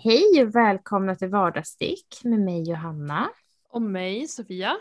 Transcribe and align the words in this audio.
Hej 0.00 0.42
och 0.42 0.54
välkomna 0.54 1.14
till 1.14 1.28
Vardagsstick 1.28 2.20
med 2.24 2.40
mig 2.40 2.70
Johanna. 2.70 3.30
Och 3.68 3.82
mig, 3.82 4.28
Sofia. 4.28 4.76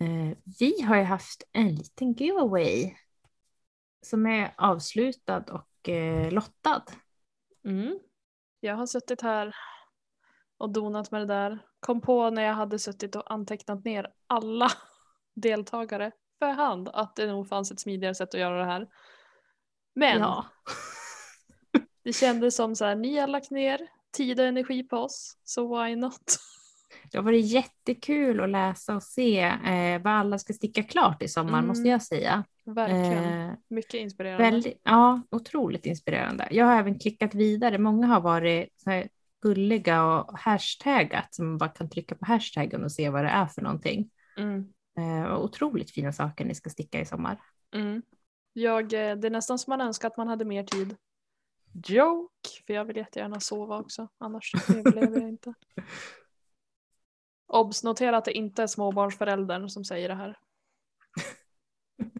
Eh, 0.00 0.38
vi 0.58 0.82
har 0.82 0.96
ju 0.96 1.02
haft 1.02 1.42
en 1.52 1.74
liten 1.74 2.12
giveaway 2.12 2.96
som 4.02 4.26
är 4.26 4.54
avslutad 4.56 5.44
och 5.50 5.88
eh, 5.88 6.32
lottad. 6.32 6.82
Mm. 7.64 7.98
Jag 8.60 8.76
har 8.76 8.86
suttit 8.86 9.22
här 9.22 9.56
och 10.58 10.72
donat 10.72 11.10
med 11.10 11.20
det 11.20 11.34
där. 11.34 11.58
Kom 11.80 12.00
på 12.00 12.30
när 12.30 12.42
jag 12.42 12.54
hade 12.54 12.78
suttit 12.78 13.16
och 13.16 13.32
antecknat 13.32 13.84
ner 13.84 14.12
alla 14.26 14.68
deltagare 15.34 16.12
för 16.38 16.50
hand 16.50 16.88
att 16.88 17.16
det 17.16 17.26
nog 17.26 17.48
fanns 17.48 17.70
ett 17.70 17.80
smidigare 17.80 18.14
sätt 18.14 18.34
att 18.34 18.40
göra 18.40 18.58
det 18.58 18.72
här. 18.72 18.88
Men 19.94 20.20
Ja. 20.20 20.46
Det 22.04 22.12
kändes 22.12 22.56
som 22.56 22.76
så 22.76 22.84
här, 22.84 22.94
ni 22.96 23.18
har 23.18 23.26
lagt 23.26 23.50
ner 23.50 23.80
tid 24.16 24.40
och 24.40 24.46
energi 24.46 24.82
på 24.82 24.96
oss, 24.96 25.36
så 25.44 25.82
why 25.84 25.96
not? 25.96 26.36
Det 27.12 27.18
har 27.18 27.22
varit 27.22 27.44
jättekul 27.46 28.40
att 28.40 28.50
läsa 28.50 28.94
och 28.96 29.02
se 29.02 29.40
eh, 29.40 30.02
vad 30.02 30.12
alla 30.12 30.38
ska 30.38 30.52
sticka 30.52 30.82
klart 30.82 31.22
i 31.22 31.28
sommar 31.28 31.58
Mm. 31.58 31.66
måste 31.68 31.88
jag 31.88 32.02
säga. 32.02 32.44
Verkligen. 32.64 33.48
Eh, 33.48 33.54
Mycket 33.68 33.94
inspirerande. 33.94 34.44
väldigt, 34.50 34.80
ja, 34.82 35.22
otroligt 35.30 35.86
inspirerande. 35.86 36.48
Jag 36.50 36.66
har 36.66 36.78
även 36.78 36.98
klickat 36.98 37.34
vidare. 37.34 37.78
Många 37.78 38.06
har 38.06 38.20
varit 38.20 38.68
gulliga 39.42 40.04
och 40.04 40.38
hashtaggat 40.38 41.34
så 41.34 41.42
man 41.42 41.58
bara 41.58 41.70
kan 41.70 41.90
trycka 41.90 42.14
på 42.14 42.26
hashtaggen 42.26 42.84
och 42.84 42.92
se 42.92 43.10
vad 43.10 43.24
det 43.24 43.30
är 43.30 43.46
för 43.46 43.62
någonting. 43.62 44.10
Mm. 44.36 44.72
Eh, 44.98 45.38
otroligt 45.38 45.90
fina 45.90 46.12
saker 46.12 46.44
ni 46.44 46.54
ska 46.54 46.70
sticka 46.70 47.00
i 47.00 47.04
sommar. 47.06 47.40
Mm. 47.74 48.02
Jag, 48.52 48.82
eh, 48.84 49.16
det 49.16 49.26
är 49.26 49.30
nästan 49.30 49.58
som 49.58 49.70
man 49.70 49.80
önskar 49.80 50.08
att 50.08 50.16
man 50.16 50.28
hade 50.28 50.44
mer 50.44 50.62
tid. 50.64 50.96
Joke! 51.74 52.48
För 52.66 52.74
jag 52.74 52.84
vill 52.84 52.96
jättegärna 52.96 53.40
sova 53.40 53.78
också, 53.78 54.08
annars 54.18 54.52
överlever 54.68 55.20
jag 55.20 55.28
inte. 55.28 55.54
Obs, 57.46 57.84
notera 57.84 58.16
att 58.16 58.24
det 58.24 58.32
inte 58.32 58.62
är 58.62 58.66
småbarnsföräldern 58.66 59.68
som 59.68 59.84
säger 59.84 60.08
det 60.08 60.14
här. 60.14 60.38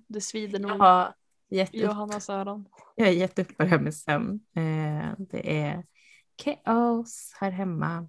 Det 0.08 0.20
svider 0.20 0.58
nog 0.58 0.70
Jag 0.70 0.78
har 0.78 1.14
gett 1.48 1.74
Johannas 1.74 2.30
öron. 2.30 2.68
jag 2.94 3.06
har 3.06 3.12
gett 3.12 3.38
upp 3.38 3.56
på 3.56 3.62
det 3.62 3.68
här 3.68 3.78
med 3.78 3.94
sömn. 3.94 4.40
Eh, 4.56 5.12
det 5.18 5.60
är 5.60 5.86
kaos 6.36 7.32
här 7.40 7.50
hemma. 7.50 8.08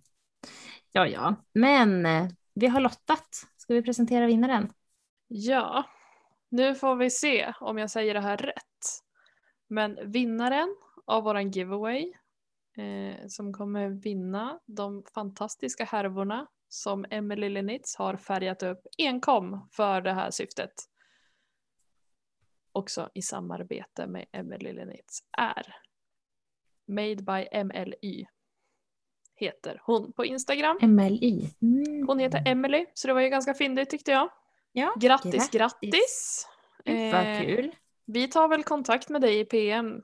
Ja, 0.92 1.08
ja, 1.08 1.36
men 1.54 2.06
eh, 2.06 2.28
vi 2.54 2.68
har 2.68 2.80
lottat. 2.80 3.48
Ska 3.58 3.74
vi 3.74 3.82
presentera 3.82 4.26
vinnaren? 4.26 4.74
Ja, 5.28 5.84
nu 6.50 6.76
får 6.76 6.96
vi 6.96 7.10
se 7.10 7.54
om 7.60 7.78
jag 7.78 7.90
säger 7.92 8.14
det 8.14 8.22
här 8.22 8.38
rätt. 8.38 9.04
Men 9.68 10.12
vinnaren 10.12 10.76
av 11.06 11.24
våran 11.24 11.52
giveaway 11.52 12.14
eh, 12.78 13.28
som 13.28 13.54
kommer 13.54 13.90
vinna 13.90 14.60
de 14.66 15.04
fantastiska 15.14 15.86
härvorna 15.86 16.48
som 16.70 17.06
Emily 17.10 17.50
Lenitz 17.50 17.96
har 17.96 18.18
färgat 18.18 18.64
upp 18.64 18.82
enkom 18.98 19.70
för 19.72 20.02
det 20.02 20.14
här 20.14 20.32
syftet. 20.32 20.74
Också 22.72 23.10
i 23.14 23.22
samarbete 23.22 24.08
med 24.08 24.26
Emily 24.32 24.74
Lenitz 24.74 25.20
är 25.38 25.76
Made 26.88 27.16
by 27.16 27.64
MLY 27.64 28.26
heter 29.36 29.82
hon 29.84 30.14
på 30.14 30.26
Instagram. 30.26 30.78
MLI. 30.82 31.50
Mm. 31.62 32.08
Hon 32.08 32.20
heter 32.20 32.44
Emily 32.46 32.86
så 32.94 33.08
det 33.08 33.14
var 33.14 33.22
ju 33.22 33.30
ganska 33.30 33.54
fyndigt 33.54 33.90
tyckte 33.90 34.12
jag. 34.12 34.30
Ja, 34.72 34.94
Grattis, 35.00 35.50
grattis! 35.50 36.48
Vad 36.86 36.96
Eh, 36.96 37.42
kul. 37.42 37.76
Vi 38.06 38.28
tar 38.28 38.48
väl 38.48 38.64
kontakt 38.64 39.10
med 39.10 39.22
dig 39.22 39.40
i 39.40 39.46
PM. 39.46 40.02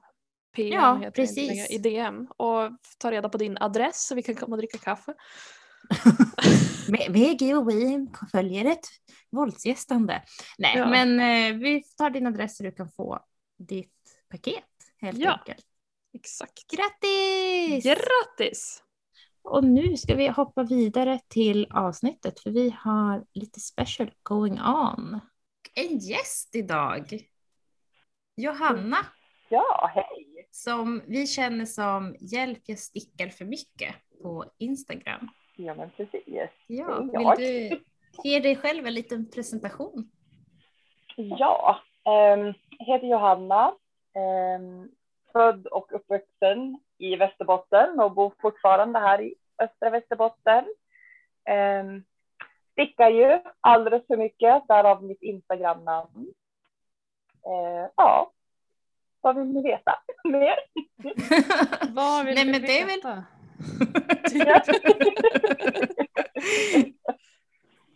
PM 0.56 0.74
Ja, 0.74 0.94
heter 0.96 1.06
inte 1.06 1.22
precis. 1.22 1.48
längre, 1.48 1.66
i 1.68 1.78
DM 1.78 2.28
och 2.38 2.72
tar 2.98 3.12
reda 3.12 3.30
på 3.30 3.38
din 3.38 3.58
adress 3.60 4.08
så 4.08 4.16
vi 4.16 4.24
kan 4.24 4.36
komma 4.36 4.54
och 4.56 4.58
dricka 4.58 4.78
kaffe. 4.78 5.14
Med 6.90 7.42
giveaway 7.42 8.08
följer 8.32 8.66
ett 8.66 8.86
våldsgästande. 9.32 10.24
Nej, 10.58 10.78
Ja. 10.78 10.90
men 10.90 11.20
eh, 11.20 11.60
vi 11.60 11.84
tar 11.98 12.10
din 12.10 12.28
adress 12.28 12.58
så 12.58 12.64
du 12.64 12.72
kan 12.72 12.90
få 12.92 13.20
ditt 13.58 13.94
paket 14.30 14.64
helt 15.02 15.18
Ja. 15.18 15.32
enkelt. 15.32 15.66
Exakt. 16.14 16.68
Grattis! 16.72 17.84
Grattis! 17.84 18.84
Och 19.42 19.64
nu 19.64 19.98
ska 19.98 20.16
vi 20.16 20.28
hoppa 20.28 20.64
vidare 20.64 21.20
till 21.28 21.68
avsnittet 21.72 22.40
för 22.40 22.50
vi 22.52 22.76
har 22.80 23.26
lite 23.34 23.60
special 23.60 24.12
going 24.24 24.62
on. 24.62 25.20
En 25.76 25.98
gäst 25.98 26.56
idag. 26.56 27.20
Johanna, 28.36 28.98
Ja, 29.50 29.92
hej! 29.96 30.29
Som 30.52 31.02
vi 31.08 31.28
känner 31.28 31.66
som 31.66 32.16
Hjälp 32.20 32.62
jag 32.66 32.80
stickar 32.80 33.28
för 33.28 33.46
mycket 33.46 33.96
på 34.22 34.46
Instagram. 34.58 35.30
Ja, 35.56 35.76
men 35.76 35.90
precis. 35.90 36.50
Ja, 36.68 37.02
vill 37.02 37.28
du 37.38 37.80
ge 38.24 38.40
dig 38.40 38.56
själv 38.56 38.86
en 38.88 38.94
liten 38.94 39.32
presentation? 39.32 40.12
Ja, 41.16 41.80
jag 42.04 42.86
heter 42.86 43.08
Johanna. 43.08 43.74
ehm, 44.16 44.90
född 45.32 45.68
och 45.68 45.92
uppvuxen 45.92 46.80
i 46.98 47.16
Västerbotten 47.16 48.00
och 48.00 48.12
bor 48.12 48.34
fortfarande 48.42 49.00
här 49.00 49.22
i 49.22 49.36
östra 49.60 49.90
Västerbotten. 49.90 50.66
Um, 51.82 52.04
stickar 52.72 53.10
ju 53.10 53.40
alldeles 53.60 54.08
för 54.08 54.18
mycket, 54.18 54.68
därav 54.68 55.04
mitt 55.04 55.22
Instagram-namn. 55.22 56.34
Eh, 57.46 57.90
ja, 57.96 58.32
vad 59.22 59.36
vill 59.36 59.46
ni 59.48 59.62
veta 59.64 59.96
mer? 60.24 60.56
Vad 61.94 62.26
vill 62.26 62.36
Nej, 62.36 62.46
men 62.46 62.62
det 62.62 62.80
är 62.82 62.86
väl- 62.86 62.96
veta? 62.96 63.26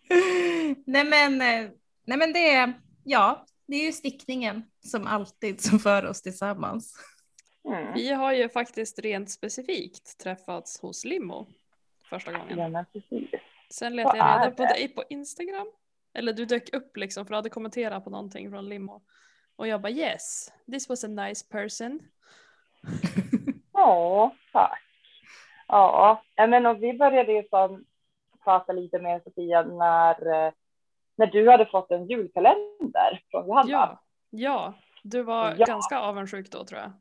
Nej, 0.85 1.03
men, 1.05 1.41
eh, 1.41 1.69
nej 2.05 2.17
men 2.17 2.33
det 2.33 2.53
är, 2.53 2.73
ja, 3.03 3.45
det 3.67 3.75
är 3.75 3.85
ju 3.85 3.91
stickningen 3.91 4.63
som 4.85 5.07
alltid 5.07 5.61
som 5.61 5.79
för 5.79 6.05
oss 6.05 6.21
tillsammans. 6.21 6.95
Mm. 7.67 7.93
Vi 7.93 8.09
har 8.11 8.33
ju 8.33 8.49
faktiskt 8.49 8.99
rent 8.99 9.31
specifikt 9.31 10.17
träffats 10.19 10.81
hos 10.81 11.05
Limo 11.05 11.47
första 12.09 12.31
gången. 12.31 12.73
Ja. 12.73 12.85
Sen 13.73 13.95
letade 13.95 14.17
jag 14.17 14.41
reda 14.41 14.51
på 14.51 14.63
dig 14.63 14.87
på 14.87 15.03
Instagram. 15.09 15.67
Eller 16.13 16.33
du 16.33 16.45
dök 16.45 16.73
upp 16.75 16.97
liksom 16.97 17.25
för 17.25 17.29
du 17.29 17.35
hade 17.35 17.49
kommenterat 17.49 18.03
på 18.03 18.09
någonting 18.09 18.49
från 18.49 18.69
Limo. 18.69 19.01
Och 19.63 19.67
jag 19.67 19.81
bara 19.81 19.91
yes, 19.91 20.53
this 20.71 20.89
was 20.89 21.03
a 21.03 21.07
nice 21.07 21.45
person. 21.51 21.99
Ja, 23.73 24.35
tack. 24.51 24.81
Ja, 25.67 26.21
men 26.37 26.65
och 26.65 26.83
vi 26.83 26.93
började 26.93 27.31
ju 27.33 27.43
som 27.49 27.85
prata 28.43 28.73
lite 28.73 28.99
med 28.99 29.23
Sofia 29.23 29.61
när, 29.63 30.45
eh, 30.45 30.51
när 31.15 31.27
du 31.27 31.49
hade 31.49 31.65
fått 31.65 31.91
en 31.91 32.07
julkalender 32.07 33.21
från 33.31 33.47
Johanna. 33.47 33.69
Ja, 33.71 34.01
ja, 34.29 34.73
du 35.03 35.21
var 35.23 35.55
Ja. 35.57 35.65
ganska 35.65 35.99
avundsjuk 35.99 36.51
då 36.51 36.63
tror 36.65 36.79
jag. 36.81 36.91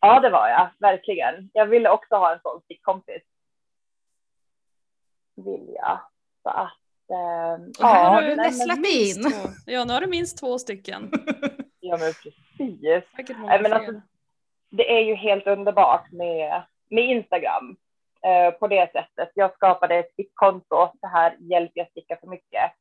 Ja, 0.00 0.20
det 0.20 0.30
var 0.30 0.48
jag 0.48 0.70
verkligen. 0.78 1.50
Jag 1.52 1.66
ville 1.66 1.90
också 1.90 2.14
ha 2.14 2.32
en 2.34 2.40
sån 2.42 2.60
stickkompis. 2.62 3.22
Vill 5.36 5.70
jag. 5.74 6.00
Så 6.42 6.48
att, 6.48 6.72
eh, 7.10 7.64
ja, 7.78 7.86
har 7.86 8.22
du 8.22 8.28
du 8.28 8.36
nej, 8.36 8.50
men- 8.50 8.58
nästlat 8.58 8.78
minst 8.78 9.16
in. 9.16 9.22
två. 9.32 9.48
Ja, 9.66 9.84
nu 9.84 9.92
har 9.92 10.00
du 10.00 10.06
minst 10.06 10.38
två 10.38 10.58
stycken. 10.58 11.10
ja, 11.92 11.98
men 11.98 12.12
precis. 12.12 13.04
Nej, 13.38 13.62
men 13.62 13.72
alltså, 13.72 14.00
det 14.70 14.96
är 14.96 15.00
ju 15.00 15.14
helt 15.14 15.46
underbart 15.46 16.12
med, 16.12 16.62
med 16.90 17.04
Instagram 17.04 17.76
eh, 18.26 18.50
på 18.50 18.68
det 18.68 18.92
sättet. 18.92 19.30
Jag 19.34 19.54
skapade 19.54 19.94
ett 19.94 20.12
stickkonto, 20.12 20.90
det 21.00 21.06
här 21.06 21.36
Hjälp 21.40 21.70
jag 21.74 21.90
stickar 21.90 22.16
för 22.16 22.26
mycket, 22.26 22.72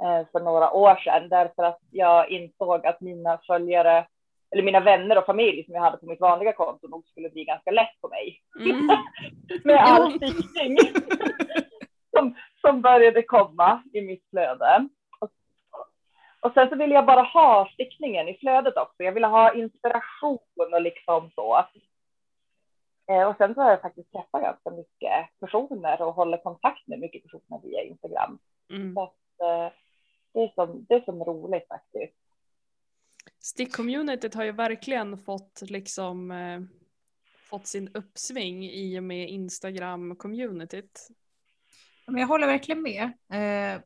eh, 0.00 0.26
för 0.32 0.40
några 0.40 0.72
år 0.72 0.96
sedan 0.96 1.28
därför 1.28 1.62
att 1.62 1.78
jag 1.90 2.30
insåg 2.30 2.86
att 2.86 3.00
mina 3.00 3.38
följare 3.46 4.06
eller 4.50 4.62
mina 4.62 4.80
vänner 4.80 5.18
och 5.18 5.26
familj 5.26 5.64
som 5.64 5.74
jag 5.74 5.82
hade 5.82 5.96
på 5.96 6.06
mitt 6.06 6.20
vanliga 6.20 6.52
konto 6.52 6.88
nog 6.88 7.06
skulle 7.06 7.30
bli 7.30 7.44
ganska 7.44 7.70
lätt 7.70 8.00
på 8.00 8.08
mig 8.08 8.40
Mm. 8.60 8.88
med 9.64 9.76
all 9.76 10.12
stickning 10.16 10.78
som, 12.16 12.34
som 12.60 12.82
började 12.82 13.22
komma 13.22 13.82
i 13.92 14.00
mitt 14.00 14.24
flöde. 14.30 14.88
Och, 16.40 16.52
sen 16.54 16.68
så 16.68 16.76
ville 16.76 16.94
jag 16.94 17.06
bara 17.06 17.22
ha 17.22 17.70
stickningen 17.72 18.28
i 18.28 18.38
flödet 18.38 18.76
också. 18.76 19.02
Jag 19.02 19.12
ville 19.12 19.26
ha 19.26 19.54
inspiration 19.54 20.38
och 20.72 20.82
liksom 20.82 21.30
så. 21.34 21.66
Eh, 23.10 23.28
Och 23.28 23.36
sen 23.36 23.54
så 23.54 23.60
har 23.60 23.70
jag 23.70 23.80
faktiskt 23.80 24.12
träffat 24.12 24.42
ganska 24.42 24.70
mycket 24.70 25.40
personer 25.40 26.02
och 26.02 26.14
håller 26.14 26.38
kontakt 26.38 26.86
med 26.86 26.98
mycket 26.98 27.22
personer 27.22 27.60
via 27.62 27.82
Instagram. 27.82 28.38
Mm. 28.70 28.94
Så 28.94 29.02
att, 29.02 29.40
eh, 29.42 29.72
det, 30.32 30.40
är 30.40 30.52
som, 30.54 30.86
det 30.88 30.94
är 30.94 31.00
som 31.00 31.24
roligt 31.24 31.68
faktiskt. 31.68 32.14
Stick-communityt 33.40 34.34
har 34.34 34.44
ju 34.44 34.52
verkligen 34.52 35.18
fått 35.18 35.62
liksom 35.62 36.30
eh, 36.30 36.60
fått 37.48 37.66
sin 37.66 37.88
uppsving 37.94 38.64
i 38.64 38.98
och 38.98 39.02
med 39.02 39.28
Instagram-communityt. 39.28 41.10
Men 42.06 42.20
jag 42.20 42.28
håller 42.28 42.46
verkligen 42.46 42.82
med. 42.82 43.02
Eh, 43.32 43.80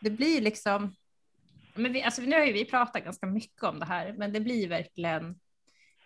det 0.00 0.10
blir 0.10 0.40
liksom, 0.40 0.94
men 1.78 1.92
vi, 1.92 2.02
alltså 2.02 2.22
nu 2.22 2.36
har 2.36 2.44
ju 2.44 2.52
vi 2.52 2.64
pratat 2.64 3.04
ganska 3.04 3.26
mycket 3.26 3.62
om 3.62 3.78
det 3.78 3.86
här, 3.86 4.12
men 4.12 4.32
det 4.32 4.40
blir 4.40 4.68
verkligen 4.68 5.38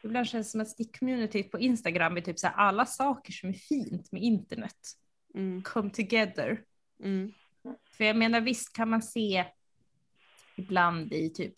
ibland 0.05 0.29
känns 0.29 0.47
det 0.47 0.51
som 0.51 0.61
att 0.61 0.69
stick-communityt 0.79 1.51
på 1.51 1.59
Instagram 1.61 2.17
är 2.17 2.21
typ 2.21 2.39
så 2.39 2.47
här, 2.47 2.55
alla 2.55 2.87
saker 2.87 3.33
som 3.33 3.49
är 3.49 3.53
fint 3.53 4.13
med 4.13 4.23
internet 4.23 4.77
Mm. 5.35 5.63
come 5.63 5.91
together. 5.91 6.63
Mm. 7.03 7.33
För 7.97 8.05
jag 8.05 8.17
menar 8.17 8.41
visst 8.41 8.73
kan 8.73 8.91
man 8.91 9.03
se 9.03 9.45
ibland 10.57 11.13
i 11.13 11.31
typ 11.31 11.55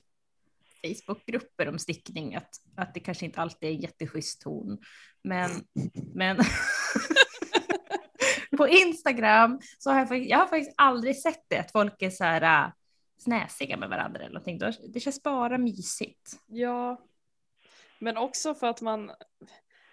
Facebookgrupper 0.82 1.68
om 1.68 1.78
stickning 1.78 2.34
att, 2.34 2.50
att 2.76 2.94
det 2.94 3.00
kanske 3.00 3.24
inte 3.24 3.40
alltid 3.40 3.68
är 3.68 3.72
en 3.74 3.80
jätteschysst 3.80 4.40
ton. 4.40 4.78
Men, 5.22 5.50
men 6.14 6.36
på 8.56 8.68
Instagram 8.68 9.60
så 9.78 9.90
har 9.90 9.98
jag, 9.98 10.08
faktiskt- 10.08 10.30
jag 10.30 10.38
har 10.38 10.46
faktiskt 10.46 10.74
aldrig 10.76 11.16
sett 11.16 11.44
det, 11.48 11.58
att 11.58 11.72
folk 11.72 12.02
är 12.02 12.10
så 12.10 12.24
här 12.24 12.72
snäsiga 13.16 13.76
med 13.76 13.88
varandra 13.88 14.20
eller 14.20 14.34
någonting. 14.34 14.58
Då- 14.58 14.72
Det 14.88 15.00
känns 15.00 15.22
bara 15.22 15.58
mysigt. 15.58 16.32
Ja, 16.46 17.00
men 17.98 18.16
också 18.16 18.54
för 18.54 18.66
att 18.66 18.80
man, 18.80 19.10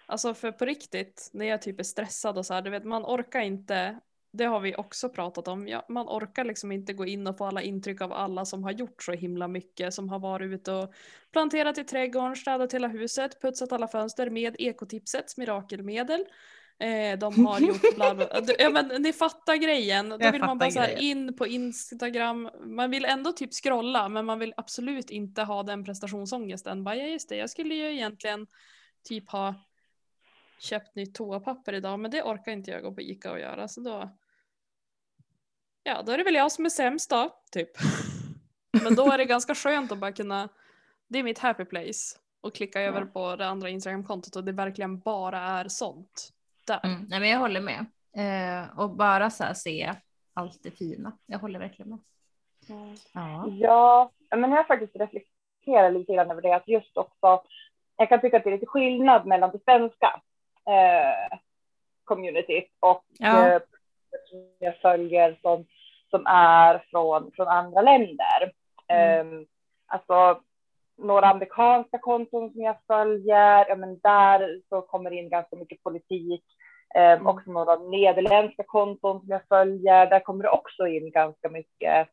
alltså 0.06 0.34
för 0.34 0.52
på 0.52 0.64
riktigt, 0.64 1.30
när 1.32 1.46
jag 1.46 1.62
typ 1.62 1.80
är 1.80 1.84
stressad 1.84 2.38
och 2.38 2.46
så 2.46 2.54
här, 2.54 2.62
du 2.62 2.70
vet 2.70 2.84
man 2.84 3.04
orkar 3.04 3.40
inte, 3.40 4.00
det 4.32 4.44
har 4.44 4.60
vi 4.60 4.76
också 4.76 5.08
pratat 5.08 5.48
om, 5.48 5.68
ja, 5.68 5.86
man 5.88 6.06
orkar 6.08 6.44
liksom 6.44 6.72
inte 6.72 6.92
gå 6.92 7.06
in 7.06 7.26
och 7.26 7.38
få 7.38 7.44
alla 7.44 7.62
intryck 7.62 8.00
av 8.00 8.12
alla 8.12 8.44
som 8.44 8.64
har 8.64 8.70
gjort 8.70 9.02
så 9.02 9.12
himla 9.12 9.48
mycket, 9.48 9.94
som 9.94 10.08
har 10.08 10.18
varit 10.18 10.52
ute 10.52 10.72
och 10.72 10.94
planterat 11.32 11.78
i 11.78 11.84
trädgården, 11.84 12.36
städat 12.36 12.74
hela 12.74 12.88
huset, 12.88 13.40
putsat 13.42 13.72
alla 13.72 13.88
fönster 13.88 14.30
med 14.30 14.56
ekotipsets 14.58 15.36
mirakelmedel. 15.36 16.24
Eh, 16.82 17.18
de 17.18 17.46
har 17.46 17.60
gjort 17.66 17.94
bla 17.94 18.14
bla. 18.14 18.28
Ja 18.58 18.70
men 18.70 19.02
ni 19.02 19.12
fattar 19.12 19.56
grejen. 19.56 20.08
Då 20.08 20.30
vill 20.30 20.40
man 20.40 20.58
bara 20.58 20.70
så 20.70 20.80
här 20.80 21.02
in 21.02 21.36
på 21.36 21.46
Instagram. 21.46 22.50
Man 22.64 22.90
vill 22.90 23.04
ändå 23.04 23.32
typ 23.32 23.52
scrolla 23.52 24.08
men 24.08 24.24
man 24.24 24.38
vill 24.38 24.54
absolut 24.56 25.10
inte 25.10 25.42
ha 25.42 25.62
den 25.62 25.84
prestationsångesten. 25.84 26.84
Bara, 26.84 26.96
ja 26.96 27.06
just 27.06 27.28
det, 27.28 27.36
jag 27.36 27.50
skulle 27.50 27.74
ju 27.74 27.92
egentligen 27.92 28.46
typ 29.04 29.30
ha 29.30 29.54
köpt 30.60 30.94
nytt 30.94 31.14
toapapper 31.14 31.72
idag 31.72 32.00
men 32.00 32.10
det 32.10 32.22
orkar 32.22 32.52
inte 32.52 32.70
jag 32.70 32.82
gå 32.82 32.94
på 32.94 33.00
Ica 33.00 33.32
och 33.32 33.40
göra 33.40 33.68
så 33.68 33.80
då 33.80 34.10
Ja, 35.84 36.02
då 36.02 36.12
är 36.12 36.18
det 36.18 36.24
väl 36.24 36.34
jag 36.34 36.52
som 36.52 36.64
är 36.64 36.70
sämst 36.70 37.10
då, 37.10 37.30
typ. 37.50 37.70
Men 38.84 38.94
då 38.94 39.10
är 39.10 39.18
det 39.18 39.24
ganska 39.24 39.54
skönt 39.54 39.92
att 39.92 39.98
bara 39.98 40.12
kunna 40.12 40.48
Det 41.08 41.18
är 41.18 41.22
mitt 41.22 41.38
happy 41.38 41.64
place 41.64 42.18
och 42.40 42.54
klicka 42.54 42.80
över 42.80 43.04
på 43.04 43.36
det 43.36 43.46
andra 43.46 43.68
Instagram-kontot 43.68 44.36
och 44.36 44.44
det 44.44 44.52
verkligen 44.52 45.00
bara 45.00 45.40
är 45.40 45.68
sånt. 45.68 46.32
Där. 46.66 46.80
Mm, 46.84 47.06
nej, 47.08 47.20
men 47.20 47.28
jag 47.28 47.38
håller 47.38 47.60
med. 47.60 47.86
Eh, 48.16 48.78
och 48.78 48.90
bara 48.90 49.30
så 49.30 49.44
här 49.44 49.54
se 49.54 49.92
allt 50.34 50.62
det 50.62 50.70
fina. 50.70 51.12
Jag 51.26 51.38
håller 51.38 51.58
verkligen 51.58 51.88
med. 51.90 51.98
Ja. 53.14 53.46
Ja, 53.50 54.10
men 54.36 54.50
jag 54.50 54.56
har 54.56 54.64
faktiskt 54.64 54.96
reflekterat 54.96 55.92
lite 55.92 56.12
grann 56.14 56.30
över 56.30 56.42
det, 56.42 56.52
att 56.56 56.68
just 56.68 56.96
också, 56.96 57.42
jag 57.96 58.08
kan 58.08 58.20
tycka 58.20 58.36
att 58.36 58.44
det 58.44 58.50
är 58.50 58.54
lite 58.54 58.66
skillnad 58.66 59.26
mellan 59.26 59.50
det 59.50 59.64
svenska 59.64 60.20
eh, 60.66 61.38
communityt 62.04 62.70
och 62.80 63.04
Ja. 63.18 63.48
eh, 63.48 63.60
som 64.30 64.38
jag 64.58 64.76
följer 64.80 65.38
som, 65.42 65.66
som 66.10 66.26
är 66.26 66.84
från, 66.90 67.30
från 67.36 67.48
andra 67.48 67.82
länder. 67.82 68.52
Mm. 68.88 69.38
Eh, 69.42 69.46
alltså 69.86 70.40
några 70.98 71.26
amerikanska 71.26 71.98
konton 71.98 72.52
som 72.52 72.60
jag 72.62 72.76
följer, 72.86 73.66
ja, 73.68 73.76
men 73.76 73.98
där 73.98 74.60
så 74.68 74.82
kommer 74.82 75.10
det 75.10 75.16
in 75.16 75.28
ganska 75.28 75.56
mycket 75.56 75.82
politik. 75.82 76.44
Eh, 76.94 77.12
Mm. 77.12 77.26
Också 77.26 77.50
några 77.50 77.76
nederländska 77.76 78.62
konton 78.66 79.20
som 79.20 79.28
jag 79.28 79.40
följer, 79.48 80.06
där 80.10 80.20
kommer 80.20 80.42
det 80.42 80.50
också 80.50 80.86
in 80.86 81.10
ganska 81.10 81.48
mycket 81.48 82.08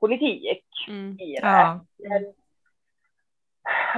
politik 0.00 0.64
Mm. 0.88 1.12
i 1.20 1.34
det. 1.34 1.40
Ja. 1.42 1.80
Men- 1.98 2.34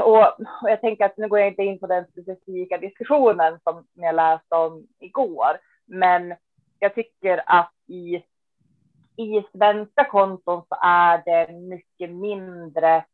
Och, 0.05 0.40
och 0.62 0.70
jag 0.70 0.81
tänker 0.81 1.04
att 1.04 1.16
nu 1.16 1.28
går 1.28 1.38
jag 1.38 1.49
inte 1.49 1.62
in 1.62 1.78
på 1.78 1.87
den 1.87 2.06
specifika 2.06 2.78
diskussionen 2.78 3.61
som 3.64 3.87
jag 3.94 4.14
läste 4.14 4.54
om 4.54 4.87
igår, 4.99 5.58
men 5.87 6.34
jag 6.78 6.94
tycker 6.94 7.43
att 7.46 7.72
i, 7.87 8.14
i 9.16 9.43
svenska 9.52 10.04
konton 10.04 10.62
så 10.69 10.76
är 10.82 11.22
det 11.25 11.52
mycket 11.52 12.11
mindre 12.11 13.04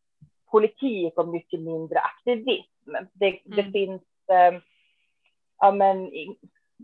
politik 0.55 1.19
och 1.19 1.29
mycket 1.29 1.61
mindre 1.61 1.99
aktivism. 1.99 2.93
Det, 3.13 3.41
det 3.45 3.61
Mm. 3.61 3.73
finns, 3.73 4.03
eh, 4.29 4.61
ja 5.59 5.73
men, 5.73 6.05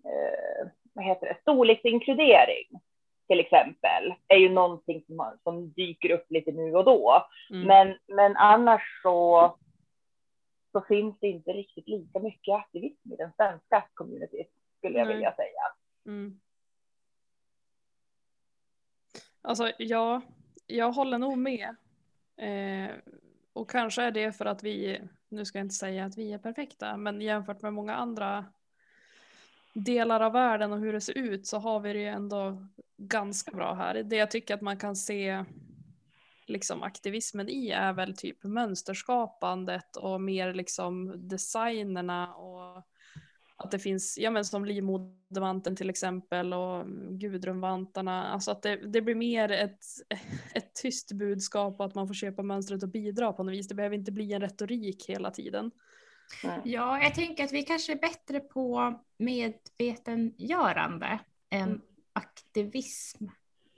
eh, 0.05 0.69
vad 0.93 1.05
heter 1.05 1.27
det, 1.27 1.37
storleksinkludering 1.41 2.81
till 3.29 3.41
exempel 3.41 4.15
är 4.29 4.37
ju 4.37 4.49
någonting 4.49 5.05
som, 5.07 5.39
som 5.43 5.73
dyker 5.73 6.11
upp 6.11 6.31
lite 6.31 6.53
nu 6.53 6.75
och 6.75 6.85
då. 6.85 7.27
Mm. 7.51 7.67
Men, 7.67 7.99
men 8.17 8.37
annars 8.37 8.83
så, 9.03 9.57
så 10.73 10.81
finns 10.81 11.19
det 11.21 11.29
inte 11.29 11.53
riktigt 11.53 11.89
lika 11.89 12.19
mycket 12.19 12.55
aktivism 12.55 13.13
i 13.13 13.17
den 13.17 13.33
svenska 13.37 13.85
communityn, 13.95 14.45
skulle 14.79 14.99
jag 14.99 15.07
Nej. 15.07 15.15
vilja 15.17 15.35
säga. 15.35 15.63
Mm. 16.07 16.41
Alltså 19.43 19.73
ja, 19.79 20.21
jag 20.67 20.93
håller 20.93 21.19
nog 21.19 21.39
med. 21.39 21.77
Eh, 22.37 22.91
och 23.53 23.71
kanske 23.71 24.03
är 24.03 24.11
det 24.11 24.33
för 24.33 24.47
att 24.47 24.65
vi, 24.65 25.01
nu 25.29 25.45
ska 25.45 25.59
jag 25.59 25.65
inte 25.65 25.75
säga 25.75 26.05
att 26.05 26.19
vi 26.19 26.33
är 26.33 26.39
perfekta, 26.39 26.97
men 26.97 27.21
jämfört 27.21 27.63
med 27.63 27.73
många 27.73 27.95
andra 27.95 28.45
delar 29.75 30.21
av 30.21 30.33
världen 30.33 30.73
och 30.73 30.79
hur 30.79 30.93
det 30.93 31.01
ser 31.01 31.19
ut 31.19 31.47
så 31.47 31.59
har 31.59 31.81
vi 31.81 31.93
det 31.93 31.99
ju 31.99 32.07
ändå 32.07 32.67
ganska 32.97 33.51
bra 33.51 33.75
här. 33.75 34.03
Det 34.03 34.17
jag 34.17 34.31
tycker 34.31 34.55
att 34.55 34.61
man 34.61 34.77
kan 34.77 34.97
se 34.97 35.45
liksom 36.47 36.83
aktivismen 36.83 37.49
i 37.49 37.71
är 37.71 37.93
väl 37.93 38.17
typ 38.17 38.45
mönsterskapandet 38.45 39.97
och 39.97 40.21
mer 40.21 40.55
liksom 40.55 41.13
designerna 41.29 42.35
och 42.35 42.50
att 43.65 43.71
det 43.71 43.79
finns, 43.79 44.19
ja 44.19 44.31
men 44.31 44.45
som 44.45 44.65
livmodervanten 44.65 45.77
till 45.77 45.91
exempel 45.91 46.53
och 46.53 46.87
gudrunvantarna, 47.11 48.27
alltså 48.27 48.51
att 48.51 48.63
det, 48.63 48.77
det 48.77 49.03
blir 49.03 49.15
mer 49.15 49.53
ett, 49.53 49.85
ett 50.55 50.75
tyst 50.75 51.13
budskap 51.13 51.81
och 51.81 51.87
att 51.87 51.95
man 51.95 52.07
får 52.07 52.15
köpa 52.15 52.43
mönstret 52.43 52.83
och 52.83 52.89
bidra 52.89 53.33
på 53.33 53.43
något 53.43 53.55
vis. 53.55 53.69
Det 53.69 53.75
behöver 53.75 53.97
inte 53.97 54.13
bli 54.13 54.33
en 54.33 54.41
retorik 54.41 55.05
hela 55.09 55.31
tiden. 55.31 55.71
Ja, 56.65 57.03
jag 57.03 57.15
tänker 57.15 57.45
att 57.45 57.53
vi 57.53 57.63
kanske 57.63 57.93
är 57.93 57.99
bättre 57.99 58.41
på 58.41 58.95
medvetengörande 59.19 61.19
än 61.51 61.69
Mm. 61.69 61.81
aktivism, 62.13 63.25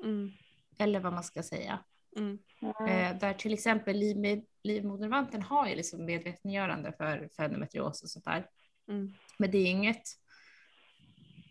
Mm, 0.05 0.31
eller 0.79 1.01
vad 1.01 1.13
man 1.13 1.23
ska 1.25 1.43
säga. 1.43 1.79
mm, 2.17 2.39
Mm. 2.63 2.89
Eh, 3.15 3.19
där 3.19 3.35
till 3.35 3.53
exempel 3.53 3.97
liv, 3.97 4.43
livmodervanten 4.63 5.43
har 5.43 5.69
ju 5.69 5.75
liksom 5.77 6.05
medvetengörande 6.05 6.93
för, 6.93 7.29
för 7.37 7.43
endometrios 7.43 8.03
och 8.03 8.09
sånt 8.11 8.25
där. 8.25 8.47
Mm, 8.93 9.13
Men 9.39 9.51
det 9.51 9.59
är 9.59 9.67
inget, 9.67 10.03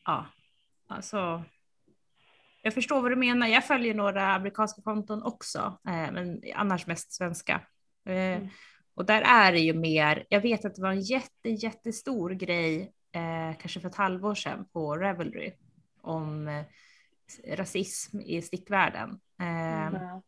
ja, 0.05 0.25
alltså. 0.88 1.43
Jag 2.62 2.74
förstår 2.74 3.01
vad 3.01 3.12
du 3.12 3.15
menar. 3.15 3.48
Jag 3.48 3.65
följer 3.67 3.93
några 3.93 4.33
amerikanska 4.33 4.81
konton 4.81 5.24
också, 5.24 5.79
eh, 5.88 6.12
men 6.12 6.41
annars 6.55 6.88
mest 6.88 7.12
svenska. 7.13 7.62
Eh, 8.05 8.41
Och 8.93 9.05
där 9.05 9.21
är 9.21 9.51
det 9.51 9.60
ju 9.60 9.74
mer, 9.74 10.25
jag 10.29 10.41
vet 10.41 10.65
att 10.65 10.75
det 10.75 10.81
var 10.81 10.91
en 10.91 11.01
jätte, 11.01 11.50
jättestor 11.50 12.29
grej, 12.29 12.93
eh, 13.12 13.57
kanske 13.60 13.79
för 13.79 13.89
ett 13.89 13.95
halvår 13.95 14.36
sedan 14.36 14.65
på 14.74 14.95
Revelry, 14.98 15.53
om 16.01 16.48
eh, 16.48 16.65
rasism 17.55 18.19
i 18.19 18.41
stickvärlden. 18.41 19.19
Eh, 19.39 19.88
Mm. 19.88 20.21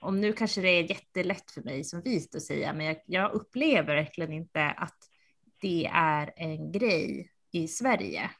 och 0.00 0.14
nu 0.14 0.32
kanske 0.32 0.60
det 0.60 0.68
är 0.68 0.90
jättelätt 0.90 1.50
för 1.50 1.62
mig 1.62 1.84
som 1.84 2.00
vit 2.02 2.34
att 2.34 2.42
säga, 2.42 2.72
men 2.72 2.86
jag, 2.86 2.96
jag 3.06 3.32
upplever 3.32 3.94
verkligen 3.94 4.32
inte 4.32 4.66
att 4.70 4.98
det 5.64 5.86
är 5.92 6.32
en 6.36 6.72
grej 6.72 7.30
i 7.50 7.68
Sverige. 7.68 8.30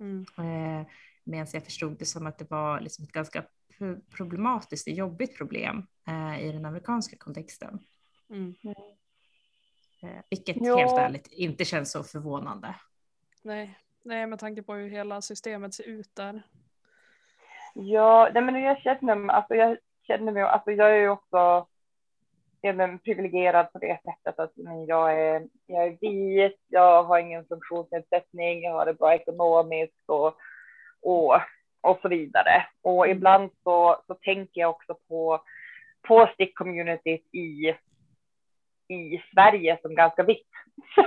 mm, 0.00 0.26
Eh, 0.38 0.86
Medan 1.26 1.46
jag 1.52 1.64
förstod 1.64 1.98
det 1.98 2.04
som 2.04 2.26
att 2.26 2.38
det 2.38 2.50
var 2.50 2.80
liksom 2.80 3.04
ett 3.04 3.12
ganska 3.12 3.44
pro- 3.78 4.00
problematiskt 4.16 4.86
och 4.88 4.92
jobbigt 4.94 5.36
problem 5.38 5.86
eh, 6.08 6.46
i 6.46 6.52
den 6.52 6.64
amerikanska 6.64 7.16
kontexten. 7.16 7.78
mm. 8.30 8.54
Eh, 10.02 10.22
vilket 10.30 10.56
Ja. 10.60 10.76
helt 10.76 10.98
ärligt 10.98 11.26
inte 11.32 11.64
känns 11.64 11.92
så 11.92 12.02
förvånande. 12.04 12.74
Nej. 13.42 13.78
Nej, 14.02 14.26
med 14.26 14.38
tanke 14.38 14.62
på 14.62 14.74
hur 14.74 14.88
hela 14.90 15.22
systemet 15.22 15.74
ser 15.74 15.84
ut 15.88 16.10
där. 16.16 16.42
Ja, 17.74 18.30
nej, 18.34 18.42
men 18.42 18.62
jag 18.62 18.78
känner 18.78 19.14
mig, 19.16 19.36
alltså 19.36 19.54
jag 19.54 19.76
känner 20.06 20.32
mig, 20.32 20.42
alltså 20.42 20.70
jag 20.70 20.90
är 20.90 20.96
ju 21.00 21.08
också 21.08 21.66
ja, 22.64 22.72
men, 22.72 22.98
privilegierad 22.98 23.72
på 23.72 23.78
det 23.78 23.98
sättet 24.04 24.38
att 24.38 24.56
men 24.56 24.86
jag, 24.86 25.20
är, 25.20 25.42
jag 25.66 25.84
är 25.86 25.96
vit, 26.00 26.60
jag 26.68 27.02
har 27.02 27.18
ingen 27.18 27.44
funktionsnedsättning, 27.46 28.62
jag 28.62 28.72
har 28.72 28.86
det 28.86 28.94
bra 28.94 29.14
ekonomiskt 29.14 30.02
och, 30.08 30.34
och, 31.02 31.34
och 31.82 31.98
så 32.02 32.08
vidare. 32.08 32.66
Och 32.82 33.08
ibland 33.08 33.50
så, 33.64 34.02
så 34.06 34.14
tänker 34.14 34.60
jag 34.60 34.70
också 34.70 34.96
på, 35.08 35.40
på 36.08 36.26
stick-communityt 36.26 37.24
i, 37.32 37.74
i 38.94 39.22
Sverige 39.34 39.78
som 39.82 39.94
ganska 39.94 40.22
vitt. 40.22 40.48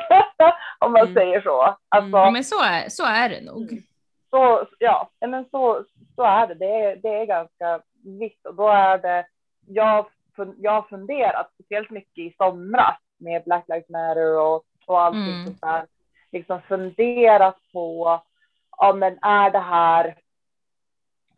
Om 0.80 0.92
man 0.92 1.02
Mm. 1.02 1.14
säger 1.14 1.42
så. 1.42 1.78
Alltså, 1.90 2.18
Ja, 2.18 2.32
men 2.32 2.44
så 2.44 2.64
är, 2.64 2.90
så 2.90 3.06
är 3.06 3.30
det 3.30 3.42
nog. 3.42 3.72
Mm. 3.72 3.84
så, 4.30 4.68
ja, 4.80 5.10
men 5.20 5.46
så, 5.50 5.84
så 6.16 6.24
är 6.24 6.48
det. 6.48 6.54
Det 6.56 6.66
är, 6.82 6.96
det 6.96 7.10
är 7.10 7.26
ganska 7.26 7.82
vitt 8.20 8.46
och 8.46 8.56
då 8.56 8.68
är 8.68 8.98
det, 8.98 9.28
jag, 9.68 10.06
jag 10.58 10.72
har 10.72 10.82
funderat 10.82 11.52
speciellt 11.54 11.90
mycket 11.90 12.18
i 12.18 12.36
somras 12.38 12.98
med 13.18 13.44
Black 13.44 13.66
Lives 13.68 13.90
Matter 13.90 14.40
och 14.40 14.64
och 14.88 15.02
alltid 15.02 15.34
Mm. 15.34 15.58
så 15.58 15.66
här, 15.68 15.86
liksom 16.32 16.62
funderat 16.62 17.58
på, 17.74 18.22
ja 18.78 18.94
men 18.94 19.20
är 19.22 19.50
det 19.52 19.60
här, 19.60 20.18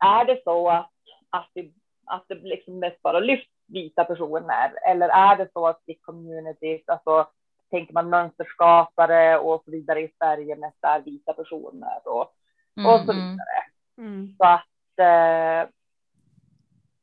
är 0.00 0.24
det 0.24 0.40
så 0.44 0.68
att, 0.70 0.90
att 1.30 1.50
det, 1.54 1.70
att 2.06 2.24
det 2.28 2.34
liksom 2.34 2.78
mest 2.78 3.02
bara 3.02 3.20
lyfts 3.20 3.50
vita 3.66 4.04
personer 4.04 4.72
eller 4.86 5.08
är 5.08 5.36
det 5.36 5.48
så 5.52 5.66
att 5.66 5.82
i 5.86 5.94
communities, 5.94 6.88
alltså 6.88 7.28
tänker 7.70 7.94
man 7.94 8.10
mönsterskapare 8.10 9.38
och 9.38 9.62
så 9.64 9.70
vidare 9.70 10.00
i 10.00 10.12
Sverige 10.18 10.56
mest 10.56 10.78
är 10.84 11.00
vita 11.00 11.32
personer 11.32 12.00
och, 12.04 12.20
och 12.20 12.30
så 12.76 13.12
Mm, 13.12 13.16
mm. 13.16 13.16
vidare. 13.16 13.64
Mm. 13.98 14.34
Så 14.38 14.44
att, 14.44 14.98
eh, 14.98 15.68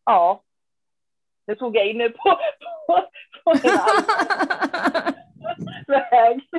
ja. 0.06 0.42
Nu 1.48 1.56
tog 1.56 1.76
jag 1.76 1.88
in 1.88 2.02
er 2.02 2.10
på, 2.10 2.40
på, 2.88 3.08
på 3.44 3.52
en 3.52 3.80
annan 3.80 5.14
väg. 5.88 6.50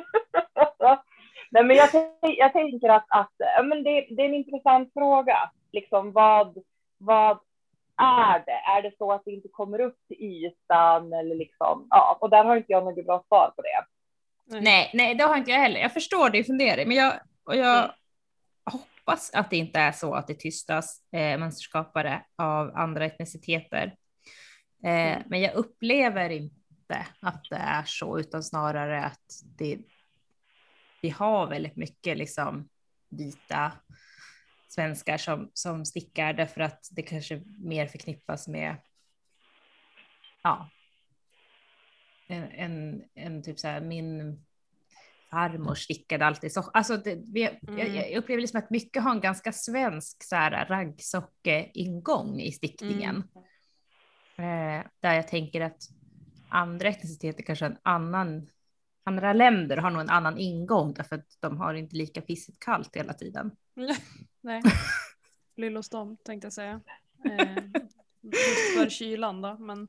Nej, 1.50 1.64
men 1.64 1.76
jag, 1.76 1.88
jag 2.20 2.52
tänker 2.52 2.88
att, 2.88 3.06
att 3.08 3.32
ja, 3.38 3.62
men 3.62 3.82
det, 3.84 4.06
det 4.10 4.22
är 4.22 4.26
en 4.28 4.34
intressant 4.34 4.92
fråga. 4.92 5.50
Liksom, 5.72 6.12
vad, 6.12 6.58
vad 6.98 7.38
är 8.02 8.38
det? 8.46 8.52
Är 8.76 8.82
det 8.82 8.96
så 8.98 9.12
att 9.12 9.22
det 9.24 9.30
inte 9.30 9.48
kommer 9.48 9.80
upp 9.80 9.96
till 10.08 10.16
ytan? 10.20 11.12
Eller 11.12 11.34
liksom, 11.34 11.86
ja, 11.90 12.18
och 12.20 12.30
där 12.30 12.44
har 12.44 12.56
inte 12.56 12.72
jag 12.72 12.84
något 12.84 13.06
bra 13.06 13.24
svar 13.28 13.52
på 13.56 13.62
det. 13.62 13.84
Nej, 14.60 14.90
nej, 14.94 15.14
det 15.14 15.24
har 15.24 15.36
inte 15.36 15.50
jag 15.50 15.58
heller. 15.58 15.80
Jag 15.80 15.92
förstår 15.92 16.30
din 16.30 16.44
fundering, 16.44 16.88
men 16.88 16.96
jag, 16.96 17.12
och 17.44 17.56
jag 17.56 17.78
Mm. 17.78 17.90
hoppas 18.80 19.34
att 19.34 19.50
det 19.50 19.56
inte 19.56 19.78
är 19.80 19.92
så 19.92 20.14
att 20.14 20.26
det 20.26 20.34
tystas 20.34 21.00
eh, 21.12 21.38
mönsterskapare 21.38 22.22
av 22.38 22.72
andra 22.76 23.04
etniciteter. 23.04 23.94
Eh, 24.82 24.90
Mm. 25.16 25.22
Men 25.26 25.40
jag 25.40 25.54
upplever 25.54 26.30
inte 26.30 27.06
att 27.20 27.44
det 27.50 27.56
är 27.56 27.82
så, 27.86 28.18
utan 28.18 28.42
snarare 28.42 29.04
att 29.04 29.42
det, 29.44 29.78
vi 31.02 31.10
har 31.10 31.46
väldigt 31.46 31.76
mycket 31.76 32.18
liksom 32.18 32.68
vita 33.08 33.72
svenskar 34.68 35.16
som, 35.16 35.50
som 35.54 35.84
stickar 35.84 36.32
därför 36.32 36.60
att 36.60 36.88
det 36.90 37.02
kanske 37.02 37.42
mer 37.58 37.86
förknippas 37.86 38.48
med 38.48 38.76
ja, 40.42 40.70
en, 42.26 42.42
en, 42.44 43.04
en 43.14 43.42
typ 43.42 43.58
så 43.58 43.68
här, 43.68 43.80
min 43.80 44.40
farmor 45.30 45.74
stickade 45.74 46.26
alltid 46.26 46.52
så. 46.52 46.60
Alltså 46.60 46.96
det, 46.96 47.14
vi, 47.14 47.40
jag, 47.42 47.58
Mm. 47.68 47.94
jag 47.94 48.12
upplever 48.12 48.40
liksom 48.40 48.58
att 48.58 48.70
mycket 48.70 49.02
har 49.02 49.10
en 49.10 49.20
ganska 49.20 49.52
svensk 49.52 50.24
så 50.24 50.36
här 50.36 50.50
i 52.40 52.52
stickningen. 52.52 53.22
Eh, 54.38 54.86
där 55.00 55.14
jag 55.14 55.28
tänker 55.28 55.60
att 55.60 55.82
andra 56.48 56.88
etniciteter 56.88 57.42
kanske 57.42 57.66
en 57.66 57.78
annan, 57.82 58.50
andra 59.04 59.32
länder 59.32 59.76
har 59.76 59.90
nog 59.90 60.00
en 60.00 60.10
annan 60.10 60.38
ingång 60.38 60.94
därför 60.94 61.16
att 61.16 61.36
de 61.40 61.56
har 61.56 61.74
inte 61.74 61.96
lika 61.96 62.20
pissigt 62.20 62.58
kallt 62.60 62.96
hela 62.96 63.12
tiden. 63.12 63.56
Nej. 64.40 64.62
Lill 65.56 65.76
hos 65.76 65.88
dem 65.88 66.16
tänkte 66.16 66.46
jag 66.46 66.52
säga. 66.52 66.80
Eh, 67.24 67.64
just 68.22 68.78
för 68.78 68.88
kylan 68.90 69.42
då. 69.42 69.58
Men, 69.58 69.88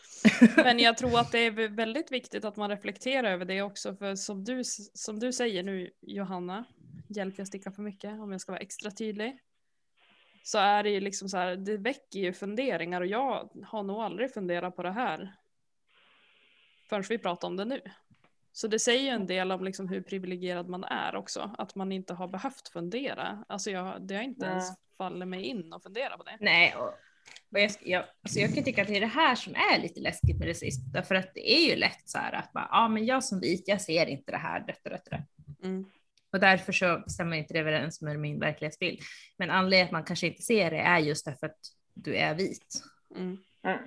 men 0.56 0.78
jag 0.78 0.98
tror 0.98 1.20
att 1.20 1.32
det 1.32 1.38
är 1.38 1.68
väldigt 1.68 2.12
viktigt 2.12 2.44
att 2.44 2.56
man 2.56 2.70
reflekterar 2.70 3.30
över 3.30 3.44
det 3.44 3.62
också. 3.62 3.96
För 3.96 4.16
som 4.16 4.44
du, 4.44 4.62
som 4.94 5.18
du 5.18 5.32
säger 5.32 5.62
nu 5.62 5.90
Johanna, 6.00 6.64
hjälp 7.08 7.38
jag 7.38 7.46
sticka 7.46 7.70
för 7.72 7.82
mycket 7.82 8.20
om 8.20 8.32
jag 8.32 8.40
ska 8.40 8.52
vara 8.52 8.60
extra 8.60 8.90
tydlig. 8.90 9.38
Så 10.42 10.58
är 10.58 10.82
det 10.82 10.90
ju 10.90 11.00
liksom 11.00 11.28
så 11.28 11.36
här, 11.36 11.56
det 11.56 11.76
väcker 11.76 12.20
ju 12.20 12.32
funderingar 12.32 13.00
och 13.00 13.06
jag 13.06 13.50
har 13.66 13.82
nog 13.82 14.00
aldrig 14.00 14.34
funderat 14.34 14.76
på 14.76 14.82
det 14.82 14.92
här. 14.92 15.36
Förrän 16.88 17.04
vi 17.08 17.18
pratar 17.18 17.48
om 17.48 17.56
det 17.56 17.64
nu. 17.64 17.80
Så 18.52 18.68
det 18.68 18.78
säger 18.78 19.00
ju 19.00 19.08
en 19.08 19.26
del 19.26 19.52
om 19.52 19.64
liksom 19.64 19.88
hur 19.88 20.02
privilegierad 20.02 20.68
man 20.68 20.84
är 20.84 21.16
också. 21.16 21.54
Att 21.58 21.74
man 21.74 21.92
inte 21.92 22.14
har 22.14 22.28
behövt 22.28 22.68
fundera. 22.68 23.44
Alltså 23.48 23.70
jag, 23.70 24.02
det 24.02 24.14
har 24.14 24.22
inte 24.22 24.46
Nej. 24.46 24.50
ens 24.50 24.68
fallit 24.98 25.28
mig 25.28 25.42
in 25.42 25.72
och 25.72 25.82
fundera 25.82 26.16
på 26.16 26.22
det. 26.22 26.36
Nej, 26.40 26.74
och, 26.76 26.88
och 27.52 27.60
jag, 27.60 27.70
jag, 27.80 28.04
alltså 28.22 28.38
jag 28.38 28.54
kan 28.54 28.64
tycka 28.64 28.82
att 28.82 28.88
det 28.88 28.96
är 28.96 29.00
det 29.00 29.06
här 29.06 29.34
som 29.34 29.54
är 29.54 29.82
lite 29.82 30.00
läskigt 30.00 30.38
med 30.38 30.48
rasism, 30.48 30.82
därför 30.92 31.14
att 31.14 31.34
det 31.34 31.52
är 31.52 31.70
ju 31.70 31.76
lätt 31.76 32.08
så 32.08 32.18
här 32.18 32.32
att 32.32 32.52
bara, 32.52 32.68
ja 32.70 32.88
men 32.88 33.06
jag 33.06 33.24
som 33.24 33.40
vit, 33.40 33.68
jag 33.68 33.80
ser 33.80 34.06
inte 34.06 34.32
det 34.32 34.38
här, 34.38 34.60
detta, 34.66 34.90
detta. 34.90 35.16
Mm. 35.62 35.86
Och 36.32 36.40
därför 36.40 36.72
så 36.72 37.02
stämmer 37.06 37.36
inte 37.36 37.54
det 37.54 37.60
överens 37.60 38.02
med 38.02 38.18
min 38.18 38.40
verklighetsbild. 38.40 38.98
Men 39.38 39.50
anledningen 39.50 39.86
att 39.86 39.92
man 39.92 40.04
kanske 40.04 40.26
inte 40.26 40.42
ser 40.42 40.70
det 40.70 40.78
är 40.78 40.98
just 40.98 41.24
därför 41.24 41.46
att 41.46 41.58
du 41.94 42.16
är 42.16 42.34
vit 42.34 42.82
Mm. 43.16 43.38
Mm. 43.64 43.78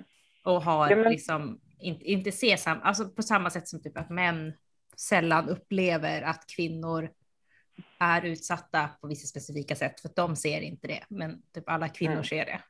och 0.44 0.62
har 0.62 0.90
Ja, 0.90 0.96
men- 0.96 1.12
liksom 1.12 1.60
inte, 1.80 2.04
inte 2.04 2.32
ser 2.32 2.56
sam, 2.56 2.78
alltså 2.82 3.08
på 3.08 3.22
samma 3.22 3.50
sätt 3.50 3.68
som 3.68 3.82
typ 3.82 3.98
att 3.98 4.10
män 4.10 4.52
sällan 4.96 5.48
upplever 5.48 6.22
att 6.22 6.44
kvinnor 6.56 7.10
är 8.00 8.24
utsatta 8.24 8.88
på 9.00 9.06
vissa 9.06 9.26
specifika 9.26 9.74
sätt 9.74 10.00
för 10.00 10.08
att 10.08 10.16
de 10.16 10.36
ser 10.36 10.60
inte 10.60 10.88
det, 10.88 11.04
men 11.08 11.42
typ 11.54 11.68
alla 11.68 11.88
kvinnor 11.88 12.12
Mm. 12.12 12.24
ser 12.24 12.44
det. 12.44 12.60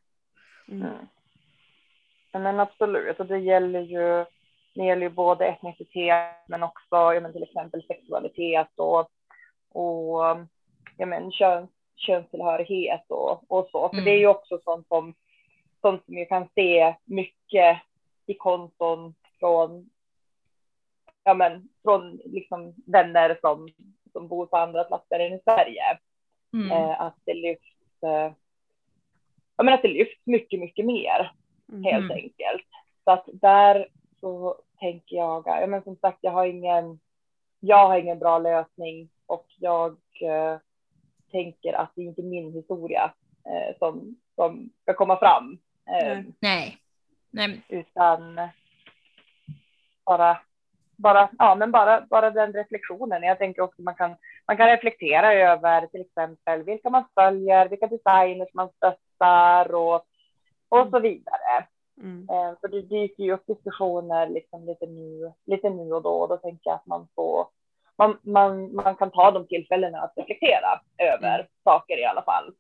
Mm. 0.68 0.82
Mm. 0.86 1.06
Ja, 2.32 2.38
men 2.38 2.60
absolut, 2.60 3.20
och 3.20 3.26
det 3.26 3.38
gäller 3.38 3.80
ju, 3.80 4.24
det 4.74 4.84
gäller 4.86 5.02
ju 5.02 5.10
både 5.10 5.46
etnicitet 5.46 6.34
men 6.48 6.62
också 6.62 6.86
ja, 6.90 7.20
men 7.20 7.32
till 7.32 7.42
exempel 7.42 7.82
sexualitet 7.86 8.68
och, 8.76 9.10
och 9.68 10.20
ja, 10.96 11.06
men 11.06 11.32
kön, 11.32 11.68
könstillhörighet 11.96 13.04
och, 13.08 13.50
och 13.50 13.68
så. 13.72 13.88
För 13.88 13.94
Mm. 13.96 14.04
det 14.04 14.10
är 14.10 14.18
ju 14.18 14.26
också 14.26 14.58
sånt 14.64 14.88
som, 14.88 15.14
sånt 15.80 16.04
som 16.04 16.14
vi 16.14 16.26
kan 16.26 16.48
se 16.54 16.94
mycket 17.04 17.78
i 18.26 18.34
konton 18.34 19.14
från, 19.40 19.90
ja, 21.24 21.34
men, 21.34 21.68
från 21.82 22.16
liksom 22.24 22.74
vänner 22.86 23.38
som, 23.40 23.68
som 24.12 24.28
bor 24.28 24.46
på 24.46 24.56
andra 24.56 24.84
platser 24.84 25.18
än 25.20 25.32
i 25.32 25.40
Sverige. 25.44 25.98
Mm. 26.52 26.70
Eh, 26.72 27.00
att 27.00 27.16
det 27.24 27.34
lyfts, 27.34 28.02
eh, 28.02 28.32
ja, 29.56 29.62
men 29.64 29.74
att 29.74 29.82
det 29.82 29.88
lyfts 29.88 30.26
mycket, 30.26 30.60
mycket 30.60 30.86
mer 30.86 31.32
Mm. 31.72 31.84
helt 31.84 32.04
Mm. 32.04 32.16
enkelt. 32.16 32.66
Så 33.04 33.10
att 33.10 33.28
där 33.32 33.88
så 34.20 34.56
tänker 34.78 35.16
jag, 35.16 35.42
ja 35.46 35.66
men 35.66 35.82
som 35.82 35.96
sagt, 35.96 36.18
jag 36.20 36.30
har 36.30 36.46
ingen, 36.46 37.00
jag 37.60 37.88
har 37.88 37.98
ingen 37.98 38.18
bra 38.18 38.38
lösning 38.38 39.08
och 39.26 39.46
jag 39.58 39.96
eh, 40.22 40.58
tänker 41.30 41.72
att 41.72 41.92
det 41.94 42.02
är 42.02 42.06
inte 42.06 42.22
min 42.22 42.52
historia 42.52 43.12
eh, 43.44 43.78
som, 43.78 44.16
som 44.34 44.70
ska 44.82 44.94
komma 44.94 45.18
fram. 45.18 45.58
Eh, 45.90 46.18
Nej. 46.40 46.78
Nej. 47.30 47.62
Utan 47.68 48.40
bara, 50.04 50.40
bara, 50.96 51.30
ja, 51.38 51.54
men 51.54 51.70
bara, 51.72 52.06
bara 52.10 52.30
den 52.30 52.52
reflektionen. 52.52 53.22
Jag 53.22 53.38
tänker 53.38 53.62
också 53.62 53.82
man 53.82 53.94
kan, 53.94 54.16
man 54.46 54.56
kan 54.56 54.68
reflektera 54.68 55.34
över 55.34 55.86
till 55.86 56.00
exempel 56.00 56.62
vilka 56.62 56.90
man 56.90 57.04
följer, 57.14 57.68
vilka 57.68 57.86
designers 57.86 58.54
man 58.54 58.68
stöttar 58.76 59.74
och, 59.74 59.94
och 60.68 60.90
så 60.90 60.98
vidare. 60.98 61.66
Mm. 62.00 62.26
För 62.60 62.68
det 62.68 62.82
dyker 62.82 63.22
ju 63.22 63.32
upp 63.32 63.46
diskussioner 63.46 64.28
liksom 64.28 64.66
lite, 64.66 64.86
nu, 64.86 65.32
lite 65.46 65.70
nu 65.70 65.92
och 65.92 66.02
då 66.02 66.10
och 66.10 66.28
då 66.28 66.36
tänker 66.36 66.70
jag 66.70 66.74
att 66.74 66.86
man 66.86 67.08
får 67.14 67.46
man, 67.98 68.18
man, 68.22 68.74
man 68.74 68.96
kan 68.96 69.10
ta 69.10 69.30
de 69.30 69.46
tillfällena 69.46 70.00
att 70.00 70.12
reflektera 70.16 70.80
över 70.98 71.38
Mm. 71.38 71.46
saker 71.64 71.98
i 71.98 72.04
alla 72.04 72.22
fall. 72.22 72.54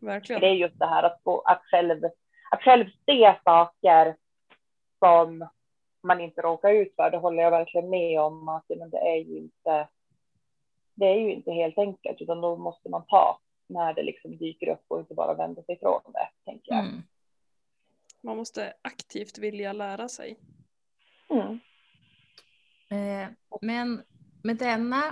Verkligen. 0.00 0.40
Det 0.40 0.46
är 0.46 0.52
just 0.54 0.78
det 0.78 0.86
här 0.86 1.02
att, 1.02 1.20
få, 1.24 1.40
att, 1.40 1.62
själv, 1.64 2.04
att 2.50 2.62
själv 2.62 2.86
se 3.06 3.34
saker 3.44 4.16
som 4.98 5.48
man 6.02 6.20
inte 6.20 6.42
råkar 6.42 6.70
ut 6.70 6.94
för. 6.96 7.10
Det 7.10 7.16
håller 7.16 7.42
jag 7.42 7.50
verkligen 7.50 7.90
med 7.90 8.20
om 8.20 8.48
att 8.48 8.64
men 8.68 8.90
det 8.90 8.98
är 8.98 9.16
ju 9.16 9.38
inte. 9.38 9.88
Det 10.94 11.06
är 11.06 11.18
ju 11.18 11.32
inte 11.32 11.52
helt 11.52 11.78
enkelt, 11.78 12.20
utan 12.20 12.40
då 12.40 12.56
måste 12.56 12.88
man 12.88 13.06
ta 13.06 13.38
när 13.66 13.94
det 13.94 14.02
liksom 14.02 14.36
dyker 14.36 14.68
upp 14.68 14.84
och 14.88 15.00
inte 15.00 15.14
bara 15.14 15.34
vända 15.34 15.62
sig 15.62 15.74
ifrån 15.74 16.00
det, 16.12 16.28
tänker 16.44 16.72
jag. 16.72 16.84
Mm. 16.84 17.02
Man 18.20 18.36
måste 18.36 18.72
aktivt 18.82 19.38
vilja 19.38 19.72
lära 19.72 20.08
sig. 20.08 20.36
Mm. 21.30 21.58
Eh, 22.90 23.28
men 23.60 24.02
med 24.44 24.56
denna 24.56 25.02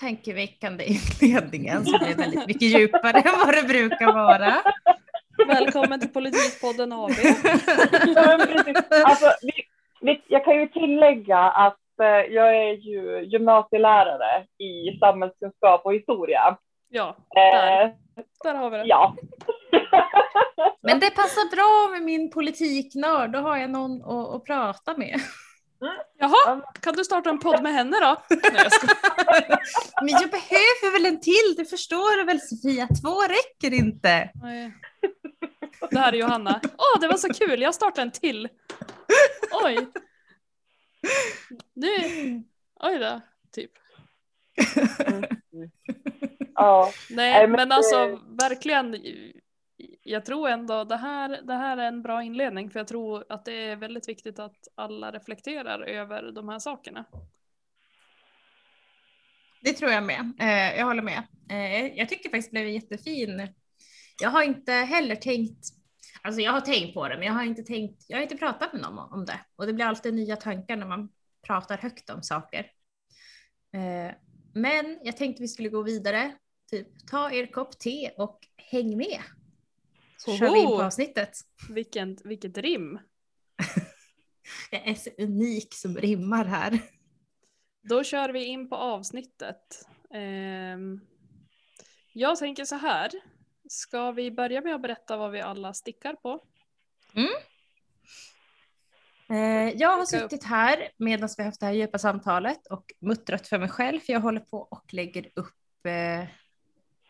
tankeväckande 0.00 0.84
inledningen 0.84 1.84
som 1.84 1.94
är 1.94 2.14
väldigt 2.16 2.46
mycket 2.46 2.62
djupare 2.62 3.18
än 3.20 3.38
vad 3.46 3.54
det 3.54 3.62
brukar 3.62 4.12
vara. 4.12 4.54
Välkommen 5.48 6.00
till 6.00 6.08
Politikpodden 6.12 6.92
AB. 6.92 7.10
Alltså, 9.04 9.32
vi, 9.42 9.52
vi, 10.00 10.22
jag 10.28 10.44
kan 10.44 10.54
ju 10.60 10.68
tillägga 10.68 11.38
att 11.38 12.00
eh, 12.02 12.06
jag 12.34 12.56
är 12.56 12.72
ju 12.72 13.24
gymnasielärare 13.32 14.46
i 14.58 14.98
samhällskunskap 14.98 15.80
och 15.86 15.94
historia. 15.94 16.56
Ja, 16.88 17.16
där, 17.34 17.82
Eh, 17.82 17.90
där 18.44 18.54
har 18.54 18.70
vi 18.70 18.76
det. 18.76 18.84
ja. 18.86 19.16
Men 20.82 21.00
det 21.00 21.10
passar 21.10 21.56
bra 21.56 21.92
med 21.92 22.02
min 22.02 22.30
politiknörd, 22.30 23.30
då 23.32 23.38
har 23.38 23.56
jag 23.56 23.70
någon 23.70 24.02
att, 24.02 24.34
att 24.34 24.44
prata 24.44 24.96
med. 24.96 25.20
Jaha, 26.18 26.62
kan 26.80 26.94
du 26.94 27.04
starta 27.04 27.30
en 27.30 27.38
podd 27.38 27.62
med 27.62 27.72
henne 27.72 27.96
då? 28.00 28.16
Nej, 28.36 28.52
jag 28.54 28.72
skojar. 28.72 29.58
Men 30.02 30.08
jag 30.08 30.30
behöver 30.30 30.92
väl 30.92 31.06
en 31.06 31.20
till, 31.20 31.54
det 31.56 31.64
förstår 31.64 32.16
du 32.16 32.24
väl 32.24 32.40
Sofia? 32.40 32.88
Två 33.02 33.22
räcker 33.22 33.76
inte. 33.76 34.30
Nej. 34.34 34.72
Det 35.90 35.98
här 35.98 36.12
är 36.12 36.16
Johanna. 36.16 36.60
Åh, 36.62 37.00
det 37.00 37.08
var 37.08 37.16
så 37.16 37.28
kul, 37.28 37.62
jag 37.62 37.74
startar 37.74 38.02
en 38.02 38.10
till. 38.10 38.48
Oj. 39.64 39.86
Du, 41.74 41.88
oj 42.80 42.98
då. 42.98 43.20
typ. 43.52 43.70
Ja, 46.58 46.92
Nej 47.10 47.46
men 47.48 47.72
alltså 47.72 48.20
verkligen. 48.40 48.94
Jag 50.08 50.24
tror 50.24 50.48
ändå 50.48 50.84
det 50.84 50.96
här, 50.96 51.42
det 51.42 51.54
här 51.54 51.76
är 51.76 51.88
en 51.88 52.02
bra 52.02 52.22
inledning 52.22 52.70
för 52.70 52.80
jag 52.80 52.88
tror 52.88 53.24
att 53.28 53.44
det 53.44 53.52
är 53.52 53.76
väldigt 53.76 54.08
viktigt 54.08 54.38
att 54.38 54.68
alla 54.74 55.10
reflekterar 55.10 55.80
över 55.80 56.32
de 56.32 56.48
här 56.48 56.58
sakerna. 56.58 57.04
Det 59.62 59.72
tror 59.72 59.90
jag 59.90 60.04
med. 60.04 60.32
Eh, 60.40 60.78
jag 60.78 60.86
håller 60.86 61.02
med. 61.02 61.22
Eh, 61.50 61.86
jag 61.86 62.08
tycker 62.08 62.30
faktiskt 62.30 62.50
det 62.50 62.52
blev 62.52 62.68
jättefin. 62.68 63.48
Jag 64.22 64.30
har 64.30 64.42
inte 64.42 64.72
heller 64.72 65.16
tänkt, 65.16 65.66
alltså 66.22 66.40
jag 66.40 66.52
har 66.52 66.60
tänkt 66.60 66.94
på 66.94 67.08
det, 67.08 67.16
men 67.16 67.26
jag 67.26 67.34
har 67.34 67.44
inte 67.44 67.62
tänkt, 67.62 68.04
jag 68.08 68.16
har 68.16 68.22
inte 68.22 68.36
pratat 68.36 68.72
med 68.72 68.82
någon 68.82 69.12
om 69.12 69.24
det. 69.24 69.40
Och 69.56 69.66
det 69.66 69.72
blir 69.72 69.84
alltid 69.84 70.14
nya 70.14 70.36
tankar 70.36 70.76
när 70.76 70.86
man 70.86 71.08
pratar 71.46 71.78
högt 71.78 72.10
om 72.10 72.22
saker. 72.22 72.70
Eh, 73.72 74.14
men 74.54 74.98
jag 75.02 75.16
tänkte 75.16 75.42
vi 75.42 75.48
skulle 75.48 75.68
gå 75.68 75.82
vidare. 75.82 76.32
Typ 76.70 77.08
ta 77.10 77.30
er 77.30 77.46
kopp 77.46 77.78
te 77.78 78.10
och 78.16 78.38
häng 78.56 78.96
med. 78.96 79.20
Så 80.16 80.36
kör 80.36 80.52
vi 80.52 80.58
in 80.58 80.66
på 80.66 80.74
Oho! 80.74 80.82
avsnittet. 80.82 81.38
Vilken, 81.70 82.18
vilket 82.24 82.58
rim. 82.58 82.98
Jag 84.70 84.88
är 84.88 84.94
så 84.94 85.10
unik 85.18 85.74
som 85.74 85.96
rimmar 85.96 86.44
här. 86.44 86.78
Då 87.82 88.04
kör 88.04 88.28
vi 88.28 88.44
in 88.44 88.68
på 88.68 88.76
avsnittet. 88.76 89.86
Ehm, 90.14 91.00
jag 92.12 92.38
tänker 92.38 92.64
så 92.64 92.76
här. 92.76 93.10
Ska 93.68 94.12
vi 94.12 94.30
börja 94.30 94.60
med 94.60 94.74
att 94.74 94.82
berätta 94.82 95.16
vad 95.16 95.30
vi 95.30 95.40
alla 95.40 95.74
stickar 95.74 96.14
på? 96.14 96.40
Eh, 99.28 99.68
jag 99.76 99.96
har 99.98 100.04
suttit 100.04 100.44
här 100.44 100.88
medan 100.96 101.28
vi 101.36 101.42
har 101.42 101.48
haft 101.48 101.60
det 101.60 101.66
här 101.66 101.72
djupa 101.72 101.98
samtalet 101.98 102.66
och 102.66 102.92
muttrat 103.00 103.48
för 103.48 103.58
mig 103.58 103.68
själv 103.68 104.00
för 104.00 104.12
jag 104.12 104.20
håller 104.20 104.40
på 104.40 104.58
och 104.58 104.94
lägger 104.94 105.30
upp 105.34 105.86
eh, 105.86 106.20
eh, 106.20 106.26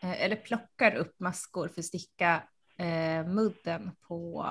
eller 0.01 0.35
plockar 0.35 0.95
upp 0.95 1.19
maskor 1.19 1.67
för 1.67 1.81
att 1.81 1.85
sticka 1.85 2.43
eh, 2.77 3.27
mudden 3.27 3.91
på 4.07 4.45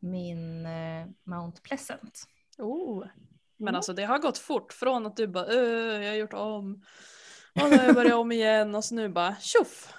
min 0.00 0.66
eh, 0.66 1.06
Mount 1.24 1.60
Pleasant. 1.62 2.24
Oh. 2.58 3.06
Men 3.56 3.68
Mm. 3.68 3.74
alltså 3.74 3.92
det 3.92 4.04
har 4.04 4.18
gått 4.18 4.38
fort 4.38 4.72
från 4.72 5.06
att 5.06 5.16
du 5.16 5.26
bara 5.26 5.46
"Öh, 5.46 6.02
jag 6.04 6.10
har 6.10 6.16
gjort 6.16 6.32
om. 6.34 6.82
Och 7.62 7.70
nu 7.70 7.76
har 7.76 7.84
jag 7.84 7.94
börjat 7.94 8.14
om 8.14 8.32
igen 8.32 8.74
och 8.74 8.84
så 8.84 8.94
nu 8.94 9.08
bara 9.08 9.36
tjoff. 9.40 9.94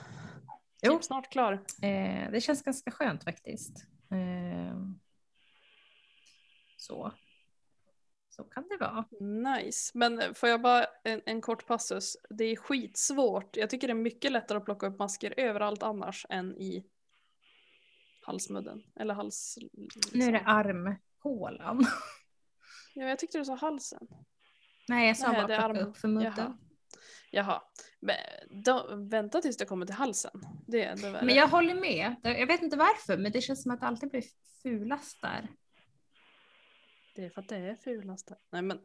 Jo. 0.81 0.93
Typ 0.93 1.03
snart 1.03 1.31
klar. 1.31 1.53
Eh, 1.81 2.31
det 2.31 2.41
känns 2.43 2.63
ganska 2.63 2.91
skönt 2.91 3.24
faktiskt. 3.24 3.86
Eh, 4.12 4.77
så. 6.77 7.12
Så 8.29 8.43
kan 8.43 8.67
det 8.69 8.77
vara. 8.77 9.05
Nice. 9.55 9.91
Men 9.98 10.36
får 10.36 10.50
jag 10.50 10.62
bara 10.62 10.86
en, 11.03 11.22
en 11.25 11.41
kort 11.41 11.67
passus. 11.67 12.17
Det 12.29 12.43
är 12.45 12.55
skitsvårt. 12.55 13.57
Jag 13.57 13.69
tycker 13.69 13.88
det 13.88 13.91
är 13.93 13.95
mycket 13.95 14.31
lättare 14.31 14.57
att 14.57 14.65
plocka 14.65 14.88
upp 14.88 15.00
masker 15.00 15.34
överallt 15.38 15.84
annars 15.84 16.25
än 16.29 16.57
i 16.57 16.86
halsmudden. 18.25 18.84
Eller 18.96 19.13
hals... 19.13 19.58
Nu 20.13 20.25
är 20.25 20.32
det 20.32 20.39
armhålan. 20.46 21.86
Ja, 22.94 23.08
jag 23.08 23.20
tyckte 23.20 23.38
du 23.38 23.46
sa 23.46 23.55
halsen. 23.55 24.08
Nej, 24.88 25.08
jag 25.08 25.17
sa 25.17 25.32
Nej, 25.32 25.36
bara 25.36 25.48
det 25.48 25.55
plocka 25.58 25.79
arm- 25.82 25.88
upp 25.89 25.98
för 25.98 26.08
mudden. 26.08 26.34
Jaha. 26.38 26.58
Jaha. 27.32 27.62
Då, 28.50 28.96
vänta 28.96 29.41
tills 29.41 29.58
det 29.58 29.65
kommer 29.65 29.86
till 29.86 29.96
halsen. 29.96 30.41
Det 30.67 31.01
värre. 31.01 31.25
Men 31.25 31.36
jag 31.36 31.48
håller 31.48 31.75
med. 31.75 32.15
Jag 32.24 32.48
vet 32.48 32.62
inte 32.62 32.77
varför, 32.77 33.17
men 33.17 33.32
det 33.32 33.41
känns 33.41 33.63
som 33.63 33.72
att 33.72 33.79
det 33.79 33.88
alltid 33.88 34.10
blir 34.10 34.24
fulast 34.63 35.22
där. 35.22 35.50
Det 37.15 37.25
är 37.25 37.29
för 37.29 37.41
att 37.41 37.50
det 37.50 37.55
är 37.55 37.75
fulast 37.75 38.27
där. 38.27 38.38
Nej 38.51 38.62
men 38.62 38.79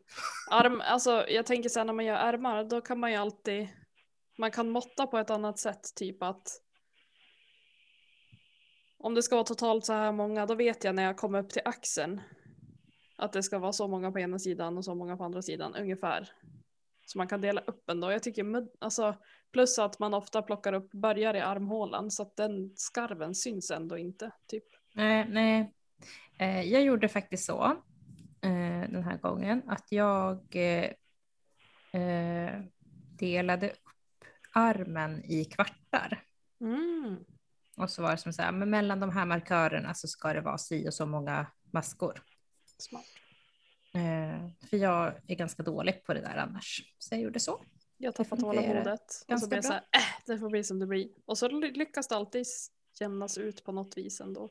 arm, 0.50 0.80
alltså 0.84 1.28
jag 1.28 1.46
tänker 1.46 1.68
så 1.68 1.80
här 1.80 1.84
när 1.84 1.92
man 1.92 2.04
gör 2.04 2.16
ärmar 2.16 2.64
då 2.64 2.80
kan 2.80 3.00
man 3.00 3.10
ju 3.10 3.16
alltid 3.16 3.68
man 4.38 4.50
kan 4.50 4.70
måtta 4.70 5.06
på 5.06 5.18
ett 5.18 5.30
annat 5.30 5.58
sätt 5.58 5.94
typ 5.96 6.22
att 6.22 6.48
om 9.02 9.14
det 9.14 9.22
ska 9.22 9.34
vara 9.34 9.44
totalt 9.44 9.84
så 9.84 9.92
här 9.92 10.12
många 10.12 10.46
då 10.46 10.54
vet 10.54 10.84
jag 10.84 10.94
när 10.94 11.02
jag 11.02 11.16
kommer 11.16 11.38
upp 11.38 11.50
till 11.50 11.62
axeln 11.64 12.20
att 13.16 13.32
det 13.32 13.42
ska 13.42 13.58
vara 13.58 13.72
så 13.72 13.88
många 13.88 14.12
på 14.12 14.18
ena 14.18 14.38
sidan 14.38 14.78
och 14.78 14.84
så 14.84 14.94
många 14.94 15.16
på 15.16 15.24
andra 15.24 15.42
sidan 15.42 15.74
ungefär. 15.74 16.28
Så 17.06 17.18
man 17.18 17.28
kan 17.28 17.40
dela 17.40 17.60
upp 17.60 17.90
ändå. 17.90 18.10
Jag 18.10 18.22
tycker 18.22 18.66
alltså 18.78 19.16
plus 19.52 19.78
att 19.78 19.98
man 19.98 20.14
ofta 20.14 20.42
plockar 20.42 20.72
upp 20.72 20.90
börjar 20.92 21.34
i 21.34 21.40
armhålan 21.40 22.10
så 22.10 22.22
att 22.22 22.36
den 22.36 22.72
skarven 22.76 23.34
syns 23.34 23.70
ändå 23.70 23.98
inte 23.98 24.30
typ. 24.46 24.64
Nej, 24.94 25.26
nej. 25.28 25.74
Eh, 26.38 26.62
jag 26.62 26.82
gjorde 26.82 27.08
faktiskt 27.08 27.44
så 27.44 27.64
eh, 28.40 28.90
den 28.90 29.02
här 29.04 29.18
gången 29.18 29.62
att 29.66 29.92
jag 29.92 30.56
eh, 31.90 32.60
delade 33.18 33.70
upp 33.70 33.78
armen 34.52 35.24
i 35.24 35.44
kvartar. 35.44 36.24
Mm. 36.60 37.16
Och 37.82 37.90
så 37.90 38.02
var 38.02 38.10
det 38.10 38.16
som 38.16 38.32
så 38.32 38.42
här, 38.42 38.52
men 38.52 38.70
mellan 38.70 39.00
de 39.00 39.10
här 39.10 39.24
markörerna 39.26 39.94
så 39.94 40.08
ska 40.08 40.32
det 40.32 40.40
vara 40.40 40.58
si 40.58 40.88
och 40.88 40.94
så 40.94 41.06
många 41.06 41.46
maskor. 41.70 42.22
Smart. 42.78 43.04
Eh, 43.94 44.68
för 44.70 44.76
jag 44.76 45.14
är 45.26 45.34
ganska 45.34 45.62
dålig 45.62 46.04
på 46.04 46.14
det 46.14 46.20
där 46.20 46.36
annars. 46.36 46.94
Så 46.98 47.14
jag 47.14 47.22
gjorde 47.22 47.40
så. 47.40 47.64
Jag 47.96 48.14
tappar 48.14 48.36
tålamodet. 48.36 49.24
Och 49.28 49.40
så 49.40 49.48
blir 49.48 49.56
jag 49.58 49.64
så 49.64 49.72
här, 49.72 49.80
äh, 49.80 50.24
det 50.26 50.38
får 50.38 50.50
bli 50.50 50.64
som 50.64 50.78
det 50.78 50.86
blir. 50.86 51.08
Och 51.24 51.38
så 51.38 51.48
ly- 51.48 51.72
lyckas 51.72 52.08
det 52.08 52.16
alltid 52.16 52.46
jämnas 53.00 53.38
ut 53.38 53.64
på 53.64 53.72
något 53.72 53.96
vis 53.96 54.20
ändå. 54.20 54.50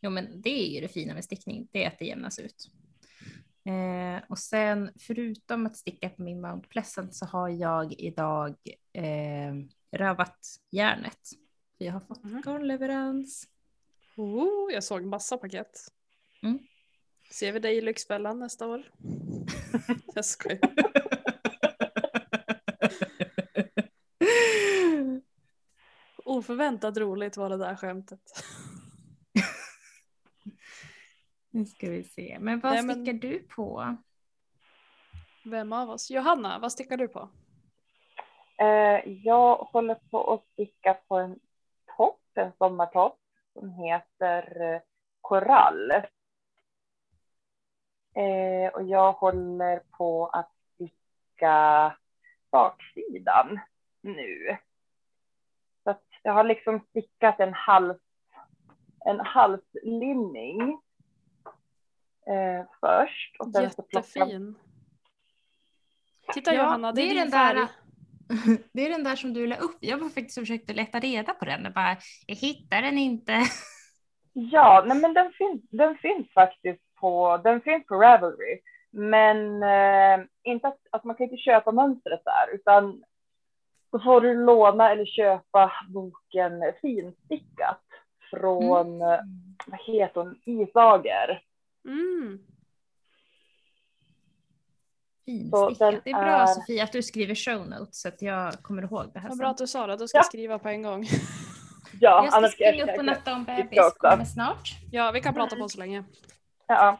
Jo, 0.00 0.10
men 0.10 0.40
det 0.40 0.50
är 0.50 0.74
ju 0.74 0.80
det 0.80 0.88
fina 0.88 1.14
med 1.14 1.24
stickning, 1.24 1.68
det 1.72 1.84
är 1.84 1.88
att 1.88 1.98
det 1.98 2.04
jämnas 2.04 2.38
ut. 2.38 2.70
Eh, 3.64 4.24
och 4.28 4.38
sen 4.38 4.90
förutom 5.00 5.66
att 5.66 5.76
sticka 5.76 6.08
på 6.10 6.22
min 6.22 6.40
Mount 6.40 6.68
Pleasant 6.68 7.14
så 7.14 7.26
har 7.26 7.48
jag 7.48 7.92
idag 7.92 8.56
eh, 8.92 9.54
rövat 9.92 10.38
järnet. 10.70 11.18
Jag 11.78 11.92
har 11.92 12.00
fått 12.00 12.24
Mhm. 12.24 12.42
garnleverans. 12.42 13.48
Oh, 14.16 14.72
jag 14.72 14.84
såg 14.84 15.02
massa 15.04 15.38
paket. 15.38 15.80
Mm. 16.42 16.58
Ser 17.30 17.52
vi 17.52 17.58
dig 17.58 17.76
i 17.76 17.80
Lyxfällan 17.80 18.38
nästa 18.38 18.66
år? 18.68 18.82
jag 20.14 20.24
skojar. 20.24 20.58
Oförväntat 26.24 26.96
roligt 26.96 27.36
var 27.36 27.50
det 27.50 27.56
där 27.56 27.76
skämtet. 27.76 28.20
nu 31.50 31.66
ska 31.66 31.90
vi 31.90 32.04
se. 32.04 32.36
Men 32.40 32.60
vad 32.60 32.72
Nej, 32.72 32.82
men- 32.82 33.04
stickar 33.06 33.28
du 33.28 33.38
på? 33.38 33.96
Vem 35.44 35.72
av 35.72 35.90
oss? 35.90 36.10
Johanna, 36.10 36.58
vad 36.58 36.72
stickar 36.72 36.96
du 36.96 37.08
på? 37.08 37.28
Eh, 38.58 39.12
jag 39.12 39.56
håller 39.56 39.94
på 39.94 40.34
att 40.34 40.44
sticka 40.52 40.94
på 40.94 41.16
en 41.16 41.38
en 42.38 42.52
sommartopp 42.58 43.18
som 43.52 43.70
heter 43.70 44.62
eh, 44.74 44.80
Korall. 45.20 45.90
Eh, 48.14 48.72
och 48.74 48.82
jag 48.82 49.12
håller 49.12 49.82
på 49.90 50.26
att 50.26 50.50
sticka 50.74 51.96
baksidan 52.50 53.60
nu. 54.00 54.56
Så 55.84 55.90
att 55.90 56.04
jag 56.22 56.32
har 56.32 56.44
liksom 56.44 56.80
stickat 56.90 57.40
en 57.40 57.54
hals, 57.54 57.98
en 59.04 59.20
halslinning 59.20 60.80
eh, 62.26 62.64
först. 62.80 63.36
Och 63.38 63.52
sen 63.52 63.70
så 63.70 63.82
plockar, 63.82 64.20
Jättefin. 64.20 64.54
Titta 66.34 66.54
Ja, 66.54 66.62
Johanna, 66.62 66.92
det, 66.92 67.00
det 67.00 67.06
är 67.06 67.10
är 67.10 67.14
din 67.14 67.18
den 67.22 67.30
där- 67.30 67.54
färg. 67.54 67.68
Det 68.72 68.86
är 68.86 68.90
den 68.90 69.04
där 69.04 69.16
som 69.16 69.32
du 69.32 69.46
la 69.46 69.56
upp. 69.56 69.76
Jag 69.80 69.98
var 69.98 70.08
faktiskt 70.08 70.38
försökte 70.38 70.72
leta 70.72 70.98
reda 70.98 71.34
på 71.34 71.44
den 71.44 71.66
och 71.66 71.72
bara, 71.72 71.96
jag 72.26 72.36
hittar 72.36 72.82
den 72.82 72.98
inte. 72.98 73.32
Ja, 74.32 74.84
nej 74.86 75.00
men 75.00 75.14
den 75.14 75.32
finns, 75.32 75.62
den 75.70 75.96
finns 75.96 76.32
faktiskt 76.32 76.94
på, 77.00 77.40
den 77.44 77.60
finns 77.60 77.86
på 77.86 77.94
Ravelry. 77.94 78.60
Men 78.90 79.62
eh, 79.62 80.26
inte 80.42 80.68
att, 80.68 80.78
att 80.90 81.04
man 81.04 81.16
kan 81.16 81.24
inte 81.24 81.36
köpa 81.36 81.72
mönstret 81.72 82.20
där, 82.24 82.54
utan 82.54 83.02
då 83.92 83.98
får 84.00 84.20
du 84.20 84.44
låna 84.44 84.90
eller 84.92 85.04
köpa 85.04 85.72
boken 85.88 86.52
Finstickat 86.80 87.84
från, 88.30 89.02
eh, 89.02 89.20
vad 89.66 89.80
heter 89.86 90.20
hon, 90.20 90.40
Isager. 90.44 91.42
Mm. 91.88 92.38
Så 95.28 95.32
Finstickat. 95.68 95.78
den 95.78 96.00
Det 96.04 96.10
är 96.10 96.14
bra 96.14 96.40
är- 96.42 96.46
Sofia 96.46 96.84
att 96.84 96.92
du 96.92 97.02
skriver 97.02 97.34
show 97.34 97.68
notes 97.68 98.00
så 98.00 98.08
att 98.08 98.22
jag 98.22 98.54
kommer 98.62 98.82
ihåg 98.82 99.10
det 99.14 99.18
här 99.20 99.28
Vad 99.28 99.38
bra 99.38 99.48
att 99.48 99.58
du 99.58 99.66
sa 99.66 99.86
det, 99.86 99.96
då 99.96 100.08
ska 100.08 100.16
Ja. 100.16 100.20
jag 100.20 100.26
skriva 100.26 100.58
på 100.58 100.68
en 100.68 100.82
gång. 100.82 101.06
Ja, 102.00 102.10
Jag 102.24 102.26
ska 102.28 102.36
annars 102.36 102.52
springa 102.52 102.72
jag- 102.74 102.88
upp 102.88 102.98
och 102.98 103.04
natta 103.04 103.34
om 103.34 103.44
bebis, 103.44 103.92
kommer 103.98 104.24
snart. 104.24 104.68
Ja, 104.92 105.10
vi 105.10 105.20
kan 105.20 105.34
prata 105.34 105.56
på 105.56 105.68
så 105.68 105.78
länge. 105.78 106.04
Ja, 106.66 106.98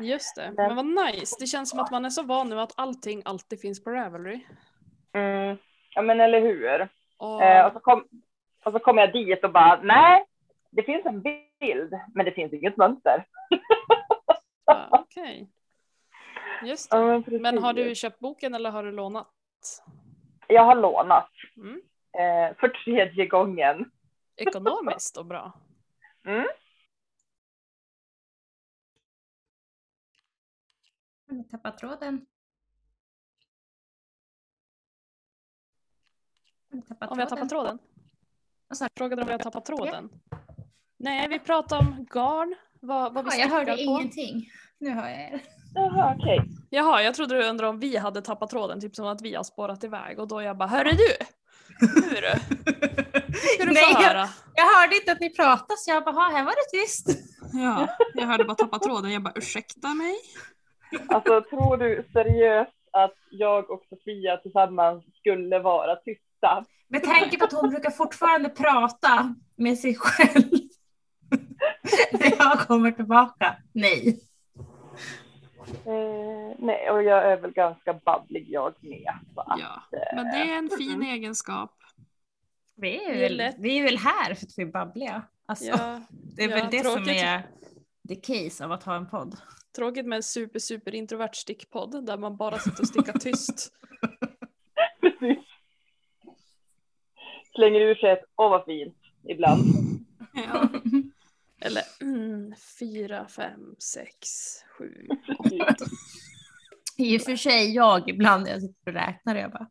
Just 0.00 0.36
det, 0.36 0.52
men 0.56 0.76
vad 0.76 0.86
nice. 0.86 1.36
Det 1.40 1.46
känns 1.46 1.70
som 1.70 1.78
att 1.80 1.90
man 1.90 2.04
är 2.04 2.10
så 2.10 2.22
van 2.22 2.48
nu 2.48 2.60
att 2.60 2.72
allting 2.76 3.22
alltid 3.24 3.60
finns 3.60 3.84
på 3.84 3.90
Ravelry. 3.90 4.40
mm, 5.12 5.56
ja 5.94 6.02
men 6.02 6.20
eller 6.20 6.40
hur. 6.40 6.88
Och, 7.16 7.42
Eh, 7.42 7.66
och, 7.66 7.72
så 7.72 7.80
kom, 7.80 8.04
och 8.64 8.72
så 8.72 8.78
kom 8.78 8.98
jag 8.98 9.12
dit 9.12 9.44
och 9.44 9.52
bara, 9.52 9.80
nej, 9.82 10.24
det 10.70 10.82
finns 10.82 11.06
en 11.06 11.22
bild, 11.22 11.92
men 12.14 12.24
det 12.24 12.32
finns 12.32 12.52
inget 12.52 12.76
mönster. 12.76 13.24
ja, 14.66 14.88
Okej. 14.90 15.48
Just 16.64 16.88
Ja, 16.90 16.98
det. 16.98 17.06
men, 17.06 17.22
precis. 17.22 17.40
Men 17.40 17.58
har 17.58 17.72
du 17.72 17.94
köpt 17.94 18.18
boken 18.18 18.54
eller 18.54 18.70
har 18.70 18.84
du 18.84 18.92
lånat? 18.92 19.28
Jag 20.48 20.64
har 20.64 20.74
lånat 20.74 21.30
Mm. 21.56 21.76
eh, 22.12 22.56
för 22.56 22.68
tredje 22.84 23.26
gången. 23.26 23.90
Ekonomiskt 24.36 25.16
och 25.16 25.26
bra. 25.26 25.52
Mm. 26.26 26.46
Har 31.28 31.34
ni 31.36 31.44
tappat 31.44 31.78
tråden? 31.78 32.26
Tappat 36.88 37.10
Om 37.10 37.16
vi 37.16 37.22
har 37.22 37.30
tappat 37.30 37.48
tråden? 37.48 37.78
Sa 38.74 38.84
du? 38.84 38.90
Frågade 38.96 39.22
om 39.22 39.26
vi 39.26 39.32
har 39.32 39.38
tappat 39.38 39.64
tråden? 39.64 40.10
Nej, 40.96 41.28
vi 41.28 41.38
pratar 41.38 41.78
om 41.78 42.06
garn. 42.10 42.54
Vad, 42.80 43.14
vad 43.14 43.24
vi 43.24 43.30
Ja, 43.30 43.36
jag 43.36 43.48
hörde 43.48 43.72
på. 43.72 43.78
ingenting. 43.80 44.50
Nu 44.78 44.90
hör 44.90 45.08
jag 45.08 45.20
er. 45.20 45.40
Jaha, 45.74 46.14
okej. 46.18 46.40
Jaha, 46.70 47.02
jag 47.02 47.14
trodde 47.14 47.34
du 47.38 47.48
undrade 47.48 47.70
om 47.70 47.78
vi 47.80 47.96
hade 47.96 48.22
tappat 48.22 48.50
tråden, 48.50 48.80
typ 48.80 48.96
som 48.96 49.06
att 49.06 49.22
vi 49.22 49.34
har 49.34 49.44
spårat 49.44 49.84
iväg. 49.84 50.18
Och 50.18 50.28
då 50.28 50.42
jag 50.42 50.56
bara, 50.58 50.68
hörru 50.68 50.90
du! 50.90 51.16
Du! 51.80 52.16
Ska 53.54 53.64
du 53.64 53.72
Nej, 53.72 53.94
få 53.94 54.02
jag, 54.02 54.08
höra. 54.08 54.28
jag 54.54 54.64
hörde 54.80 54.96
inte 54.96 55.12
att 55.12 55.20
ni 55.20 55.30
pratade 55.30 55.76
så 55.78 55.90
jag 55.90 56.04
bara, 56.04 56.14
"Ha, 56.14 56.30
här 56.30 56.44
var 56.44 56.52
det 56.52 56.78
tyst. 56.78 57.06
Ja, 57.52 57.88
jag 58.14 58.26
hörde 58.26 58.44
bara 58.44 58.54
tappa 58.54 58.78
tråden. 58.78 59.12
Jag 59.12 59.22
bara, 59.22 59.32
ursäkta 59.36 59.88
mig? 59.88 60.14
Alltså 61.08 61.40
tror 61.50 61.76
du 61.76 62.08
seriöst 62.12 62.72
att 62.92 63.14
jag 63.30 63.70
och 63.70 63.82
Sofia 63.88 64.36
tillsammans 64.36 65.04
skulle 65.20 65.58
vara 65.58 65.96
tysta? 65.96 66.64
Med 66.88 67.02
tanke 67.04 67.38
på 67.38 67.44
att 67.44 67.52
hon 67.52 67.70
brukar 67.70 67.90
fortfarande 67.90 68.48
prata 68.48 69.34
med 69.56 69.78
sig 69.78 69.94
själv. 69.94 70.44
När 72.12 72.36
jag 72.38 72.58
kommer 72.60 72.90
tillbaka. 72.90 73.56
Nej. 73.72 74.20
Eh, 75.86 76.56
nej, 76.58 76.90
och 76.90 77.02
jag 77.02 77.32
är 77.32 77.36
väl 77.36 77.50
ganska 77.52 77.92
babblig 77.94 78.46
jag 78.50 78.74
med. 78.80 79.14
Så 79.34 79.40
att, 79.40 79.60
Ja, 79.60 79.82
eh, 79.98 80.16
men 80.16 80.24
det 80.24 80.52
är 80.52 80.58
en 80.58 80.70
fin 80.78 80.94
mm. 80.94 81.08
egenskap. 81.08 81.70
Vi 82.76 83.04
är, 83.04 83.14
Det 83.14 83.26
är 83.26 83.28
väl, 83.36 83.52
vi 83.58 83.78
är 83.78 83.82
väl 83.84 83.98
här 83.98 84.34
för 84.34 84.46
att 84.46 84.54
vi 84.58 84.62
är 84.62 84.66
babbliga. 84.66 85.22
Alltså, 85.46 85.64
Ja, 85.64 86.00
det 86.36 86.42
är 86.44 86.48
ja, 86.48 86.56
väl 86.56 86.68
det 86.70 86.84
som 86.84 86.94
tråkigt. 86.94 87.22
är 87.22 87.42
the 88.08 88.14
case 88.16 88.64
av 88.64 88.72
att 88.72 88.84
ha 88.84 88.96
en 88.96 89.06
podd. 89.10 89.36
tråkigt 89.76 90.06
med 90.06 90.16
en 90.16 90.22
super, 90.22 90.58
super 90.58 90.94
introvert 90.94 91.34
stickpodd 91.34 92.06
där 92.06 92.18
man 92.18 92.36
bara 92.36 92.58
sitter 92.58 92.80
och 92.80 92.88
stickar 92.88 93.12
tyst. 93.18 93.72
Precis. 95.00 95.38
Slänger 97.54 97.80
ur 97.80 97.94
sig 97.94 98.10
ett 98.10 98.24
åh 98.36 98.50
vad 98.50 98.64
fint 98.64 98.96
ibland. 99.28 99.62
Ja. 100.34 100.68
Eller 101.64 101.82
mm, 102.00 102.54
fyra, 102.78 103.28
fem, 103.28 103.74
sex, 103.78 104.28
sju. 104.78 105.08
Precis. 105.26 105.88
I 106.96 107.18
och 107.18 107.22
för 107.22 107.36
sig 107.36 107.74
jag 107.74 108.08
ibland 108.08 108.44
när 108.44 108.50
jag 108.50 108.60
sitter 108.60 108.90
och 108.90 108.94
räknar 108.94 109.36
jag 109.36 109.52
bara. 109.52 109.70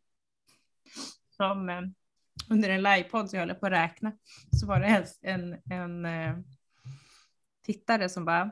Som 1.30 1.70
eh, 1.70 1.82
under 2.50 2.70
en 2.70 2.84
livepodd 2.84 3.30
som 3.30 3.40
jag 3.40 3.44
håller 3.46 3.60
på 3.60 3.66
att 3.66 3.72
räkna 3.72 4.12
så 4.60 4.68
var 4.68 4.80
det 4.80 4.88
en, 4.88 5.06
en, 5.22 5.62
en 5.72 6.06
eh, 6.06 6.38
tittare 7.66 8.10
som 8.10 8.26
bara 8.26 8.52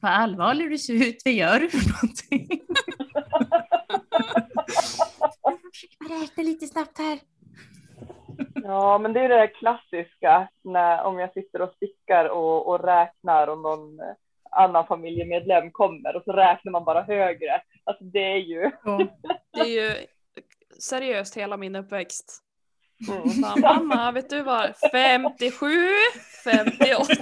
vad 0.00 0.12
allvarlig 0.12 0.70
du 0.70 0.78
ser 0.78 1.08
ut, 1.08 1.22
vad 1.24 1.34
gör 1.34 1.60
du 1.60 1.70
för 1.70 1.88
någonting? 2.02 2.48
jag 5.42 5.60
försöker 5.72 6.08
bara 6.08 6.22
räkna 6.22 6.42
lite 6.42 6.66
snabbt 6.66 6.98
här. 6.98 7.20
Ja, 8.66 8.98
men 8.98 9.12
det 9.12 9.20
är 9.20 9.28
det 9.28 9.36
där 9.36 9.54
klassiska 9.54 10.48
när, 10.64 11.02
om 11.02 11.18
jag 11.18 11.32
sitter 11.32 11.62
och 11.62 11.72
stickar 11.76 12.28
och, 12.28 12.68
och 12.68 12.84
räknar 12.84 13.46
och 13.46 13.58
någon 13.58 14.00
eh, 14.00 14.14
annan 14.50 14.86
familjemedlem 14.86 15.70
kommer 15.70 16.16
och 16.16 16.22
så 16.24 16.32
räknar 16.32 16.72
man 16.72 16.84
bara 16.84 17.02
högre. 17.02 17.62
Alltså 17.84 18.04
det 18.04 18.32
är 18.32 18.36
ju... 18.36 18.70
Det 19.52 19.60
är 19.60 19.64
ju 19.64 19.92
seriöst 20.78 21.36
hela 21.36 21.56
min 21.56 21.76
uppväxt. 21.76 22.42
Mm. 23.08 23.60
Mamma, 23.60 24.12
vet 24.12 24.30
du 24.30 24.42
vad? 24.42 24.74
57, 24.92 25.66
58. 26.44 27.04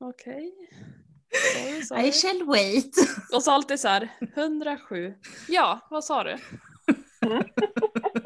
Okej. 0.00 0.52
Sorry, 1.88 2.08
I 2.08 2.12
shall 2.12 2.46
wait. 2.46 2.94
Och 3.34 3.42
så 3.42 3.50
alltid 3.50 3.80
så 3.80 3.88
här, 3.88 4.08
107. 4.36 5.14
Ja, 5.48 5.80
vad 5.90 6.04
sa 6.04 6.24
du? 6.24 6.36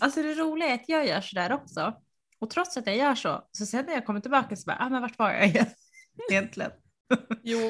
Alltså 0.00 0.22
det 0.22 0.34
roliga 0.34 0.68
är 0.68 0.74
att 0.74 0.88
jag 0.88 1.06
gör 1.06 1.20
sådär 1.20 1.52
också. 1.52 1.94
Och 2.38 2.50
trots 2.50 2.76
att 2.76 2.86
jag 2.86 2.96
gör 2.96 3.14
så, 3.14 3.48
så 3.52 3.66
sen 3.66 3.86
när 3.86 3.94
jag 3.94 4.06
kommer 4.06 4.20
tillbaka 4.20 4.56
så 4.56 4.64
bara, 4.66 4.76
ah, 4.80 4.88
men 4.88 5.02
vart 5.02 5.18
var 5.18 5.30
jag 5.30 5.46
igen? 5.46 5.66
egentligen? 6.30 6.70
Jo, 7.42 7.60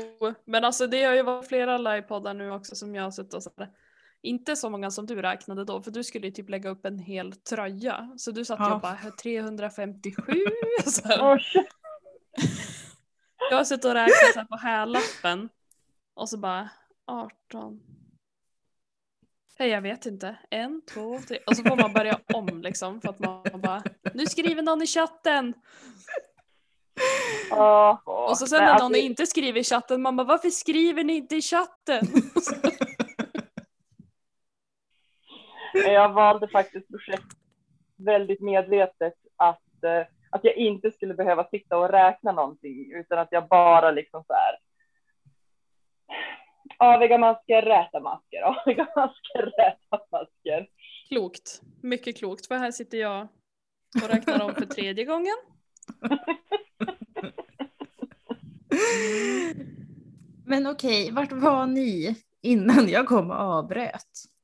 men 0.46 0.64
alltså 0.64 0.86
det 0.86 1.02
har 1.02 1.14
ju 1.14 1.22
varit 1.22 1.48
flera 1.48 1.78
livepoddar 1.78 2.34
nu 2.34 2.50
också 2.50 2.76
som 2.76 2.94
jag 2.94 3.02
har 3.02 3.10
suttit 3.10 3.34
och 3.34 3.42
så 3.42 3.50
här. 3.56 3.70
Inte 4.22 4.56
så 4.56 4.70
många 4.70 4.90
som 4.90 5.06
du 5.06 5.22
räknade 5.22 5.64
då, 5.64 5.82
för 5.82 5.90
du 5.90 6.04
skulle 6.04 6.26
ju 6.26 6.32
typ 6.32 6.48
lägga 6.48 6.70
upp 6.70 6.86
en 6.86 6.98
hel 6.98 7.32
tröja. 7.32 8.14
Så 8.16 8.30
du 8.30 8.44
satt 8.44 8.60
ju 8.60 8.64
Ja. 8.64 8.74
och 8.74 8.80
bara 8.80 8.98
357. 9.22 10.22
Så 10.84 11.08
här. 11.08 11.42
Jag 13.50 13.56
har 13.56 13.64
suttit 13.64 13.84
och 13.84 13.94
räknat 13.94 14.48
på 14.48 14.56
hälappen. 14.56 15.48
Och 16.14 16.28
så 16.28 16.38
bara 16.38 16.70
18. 17.06 17.80
Nej 19.58 19.68
jag 19.68 19.82
vet 19.82 20.06
inte. 20.06 20.36
En, 20.50 20.82
två, 20.94 21.18
tre. 21.28 21.38
Och 21.46 21.56
så 21.56 21.62
får 21.62 21.76
man 21.76 21.92
börja 21.92 22.18
om 22.34 22.62
liksom. 22.62 23.00
För 23.00 23.08
att 23.08 23.18
man 23.18 23.60
bara, 23.60 23.82
nu 24.14 24.26
skriver 24.26 24.62
någon 24.62 24.82
i 24.82 24.86
chatten. 24.86 25.54
Ja, 27.50 28.02
Och 28.04 28.38
så 28.38 28.46
sen 28.46 28.62
när 28.62 28.70
alltså, 28.70 28.88
någon 28.88 28.96
inte 28.96 29.26
skriver 29.26 29.60
i 29.60 29.64
chatten, 29.64 30.02
man 30.02 30.16
bara 30.16 30.26
varför 30.26 30.50
skriver 30.50 31.04
ni 31.04 31.16
inte 31.16 31.36
i 31.36 31.42
chatten? 31.42 32.06
Jag 35.72 36.12
valde 36.12 36.48
faktiskt 36.48 36.88
projekt 36.88 37.26
väldigt 37.96 38.40
medvetet 38.40 39.14
att, 39.36 39.84
eh, 39.84 40.06
att 40.30 40.44
jag 40.44 40.56
inte 40.56 40.90
skulle 40.90 41.14
behöva 41.14 41.44
sitta 41.44 41.78
och 41.78 41.90
räkna 41.90 42.32
någonting 42.32 42.92
utan 42.92 43.18
att 43.18 43.28
jag 43.30 43.48
bara 43.48 43.90
liksom 43.90 44.24
så 44.26 44.32
här. 44.32 44.56
Aviga 46.78 47.18
masker, 47.18 47.62
räta 47.62 48.00
masker, 48.00 48.42
aviga 48.44 48.88
masker, 48.96 49.42
räta 49.42 50.00
masker. 50.12 50.68
Klokt. 51.08 51.62
Mycket 51.82 52.18
klokt. 52.18 52.46
För 52.46 52.54
här 52.54 52.70
sitter 52.70 52.98
jag 52.98 53.28
och 54.02 54.08
räknar 54.08 54.44
om 54.44 54.54
för 54.54 54.66
tredje 54.66 55.04
gången. 55.04 55.36
Men 60.46 60.66
okej, 60.66 61.10
vart 61.10 61.32
var 61.32 61.66
ni 61.66 62.16
innan 62.42 62.88
jag 62.88 63.06
kom 63.06 63.30
och 63.30 63.36
avbröt? 63.36 64.36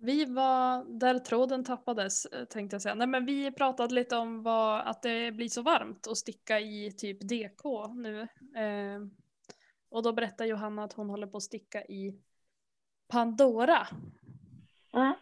Vi 0.00 0.24
var 0.24 0.84
där 0.98 1.18
tråden 1.18 1.64
tappades 1.64 2.24
eh, 2.24 2.44
tänkte 2.44 2.74
jag 2.74 2.82
säga. 2.82 2.94
Nej 2.94 3.06
men 3.06 3.24
vi 3.24 3.52
pratade 3.52 3.94
lite 3.94 4.16
om 4.16 4.42
vad, 4.42 4.80
att 4.80 5.02
det 5.02 5.32
blir 5.32 5.48
så 5.48 5.62
varmt 5.62 6.06
att 6.06 6.16
sticka 6.16 6.60
i 6.60 6.92
typ 6.92 7.20
DK 7.20 7.64
nu. 7.94 8.20
Eh, 8.56 9.00
och 9.90 10.02
då 10.02 10.12
berättar 10.12 10.44
Johanna 10.44 10.84
att 10.84 10.92
hon 10.92 11.10
håller 11.10 11.26
på 11.26 11.36
att 11.36 11.42
sticka 11.42 11.82
i 11.84 12.14
Pandora. 13.08 13.86
Mm. 14.94 15.14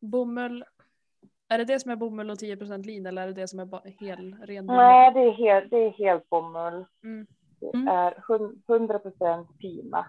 Bomull. 0.00 0.64
Är 1.48 1.58
det 1.58 1.64
det 1.64 1.80
som 1.80 1.90
är 1.90 1.96
bomull 1.96 2.30
och 2.30 2.36
10% 2.38 2.84
lin 2.86 3.06
eller 3.06 3.22
är 3.22 3.26
det 3.26 3.32
det 3.32 3.48
som 3.48 3.58
är 3.60 4.00
hel 4.00 4.34
ren 4.42 4.66
bomull? 4.66 4.82
Nej, 4.82 5.12
det 5.14 5.20
är 5.20 5.30
helt, 5.32 5.70
det 5.70 5.76
är 5.76 5.90
helt 5.90 6.28
bomull. 6.28 6.84
Mm. 7.02 7.26
Det 7.60 7.74
Mm. 7.74 7.88
är 7.88 8.22
hun- 8.28 8.62
100 8.66 8.98
procent 8.98 9.58
Pima. 9.58 10.06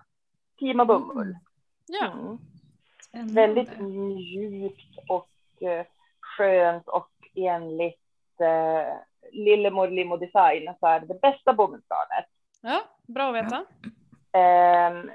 Pima 0.60 0.86
bomull. 0.86 1.38
Ja, 1.88 2.38
Mm. 3.13 3.34
Väldigt 3.34 3.80
mjukt 3.80 4.98
och 5.10 5.63
eh, 5.63 5.86
skönt 6.19 6.88
och 6.88 7.10
enligt 7.36 8.41
eh, 8.41 8.95
Lillemor 9.32 9.88
Limo 9.88 10.17
Design 10.17 10.74
så 10.80 10.88
är 10.88 11.00
det 11.00 11.06
det 11.06 11.19
bästa 11.22 11.54
bomullsgarnet. 11.54 12.26
Ja, 12.62 12.82
bra 13.08 13.30
att 13.30 13.45
veta. 13.45 13.65
Ehm, 14.34 15.12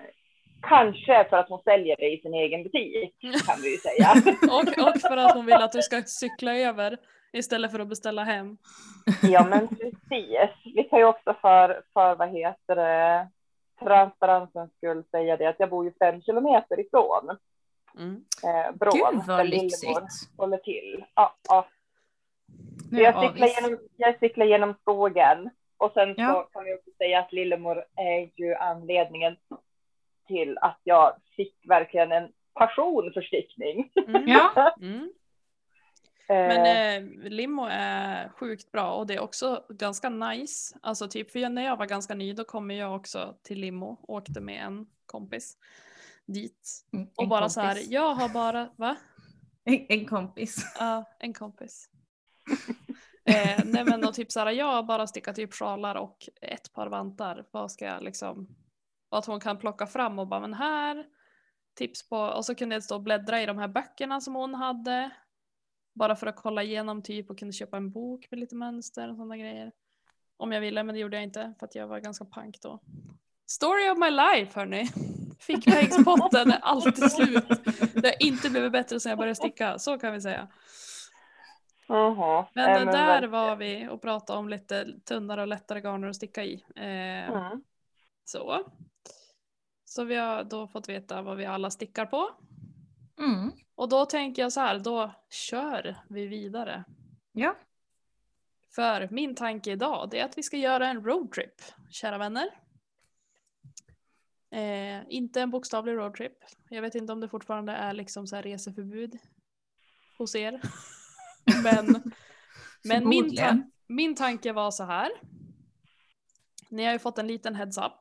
kanske 0.62 1.26
för 1.30 1.36
att 1.36 1.48
hon 1.48 1.62
säljer 1.62 1.96
det 1.96 2.12
i 2.12 2.20
sin 2.20 2.34
egen 2.34 2.62
butik 2.62 3.14
kan 3.46 3.62
vi 3.62 3.70
ju 3.72 3.76
säga. 3.78 4.12
Och, 4.54 4.88
och 4.88 5.00
för 5.00 5.16
att 5.16 5.34
hon 5.34 5.46
vill 5.46 5.54
att 5.54 5.72
du 5.72 5.82
ska 5.82 6.02
cykla 6.02 6.56
över 6.56 6.96
istället 7.32 7.70
för 7.72 7.78
att 7.80 7.88
beställa 7.88 8.24
hem. 8.24 8.56
ja 9.22 9.46
men 9.46 9.68
precis. 9.68 10.50
Vi 10.74 10.84
kan 10.90 10.98
ju 10.98 11.04
också 11.04 11.34
för, 11.40 11.82
för 11.92 12.14
vad 12.16 12.28
heter 12.28 12.76
det, 12.76 13.28
transparensens 13.80 14.72
skull 14.76 15.04
säga 15.10 15.36
det 15.36 15.46
att 15.46 15.56
jag 15.58 15.70
bor 15.70 15.84
ju 15.84 15.92
fem 15.98 16.22
kilometer 16.22 16.80
ifrån 16.80 17.36
Mm. 17.98 18.24
eh, 18.44 18.76
bron 18.76 18.92
Gud 18.94 19.20
där 19.26 19.36
vad 19.36 19.46
Lillemor 19.46 19.62
lyxigt. 19.64 20.36
håller 20.36 20.56
till. 20.58 21.04
Ja, 21.14 21.34
ja. 21.48 21.66
Nu 22.90 23.02
jag 23.02 23.14
Jag 23.24 23.30
cyklar, 23.30 23.48
genom, 23.48 23.78
jag 23.96 24.18
cyklar 24.18 24.46
genom 24.46 24.74
skogen 24.80 25.50
och 25.84 25.92
sen 25.92 26.14
så 26.14 26.20
Ja. 26.20 26.48
kan 26.52 26.64
vi 26.64 26.74
också 26.74 26.90
säga 26.98 27.18
att 27.20 27.32
Lillemor 27.32 27.84
är 27.96 28.30
ju 28.40 28.54
anledningen 28.54 29.36
till 30.26 30.58
att 30.58 30.80
jag 30.84 31.16
fick 31.36 31.54
verkligen 31.68 32.12
en 32.12 32.28
passion 32.54 33.10
för 33.14 33.22
stickning. 33.22 33.92
Mm. 34.08 34.24
Ja, 34.28 34.74
Mm. 34.80 35.12
Men 36.28 36.66
Eh, 36.66 36.94
eh, 36.96 37.30
limo 37.30 37.66
är 37.70 38.28
sjukt 38.28 38.72
bra 38.72 38.92
och 38.92 39.06
det 39.06 39.14
är 39.14 39.20
också 39.22 39.64
ganska 39.68 40.08
nice. 40.08 40.78
Alltså 40.82 41.08
typ 41.08 41.30
för 41.30 41.48
när 41.48 41.64
jag 41.64 41.76
var 41.76 41.86
ganska 41.86 42.14
ny 42.14 42.32
då 42.32 42.44
kom 42.44 42.70
jag 42.70 42.94
också 42.96 43.34
till 43.42 43.60
limo 43.60 43.86
och 44.02 44.10
åkte 44.14 44.40
med 44.40 44.62
en 44.64 44.86
kompis 45.06 45.56
dit. 46.26 46.84
Mm, 46.92 47.06
Och 47.16 47.28
bara 47.28 47.48
så 47.48 47.60
här, 47.60 47.74
kompis. 47.74 47.90
jag 47.90 48.14
har 48.14 48.28
bara, 48.28 48.68
va? 48.76 48.96
En, 49.64 49.86
en 49.88 50.04
kompis. 50.06 50.76
Ja, 50.78 51.04
en 51.18 51.32
kompis. 51.32 51.88
eh, 53.24 53.64
nej 53.64 53.84
men 53.84 54.04
och 54.04 54.14
typ 54.14 54.32
så 54.32 54.40
här, 54.40 54.50
jag 54.50 54.66
har 54.66 54.82
bara 54.82 55.06
stickat 55.06 55.36
typ 55.36 55.54
sjalar 55.54 55.94
och 55.94 56.28
ett 56.40 56.72
par 56.72 56.86
vantar. 56.86 57.46
Vad 57.50 57.72
ska 57.72 57.84
jag 57.84 58.02
liksom? 58.02 58.48
Och 59.08 59.18
att 59.18 59.26
hon 59.26 59.40
kan 59.40 59.58
plocka 59.58 59.86
fram 59.86 60.18
och 60.18 60.28
bara, 60.28 60.40
men 60.40 60.54
här. 60.54 61.06
Tips 61.74 62.08
på, 62.08 62.16
och 62.16 62.44
så 62.44 62.54
kunde 62.54 62.74
jag 62.74 62.84
stå 62.84 62.94
och 62.94 63.02
bläddra 63.02 63.42
i 63.42 63.46
de 63.46 63.58
här 63.58 63.68
böckerna 63.68 64.20
som 64.20 64.34
hon 64.34 64.54
hade. 64.54 65.10
Bara 65.94 66.16
för 66.16 66.26
att 66.26 66.36
kolla 66.36 66.62
igenom 66.62 67.02
typ 67.02 67.30
och 67.30 67.38
kunde 67.38 67.52
köpa 67.52 67.76
en 67.76 67.90
bok 67.90 68.26
med 68.30 68.40
lite 68.40 68.54
mönster 68.54 69.10
och 69.10 69.16
sådana 69.16 69.36
grejer. 69.36 69.72
Om 70.36 70.52
jag 70.52 70.60
ville, 70.60 70.82
men 70.82 70.94
det 70.94 71.00
gjorde 71.00 71.16
jag 71.16 71.24
inte 71.24 71.54
för 71.58 71.66
att 71.66 71.74
jag 71.74 71.86
var 71.86 72.00
ganska 72.00 72.24
pank 72.24 72.60
då. 72.62 72.80
Story 73.46 73.90
of 73.90 73.98
my 73.98 74.10
life 74.10 74.60
hörni. 74.60 74.88
Fickpengspotten 75.38 76.50
är 76.50 76.58
alltid 76.62 77.12
slut. 77.12 77.48
Det 77.94 78.08
har 78.08 78.22
inte 78.22 78.50
blivit 78.50 78.72
bättre 78.72 79.00
sedan 79.00 79.10
jag 79.10 79.18
började 79.18 79.34
sticka, 79.34 79.78
så 79.78 79.98
kan 79.98 80.12
vi 80.12 80.20
säga 80.20 80.48
jaha. 81.88 82.46
Men, 82.54 82.70
Eh, 82.70 82.92
där 82.92 83.06
verkligen. 83.06 83.30
var 83.30 83.56
vi 83.56 83.88
och 83.88 84.02
pratade 84.02 84.38
om 84.38 84.48
lite 84.48 84.86
tunnare 85.04 85.40
och 85.40 85.46
lättare 85.48 85.80
garner 85.80 86.08
att 86.08 86.16
sticka 86.16 86.44
i. 86.44 86.64
Eh, 86.76 87.30
Mm. 87.30 87.62
Så. 88.24 88.66
Så 89.84 90.04
vi 90.04 90.14
har 90.16 90.44
då 90.44 90.68
fått 90.68 90.88
veta 90.88 91.22
vad 91.22 91.36
vi 91.36 91.46
alla 91.46 91.70
stickar 91.70 92.06
på. 92.06 92.30
Mm. 93.18 93.52
Och 93.74 93.88
då 93.88 94.06
tänker 94.06 94.42
jag 94.42 94.52
så 94.52 94.60
här, 94.60 94.78
då 94.78 95.10
kör 95.30 95.96
vi 96.08 96.26
vidare. 96.26 96.84
Ja. 97.32 97.56
För 98.74 99.08
min 99.10 99.34
tanke 99.34 99.70
idag 99.72 100.08
det 100.10 100.20
är 100.20 100.24
att 100.24 100.38
vi 100.38 100.42
ska 100.42 100.56
göra 100.56 100.88
en 100.88 101.04
roadtrip, 101.04 101.62
kära 101.90 102.18
vänner. 102.18 102.48
Eh, 104.50 105.02
inte 105.08 105.40
en 105.40 105.50
bokstavlig 105.50 105.92
roadtrip. 105.96 106.38
Jag 106.68 106.82
vet 106.82 106.94
inte 106.94 107.12
om 107.12 107.20
det 107.20 107.28
fortfarande 107.28 107.72
är 107.72 107.92
liksom 107.92 108.26
så 108.26 108.36
här 108.36 108.42
reseförbud 108.42 109.18
hos 110.18 110.34
er. 110.34 110.60
Men 111.62 112.12
men 112.84 113.08
min, 113.08 113.36
ta- 113.36 113.70
min 113.86 114.14
tanke 114.14 114.52
var 114.52 114.70
så 114.70 114.84
här. 114.84 115.10
Ni 116.70 116.84
har 116.84 116.92
ju 116.92 116.98
fått 116.98 117.18
en 117.18 117.26
liten 117.26 117.54
heads 117.54 117.78
up. 117.78 117.92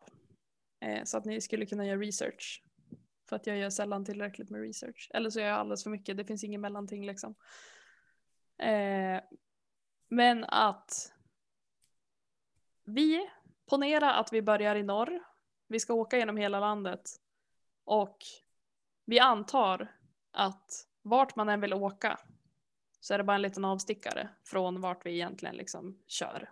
Eh, 0.80 1.04
så 1.04 1.18
att 1.18 1.26
ni 1.26 1.42
skulle 1.42 1.66
kunna 1.66 1.86
göra 1.86 2.00
research. 2.00 2.64
För 3.30 3.36
att 3.36 3.48
jag 3.48 3.58
gör 3.58 3.70
sällan 3.70 4.06
tillräckligt 4.06 4.50
med 4.50 4.62
research. 4.62 5.10
Eller 5.14 5.30
så 5.30 5.40
gör 5.40 5.48
jag 5.48 5.60
alldeles 5.60 5.84
för 5.84 5.90
mycket. 5.90 6.18
Det 6.18 6.26
finns 6.26 6.44
ingen 6.44 6.62
mellanting 6.62 7.06
liksom. 7.06 7.36
Eh, 8.58 9.22
men 10.10 10.44
att 10.44 11.14
vi, 12.84 13.30
ponera 13.70 14.14
att 14.14 14.34
vi 14.34 14.42
börjar 14.42 14.76
i 14.76 14.84
norr. 14.84 15.24
Vi 15.68 15.80
ska 15.80 15.94
åka 15.94 16.18
genom 16.18 16.38
hela 16.38 16.60
landet. 16.60 17.02
Och 17.84 18.18
vi 19.06 19.20
antar 19.20 19.96
att 20.32 20.88
vart 21.02 21.36
man 21.36 21.50
än 21.50 21.62
vill 21.62 21.74
åka 21.74 22.20
så 23.04 23.14
är 23.14 23.18
det 23.18 23.24
bara 23.24 23.36
en 23.36 23.42
liten 23.42 23.66
avstickare 23.66 24.30
från 24.44 24.82
vart 24.82 25.06
vi 25.06 25.12
egentligen 25.12 25.56
liksom 25.56 26.00
kör. 26.08 26.52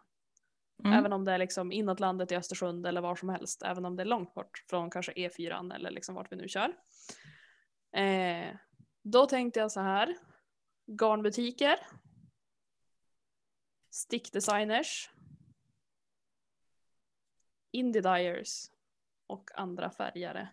Mm. 0.83 0.99
Även 0.99 1.13
om 1.13 1.25
det 1.25 1.31
är 1.31 1.37
liksom 1.37 1.71
inåt 1.71 1.99
landet 1.99 2.31
i 2.31 2.35
Östersund 2.35 2.85
eller 2.85 3.01
var 3.01 3.15
som 3.15 3.29
helst. 3.29 3.63
Även 3.63 3.85
om 3.85 3.95
det 3.95 4.03
är 4.03 4.05
långt 4.05 4.33
bort 4.33 4.65
från 4.69 4.89
kanske 4.89 5.11
E4 5.11 5.75
eller 5.75 5.91
liksom 5.91 6.15
vart 6.15 6.31
vi 6.31 6.35
nu 6.35 6.47
kör. 6.47 6.73
Eh, 8.01 8.55
då 9.01 9.25
tänkte 9.25 9.59
jag 9.59 9.71
så 9.71 9.79
här. 9.79 10.17
Garnbutiker. 10.85 11.79
Stickdesigners. 13.89 15.09
Indie 17.71 18.01
dyers. 18.01 18.71
Och 19.27 19.49
andra 19.55 19.89
färgare. 19.89 20.47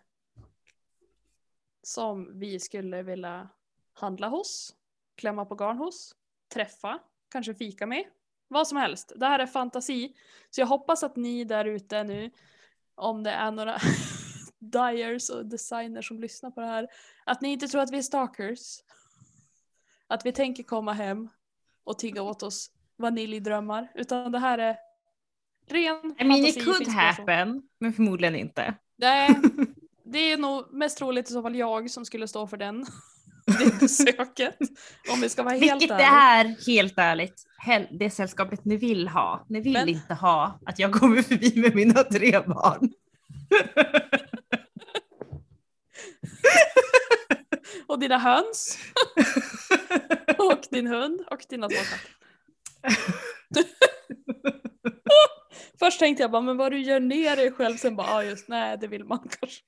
Som 1.83 2.39
vi 2.39 2.59
skulle 2.59 3.03
vilja 3.03 3.49
handla 3.93 4.27
hos. 4.27 4.78
Klämma 5.19 5.45
på 5.45 5.55
garn 5.55 5.77
hos. 5.77 6.15
Träffa. 6.53 6.99
Kanske 7.31 7.53
fika 7.53 7.85
med. 7.85 8.03
Vad 8.47 8.67
som 8.67 8.77
helst. 8.77 9.11
Det 9.15 9.25
här 9.25 9.39
är 9.39 9.47
fantasi. 9.47 10.15
Så 10.49 10.61
jag 10.61 10.67
hoppas 10.67 11.03
att 11.03 11.15
ni 11.15 11.43
där 11.43 11.65
ute 11.65 12.03
nu, 12.03 12.31
om 12.95 13.23
det 13.23 13.31
är 13.31 13.51
några 13.51 13.77
dyers 14.59 15.29
och 15.29 15.45
designers 15.45 16.07
som 16.07 16.19
lyssnar 16.19 16.51
på 16.51 16.61
det 16.61 16.67
här, 16.67 16.87
att 17.25 17.41
ni 17.41 17.51
inte 17.51 17.67
tror 17.67 17.81
att 17.81 17.91
vi 17.91 17.97
är 17.97 18.01
stalkers. 18.01 18.79
Att 20.07 20.25
vi 20.25 20.31
tänker 20.31 20.63
komma 20.63 20.93
hem 20.93 21.29
och 21.83 21.99
tigga 21.99 22.21
åt 22.21 22.43
oss 22.43 22.71
vaniljdrömmar. 22.97 23.91
Utan 23.95 24.31
det 24.31 24.39
här 24.39 24.57
är 24.57 24.77
ren 25.67 26.15
I 26.19 26.23
mean 26.23 26.45
it 26.45 26.65
could 26.65 26.87
happen, 26.87 27.61
men 27.79 27.93
förmodligen 27.93 28.35
inte. 28.35 28.75
Nej, 28.95 29.39
det 30.03 30.19
är 30.19 30.37
nog 30.37 30.73
mest 30.73 30.97
troligt 30.97 31.29
i 31.29 31.33
så 31.33 31.41
fall 31.41 31.55
jag 31.55 31.91
som 31.91 32.05
skulle 32.05 32.27
stå 32.27 32.47
för 32.47 32.57
den. 32.57 32.85
Det 33.59 33.79
besöket. 33.79 34.57
Om 35.11 35.21
vi 35.21 35.29
ska 35.29 35.43
vara 35.43 35.53
helt 35.55 35.81
Vilket 35.81 35.97
det 35.97 36.03
ärliga. 36.03 36.53
är, 36.55 36.65
helt 36.71 36.93
ärligt, 36.97 37.43
det 37.91 38.09
sällskapet 38.09 38.65
ni 38.65 38.77
vill 38.77 39.07
ha. 39.07 39.45
Ni 39.49 39.61
vill 39.61 39.73
Men- 39.73 39.89
inte 39.89 40.13
ha 40.13 40.59
att 40.65 40.79
jag 40.79 40.91
kommer 40.93 41.21
förbi 41.21 41.53
med 41.61 41.75
mina 41.75 42.03
tre 42.03 42.39
barn. 42.39 42.89
Och 47.87 47.99
dina 47.99 48.17
höns. 48.17 48.77
och 50.37 50.61
din 50.71 50.87
hund 50.87 51.21
och 51.31 51.39
dina 51.49 51.67
katter. 51.69 51.99
Först 55.79 55.99
tänkte 55.99 56.23
jag 56.23 56.31
bara, 56.31 56.41
men 56.41 56.57
vad 56.57 56.71
du 56.71 56.79
gör 56.79 56.99
ner 56.99 57.35
dig 57.35 57.51
själv, 57.51 57.77
sen 57.77 57.95
bara, 57.95 58.07
ja 58.07 58.23
just 58.23 58.47
nej 58.47 58.77
det 58.81 58.87
vill 58.87 59.03
man 59.05 59.19
kanske. 59.39 59.61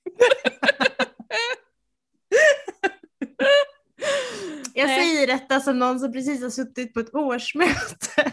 Jag 4.82 4.88
Nej. 4.88 5.00
säger 5.00 5.28
detta 5.28 5.60
som 5.60 5.80
någon 5.80 6.00
som 6.00 6.14
precis 6.14 6.44
har 6.44 6.50
suttit 6.50 6.94
på 6.94 7.00
ett 7.00 7.16
årsmöte 7.16 8.32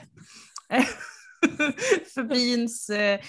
för 2.14 2.22
byns, 2.22 2.90
eh, 2.90 3.20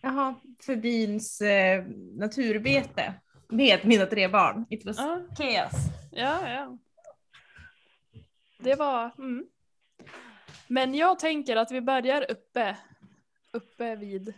jaha, 0.00 0.34
för 0.62 0.76
byns 0.76 1.40
eh, 1.40 1.84
naturbete 2.16 3.14
med 3.48 3.84
mina 3.84 4.06
tre 4.06 4.28
barn. 4.28 4.66
It 4.70 4.84
was 4.84 4.96
Ja, 4.98 5.20
chaos. 5.38 5.72
ja, 6.12 6.50
ja. 6.50 6.78
Det 8.58 8.74
var, 8.74 9.10
mm. 9.18 9.46
Men 10.66 10.94
jag 10.94 11.18
tänker 11.18 11.56
att 11.56 11.70
vi 11.70 11.80
börjar 11.80 12.30
uppe, 12.30 12.76
uppe 13.52 13.96
vid 13.96 14.34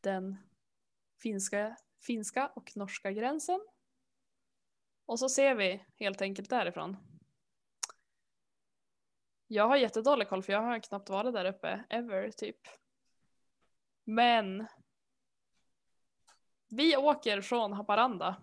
den 0.00 0.36
finska, 1.22 1.76
finska 2.06 2.46
och 2.46 2.72
norska 2.76 3.12
gränsen. 3.12 3.60
Och 5.10 5.18
så 5.18 5.28
ser 5.28 5.54
vi 5.54 5.84
helt 5.96 6.22
enkelt 6.22 6.50
därifrån. 6.50 6.96
Jag 9.46 9.68
har 9.68 9.76
jättedålig 9.76 10.28
koll 10.28 10.42
för 10.42 10.52
jag 10.52 10.62
har 10.62 10.78
knappt 10.78 11.08
varit 11.08 11.34
där 11.34 11.44
uppe 11.44 11.84
ever 11.88 12.30
typ. 12.30 12.56
Men 14.04 14.66
vi 16.68 16.96
åker 16.96 17.40
från 17.40 17.72
Haparanda 17.72 18.42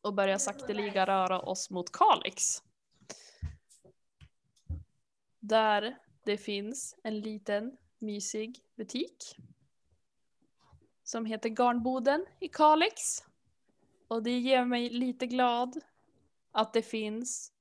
och 0.00 0.14
börjar 0.14 0.38
sakteliga 0.38 1.06
röra 1.06 1.40
oss 1.40 1.70
mot 1.70 1.92
Kalix. 1.92 2.62
Där 5.38 5.98
det 6.24 6.38
finns 6.38 6.96
en 7.02 7.20
liten 7.20 7.76
mysig 7.98 8.64
butik 8.74 9.36
som 11.02 11.26
heter 11.26 11.48
Garnboden 11.48 12.26
i 12.40 12.48
Kalix. 12.48 13.26
Och 14.08 14.22
det 14.22 14.38
ger 14.38 14.64
mig 14.64 14.90
lite 14.90 15.26
glad 15.26 15.80
att 16.52 16.72
det 16.72 16.82
finns 16.82 17.52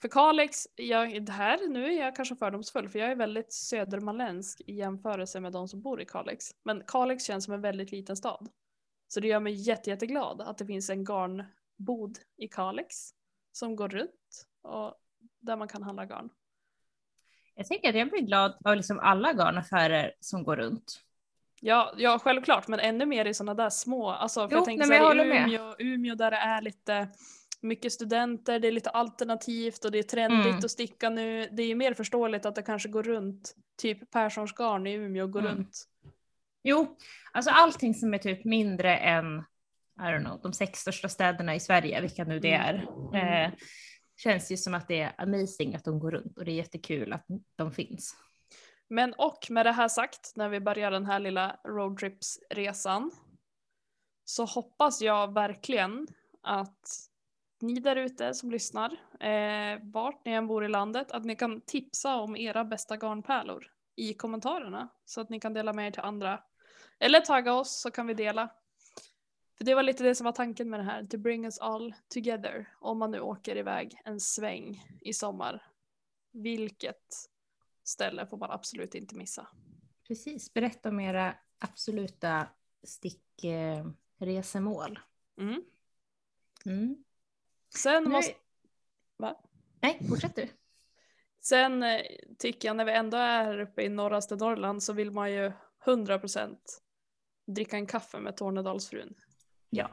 för 0.00 0.08
Kalix, 0.08 0.68
jag, 0.76 1.24
det 1.24 1.32
här, 1.32 1.68
nu 1.68 1.84
är 1.84 2.04
jag 2.04 2.16
kanske 2.16 2.36
fördomsfull 2.36 2.88
för 2.88 2.98
jag 2.98 3.10
är 3.10 3.16
väldigt 3.16 3.52
södermanländsk 3.52 4.60
i 4.60 4.74
jämförelse 4.74 5.40
med 5.40 5.52
de 5.52 5.68
som 5.68 5.82
bor 5.82 6.00
i 6.00 6.04
Kalix. 6.04 6.50
Men 6.62 6.82
Kalix 6.86 7.24
känns 7.24 7.44
som 7.44 7.54
en 7.54 7.60
väldigt 7.60 7.92
liten 7.92 8.16
stad. 8.16 8.48
Så 9.08 9.20
det 9.20 9.28
gör 9.28 9.40
mig 9.40 9.52
jätte, 9.52 9.90
jätteglad 9.90 10.40
att 10.40 10.58
det 10.58 10.66
finns 10.66 10.90
en 10.90 11.04
garnbod 11.04 12.18
i 12.36 12.48
Kalix 12.48 13.14
som 13.52 13.76
går 13.76 13.88
runt 13.88 14.46
och 14.62 14.94
där 15.38 15.56
man 15.56 15.68
kan 15.68 15.82
handla 15.82 16.04
garn. 16.06 16.30
Jag 17.54 17.66
tänker 17.66 17.88
att 17.88 17.94
jag 17.94 18.10
blir 18.10 18.20
glad 18.20 18.56
av 18.64 18.76
liksom 18.76 18.98
alla 18.98 19.32
garnaffärer 19.32 20.12
som 20.20 20.42
går 20.42 20.56
runt. 20.56 21.00
Ja, 21.62 21.94
ja, 21.96 22.18
självklart, 22.18 22.68
men 22.68 22.80
ännu 22.80 23.06
mer 23.06 23.24
i 23.24 23.34
sådana 23.34 23.54
där 23.54 23.70
små, 23.70 24.10
alltså 24.10 24.48
för 24.48 24.54
Jo, 24.56 24.58
jag 24.58 24.64
tänker 24.64 24.86
nej, 24.86 24.98
så 25.00 25.14
men 25.14 25.18
jag 25.18 25.34
här, 25.34 25.48
i. 25.48 25.54
Umeå, 25.54 25.74
Umeå 25.78 26.14
där 26.14 26.30
det 26.30 26.36
är 26.36 26.62
lite 26.62 27.08
mycket 27.62 27.92
studenter, 27.92 28.58
det 28.58 28.68
är 28.68 28.72
lite 28.72 28.90
alternativt 28.90 29.84
och 29.84 29.90
det 29.90 29.98
är 29.98 30.02
trendigt 30.02 30.46
Mm. 30.46 30.58
att 30.58 30.70
sticka 30.70 31.10
nu. 31.10 31.48
Det 31.52 31.62
är 31.62 31.66
ju 31.66 31.74
mer 31.74 31.94
förståeligt 31.94 32.46
att 32.46 32.54
det 32.54 32.62
kanske 32.62 32.88
går 32.88 33.02
runt, 33.02 33.54
typ 33.82 34.10
Perssons 34.10 34.52
garn 34.52 34.86
i 34.86 34.92
Umeå 34.92 35.26
går 35.26 35.40
Mm. 35.40 35.52
runt. 35.52 35.84
Jo, 36.62 36.96
alltså 37.32 37.50
allting 37.50 37.94
som 37.94 38.14
är 38.14 38.18
typ 38.18 38.44
mindre 38.44 38.96
än 38.96 39.44
I 39.98 40.02
don't 40.02 40.24
know, 40.24 40.40
de 40.42 40.52
sex 40.52 40.78
största 40.80 41.08
städerna 41.08 41.54
i 41.54 41.60
Sverige, 41.60 42.00
vilka 42.00 42.24
nu 42.24 42.40
det 42.40 42.52
är. 42.52 42.74
Eh, 43.14 43.50
känns 44.16 44.52
ju 44.52 44.56
som 44.56 44.74
att 44.74 44.88
det 44.88 45.00
är 45.00 45.12
amazing 45.18 45.74
att 45.74 45.84
de 45.84 45.98
går 45.98 46.10
runt 46.10 46.38
och 46.38 46.44
det 46.44 46.50
är 46.50 46.54
jättekul 46.54 47.12
att 47.12 47.26
de 47.56 47.72
finns. 47.72 48.16
Men 48.92 49.14
och 49.14 49.46
med 49.50 49.66
det 49.66 49.72
här 49.72 49.88
sagt, 49.88 50.32
när 50.36 50.48
vi 50.48 50.60
börjar 50.60 50.90
den 50.90 51.06
här 51.06 51.18
lilla 51.18 51.56
roadtripsresan 51.64 53.10
så 54.24 54.44
hoppas 54.44 55.02
jag 55.02 55.34
verkligen 55.34 56.06
att 56.42 57.10
ni 57.60 57.80
där 57.80 57.96
ute 57.96 58.34
som 58.34 58.50
lyssnar, 58.50 58.92
eh, 59.20 59.78
vart 59.82 60.24
ni 60.24 60.32
än 60.32 60.46
bor 60.46 60.64
i 60.64 60.68
landet, 60.68 61.12
att 61.12 61.24
ni 61.24 61.36
kan 61.36 61.60
tipsa 61.60 62.16
om 62.16 62.36
era 62.36 62.64
bästa 62.64 62.96
garnpärlor 62.96 63.66
i 63.96 64.14
kommentarerna 64.14 64.88
så 65.04 65.20
att 65.20 65.30
ni 65.30 65.40
kan 65.40 65.52
dela 65.52 65.72
med 65.72 65.86
er 65.86 65.90
till 65.90 66.00
andra. 66.00 66.42
Eller 66.98 67.20
tagga 67.20 67.54
oss 67.54 67.80
så 67.80 67.90
kan 67.90 68.06
vi 68.06 68.14
dela. 68.14 68.50
För 69.58 69.64
det 69.64 69.74
var 69.74 69.82
lite 69.82 70.04
det 70.04 70.14
som 70.14 70.24
var 70.24 70.32
tanken 70.32 70.70
med 70.70 70.80
det 70.80 70.84
här, 70.84 71.04
to 71.04 71.18
bring 71.18 71.44
us 71.44 71.58
all 71.58 71.94
together. 72.14 72.68
Om 72.80 72.98
man 72.98 73.10
nu 73.10 73.20
åker 73.20 73.56
iväg 73.56 74.00
en 74.04 74.20
sväng 74.20 74.84
i 75.00 75.12
sommar. 75.12 75.66
Vilket 76.32 77.29
ställe 77.90 78.26
får 78.26 78.36
man 78.36 78.50
absolut 78.50 78.94
inte 78.94 79.16
missa. 79.16 79.48
Precis, 80.08 80.54
berätta 80.54 80.88
om 80.88 81.00
era 81.00 81.34
absoluta 81.58 82.46
stickresemål. 82.84 84.98
Mm. 85.38 85.62
Mm. 86.64 87.04
Sen 87.78 88.02
Nu- 88.04 88.10
måste 88.10 88.34
Va? 89.16 89.40
Nej, 89.80 89.98
fortsätt 90.08 90.36
du. 90.36 90.48
Sen 91.40 91.82
eh, 91.82 92.00
tycker 92.38 92.68
jag 92.68 92.76
när 92.76 92.84
vi 92.84 92.92
ändå 92.92 93.16
är 93.16 93.58
uppe 93.60 93.82
i 93.82 93.88
norraste 93.88 94.36
Norrland 94.36 94.82
så 94.82 94.92
vill 94.92 95.10
man 95.10 95.32
ju 95.32 95.52
100% 95.84 96.56
dricka 97.46 97.76
en 97.76 97.86
kaffe 97.86 98.20
med 98.20 98.36
Tornedalsfrun. 98.36 99.14
Ja, 99.70 99.90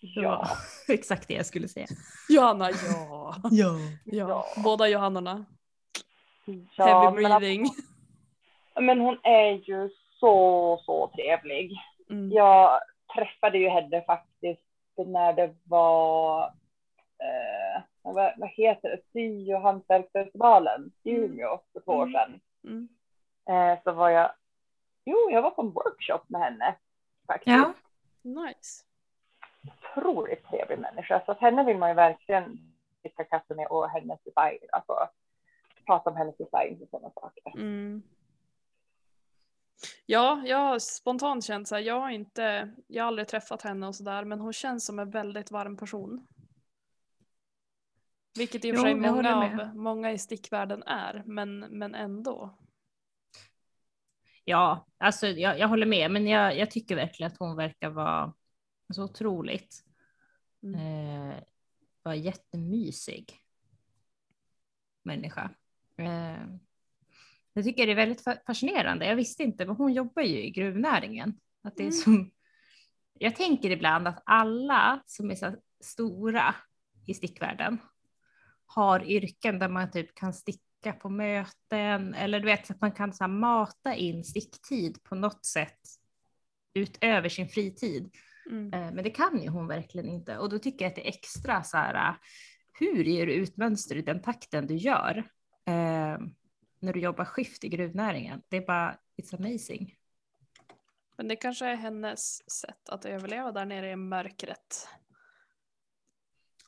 Ja. 0.00 0.48
exakt 0.88 1.28
det 1.28 1.34
jag 1.34 1.46
skulle 1.46 1.68
säga. 1.68 1.86
Johanna, 2.28 2.70
ja. 2.70 3.36
Ja. 3.50 3.78
ja. 4.04 4.46
Båda 4.64 4.88
Johannorna. 4.88 5.46
Ja 6.76 6.84
Heavy 6.84 7.22
men, 7.22 7.32
att- 7.32 7.38
breathing. 7.40 7.66
men 8.80 9.00
hon 9.00 9.18
är 9.22 9.50
ju 9.50 9.90
så, 10.20 10.78
så 10.84 11.08
trevlig. 11.08 11.72
Mm. 12.10 12.32
Jag 12.32 12.80
träffade 13.14 13.58
ju 13.58 13.68
henne 13.68 14.02
faktiskt 14.02 14.62
när 15.06 15.32
det 15.32 15.54
var, 15.64 16.44
eh, 17.18 17.82
vad, 18.02 18.32
vad 18.38 18.48
heter 18.50 18.88
det, 18.90 19.00
sy 19.12 19.54
och 19.54 19.60
hantverksfestivalen 19.60 20.92
i 21.02 21.10
Mm. 21.10 21.24
Umeå 21.24 21.60
för 21.72 21.80
två 21.80 21.92
år 21.92 22.02
Mm. 22.06 22.12
sedan. 22.12 22.40
Mm. 22.64 22.88
Eh, 23.48 23.78
så 23.84 23.92
var 23.92 24.08
jag, 24.10 24.30
jo 25.04 25.30
jag 25.30 25.42
var 25.42 25.50
på 25.50 25.62
en 25.62 25.70
workshop 25.70 26.20
med 26.26 26.40
henne 26.40 26.74
faktiskt. 27.26 27.56
Ja. 27.56 27.72
Nice. 28.22 28.84
Otroligt 29.96 30.44
trevlig 30.48 30.78
människa. 30.78 31.22
Så 31.26 31.32
att 31.32 31.40
henne 31.40 31.64
vill 31.64 31.78
man 31.78 31.88
ju 31.88 31.94
verkligen 31.94 32.58
dricka 33.02 33.24
kaffe 33.24 33.54
med 33.54 33.66
och 33.66 33.90
hennes 33.90 34.22
design, 34.22 34.58
alltså 34.72 35.08
prata 35.88 36.10
om 36.10 36.16
hennes 36.16 36.36
design 36.36 36.82
och 36.82 36.88
sådana 36.90 37.10
saker. 37.10 37.58
Mm. 37.60 38.02
Ja, 40.06 40.42
jag 40.46 40.58
har 40.58 40.78
spontant 40.78 41.44
känt 41.44 41.68
så 41.68 41.74
här, 41.74 41.82
jag 41.82 42.00
har 42.00 42.10
inte, 42.10 42.72
jag 42.86 43.04
har 43.04 43.08
aldrig 43.08 43.28
träffat 43.28 43.62
henne 43.62 43.86
och 43.86 43.94
sådär, 43.94 44.24
men 44.24 44.40
hon 44.40 44.52
känns 44.52 44.86
som 44.86 44.98
en 44.98 45.10
väldigt 45.10 45.50
varm 45.50 45.76
person. 45.76 46.26
Vilket 48.38 48.64
i 48.64 48.72
och 48.72 48.76
för 48.76 48.82
sig 48.82 48.94
många, 48.94 49.36
av, 49.36 49.76
många 49.76 50.12
i 50.12 50.18
stickvärlden 50.18 50.82
är, 50.82 51.22
men, 51.26 51.58
men 51.58 51.94
ändå. 51.94 52.58
Ja, 54.44 54.86
alltså 54.98 55.26
jag, 55.26 55.58
jag 55.58 55.68
håller 55.68 55.86
med, 55.86 56.10
men 56.10 56.26
jag, 56.26 56.56
jag 56.58 56.70
tycker 56.70 56.96
verkligen 56.96 57.32
att 57.32 57.38
hon 57.38 57.56
verkar 57.56 57.90
vara 57.90 58.34
så 58.94 59.04
otroligt. 59.04 59.84
Mm. 60.62 61.30
Eh, 61.30 61.36
var 62.02 62.14
jättemysig 62.14 63.40
människa. 65.02 65.50
Eh, 65.98 66.46
jag 67.52 67.64
tycker 67.64 67.86
det 67.86 67.92
är 67.92 67.96
väldigt 67.96 68.24
fa- 68.24 68.38
fascinerande. 68.46 69.06
Jag 69.06 69.16
visste 69.16 69.42
inte, 69.42 69.66
men 69.66 69.76
hon 69.76 69.92
jobbar 69.92 70.22
ju 70.22 70.42
i 70.42 70.50
gruvnäringen. 70.50 71.40
Att 71.62 71.76
det 71.76 71.82
är 71.82 71.86
Mm. 71.86 71.92
som, 71.92 72.30
jag 73.18 73.36
tänker 73.36 73.70
ibland 73.70 74.08
att 74.08 74.22
alla 74.26 75.02
som 75.06 75.30
är 75.30 75.34
så 75.34 75.56
stora 75.80 76.54
i 77.06 77.14
stickvärlden 77.14 77.78
har 78.66 79.04
yrken 79.10 79.58
där 79.58 79.68
man 79.68 79.90
typ 79.90 80.14
kan 80.14 80.32
sticka 80.32 80.92
på 80.92 81.08
möten 81.08 82.14
eller 82.14 82.40
du 82.40 82.46
vet 82.46 82.70
att 82.70 82.80
man 82.80 82.92
kan 82.92 83.12
så 83.12 83.28
mata 83.28 83.94
in 83.94 84.24
sticktid 84.24 85.02
på 85.02 85.14
något 85.14 85.44
sätt 85.44 85.78
utöver 86.74 87.28
sin 87.28 87.48
fritid. 87.48 88.14
Mm. 88.50 88.72
Eh, 88.74 88.92
Men 88.94 89.04
det 89.04 89.10
kan 89.10 89.42
ju 89.42 89.48
hon 89.48 89.66
verkligen 89.66 90.08
inte 90.08 90.38
och 90.38 90.48
då 90.50 90.58
tycker 90.58 90.84
jag 90.84 90.90
att 90.90 90.96
det 90.96 91.06
är 91.06 91.08
extra 91.08 91.62
så 91.62 91.76
här. 91.76 92.16
Hur 92.78 93.04
ger 93.04 93.26
du 93.26 93.32
ut 93.32 93.56
mönster 93.56 93.96
i 93.96 94.02
den 94.02 94.22
takten 94.22 94.66
du 94.66 94.74
gör 94.76 95.24
eh, 95.68 96.18
när 96.78 96.92
du 96.92 97.00
jobbar 97.00 97.24
skift 97.24 97.64
i 97.64 97.68
gruvnäringen? 97.68 98.42
Det 98.48 98.56
är 98.56 98.66
bara 98.66 98.98
it's 99.16 99.34
amazing. 99.36 99.96
Men 101.16 101.28
det 101.28 101.36
kanske 101.36 101.66
är 101.66 101.74
hennes 101.74 102.50
sätt 102.50 102.88
att 102.88 103.04
överleva 103.04 103.52
där 103.52 103.64
nere 103.66 103.90
i 103.90 103.96
mörkret. 103.96 104.88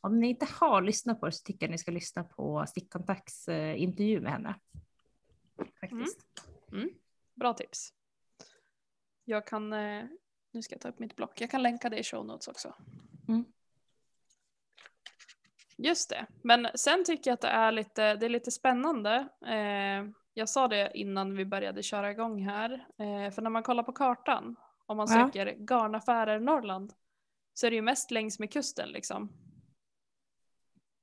Om 0.00 0.20
ni 0.20 0.28
inte 0.28 0.46
har 0.60 0.82
lyssnat 0.82 1.20
på 1.20 1.26
det 1.26 1.32
så 1.32 1.44
tycker 1.44 1.66
jag 1.66 1.70
ni 1.70 1.78
ska 1.78 1.90
lyssna 1.90 2.24
på 2.24 2.64
Stickkontakts 2.68 3.48
intervju 3.76 4.20
med 4.20 4.32
henne. 4.32 4.54
Faktiskt. 5.80 6.26
Bra 7.34 7.54
tips. 7.54 7.92
Jag 9.24 9.46
kan, 9.46 9.72
eh, 9.72 10.04
nu 10.50 10.62
ska 10.62 10.74
jag 10.74 10.80
ta 10.80 10.88
upp 10.88 10.98
mitt 10.98 11.16
block, 11.16 11.40
jag 11.40 11.50
kan 11.50 11.62
länka 11.62 11.88
det 11.88 11.98
i 11.98 12.04
show 12.04 12.26
notes 12.26 12.48
också. 12.48 12.74
Mm. 13.28 13.44
Just 15.82 16.10
det, 16.10 16.26
men 16.42 16.68
sen 16.74 17.04
tycker 17.04 17.30
jag 17.30 17.34
att 17.34 17.40
det 17.40 17.48
är 17.48 17.72
lite, 17.72 18.14
det 18.14 18.26
är 18.26 18.30
lite 18.30 18.50
spännande. 18.50 19.28
Eh, 19.46 20.10
jag 20.34 20.48
sa 20.48 20.68
det 20.68 20.90
innan 20.94 21.36
vi 21.36 21.44
började 21.44 21.82
köra 21.82 22.10
igång 22.10 22.42
här, 22.42 22.72
eh, 22.98 23.30
för 23.30 23.42
när 23.42 23.50
man 23.50 23.62
kollar 23.62 23.82
på 23.82 23.92
kartan, 23.92 24.56
om 24.86 24.96
man 24.96 25.06
Ja. 25.10 25.26
söker 25.26 25.46
garnaffärer 25.46 26.40
Norrland, 26.40 26.92
så 27.54 27.66
är 27.66 27.70
det 27.70 27.76
ju 27.76 27.82
mest 27.82 28.10
längs 28.10 28.38
med 28.38 28.52
kusten 28.52 28.88
liksom. 28.88 29.32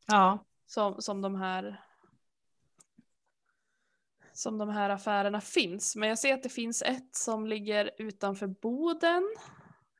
Ja, 0.07 0.39
som, 0.65 1.01
som 1.01 1.21
de 1.21 1.35
här 1.35 1.83
som 4.33 4.57
de 4.57 4.69
här 4.69 4.89
affärerna 4.89 5.41
finns. 5.41 5.95
Men 5.95 6.09
jag 6.09 6.19
ser 6.19 6.33
att 6.33 6.43
det 6.43 6.49
finns 6.49 6.81
ett 6.81 7.15
som 7.15 7.47
ligger 7.47 7.91
utanför 7.97 8.47
Boden. 8.47 9.23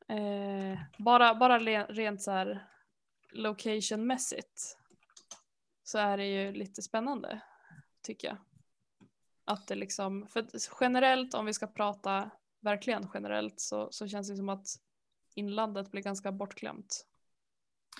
Eh, 0.08 0.78
bara 0.98 1.34
bara 1.34 1.58
rent 1.88 2.22
så 2.22 2.30
här 2.30 2.66
locationmässigt 3.38 4.76
så 5.82 5.98
är 5.98 6.16
det 6.16 6.26
ju 6.26 6.52
lite 6.52 6.82
spännande 6.82 7.40
tycker 8.02 8.28
jag. 8.28 8.36
Att 9.44 9.66
det 9.66 9.74
liksom, 9.74 10.26
för 10.26 10.46
generellt 10.80 11.34
om 11.34 11.46
vi 11.46 11.52
ska 11.54 11.66
prata 11.66 12.30
verkligen 12.60 13.08
generellt 13.14 13.60
så, 13.60 13.88
så 13.92 14.08
känns 14.08 14.28
det 14.28 14.36
som 14.36 14.48
att 14.48 14.66
inlandet 15.34 15.90
blir 15.90 16.02
ganska 16.02 16.32
bortglömt. 16.32 17.06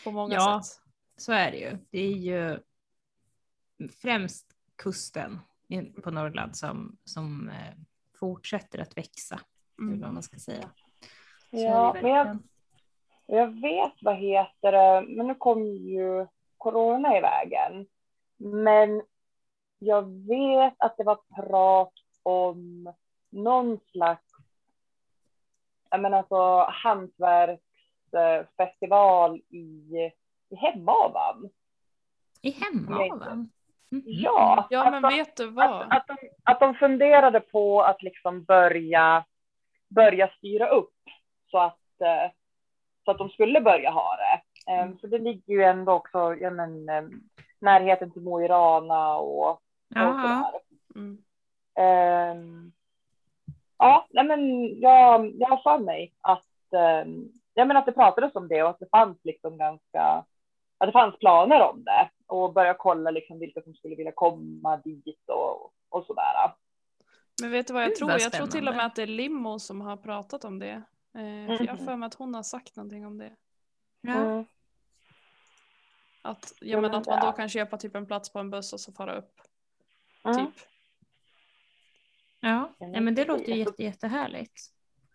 På 0.04 0.10
många 0.10 0.34
Ja. 0.34 0.62
sätt. 0.64 0.82
så 1.16 1.32
är 1.32 1.50
det 1.50 1.58
ju. 1.58 1.78
Det 1.90 1.98
är 1.98 2.16
ju 2.16 2.60
främst 3.90 4.46
kusten 4.76 5.38
på 6.02 6.10
Norrland 6.10 6.56
som, 6.56 6.98
som 7.04 7.48
eh, 7.48 7.74
fortsätter 8.14 8.78
att 8.78 8.96
växa. 8.96 9.40
Mm. 9.78 10.00
Vad 10.00 10.14
man 10.14 10.22
ska 10.22 10.38
säga. 10.38 10.70
Så 11.50 11.56
Ja, 11.56 11.96
men 12.02 12.10
jag. 12.10 12.38
Jag 13.30 13.60
vet 13.60 13.92
vad 14.02 14.16
heter 14.16 14.72
det, 14.72 15.04
men 15.08 15.26
nu 15.26 15.34
kom 15.34 15.66
ju 15.66 16.26
corona 16.58 17.18
i 17.18 17.20
vägen. 17.20 17.86
Men 18.36 19.02
jag 19.78 20.02
vet 20.28 20.74
att 20.78 20.96
det 20.96 21.04
var 21.04 21.18
prat 21.36 21.92
om 22.22 22.92
någon 23.30 23.78
slags, 23.92 24.24
jag 25.90 26.00
menar 26.00 26.18
alltså 26.18 26.64
hantverksfestival 26.68 29.40
i, 29.48 30.10
i 30.48 30.56
Hemavan. 30.56 31.50
I 32.42 32.50
Hemavan? 32.50 33.50
Mhm. 33.90 34.02
Ja, 34.06 34.66
Ja 34.70 34.90
men 34.90 35.04
alltså- 35.04 35.18
vet 35.18 35.36
du 35.36 35.50
vad? 35.50 35.82
att, 35.82 35.86
att, 35.90 36.06
de, 36.06 36.16
att 36.44 36.60
de 36.60 36.74
funderade 36.74 37.40
på 37.40 37.82
att 37.82 38.02
liksom 38.02 38.44
börja, 38.44 39.24
börja 39.88 40.28
styra 40.28 40.68
upp 40.68 40.94
så 41.50 41.58
att, 41.58 42.00
eh, 42.00 42.30
så 43.08 43.12
att 43.12 43.18
de 43.18 43.28
skulle 43.30 43.60
börja 43.60 43.90
ha 43.90 44.16
det. 44.16 44.42
Eh, 44.72 44.82
Mm. 44.82 44.98
För 44.98 45.08
det 45.08 45.18
ligger 45.18 45.54
ju 45.54 45.62
ändå 45.62 45.92
också 45.92 46.34
ja, 46.34 46.50
men, 46.50 46.88
eh, 46.88 47.04
närheten 47.58 48.10
till 48.10 48.22
Mo 48.22 48.42
i 48.42 48.48
Rana 48.48 49.16
och, 49.16 49.50
och 49.50 49.60
sådär. 49.90 50.60
Mm. 50.94 51.18
Ehm, 51.78 52.72
ja, 53.78 54.06
nej 54.10 54.24
men 54.24 54.40
jag, 54.80 55.32
jag 55.38 55.48
har 55.48 55.56
för 55.56 55.84
mig 55.84 56.12
att, 56.20 57.04
um, 57.04 57.32
jag 57.54 57.68
menar 57.68 57.80
att 57.80 57.86
det 57.86 57.92
pratades 57.92 58.34
om 58.34 58.48
det 58.48 58.62
och 58.62 58.70
att 58.70 58.78
det 58.78 58.90
fanns 58.90 59.18
liksom 59.24 59.58
ganska, 59.58 60.02
att 60.78 60.86
det 60.88 60.92
fanns 60.92 61.18
planer 61.18 61.60
om 61.60 61.84
det 61.84 62.10
och 62.26 62.52
börja 62.52 62.74
kolla 62.74 63.10
liksom 63.10 63.38
vilka 63.38 63.62
som 63.62 63.74
skulle 63.74 63.96
vilja 63.96 64.12
komma 64.14 64.76
dit 64.76 65.28
och, 65.28 65.72
och 65.88 66.06
sådär. 66.06 66.52
Men 67.42 67.50
vet 67.50 67.66
du 67.66 67.72
vad 67.72 67.82
jag 67.82 67.96
tror? 67.96 68.10
Jag 68.10 68.32
tror 68.32 68.46
till 68.46 68.68
och 68.68 68.76
med 68.76 68.86
att 68.86 68.96
det 68.96 69.02
är 69.02 69.06
Limo 69.06 69.58
som 69.58 69.80
har 69.80 69.96
pratat 69.96 70.44
om 70.44 70.58
det. 70.58 70.82
För 71.12 71.20
jag 71.64 71.72
har 71.72 71.76
Mhm. 71.76 71.84
för 71.86 71.96
mig 71.96 72.06
att 72.06 72.14
hon 72.14 72.34
har 72.34 72.42
sagt 72.42 72.76
någonting 72.76 73.06
om 73.06 73.18
det. 73.18 73.36
Ja. 74.00 74.14
Mm. 74.14 74.44
Att, 76.22 76.52
ja, 76.60 76.80
men 76.80 76.94
att 76.94 77.06
man 77.06 77.20
då 77.20 77.32
kan 77.32 77.48
köpa 77.48 77.76
typ 77.76 77.94
en 77.94 78.06
plats 78.06 78.32
på 78.32 78.38
en 78.38 78.50
buss 78.50 78.72
och 78.72 78.80
så 78.80 78.92
fara 78.92 79.14
upp. 79.18 79.40
Mm. 80.24 80.36
Typ. 80.46 80.54
Ja. 82.40 82.48
Ja, 82.78 82.86
men 82.86 82.94
ja, 82.94 83.00
men 83.00 83.14
det 83.14 83.24
låter 83.24 83.52
ju 83.52 83.58
jätte, 83.58 83.82
jättehärligt. 83.82 84.60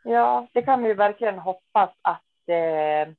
Ja, 0.03 0.47
det 0.53 0.61
kan 0.61 0.83
vi 0.83 0.89
ju 0.89 0.95
verkligen 0.95 1.39
hoppas 1.39 1.95
att, 2.01 2.23
eh, 2.47 3.13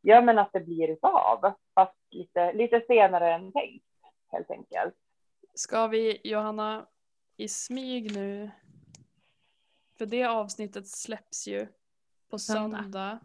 ja, 0.00 0.20
men 0.20 0.38
att 0.38 0.52
det 0.52 0.60
blir 0.60 0.88
utav. 0.90 1.52
Fast 1.74 1.96
lite, 2.10 2.52
lite 2.52 2.80
senare 2.86 3.34
än 3.34 3.52
tänkt, 3.52 3.84
helt 4.32 4.50
enkelt. 4.50 4.94
Ska 5.54 5.86
vi 5.86 6.20
Johanna 6.24 6.86
i 7.36 7.48
smyg 7.48 8.12
nu? 8.16 8.50
För 9.98 10.06
det 10.06 10.24
avsnittet 10.24 10.88
släpps 10.88 11.48
ju 11.48 11.66
på 12.34 12.38
Söndag. 12.38 12.82
söndag. 12.82 13.18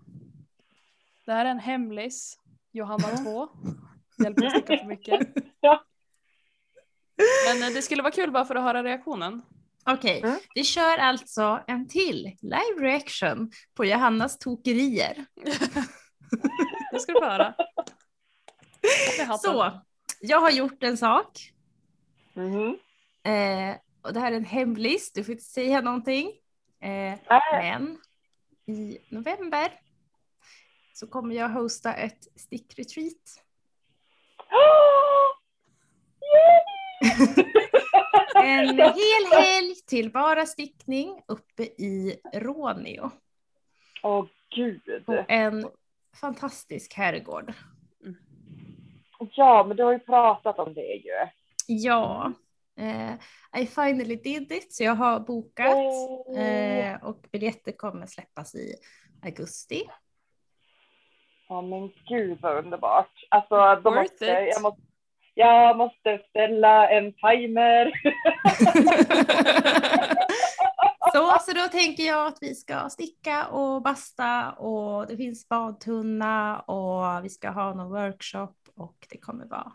Det 1.25 1.31
här 1.33 1.45
är 1.45 1.49
en 1.49 1.59
hemlis. 1.59 2.39
Johanna 2.71 3.07
Mm. 3.09 3.23
2. 3.23 3.47
Hjälper 4.23 4.45
att 4.45 4.51
sticka 4.51 4.77
för 4.77 4.85
mycket. 4.85 5.19
Ja. 5.61 5.83
Men 7.47 7.63
eh, 7.63 7.73
det 7.73 7.81
skulle 7.81 8.01
vara 8.03 8.11
kul 8.13 8.31
bara 8.31 8.45
för 8.45 8.55
att 8.55 8.63
höra 8.63 8.83
reaktionen. 8.83 9.41
Okej, 9.85 10.21
Mm. 10.23 10.39
vi 10.55 10.63
kör 10.63 10.97
alltså 10.97 11.63
en 11.67 11.87
till 11.87 12.37
live 12.41 12.79
reaction 12.87 13.51
på 13.73 13.85
Johannas 13.85 14.37
tokerier. 14.37 15.25
Det 16.91 16.99
ska 16.99 17.13
du 17.13 17.19
få 17.19 17.25
höra. 17.25 17.53
Så, 19.39 19.81
jag 20.21 20.39
har 20.39 20.51
gjort 20.51 20.83
en 20.83 20.97
sak. 20.97 21.53
Mhm. 22.33 22.77
Eh, 23.23 23.75
och 24.01 24.13
det 24.13 24.19
här 24.19 24.31
är 24.31 24.35
en 24.35 24.45
hemlis, 24.45 25.11
du 25.13 25.23
får 25.23 25.31
inte 25.31 25.43
säga 25.43 25.81
någonting. 25.81 26.27
Eh, 26.81 26.89
Nej. 26.89 27.19
men 27.79 27.97
i 28.69 28.97
november 29.09 29.71
så 30.93 31.07
kommer 31.07 31.35
jag 31.35 31.49
hosta 31.49 31.93
ett 31.93 32.39
stickretreat. 32.39 33.43
En 38.43 38.77
hel 38.77 39.41
helg 39.41 39.75
till 39.75 40.11
bara 40.11 40.45
stickning 40.45 41.21
uppe 41.27 41.63
i 41.63 42.19
Råneå. 42.33 43.11
Åh 44.03 44.25
gud. 44.55 45.05
På 45.05 45.25
en 45.27 45.67
fantastisk 46.21 46.93
herrgård. 46.93 47.53
Ja, 49.19 49.65
men 49.67 49.77
du 49.77 49.83
har 49.83 49.91
ju 49.91 49.99
pratat 49.99 50.59
om 50.59 50.73
det 50.73 50.81
ju. 50.81 51.27
Ja, 51.67 52.33
I 53.57 53.65
finally 53.65 54.15
did 54.15 54.51
it. 54.51 54.73
Så 54.73 54.83
jag 54.83 54.95
har 54.95 55.19
bokat 55.19 55.77
eh, 56.37 57.03
och 57.03 57.25
biljetter 57.31 57.71
kommer 57.71 58.05
släppas 58.05 58.55
i 58.55 58.75
augusti. 59.23 59.83
Ja 61.49 61.61
men 61.61 61.91
gud 62.09 62.39
vad 62.41 62.65
underbart. 62.65 63.27
Alltså, 63.29 63.81
då 63.83 63.91
måste, 63.91 64.25
jag, 64.25 64.61
måste, 64.61 64.81
jag 65.33 65.77
måste 65.77 66.19
ställa 66.29 66.89
en 66.89 67.13
timer. 67.13 67.91
så, 71.13 71.37
så 71.39 71.51
då 71.51 71.67
tänker 71.71 72.03
jag 72.03 72.27
att 72.27 72.37
vi 72.41 72.55
ska 72.55 72.89
sticka 72.89 73.47
och 73.47 73.81
basta 73.81 74.51
och 74.51 75.07
det 75.07 75.17
finns 75.17 75.49
badtunna 75.49 76.59
och 76.59 77.25
vi 77.25 77.29
ska 77.29 77.49
ha 77.49 77.73
någon 77.73 77.89
workshop 77.89 78.55
och 78.75 79.07
det 79.09 79.17
kommer 79.17 79.45
vara 79.45 79.71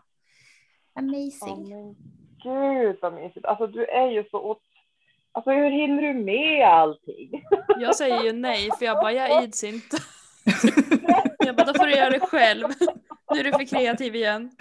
amazing. 0.95 1.69
men 1.69 1.95
gud 2.45 2.97
vad 3.01 3.13
mysigt. 3.13 3.45
Alltså 3.45 3.67
du 3.67 3.85
är 3.85 4.07
ju 4.07 4.23
så 4.31 4.39
åt... 4.39 4.61
Alltså 5.31 5.51
hur 5.51 5.69
hinner 5.69 6.01
du 6.01 6.13
med 6.13 6.67
allting? 6.67 7.43
Jag 7.79 7.95
säger 7.95 8.23
ju 8.23 8.33
nej 8.33 8.69
för 8.79 8.85
jag 8.85 8.97
bara, 8.97 9.11
jag 9.11 9.43
ids 9.43 9.63
inte. 9.63 9.97
Jag 11.39 11.55
bara, 11.55 11.65
då 11.65 11.73
får 11.73 11.85
du 11.85 11.95
göra 11.95 12.09
det 12.09 12.19
själv. 12.19 12.67
Nu 13.33 13.39
är 13.39 13.43
du 13.43 13.51
för 13.51 13.65
kreativ 13.65 14.15
igen. 14.15 14.51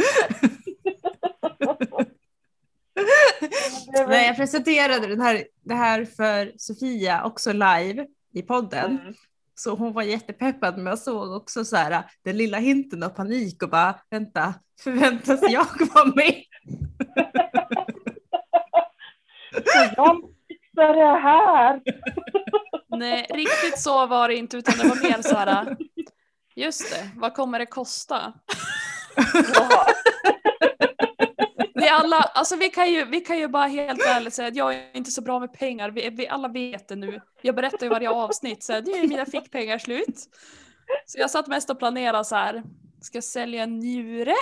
När 4.09 4.24
jag 4.26 4.37
presenterade 4.37 5.07
den 5.07 5.20
här, 5.20 5.45
det 5.62 5.74
här 5.74 6.05
för 6.05 6.53
Sofia 6.57 7.24
också 7.24 7.53
live 7.53 8.07
i 8.35 8.43
podden 8.43 8.99
Mm. 9.01 9.14
så 9.55 9.74
hon 9.74 9.93
var 9.93 10.03
jättepeppad 10.03 10.76
men 10.76 10.87
jag 10.87 10.99
såg 10.99 11.32
också 11.32 11.64
så 11.64 11.76
här 11.76 12.05
den 12.24 12.37
lilla 12.37 12.59
hinten 12.59 13.03
av 13.03 13.09
panik 13.09 13.62
och 13.62 13.70
bara 13.70 13.95
vänta, 14.11 14.55
förväntas 14.80 15.41
jag 15.51 15.66
vara 15.95 16.05
med? 16.14 16.35
Jag 19.96 20.20
fixar 20.48 20.94
det 20.94 21.18
här. 21.18 21.80
Nej, 22.88 23.26
riktigt 23.30 23.78
så 23.78 24.07
var 24.07 24.28
det 24.28 24.34
inte 24.34 24.57
utan 24.57 24.78
det 24.78 24.88
var 24.88 25.11
mer 25.11 25.22
så 25.22 25.36
här. 25.36 25.76
Just 26.57 26.90
det, 26.90 27.11
vad 27.16 27.34
kommer 27.34 27.59
det 27.59 27.66
kosta? 27.66 28.32
Ja. 29.55 29.86
Vi 31.74 31.88
alla, 31.88 32.16
alltså 32.16 32.57
vi 32.57 32.68
kan 32.68 32.92
ju, 32.92 33.05
vi 33.05 33.20
kan 33.20 33.38
ju 33.38 33.48
bara 33.48 33.66
helt 33.66 34.02
ärligt 34.07 34.34
säga 34.34 34.48
att 34.48 34.57
jag 34.57 34.74
är 34.74 34.96
inte 34.96 35.11
så 35.11 35.22
bra 35.22 35.40
med 35.40 35.52
pengar. 35.52 35.90
Vi, 35.90 36.11
vi 36.11 36.28
alla 36.28 36.48
vet 36.48 36.88
det 36.88 36.96
nu. 36.96 37.20
Jag 37.42 37.55
berättar 37.55 37.86
ju 37.86 37.88
varje 37.88 38.11
avsnitt 38.11 38.62
så 38.62 38.72
här, 38.72 38.82
nu 38.82 38.92
är 38.92 39.09
mina 39.09 39.26
fickpengar 39.26 39.78
slut. 39.78 40.16
Så 41.07 41.18
jag 41.18 41.30
satt 41.30 41.46
mest 41.46 41.70
och 41.70 41.78
planerade 41.78 42.24
så 42.24 42.36
här. 42.36 42.62
Ska 43.00 43.16
jag 43.16 43.24
sälja 43.24 43.62
en 43.62 43.78
njure? 43.78 44.34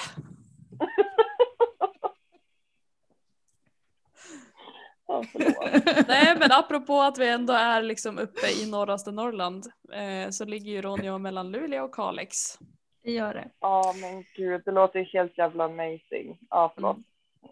Nej 6.08 6.36
men 6.38 6.52
apropå 6.52 7.00
att 7.00 7.18
vi 7.18 7.28
ändå 7.28 7.52
är 7.52 7.82
liksom 7.82 8.18
uppe 8.18 8.46
i 8.62 8.70
norraste 8.70 9.10
Norrland 9.12 9.66
eh, 9.92 10.30
så 10.30 10.44
ligger 10.44 10.72
ju 10.72 10.82
Ronja 10.82 11.18
mellan 11.18 11.52
Luleå 11.52 11.84
och 11.84 11.94
Kalix. 11.94 12.58
Det 13.04 13.12
gör 13.12 13.34
det. 13.34 13.50
Ja 13.60 13.94
men 14.00 14.24
gud, 14.36 14.62
det 14.64 14.70
låter 14.70 14.98
ju 14.98 15.04
helt 15.04 15.38
jävla 15.38 15.64
amazing. 15.64 16.38
Ja 16.50 16.72
förlåt. 16.74 16.96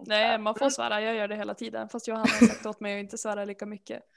Nej 0.07 0.39
man 0.39 0.55
får 0.55 0.71
svära, 0.71 1.01
jag 1.01 1.15
gör 1.15 1.29
det 1.29 1.37
hela 1.37 1.55
tiden 1.55 1.89
fast 1.89 2.09
Johanna 2.09 2.27
har 2.41 2.47
sagt 2.47 2.67
åt 2.67 2.81
mig 2.81 2.95
att 2.99 3.01
inte 3.03 3.19
svära 3.19 3.45
lika 3.45 3.67
mycket. 3.67 4.03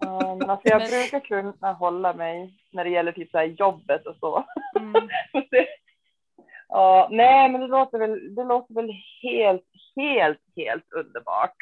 Men 0.00 0.50
alltså 0.50 0.68
jag 0.68 0.78
Men- 0.78 0.90
brukar 0.90 1.20
kunna 1.20 1.72
hålla 1.72 2.14
mig 2.14 2.54
när 2.72 2.84
det 2.84 2.90
gäller 2.90 3.12
typ 3.12 3.30
så 3.30 3.38
här 3.38 3.44
jobbet 3.44 4.06
och 4.06 4.16
så. 4.20 4.44
Mm. 4.78 4.92
Ja, 6.68 7.08
nej 7.10 7.48
men 7.48 7.60
det 7.60 7.66
låter 7.66 7.98
väl, 7.98 8.34
det 8.34 8.44
låter 8.44 8.74
väl 8.74 8.90
helt, 9.22 9.64
helt, 9.96 10.40
helt 10.56 10.92
underbart. 10.92 11.56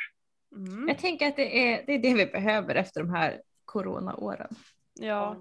Mm. 0.52 0.88
Jag 0.88 0.98
tänker 0.98 1.28
att 1.28 1.36
det 1.36 1.72
är, 1.72 1.86
det 1.86 1.92
är 1.92 1.98
det 1.98 2.14
vi 2.14 2.26
behöver 2.26 2.74
efter 2.74 3.00
de 3.00 3.10
här 3.14 3.42
coronaåren. 3.64 4.48
Ja, 4.94 5.36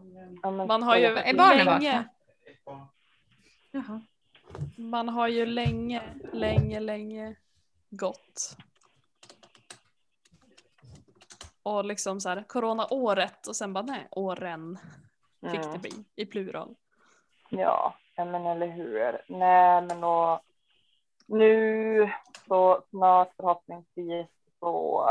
man 0.67 0.83
har 0.83 0.97
ju 0.97 1.05
Är 1.05 1.33
barnen 1.33 1.65
länge? 1.65 2.03
Jaha. 3.71 4.01
man 4.77 5.09
har 5.09 5.27
ju 5.27 5.45
länge, 5.45 6.01
länge, 6.33 6.79
länge 6.79 7.35
gått. 7.89 8.57
Och 11.63 11.85
liksom 11.85 12.21
så 12.21 12.29
här, 12.29 12.43
coronaåret 12.47 13.47
och 13.47 13.55
sen 13.55 13.73
bara 13.73 13.83
nej, 13.83 14.07
åren 14.11 14.77
fick 15.41 15.61
det 15.61 15.67
Mm. 15.67 15.81
bli 15.81 15.91
i 16.15 16.25
plural. 16.25 16.75
Ja, 17.49 17.95
ja, 18.15 18.25
men 18.25 18.45
eller 18.45 18.67
hur. 18.67 19.21
Nej, 19.27 19.81
men 19.81 20.03
och 20.03 20.39
nu 21.27 22.11
så 22.47 22.83
snart 22.89 23.33
förhoppningsvis 23.35 24.27
så. 24.59 25.05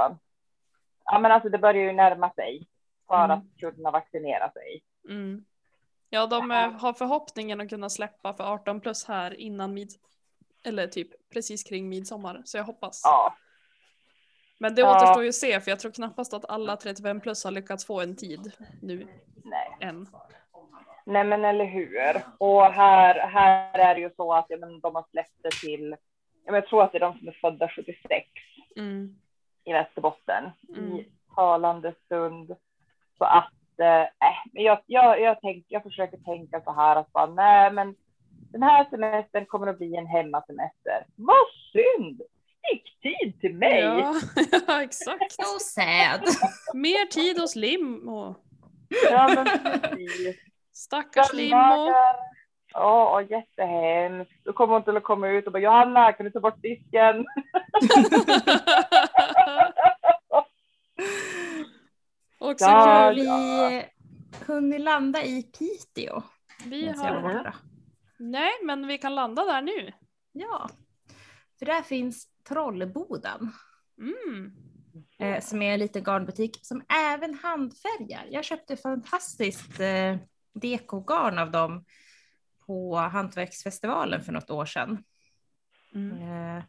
Ja, 1.05 1.19
men 1.19 1.33
alltså 1.33 1.49
det 1.49 1.59
börjar 1.59 1.83
ju 1.83 1.93
närma 1.93 2.31
sig 2.33 2.69
för 3.09 3.25
Mm. 3.25 3.31
att 3.31 3.45
kunna 3.61 3.91
vaccinera 3.91 4.51
sig. 4.51 4.83
Mm. 5.09 5.45
Ja, 6.11 6.27
de 6.27 6.51
eh, 6.51 6.71
har 6.73 6.93
förhoppningen 6.93 7.61
att 7.61 7.69
kunna 7.69 7.91
släppa 7.91 8.35
för 8.35 8.45
18 8.53 8.81
plus 8.81 9.05
här 9.05 9.35
innan 9.41 9.75
mid 9.75 9.89
eller 10.65 10.87
typ 10.87 11.31
precis 11.31 11.63
kring 11.65 11.89
midsommar. 11.89 12.43
Så 12.45 12.57
jag 12.57 12.65
hoppas. 12.65 13.01
Ja, 13.05 13.35
Men 14.59 14.75
det 14.75 14.81
Ja. 14.81 14.97
återstår 14.97 15.23
ju 15.23 15.29
att 15.29 15.35
se 15.35 15.61
för 15.61 15.71
jag 15.71 15.81
tror 15.81 15.93
knappast 15.93 16.35
att 16.35 16.45
alla 16.51 16.77
35 16.77 17.21
plus 17.21 17.45
har 17.45 17.51
lyckats 17.51 17.87
få 17.87 18.01
en 18.01 18.17
tid 18.17 18.53
nu 18.83 19.07
nej. 19.45 19.77
än. 19.81 20.09
Nej, 21.07 21.25
men 21.25 21.45
eller 21.45 21.65
hur. 21.65 22.23
Och 22.39 22.63
här, 22.65 23.15
här 23.29 23.79
är 23.79 23.95
det 23.95 24.01
ju 24.01 24.11
så 24.17 24.33
att 24.35 24.47
ja, 24.49 24.57
men 24.57 24.81
de 24.81 24.95
har 24.95 25.05
släppt 25.11 25.43
det 25.43 25.51
till. 25.51 25.91
Ja, 26.45 26.53
men 26.53 26.55
jag 26.55 26.67
tror 26.67 26.83
att 26.83 26.93
det 26.93 26.99
är 26.99 27.01
de 27.01 27.19
som 27.19 27.29
är 27.29 27.33
födda 27.41 27.69
76 27.69 28.27
Mm. 28.77 29.15
i 29.65 29.73
Västerbotten 29.73 30.51
Mm. 30.77 30.93
i 30.93 31.09
talande 31.35 31.95
stund. 32.05 32.57
Så 33.19 33.25
att 33.25 33.53
eh, 33.79 34.05
men 34.53 34.63
jag, 34.63 34.79
jag, 34.87 35.21
jag, 35.21 35.41
tänk, 35.41 35.65
jag 35.69 35.83
försöker 35.83 36.17
tänka 36.17 36.61
så 36.61 36.73
här 36.73 36.97
att 36.97 37.13
bara, 37.13 37.27
nej, 37.27 37.73
men 37.73 37.95
den 38.53 38.63
här 38.63 38.85
semestern 38.91 39.47
kommer 39.47 39.67
att 39.67 39.79
bli 39.79 39.97
en 39.97 40.07
hemmasemester. 40.07 41.07
Vad 41.17 41.47
synd! 41.73 42.23
Sticktid 42.59 43.41
till 43.41 43.55
mig! 43.55 43.81
Ja, 43.81 44.15
ja, 44.67 44.83
exakt. 44.83 45.33
So 45.33 45.59
sad. 45.61 46.21
Mer 46.75 47.07
tid 47.07 47.39
hos 47.41 47.57
Limo. 47.57 48.35
Ja, 49.11 49.33
men 49.35 49.45
precis. 49.81 50.37
Stackars 50.75 51.33
Limo. 51.33 51.93
Ja, 52.72 53.20
oh, 53.20 53.31
jättehemskt. 53.31 54.45
Då 54.45 54.53
kommer 54.53 54.75
hon 54.75 54.85
till 54.85 54.97
att 54.97 55.03
komma 55.03 55.29
ut 55.29 55.47
och 55.47 55.53
bara 55.53 55.62
Johanna, 55.62 56.12
kan 56.12 56.25
du 56.25 56.31
ta 56.33 56.41
bort 56.41 56.62
disken? 56.62 57.27
Och 62.41 62.59
så 62.59 62.64
Ja, 62.64 63.12
kul. 63.14 63.25
vi 63.25 63.85
hunnit 64.47 64.81
landa 64.81 65.22
i 65.25 65.43
Piteå? 65.43 66.22
Vi 66.66 66.89
har... 66.89 67.55
Nej, 68.18 68.51
men 68.62 68.87
vi 68.87 68.99
kan 68.99 69.14
landa 69.14 69.45
där 69.45 69.62
nu. 69.62 69.93
Ja, 70.33 70.68
för 71.59 71.66
där 71.66 71.83
finns 71.83 72.29
Trollboden 72.49 73.53
Mm. 73.99 74.53
eh, 75.18 75.41
som 75.43 75.62
är 75.62 75.72
en 75.75 75.79
liten 75.81 76.05
garnbutik 76.05 76.59
som 76.62 76.83
även 77.12 77.35
handfärgar. 77.35 78.27
Jag 78.31 78.45
köpte 78.45 78.77
fantastiskt 78.77 79.81
eh, 79.81 80.16
dekogarn 80.55 81.39
av 81.39 81.51
dem 81.51 81.85
på 82.67 82.97
Hantverksfestivalen 82.97 84.23
för 84.23 84.33
något 84.33 84.51
år 84.51 84.67
sedan. 84.67 85.05
Mm. 85.95 86.23
Eh, 86.57 86.65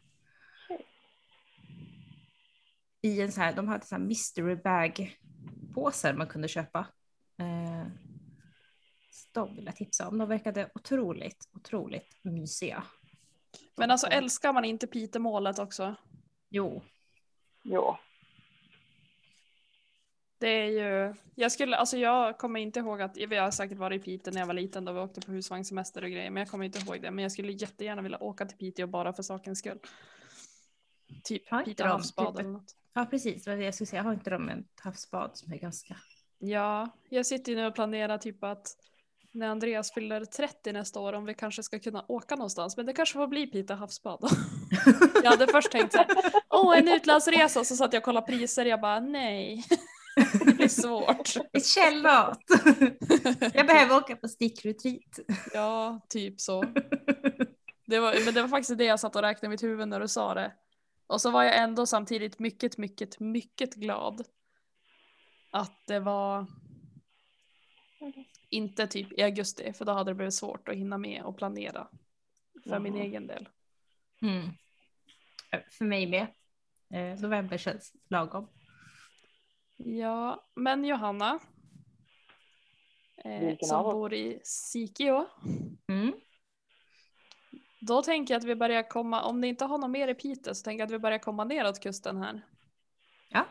I 3.00 3.20
en 3.20 3.32
så 3.32 3.40
här, 3.40 3.52
de 3.52 3.68
hade 3.68 3.86
så 3.86 3.94
här 3.94 4.02
mystery 4.02 4.56
bag 4.56 5.16
påsar 5.74 6.14
man 6.14 6.26
kunde 6.26 6.48
köpa. 6.48 6.78
Eh, 7.38 7.86
så 9.10 9.28
de 9.32 9.56
vill 9.56 9.64
jag 9.64 9.76
tipsa 9.76 10.08
om. 10.08 10.18
De 10.18 10.28
verkade 10.28 10.70
otroligt, 10.74 11.48
otroligt 11.52 12.18
mysiga. 12.22 12.84
Men 13.76 13.90
alltså 13.90 14.06
älskar 14.06 14.52
man 14.52 14.64
inte 14.64 14.86
Pitemålet 14.86 15.58
också? 15.58 15.94
Jo, 16.48 16.82
Jo. 17.68 17.98
Det 20.38 20.48
är 20.48 20.66
ju, 20.66 21.14
jag 21.34 21.52
skulle, 21.52 21.76
alltså 21.76 21.96
jag 21.96 22.38
kommer 22.38 22.60
inte 22.60 22.80
ihåg 22.80 23.02
att, 23.02 23.16
vi 23.16 23.36
har 23.36 23.50
säkert 23.50 23.78
varit 23.78 24.00
i 24.00 24.04
Piteå 24.04 24.32
när 24.32 24.40
jag 24.40 24.46
var 24.46 24.54
liten 24.54 24.84
då 24.84 24.92
vi 24.92 25.00
åkte 25.00 25.20
på 25.20 25.32
husvagnssemester 25.32 26.02
och 26.04 26.10
grejer, 26.10 26.30
men 26.30 26.40
jag 26.40 26.50
kommer 26.50 26.64
inte 26.64 26.78
ihåg 26.78 27.02
det. 27.02 27.10
Men 27.10 27.22
jag 27.22 27.32
skulle 27.32 27.52
jättegärna 27.52 28.02
vilja 28.02 28.22
åka 28.22 28.46
till 28.46 28.56
Piteå 28.56 28.86
bara 28.86 29.12
för 29.12 29.22
sakens 29.22 29.58
skull. 29.58 29.78
Typ 31.24 31.50
Har 31.50 31.62
Piteå 31.62 31.86
havsbad 31.86 32.34
typ 32.34 32.40
eller 32.40 32.50
något. 32.50 32.76
ja 32.94 33.06
precis. 33.10 33.46
Jag 33.46 33.74
skulle 33.74 33.86
säga, 33.86 34.02
har 34.02 34.12
inte 34.12 34.30
de 34.30 34.48
ett 34.48 34.80
havsbad 34.80 35.30
som 35.34 35.52
är 35.52 35.56
ganska... 35.56 35.96
Ja, 36.38 36.90
jag 37.08 37.26
sitter 37.26 37.52
ju 37.52 37.58
nu 37.58 37.66
och 37.66 37.74
planerar 37.74 38.18
typ 38.18 38.44
att 38.44 38.76
när 39.32 39.48
Andreas 39.48 39.92
fyller 39.92 40.24
30 40.24 40.72
nästa 40.72 41.00
år 41.00 41.12
om 41.12 41.24
vi 41.24 41.34
kanske 41.34 41.62
ska 41.62 41.78
kunna 41.78 42.04
åka 42.08 42.36
någonstans. 42.36 42.76
Men 42.76 42.86
det 42.86 42.92
kanske 42.92 43.12
får 43.12 43.26
bli 43.26 43.46
Piteå 43.46 43.76
havsbad. 43.76 44.30
jag 45.22 45.30
hade 45.30 45.46
först 45.46 45.70
tänkt 45.70 45.92
så 45.92 45.98
här, 45.98 46.08
åh 46.50 46.78
en 46.78 46.88
utlandsresa, 46.88 47.64
så 47.64 47.76
satt 47.76 47.92
jag 47.92 48.00
och 48.00 48.04
kollade 48.04 48.26
priser 48.26 48.64
jag 48.64 48.80
bara 48.80 49.00
nej. 49.00 49.64
Det 50.44 50.54
blir 50.56 50.68
svårt. 50.68 51.36
Ett 51.52 51.66
källmat! 51.66 52.38
jag 53.54 53.66
behöver 53.66 53.96
åka 53.96 54.16
på 54.16 54.28
stickretreat. 54.28 55.18
Ja, 55.52 56.00
typ 56.08 56.40
så. 56.40 56.64
Det 57.88 57.98
var, 58.00 58.24
men 58.24 58.34
det 58.34 58.40
var 58.42 58.48
faktiskt 58.48 58.78
det 58.78 58.84
jag 58.84 59.00
satt 59.00 59.16
och 59.16 59.22
räknade 59.22 59.46
i 59.46 59.48
mitt 59.48 59.62
huvud 59.62 59.88
när 59.88 60.00
du 60.00 60.08
sa 60.08 60.34
det. 60.34 60.52
Och 61.06 61.20
så 61.20 61.30
var 61.30 61.44
jag 61.44 61.56
ändå 61.58 61.86
samtidigt 61.86 62.38
mycket, 62.38 62.78
mycket, 62.78 63.20
mycket 63.20 63.74
glad. 63.74 64.24
Att 65.50 65.86
det 65.86 66.00
var 66.00 66.46
inte 68.50 68.86
typ 68.86 69.12
i 69.18 69.22
augusti, 69.22 69.72
för 69.72 69.84
då 69.84 69.92
hade 69.92 70.10
det 70.10 70.14
blivit 70.14 70.34
svårt 70.34 70.68
att 70.68 70.74
hinna 70.74 70.98
med 70.98 71.22
och 71.22 71.36
planera. 71.36 71.88
För 72.68 72.78
min 72.78 72.92
Mhm. 72.92 73.02
egen 73.02 73.26
del. 73.26 73.48
Mm. 74.22 74.48
För 75.70 75.84
mig 75.84 76.06
med. 76.06 76.26
Eh, 76.94 77.20
november 77.20 77.58
känns 77.58 77.92
lagom. 78.08 78.48
Ja, 79.76 80.44
men 80.54 80.84
Johanna. 80.84 81.40
Eh, 83.16 83.56
som 83.60 83.82
bor 83.82 84.14
i 84.14 84.40
Sikio. 84.44 85.26
Mm. 85.88 86.12
Då 87.80 88.02
tänker 88.02 88.34
jag 88.34 88.38
att 88.38 88.44
vi 88.44 88.54
börjar 88.54 88.90
komma, 88.90 89.22
om 89.22 89.40
ni 89.40 89.48
inte 89.48 89.64
har 89.64 89.78
något 89.78 89.90
mer 89.90 90.08
i 90.08 90.14
Piteå 90.14 90.54
så 90.54 90.64
tänker 90.64 90.80
jag 90.80 90.86
att 90.86 90.94
vi 90.94 90.98
börjar 90.98 91.18
komma 91.18 91.44
neråt 91.44 91.80
kusten 91.80 92.16
här. 92.16 92.46
Ja. 93.28 93.46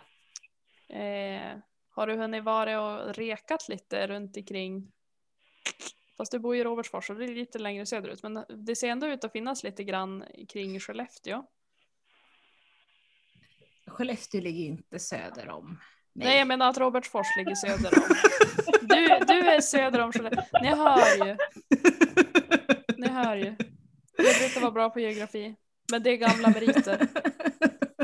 Eh, 0.96 1.58
har 1.90 2.08
du 2.08 2.16
hunnit 2.16 2.44
vara 2.44 2.82
och 2.82 3.16
rekat 3.16 3.70
lite 3.70 4.08
runt 4.08 4.38
omkring? 4.38 4.92
Fast 6.18 6.32
du 6.32 6.40
bor 6.40 6.56
i 6.56 6.64
Robertsfors 6.64 7.10
och 7.10 7.16
det 7.16 7.26
är 7.26 7.36
lite 7.36 7.60
längre 7.60 7.86
söderut. 7.86 8.24
Men 8.24 8.46
det 8.50 8.76
ser 8.76 8.90
ändå 8.90 9.08
ut 9.08 9.24
att 9.24 9.32
finnas 9.32 9.64
lite 9.64 9.84
grann 9.84 10.24
kring 10.50 10.80
Skellefteå. 10.80 11.46
Skellefteå 13.88 14.42
ligger 14.42 14.66
inte 14.66 15.00
söder 15.00 15.50
om 15.50 15.80
mig. 16.16 16.28
Nej, 16.28 16.38
jag 16.38 16.48
menar 16.48 16.70
att 16.70 16.78
Robertsfors 16.78 17.28
ligger 17.38 17.56
söder 17.56 17.94
om. 17.98 18.16
Du, 18.82 19.26
du 19.28 19.50
är 19.50 19.62
söder 19.62 20.02
om 20.02 20.12
Skellefteå. 20.12 20.62
Ni 20.62 20.68
hör 20.68 21.26
ju. 21.26 21.38
Ni 22.98 23.08
hör 23.08 23.36
ju. 23.36 23.56
Jag 24.18 24.40
brukar 24.40 24.62
vara 24.62 24.72
bra 24.72 24.90
på 24.90 25.00
geografi. 25.00 25.56
Men 25.92 26.04
det 26.04 26.10
är 26.10 26.18
gamla 26.18 26.50
meriter. 26.50 27.08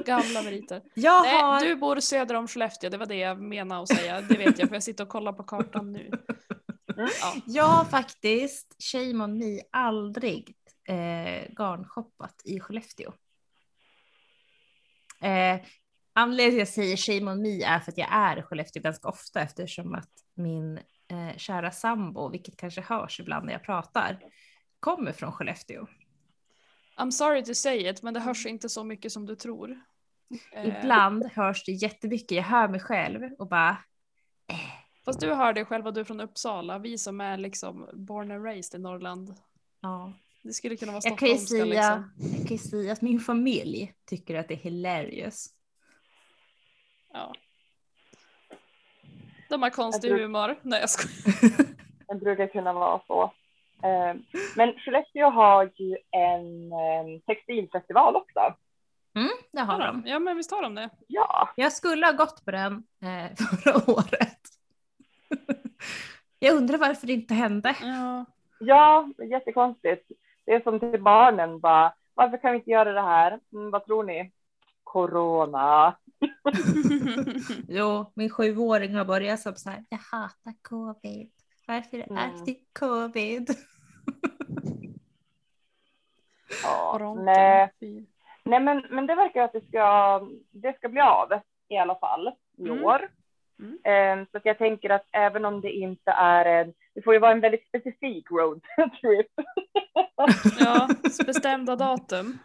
Gamla 0.06 0.42
meriter. 0.42 0.82
jag 0.94 1.24
Nej, 1.24 1.42
har... 1.42 1.60
du 1.60 1.76
bor 1.76 2.00
söder 2.00 2.36
om 2.36 2.48
Skellefteå, 2.48 2.90
det 2.90 2.98
var 2.98 3.06
det 3.06 3.16
jag 3.16 3.42
menade 3.42 3.82
att 3.82 3.88
säga. 3.88 4.22
Det 4.22 4.38
vet 4.38 4.60
jag 4.60 4.68
för 4.68 4.76
jag 4.76 4.84
sitter 4.84 5.04
och 5.04 5.10
kollar 5.10 5.34
på 5.34 5.44
kartan 5.44 5.92
nu. 5.92 6.12
Ja. 6.96 7.36
Jag 7.46 7.64
har 7.64 7.86
faktiskt, 7.86 8.76
shame 8.92 9.24
on 9.24 9.38
me, 9.38 9.62
aldrig 9.72 10.56
eh, 10.88 11.52
garnshoppat 11.58 12.42
i 12.46 12.60
Skellefteå. 12.60 13.14
Eh, 15.22 15.62
anledningen 16.14 16.66
till 16.66 16.84
att 16.84 16.90
jag 16.90 17.00
säger 17.00 17.20
shame 17.20 17.32
on 17.32 17.42
me 17.42 17.64
är 17.64 17.80
för 17.80 17.92
att 17.92 17.98
jag 17.98 18.08
är 18.12 18.40
i 18.40 18.42
Skellefteå 18.42 18.84
ganska 18.84 19.08
ofta 19.08 19.42
eftersom 19.42 19.96
att 19.96 20.10
min 20.34 20.78
eh, 21.08 21.38
kära 21.38 21.72
sambo, 21.72 22.30
vilket 22.30 22.58
kanske 22.58 22.82
hörs 22.82 23.20
ibland 23.20 23.46
när 23.46 23.54
jag 23.54 23.64
pratar, 23.64 24.20
kommer 24.80 25.12
från 25.12 25.32
Skellefteå. 25.32 25.88
I'm 26.98 27.12
sorry 27.12 27.44
to 27.44 27.54
say 27.54 27.90
it, 27.90 28.04
men 28.04 28.14
det 28.14 28.20
hörs 28.20 28.46
inte 28.46 28.70
så 28.70 28.84
mycket 28.84 29.12
som 29.12 29.26
du 29.26 29.36
tror. 29.36 29.82
Eh, 30.54 30.68
Ibland 30.68 31.26
hörs 31.34 31.66
det 31.66 31.72
jättemycket, 31.72 32.32
jag 32.32 32.44
hör 32.44 32.68
mig 32.68 32.80
själv 32.80 33.22
och 33.40 33.48
bara 33.48 33.78
Fast 35.06 35.20
du 35.20 35.34
hör 35.34 35.54
dig 35.54 35.66
själv 35.66 35.88
och 35.88 35.94
du 35.94 36.00
är 36.00 36.04
från 36.04 36.20
Uppsala. 36.20 36.80
Vi 36.80 36.98
som 36.98 37.22
är 37.22 37.38
liksom 37.38 37.90
born 37.94 38.32
and 38.32 38.46
raised 38.46 38.80
i 38.80 38.84
Norrland. 38.84 39.36
ja. 39.82 40.14
Det 40.44 40.54
skulle 40.54 40.76
kunna 40.76 40.92
vara 40.92 41.02
Jag 41.04 41.18
kan, 41.18 41.28
ju 41.28 41.38
stockholmska 41.38 41.76
säga, 41.76 42.06
liksom. 42.06 42.38
jag 42.38 42.48
kan 42.48 42.58
ju 42.58 42.64
säga 42.64 42.94
att 42.94 43.02
min 43.02 43.20
familj 43.20 43.94
tycker 44.06 44.36
att 44.36 44.48
det 44.48 44.54
är 44.54 44.58
hilarious. 44.58 45.50
Ja. 47.14 47.34
De 49.50 49.62
har 49.62 49.70
konstig 49.70 50.08
Jag 50.12 50.18
tror- 50.18 50.24
humor. 50.28 50.56
Nej 50.62 50.80
jag 50.80 50.90
skojar. 50.90 51.68
Det 52.08 52.16
brukar 52.16 52.48
kunna 52.48 52.74
vara 52.74 53.02
så. 53.08 53.24
Eh, 53.84 54.16
Men 54.56 54.74
Skellefteå 54.80 55.30
har 55.30 55.72
ju 55.76 55.98
en 56.12 56.72
eh, 56.72 57.20
textilfestival 57.28 58.16
också. 58.16 58.40
Mm, 59.16 59.30
det 59.52 59.60
har 59.60 59.74
Har 59.80 59.88
de. 59.88 60.02
de? 60.02 60.10
Ja 60.10 60.20
men 60.20 60.38
visst 60.38 60.52
har 60.52 60.62
de 60.62 60.76
det. 60.76 60.90
Ja, 61.08 61.50
Jag 61.56 61.74
skulle 61.74 62.06
ha 62.06 62.14
gått 62.14 62.46
på 62.46 62.52
den 62.52 62.84
eh, 63.02 63.36
förra 63.64 63.92
året. 63.92 64.40
jag 66.40 66.56
undrar 66.56 66.78
varför 66.78 67.08
det 67.08 67.14
inte 67.14 67.34
hände. 67.34 67.76
Ja. 67.82 68.26
ja, 68.60 69.10
jättekonstigt. 69.32 70.12
Det 70.46 70.52
är 70.54 70.62
som 70.62 70.80
till 70.80 71.02
barnen 71.02 71.60
bara, 71.60 71.94
varför 72.14 72.38
kan 72.38 72.52
vi 72.52 72.58
inte 72.58 72.70
göra 72.72 72.92
det 72.94 73.02
här? 73.02 73.40
Mm, 73.54 73.72
vad 73.72 73.86
tror 73.86 74.04
ni? 74.04 74.32
Corona. 74.92 75.96
Jo, 77.68 78.12
min 78.16 78.30
sjuåring 78.30 78.96
har 78.96 79.06
börjat 79.06 79.40
som 79.40 79.56
så 79.56 79.70
här, 79.70 79.84
jag 79.90 79.98
hatar 79.98 80.54
covid. 80.62 81.32
Varför 81.68 81.98
är 81.98 82.02
det 82.08 82.10
Mm. 82.12 82.24
alltid 82.32 82.56
covid? 82.80 83.50
Ja, 86.64 87.16
nej, 87.26 87.72
nej 88.46 88.60
men, 88.60 88.84
men 88.90 89.08
det 89.08 89.16
verkar 89.16 89.44
att 89.44 89.54
det 89.54 89.68
ska, 89.68 90.20
det 90.52 90.78
ska 90.78 90.90
bli 90.90 91.02
av 91.02 91.34
i 91.68 91.78
alla 91.78 91.96
fall 91.96 92.28
i 92.58 92.70
Mm. 92.70 92.84
år. 92.84 93.10
Mm. 93.60 93.80
Eh, 94.22 94.28
Så 94.32 94.38
att 94.38 94.46
jag 94.46 94.58
tänker 94.58 94.90
att 94.90 95.06
även 95.12 95.46
om 95.46 95.62
det 95.62 95.72
inte 95.72 96.12
är 96.12 96.46
en, 96.46 96.74
det 96.94 97.02
får 97.02 97.14
ju 97.14 97.20
vara 97.20 97.32
en 97.32 97.40
väldigt 97.42 97.68
specifik 97.68 98.32
roadtrip. 98.32 99.28
Ja, 100.60 100.88
bestämda 101.26 101.76
datum. 101.76 102.38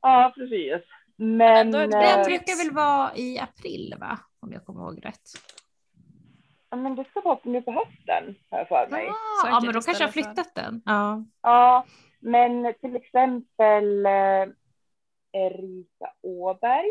Ja, 0.00 0.32
precis. 0.34 0.82
Men 1.22 1.74
eh, 1.74 1.80
Den 1.88 2.24
tips. 2.24 2.26
brukar 2.26 2.64
väl 2.64 2.74
vara 2.74 3.16
i 3.16 3.38
april 3.38 3.94
va? 4.00 4.18
Om 4.40 4.52
jag 4.52 4.64
kommer 4.64 4.80
ihåg 4.80 5.04
rätt. 5.06 5.30
Ja, 6.70 6.76
men 6.76 6.94
det 6.94 7.04
ska 7.04 7.20
vara 7.20 7.38
nu 7.42 7.62
på 7.62 7.70
hösten, 7.72 8.34
har 8.50 8.58
jag 8.58 8.68
för 8.68 8.88
mig. 8.90 9.08
Ah, 9.08 9.48
ja, 9.48 9.60
men 9.64 9.72
då 9.74 9.80
kanske 9.80 10.04
jag 10.04 10.12
för- 10.14 10.22
flyttat 10.22 10.54
den. 10.54 10.82
Ja. 10.84 11.24
Ja, 11.42 11.84
men 12.20 12.74
till 12.80 12.96
exempel 12.96 14.06
eh, 14.06 14.46
Erika 15.32 16.12
Åberg, 16.22 16.90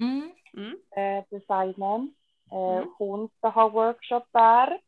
Mm. 0.00 0.30
Mm. 0.56 0.76
eh, 0.96 1.24
designern, 1.30 2.14
eh, 2.52 2.76
Mm. 2.78 2.88
hon 2.98 3.28
ska 3.38 3.48
ha 3.48 3.68
workshop 3.68 4.24
där. 4.32 4.80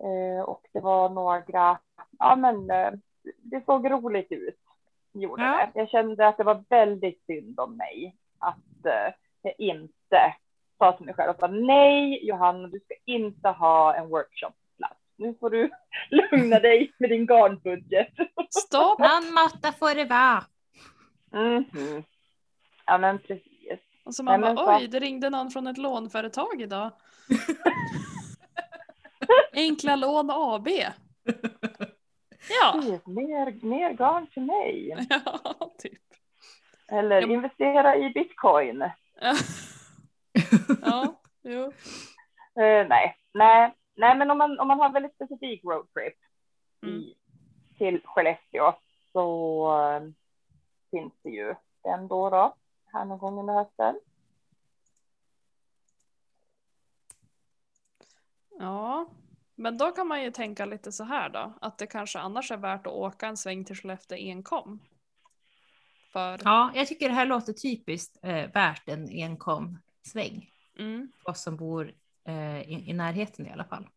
Eh, 0.00 0.42
och 0.44 0.66
det 0.72 0.80
var 0.80 1.08
några, 1.08 1.78
ja 2.18 2.36
men 2.36 2.70
eh, 2.70 2.92
det 3.38 3.64
såg 3.64 3.90
roligt 3.90 4.32
ut. 4.32 4.58
Gjorde 5.12 5.42
Ja. 5.42 5.70
det. 5.74 5.80
Jag 5.80 5.88
kände 5.90 6.28
att 6.28 6.36
det 6.36 6.44
var 6.44 6.64
väldigt 6.68 7.22
synd 7.26 7.60
om 7.60 7.76
mig 7.76 8.16
att 8.38 8.86
eh, 8.86 9.14
jag 9.42 9.54
inte 9.58 10.34
sa 10.78 10.92
till 10.92 11.06
mig 11.06 11.14
själv 11.14 11.30
att 11.38 11.50
nej 11.50 12.26
Johanna, 12.26 12.68
du 12.68 12.80
ska 12.80 12.94
inte 13.06 13.48
ha 13.48 13.94
en 13.94 14.08
workshopplats. 14.08 15.00
Nu 15.16 15.34
får 15.40 15.50
du 15.50 15.70
lugna 16.10 16.58
dig 16.60 16.92
med 16.98 17.10
din 17.10 17.26
garnbudget. 17.26 18.08
Stopp! 18.50 18.98
Någon 18.98 19.34
måtta 19.34 19.72
får 19.72 19.94
det 19.94 20.04
vara. 20.04 20.44
Mhm. 21.32 22.04
Ja 22.86 22.98
men 22.98 23.18
precis. 23.18 23.78
Och 24.04 24.14
så 24.14 24.22
man 24.22 24.40
Nej, 24.40 24.54
bara 24.54 24.66
så- 24.66 24.76
oj, 24.82 24.88
det 24.88 24.98
ringde 25.00 25.30
någon 25.30 25.50
från 25.50 25.66
ett 25.66 25.78
lånföretag 25.78 26.60
idag. 26.62 26.90
Enkla 29.52 29.96
lån 29.96 30.30
AB. 30.30 30.68
Ja, 32.60 32.82
Mer, 33.06 33.64
mer 33.66 33.92
garn 33.92 34.26
till 34.26 34.42
mig. 34.42 34.96
ja 35.10 35.70
typ. 35.78 36.02
Eller 36.92 37.20
Ja, 37.22 37.28
investera 37.28 37.96
i 37.96 38.10
bitcoin. 38.10 38.80
Ja, 39.20 39.34
ja 40.82 41.20
jo. 41.42 41.64
Eh, 42.62 42.88
nej, 42.88 43.16
nej, 43.34 43.74
nej, 43.96 44.16
men 44.18 44.30
om 44.30 44.38
man, 44.38 44.60
om 44.60 44.68
man 44.68 44.80
har 44.80 44.90
väldigt 44.90 45.14
specifik 45.14 45.64
roadtrip 45.64 46.14
Mm. 46.82 47.04
till 47.78 48.00
Skellefteå 48.04 48.72
så 49.12 49.66
eh, 49.80 50.02
finns 50.90 51.12
det 51.22 51.30
ju 51.30 51.54
den 51.82 52.08
då, 52.08 52.30
då 52.30 52.54
här 52.92 53.04
någon 53.04 53.18
gång 53.18 53.38
under 53.40 53.54
hösten. 53.54 54.00
Ja, 58.58 59.06
men 59.60 59.78
då 59.78 59.92
kan 59.92 60.06
man 60.08 60.22
ju 60.22 60.30
tänka 60.30 60.64
lite 60.64 60.92
så 60.92 61.04
här 61.04 61.28
då, 61.28 61.52
att 61.60 61.78
det 61.78 61.86
kanske 61.86 62.18
annars 62.18 62.50
är 62.50 62.56
värt 62.56 62.86
att 62.86 62.92
åka 62.92 63.26
en 63.26 63.36
sväng 63.36 63.64
till 63.64 63.76
Skellefteå 63.76 64.18
enkom. 64.18 64.80
För, 66.12 66.40
Ja, 66.44 66.72
jag 66.74 66.86
tycker 66.86 67.08
det 67.08 67.14
här 67.14 67.26
låter 67.26 67.52
typiskt 67.52 68.18
eh, 68.22 68.52
värt 68.52 68.88
en 68.88 69.08
enkom 69.08 69.78
sväng. 70.02 70.50
mm. 70.78 71.12
Oss 71.24 71.42
som 71.42 71.56
bor 71.56 71.94
eh, 72.24 72.60
i, 72.60 72.84
i 72.90 72.92
närheten 72.92 73.46
i 73.46 73.52
alla 73.52 73.64
fall. 73.64 73.88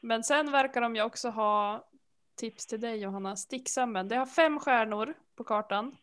Men 0.00 0.24
sen 0.24 0.52
verkar 0.52 0.80
de 0.80 0.96
ju 0.96 1.02
också 1.02 1.30
ha 1.30 1.88
tips 2.34 2.66
till 2.66 2.80
dig 2.80 3.00
Johanna, 3.00 3.36
Sticksammen. 3.36 4.08
Det 4.08 4.16
har 4.16 4.26
fem 4.26 4.60
stjärnor 4.60 5.14
på 5.36 5.44
kartan. 5.44 5.96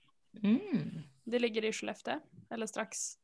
Mm. 0.44 1.02
Det 1.24 1.40
ligger 1.40 1.66
i 1.66 1.74
Skellefteå, 1.74 2.20
eller 2.50 2.66
strax, 2.66 3.18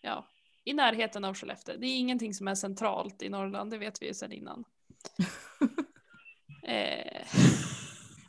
ja, 0.00 0.26
i 0.64 0.72
närheten 0.72 1.24
av 1.24 1.34
Skellefteå. 1.34 1.76
Det 1.78 1.86
är 1.86 1.98
ingenting 1.98 2.34
som 2.34 2.48
är 2.48 2.54
centralt 2.54 3.22
i 3.22 3.28
Norrland, 3.28 3.70
det 3.70 3.78
vet 3.78 4.02
vi 4.02 4.06
ju 4.06 4.14
sedan 4.14 4.32
innan. 4.32 4.64
eh, 6.62 7.22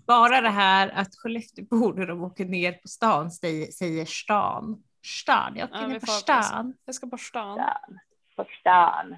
Bara 0.08 0.42
det 0.42 0.50
här 0.50 0.90
att 0.90 1.16
Skelleftebor 1.16 1.94
när 1.94 2.06
de 2.08 2.24
åker 2.24 2.46
ner 2.46 2.72
på 2.72 2.88
stan 2.88 3.32
säger, 3.32 4.06
stan. 4.06 4.84
Stan, 5.06 5.54
jag 5.56 5.70
åker 5.70 5.82
Ja, 5.82 5.88
ner 5.88 6.00
på 6.00 6.06
stan. 6.06 6.74
jag 6.86 6.96
ska 6.96 7.08
på 7.08 7.18
stan. 7.18 7.56
Stan. 7.58 8.00
På 8.36 8.46
stan. 8.60 9.18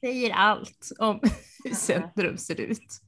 Säger 0.00 0.30
allt 0.32 0.92
om 0.98 1.20
hur 1.64 1.74
centrum 1.74 2.38
ser 2.38 2.60
ut. 2.60 3.02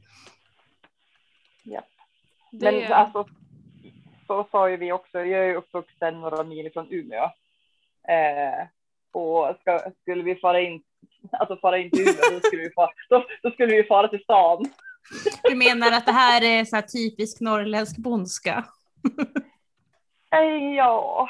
Det, 2.60 2.72
Men 2.72 2.92
alltså, 2.92 3.28
så 4.26 4.48
sa 4.50 4.70
ju 4.70 4.76
vi 4.76 4.92
också, 4.92 5.18
jag 5.18 5.40
är 5.44 5.44
ju 5.44 5.54
uppvuxen 5.54 6.20
några 6.20 6.44
mil 6.44 6.72
från 6.72 6.92
Umeå. 6.92 7.24
Eh, 8.08 8.66
och 9.14 9.56
ska, 9.60 9.92
skulle 10.02 10.22
vi 10.22 10.36
fara 10.36 10.60
in, 10.60 10.82
alltså 11.32 11.56
fara 11.56 11.78
in 11.78 11.90
till 11.90 12.00
Umeå, 12.00 12.30
då 12.32 12.40
skulle 12.40 12.62
vi 12.62 12.70
fara, 12.70 12.90
då, 13.08 13.26
då 13.42 13.50
skulle 13.50 13.76
vi 13.76 13.84
fara 13.84 14.08
till 14.08 14.22
stan. 14.22 14.64
Du 15.42 15.54
menar 15.54 15.92
att 15.92 16.06
det 16.06 16.12
här 16.12 16.44
är 16.44 16.64
så 16.64 16.76
här 16.76 16.82
typisk 16.82 17.40
norrländsk 17.40 17.96
bondska? 17.96 18.64
Eh, 20.32 20.74
ja, 20.76 21.28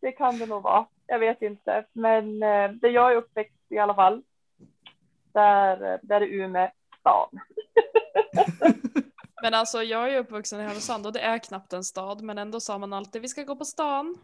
det 0.00 0.12
kan 0.12 0.38
det 0.38 0.46
nog 0.46 0.62
vara. 0.62 0.86
Jag 1.06 1.18
vet 1.18 1.42
inte, 1.42 1.84
men 1.92 2.42
eh, 2.42 2.70
där 2.70 2.88
jag 2.88 3.12
är 3.12 3.16
uppväxt 3.16 3.56
i 3.68 3.78
alla 3.78 3.94
fall, 3.94 4.22
där, 5.32 5.98
där 6.02 6.20
är 6.20 6.26
Umeå 6.26 6.70
stan. 7.00 7.28
Men 9.42 9.54
alltså 9.54 9.82
jag 9.82 10.14
är 10.14 10.18
uppvuxen 10.18 10.60
i 10.60 10.62
Härnösand 10.62 11.06
och 11.06 11.12
det 11.12 11.20
är 11.20 11.38
knappt 11.38 11.72
en 11.72 11.84
stad 11.84 12.22
men 12.22 12.38
ändå 12.38 12.60
sa 12.60 12.78
man 12.78 12.92
alltid 12.92 13.22
vi 13.22 13.28
ska 13.28 13.42
gå 13.42 13.56
på 13.56 13.64
stan. 13.64 14.16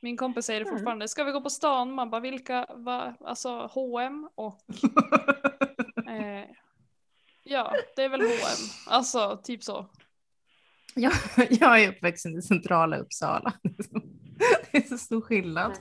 Min 0.00 0.16
kompis 0.16 0.46
säger 0.46 0.60
det 0.60 0.66
Mm. 0.66 0.78
fortfarande, 0.78 1.08
ska 1.08 1.24
vi 1.24 1.32
gå 1.32 1.40
på 1.40 1.50
stan? 1.50 1.92
Man 1.92 2.10
bara 2.10 2.20
vilka, 2.20 2.66
va? 2.74 3.14
alltså 3.20 3.66
H&M 3.74 4.28
och 4.34 4.56
eh, 6.08 6.44
ja 7.44 7.72
det 7.96 8.02
är 8.02 8.08
väl 8.08 8.20
H&M. 8.20 8.68
alltså 8.88 9.40
typ 9.44 9.62
så. 9.62 9.86
Jag, 10.94 11.12
jag 11.50 11.82
är 11.82 11.88
uppvuxen 11.88 12.38
i 12.38 12.42
centrala 12.42 12.96
Uppsala. 12.98 13.52
Det 14.72 14.78
är 14.78 14.82
så 14.82 14.98
stor 14.98 15.20
skillnad. 15.20 15.72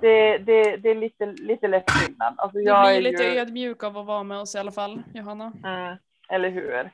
Det, 0.00 0.38
det, 0.38 0.76
det 0.76 0.90
är 0.90 0.94
lite, 0.94 1.26
lite 1.26 1.68
lätt 1.68 1.90
skillnad. 1.90 2.34
Alltså 2.38 2.58
Du 2.58 2.64
jag 2.64 2.94
är 2.94 3.00
blir 3.00 3.10
lite 3.12 3.22
ju, 3.24 3.30
ödmjuk 3.38 3.82
av 3.82 3.98
att 3.98 4.06
vara 4.06 4.22
med 4.22 4.38
oss 4.38 4.54
i 4.54 4.58
alla 4.58 4.72
fall 4.72 5.02
Johanna. 5.14 5.52
mm, 5.64 5.96
eller 6.28 6.50
hur? 6.50 6.90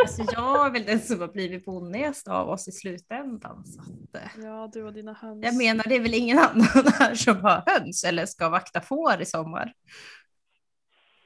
Alltså 0.00 0.22
jag 0.32 0.66
är 0.66 0.70
väl 0.70 0.84
den 0.84 1.00
som 1.00 1.20
har 1.20 1.28
blivit 1.28 1.64
bonnigast 1.64 2.28
av 2.28 2.48
oss 2.48 2.68
i 2.68 2.72
slutändan. 2.72 3.64
Så 3.66 3.80
att, 3.80 4.22
eh, 4.22 4.44
Ja 4.44 4.70
du 4.72 4.84
och 4.84 4.92
dina 4.92 5.12
höns. 5.12 5.44
jag 5.44 5.56
menar, 5.56 5.84
det 5.88 5.96
är 5.96 6.00
väl 6.00 6.14
ingen 6.14 6.38
annan 6.50 6.86
här 6.98 7.14
som 7.14 7.40
har 7.40 7.62
höns 7.66 8.04
eller 8.04 8.26
ska 8.26 8.48
vakta 8.48 8.80
får 8.80 9.20
i 9.22 9.24
sommar. 9.26 9.72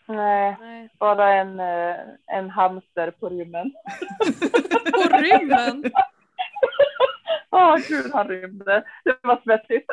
Nej, 0.08 0.56
Nej. 0.60 0.90
bara 0.98 1.34
en, 1.34 1.60
eh, 1.60 1.96
en 2.26 2.50
hamster 2.50 3.10
på 3.10 3.28
rymmen. 3.28 3.72
På 4.92 5.16
rymmen! 5.18 5.84
Åh 7.50 7.76
gud, 7.88 8.10
han 8.12 8.28
rymde. 8.28 8.84
Det 9.04 9.18
var 9.22 9.40
svettigt. 9.44 9.86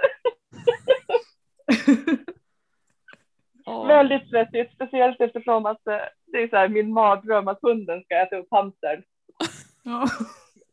Åh. 3.66 3.88
Väldigt 3.88 4.30
svettigt, 4.30 4.74
speciellt 4.74 5.22
eftersom 5.22 5.66
att 5.66 5.88
eh, 5.88 5.98
det 6.26 6.38
är 6.38 6.48
så 6.48 6.56
här, 6.56 6.70
min 6.70 6.94
mardröm 6.94 7.48
att 7.48 7.60
hunden 7.62 8.04
ska 8.04 8.16
äta 8.16 8.36
upp 8.38 8.48
hamstern. 8.52 9.04
Ja. 9.84 10.08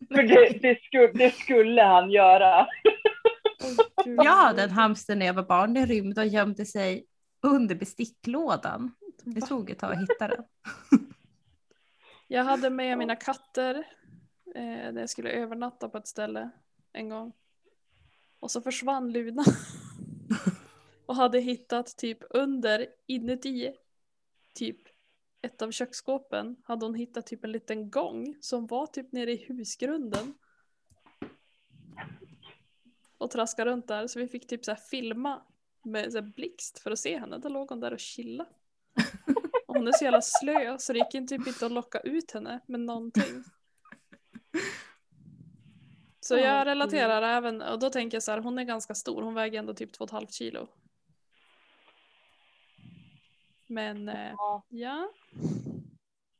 För 0.08 0.22
det, 0.22 0.58
det, 0.62 0.82
skulle, 0.82 1.06
det 1.06 1.34
skulle 1.34 1.82
han 1.82 2.10
göra. 2.10 2.66
Jag 4.04 4.36
hade 4.36 4.62
en 4.62 4.70
hamster 4.70 5.16
när 5.16 5.26
jag 5.26 5.34
var 5.34 5.42
barn. 5.42 5.74
Den 5.74 5.86
rymde 5.86 6.20
och 6.20 6.26
gömde 6.26 6.66
sig 6.66 7.06
under 7.42 7.74
besticklådan. 7.74 8.94
Det 9.24 9.40
tog 9.40 9.70
ett 9.70 9.78
tag 9.78 9.92
att 9.92 10.02
hitta 10.02 10.28
den. 10.28 10.44
Jag 12.28 12.44
hade 12.44 12.70
med 12.70 12.98
mina 12.98 13.16
katter 13.16 13.74
eh, 14.54 14.92
när 14.92 15.00
jag 15.00 15.10
skulle 15.10 15.30
övernatta 15.30 15.88
på 15.88 15.98
ett 15.98 16.06
ställe 16.06 16.50
en 16.92 17.08
gång. 17.08 17.32
Och 18.40 18.50
så 18.50 18.60
försvann 18.60 19.12
Luna. 19.12 19.44
Och 21.10 21.16
hade 21.16 21.40
hittat 21.40 21.96
typ 21.96 22.18
under, 22.30 22.86
inuti, 23.06 23.72
typ 24.54 24.76
ett 25.42 25.62
av 25.62 25.70
köksskåpen 25.70 26.56
hade 26.64 26.86
hon 26.86 26.94
hittat 26.94 27.26
typ 27.26 27.44
en 27.44 27.52
liten 27.52 27.90
gång 27.90 28.36
som 28.40 28.66
var 28.66 28.86
typ 28.86 29.12
nere 29.12 29.32
i 29.32 29.36
husgrunden. 29.36 30.34
Och 33.18 33.30
traskade 33.30 33.70
runt 33.70 33.88
där 33.88 34.06
så 34.06 34.18
vi 34.18 34.28
fick 34.28 34.46
typ 34.46 34.64
så 34.64 34.76
filma 34.76 35.42
med 35.84 36.12
så 36.12 36.22
blixt 36.22 36.78
för 36.78 36.90
att 36.90 36.98
se 36.98 37.18
henne. 37.18 37.38
Då 37.38 37.48
låg 37.48 37.68
hon 37.68 37.80
där 37.80 37.92
och 37.92 38.00
chilla. 38.00 38.46
Och 39.66 39.74
hon 39.74 39.88
är 39.88 39.92
så 39.92 40.04
jävla 40.04 40.22
slö 40.22 40.78
så 40.78 40.92
det 40.92 40.98
gick 40.98 41.28
typ 41.28 41.46
inte 41.46 41.66
att 41.66 41.72
locka 41.72 41.98
ut 42.00 42.30
henne 42.30 42.60
med 42.66 42.80
någonting. 42.80 43.44
Så 46.20 46.34
Ja, 46.34 46.40
jag 46.40 46.66
relaterar 46.66 47.22
även, 47.22 47.62
och 47.62 47.78
då 47.78 47.90
tänker 47.90 48.16
jag 48.16 48.22
så 48.22 48.30
här, 48.32 48.38
hon 48.38 48.58
är 48.58 48.64
ganska 48.64 48.94
stor, 48.94 49.22
hon 49.22 49.34
väger 49.34 49.58
ändå 49.58 49.74
typ 49.74 49.98
2,5 49.98 50.26
kilo. 50.30 50.68
Men 53.70 54.08
eh, 54.08 54.32
Ja. 54.36 54.62
ja. 54.68 55.10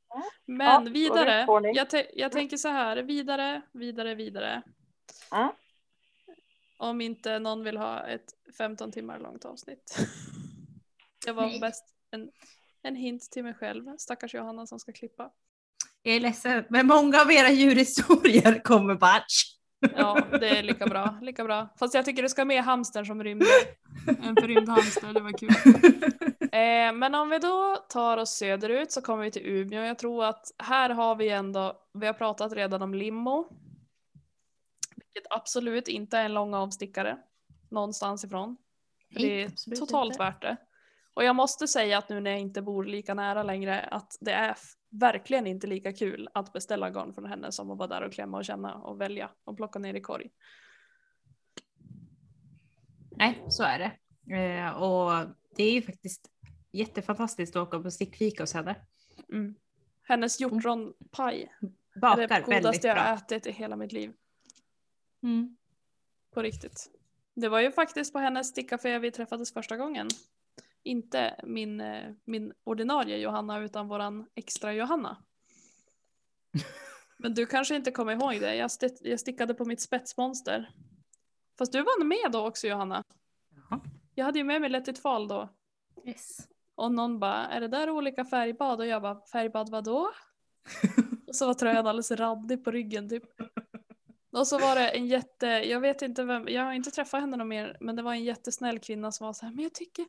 Ja, 0.09 0.23
Men 0.47 0.85
det 0.85 0.91
vidare, 0.91 1.47
jag, 1.75 1.87
jag 2.15 2.33
tänker 2.33 2.57
så 2.57 2.69
här, 2.69 2.97
vidare, 2.97 3.63
vidare, 3.73 4.15
vidare. 4.15 4.63
Mm. 5.33 5.49
Om 6.79 7.01
inte 7.01 7.39
någon 7.39 7.65
vill 7.65 7.77
ha 7.77 8.07
ett 8.07 8.35
15 8.59 8.93
timmar 8.93 9.19
långt 9.19 9.45
avsnitt. 9.45 9.97
Det 11.27 11.33
var 11.33 11.47
Nej. 11.47 11.61
bäst 11.61 11.85
en, 12.11 12.31
en 12.83 12.97
hint 12.97 13.23
till 13.31 13.45
mig 13.45 13.55
själv, 13.55 13.97
stackars 13.99 14.35
Johanna 14.35 14.67
som 14.67 14.79
ska 14.79 14.93
klippa. 14.93 15.31
Jag 16.03 16.17
är 16.17 16.21
ledsen, 16.21 16.65
men 16.69 16.87
många 16.87 17.21
av 17.21 17.33
era 17.33 17.51
djurhistorier 17.51 18.63
kommer 18.63 18.95
batch. 18.95 19.45
Ja, 19.97 20.27
det 20.41 20.49
är 20.49 20.63
lika 20.63 20.87
bra, 20.87 21.19
lika 21.23 21.45
bra. 21.45 21.69
Fast 21.79 21.95
jag 21.95 22.05
tycker 22.05 22.23
det 22.23 22.29
ska 22.29 22.45
med 22.45 22.65
hamstern 22.65 23.07
som 23.07 23.25
rymde. 23.25 23.47
En 24.23 24.37
förrymd 24.37 24.69
hamster, 24.69 25.13
det 25.13 25.21
var 25.21 25.39
kul. 25.39 25.51
Eh, 26.53 26.93
men 26.93 27.15
om 27.15 27.31
vi 27.31 27.39
då 27.39 27.77
tar 27.89 28.17
oss 28.17 28.31
söderut 28.31 28.93
så 28.93 29.03
kommer 29.03 29.25
vi 29.25 29.31
till 29.31 29.47
Umeå. 29.47 29.85
Jag 29.85 29.99
tror 29.99 30.25
att 30.25 30.55
här 30.59 30.91
har 30.91 31.17
vi 31.17 31.29
ändå, 31.29 31.83
vi 31.93 32.07
har 32.07 32.15
pratat 32.15 32.53
redan 32.53 32.83
om 32.83 32.95
limo. 32.95 33.49
Vilket 34.97 35.33
absolut 35.33 35.89
inte 35.89 36.19
är 36.19 36.25
en 36.25 36.35
lång 36.35 36.55
avstickare 36.55 37.19
någonstans 37.71 38.25
ifrån. 38.25 38.57
För 39.13 39.21
det 39.21 39.43
är 39.43 39.77
totalt 39.77 40.13
inte. 40.13 40.25
värt 40.25 40.43
det. 40.43 40.57
Och 41.15 41.25
jag 41.25 41.37
måste 41.37 41.69
säga 41.69 41.99
att 41.99 42.09
nu 42.09 42.21
när 42.21 42.31
jag 42.31 42.41
inte 42.41 42.63
bor 42.63 42.85
lika 42.85 43.15
nära 43.15 43.43
längre 43.43 43.81
att 43.81 44.17
det 44.21 44.33
är 44.33 44.57
verkligen 44.91 45.47
inte 45.47 45.67
lika 45.67 45.93
kul 45.93 46.29
att 46.35 46.53
beställa 46.53 46.91
garn 46.91 47.15
från 47.15 47.27
henne 47.27 47.53
som 47.53 47.71
att 47.71 47.79
vara 47.79 47.89
där 47.89 48.03
och 48.03 48.13
klämma 48.13 48.39
och 48.39 48.45
känna 48.45 48.75
och 48.75 49.01
välja 49.01 49.31
och 49.45 49.57
plocka 49.57 49.79
ner 49.79 49.95
i 49.95 50.01
korg. 50.01 50.31
Nej, 53.11 53.45
så 53.49 53.63
är 53.63 53.79
det. 53.79 53.93
Eh, 54.37 54.83
och 54.83 55.27
det 55.57 55.63
är 55.63 55.73
ju 55.73 55.83
faktiskt 55.83 56.31
jättefantastiskt 56.73 57.57
att 57.57 57.69
åka 57.69 57.81
på 57.81 57.91
stickfika 57.91 58.43
hos 58.43 58.55
henne. 58.55 58.77
Mm. 59.33 59.55
Hennes 60.03 60.41
hjortronpaj 60.41 61.53
är 61.95 62.01
Bakar 62.01 62.29
det 62.29 62.41
godaste 62.41 62.87
jag 62.87 62.97
har 62.97 63.15
ätit 63.15 63.47
i 63.47 63.53
hela 63.53 63.77
mitt 63.77 63.93
liv. 63.93 64.13
Mm. 65.23 65.57
På 66.31 66.43
riktigt. 66.43 66.91
Det 67.35 67.49
var 67.49 67.61
ju 67.61 67.73
faktiskt 67.73 68.13
på 68.13 68.19
hennes 68.19 68.49
stickcafé 68.49 68.99
vi 68.99 69.11
träffades 69.11 69.53
första 69.53 69.77
gången. 69.77 70.09
Inte 70.83 71.41
min, 71.45 71.81
eh, 71.81 72.15
min 72.25 72.53
ordinarie 72.65 73.19
Johanna 73.19 73.59
utan 73.59 73.89
våran 73.89 74.27
extra 74.35 74.73
Johanna. 74.73 75.25
Men 77.17 77.35
du 77.35 77.47
kanske 77.47 77.77
inte 77.77 77.91
kommer 77.91 78.13
ihåg 78.13 78.41
det. 78.41 78.55
Jag, 78.55 78.67
st- 78.67 79.09
jag 79.11 79.21
stickade 79.21 79.55
på 79.55 79.65
mitt 79.65 79.81
spetsmonster. 79.81 80.75
Fast 81.59 81.73
du 81.73 81.83
var 81.83 82.05
med 82.05 82.33
då 82.33 82.47
också 82.47 82.67
Johanna. 82.67 83.05
Jaha. 83.51 83.81
Jag 84.15 84.25
hade 84.25 84.39
ju 84.39 84.45
med 84.45 84.61
mig 84.61 84.71
Let 84.71 84.89
it 84.89 84.99
fall 84.99 85.29
då. 85.29 85.49
Yes. 86.05 86.39
Och 86.81 86.93
någon 86.93 87.19
bara, 87.19 87.47
är 87.47 87.61
det 87.61 87.69
där 87.69 87.91
olika 87.91 88.25
färgbad? 88.25 88.81
Och 88.81 88.87
jag 88.87 89.03
bara, 89.03 89.21
färgbad 89.33 89.71
vadå? 89.71 90.11
och 91.29 91.37
så 91.37 91.47
var 91.47 91.55
tröjan 91.55 91.87
alldeles 91.87 92.11
randig 92.11 92.65
på 92.65 92.71
ryggen 92.71 93.09
typ. 93.09 93.25
Och 94.33 94.47
så 94.47 94.59
var 94.59 94.75
det 94.75 94.89
en 94.89 95.07
jätte, 95.07 95.47
jag 95.47 95.81
vet 95.81 96.03
inte 96.03 96.25
vem, 96.25 96.49
jag 96.49 96.63
har 96.63 96.73
inte 96.73 96.91
träffat 96.91 97.21
henne 97.21 97.37
någon 97.37 97.49
mer, 97.49 97.77
men 97.81 97.97
det 97.97 98.03
var 98.03 98.13
en 98.13 98.25
jättesnäll 98.25 98.79
kvinna 98.79 99.13
som 99.13 99.27
var 99.27 99.33
så 99.33 99.47
här, 99.47 99.53
men 99.53 99.63
jag 99.63 99.75
tycker 99.75 100.07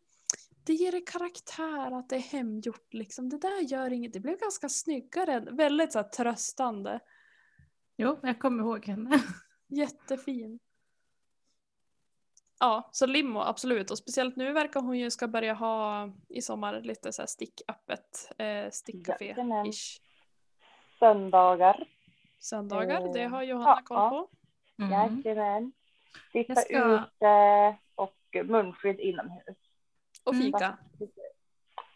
det 0.65 0.73
ger 0.73 0.91
det 0.91 1.01
karaktär 1.01 1.99
att 1.99 2.09
det 2.09 2.15
är 2.15 2.19
hemgjort 2.19 2.93
liksom. 2.93 3.29
Det 3.29 3.37
där 3.37 3.61
gör 3.61 3.93
inget, 3.93 4.13
det 4.13 4.19
blev 4.19 4.39
ganska 4.39 4.69
snyggare. 4.69 5.39
Väldigt 5.39 5.91
så 5.91 5.99
här 5.99 6.09
tröstande. 6.09 6.99
Jo, 7.97 8.19
jag 8.21 8.39
kommer 8.39 8.63
ihåg 8.63 8.85
henne. 8.85 9.23
Jättefin. 9.67 10.59
Ja, 12.61 12.89
så 12.91 13.05
limo 13.05 13.39
absolut. 13.39 13.91
Och 13.91 13.97
speciellt 13.97 14.35
nu 14.35 14.53
verkar 14.53 14.79
hon 14.81 14.97
ju 14.99 15.11
ska 15.11 15.27
börja 15.27 15.53
ha 15.53 16.09
i 16.29 16.41
sommar 16.41 16.81
lite 16.81 17.13
så 17.13 17.21
här 17.21 17.27
sticköppet, 17.27 18.31
eh, 18.37 18.69
stickcafé-ish. 18.71 20.01
Söndagar. 20.99 21.83
Söndagar, 22.39 23.13
det 23.13 23.21
Eh, 23.23 23.29
har 23.29 23.43
Johanna 23.43 23.69
ja, 23.69 23.81
koll 23.83 23.97
ja. 23.97 24.09
på. 24.09 24.29
Mm. 24.83 25.21
Jajamän. 25.23 25.71
Sitta 26.31 26.55
ska- 26.55 26.77
ute 26.95 27.77
och 27.95 28.17
munskydd 28.45 28.99
inomhus. 28.99 29.57
Och 30.23 30.33
Mm. 30.33 30.45
fika. 30.45 30.77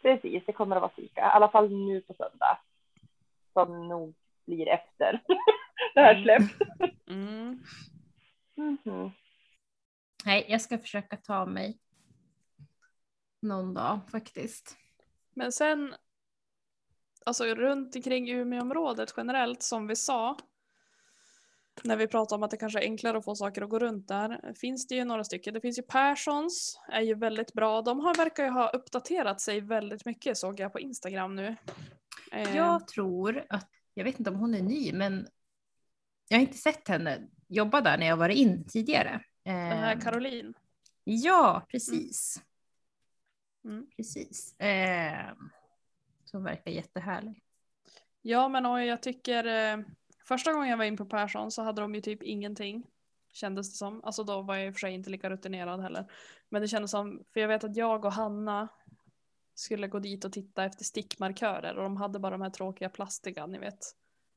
Precis, 0.02 0.42
det 0.46 0.52
kommer 0.52 0.76
att 0.76 0.82
vara 0.82 0.92
fika. 0.96 1.20
I 1.20 1.24
alla 1.24 1.48
fall 1.48 1.68
nu 1.70 2.00
på 2.00 2.14
söndag. 2.14 2.58
Som 3.52 3.88
nog 3.88 4.14
blir 4.46 4.68
efter 4.68 5.20
det 5.94 6.00
här 6.00 6.14
Mm. 6.14 6.22
släpps. 6.24 6.54
Mm. 7.06 7.62
Mhm. 8.54 9.10
Nej, 10.26 10.46
jag 10.48 10.60
ska 10.60 10.78
försöka 10.78 11.16
ta 11.16 11.46
mig 11.46 11.78
någon 13.42 13.74
dag 13.74 14.00
faktiskt. 14.10 14.76
Men 15.34 15.52
sen, 15.52 15.94
alltså 17.26 17.44
runt 17.44 17.96
omkring 17.96 18.30
Umeåområdet 18.30 19.14
generellt 19.16 19.62
som 19.62 19.86
vi 19.86 19.96
sa, 19.96 20.36
när 21.82 21.96
vi 21.96 22.06
pratade 22.06 22.36
om 22.36 22.42
att 22.42 22.50
det 22.50 22.56
kanske 22.56 22.78
är 22.78 22.82
enklare 22.82 23.18
att 23.18 23.24
få 23.24 23.34
saker 23.34 23.62
att 23.62 23.70
gå 23.70 23.78
runt 23.78 24.08
där, 24.08 24.54
finns 24.54 24.86
det 24.86 24.94
ju 24.94 25.04
några 25.04 25.24
stycken. 25.24 25.54
Det 25.54 25.60
finns 25.60 25.78
ju 25.78 25.82
Perssons, 25.82 26.80
är 26.88 27.00
ju 27.00 27.14
väldigt 27.14 27.52
bra. 27.52 27.82
De 27.82 28.00
har, 28.00 28.14
verkar 28.14 28.44
ju 28.44 28.50
ha 28.50 28.68
uppdaterat 28.70 29.40
sig 29.40 29.60
väldigt 29.60 30.04
mycket 30.04 30.38
såg 30.38 30.60
jag 30.60 30.72
på 30.72 30.80
Instagram 30.80 31.36
nu. 31.36 31.56
Eh, 32.32 32.56
Jag 32.56 32.88
tror 32.88 33.44
att, 33.48 33.70
jag 33.94 34.04
vet 34.04 34.18
inte 34.18 34.30
om 34.30 34.36
hon 34.36 34.54
är 34.54 34.62
ny, 34.62 34.92
men 34.92 35.26
jag 36.28 36.38
har 36.38 36.42
inte 36.42 36.58
sett 36.58 36.88
henne 36.88 37.28
jobba 37.48 37.80
där 37.80 37.98
när 37.98 38.06
jag 38.06 38.16
varit 38.16 38.36
in 38.36 38.68
tidigare. 38.68 39.24
Den 39.52 39.78
här 39.78 39.96
Eh, 39.96 40.00
Caroline. 40.00 40.54
Ja, 41.04 41.66
precis. 41.68 42.42
Mm. 43.64 43.86
Precis. 43.96 44.60
Eh, 44.60 45.32
som 46.24 46.44
verkar 46.44 46.70
jättehärlig. 46.70 47.42
Ja 48.22 48.48
men 48.48 48.66
och 48.66 48.84
jag 48.84 49.02
tycker 49.02 49.44
eh, 49.44 49.84
första 50.24 50.52
gången 50.52 50.68
jag 50.68 50.76
var 50.76 50.84
in 50.84 50.96
på 50.96 51.06
Persson 51.06 51.50
så 51.50 51.62
hade 51.62 51.80
de 51.80 51.94
ju 51.94 52.00
typ 52.00 52.22
ingenting. 52.22 52.86
Kändes 53.32 53.70
det 53.70 53.76
som. 53.76 54.04
Alltså 54.04 54.24
då 54.24 54.42
var 54.42 54.56
jag 54.56 54.66
i 54.66 54.70
och 54.70 54.74
för 54.74 54.80
sig 54.80 54.92
inte 54.92 55.10
lika 55.10 55.30
rutinerad 55.30 55.80
heller. 55.80 56.10
Men 56.48 56.62
det 56.62 56.68
kändes 56.68 56.90
som, 56.90 57.24
för 57.32 57.40
jag 57.40 57.48
vet 57.48 57.64
att 57.64 57.76
jag 57.76 58.04
och 58.04 58.12
Hanna 58.12 58.68
skulle 59.54 59.88
gå 59.88 59.98
dit 59.98 60.24
och 60.24 60.32
titta 60.32 60.64
efter 60.64 60.84
stickmarkörer 60.84 61.76
och 61.76 61.82
de 61.82 61.96
hade 61.96 62.18
bara 62.18 62.30
de 62.30 62.42
här 62.42 62.50
tråkiga 62.50 62.88
plastiga, 62.88 63.46
ni 63.46 63.58
vet. 63.58 63.78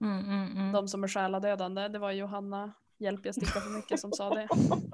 Mm, 0.01 0.25
mm, 0.25 0.51
mm. 0.57 0.71
De 0.71 0.87
som 0.87 1.03
är 1.03 1.07
själadödande. 1.07 1.87
Det 1.87 1.99
var 1.99 2.11
Johanna, 2.11 2.73
hjälp 2.99 3.25
jag 3.25 3.35
stickar 3.35 3.59
för 3.59 3.69
mycket, 3.69 3.99
som 3.99 4.11
sa 4.11 4.29
det. 4.29 4.47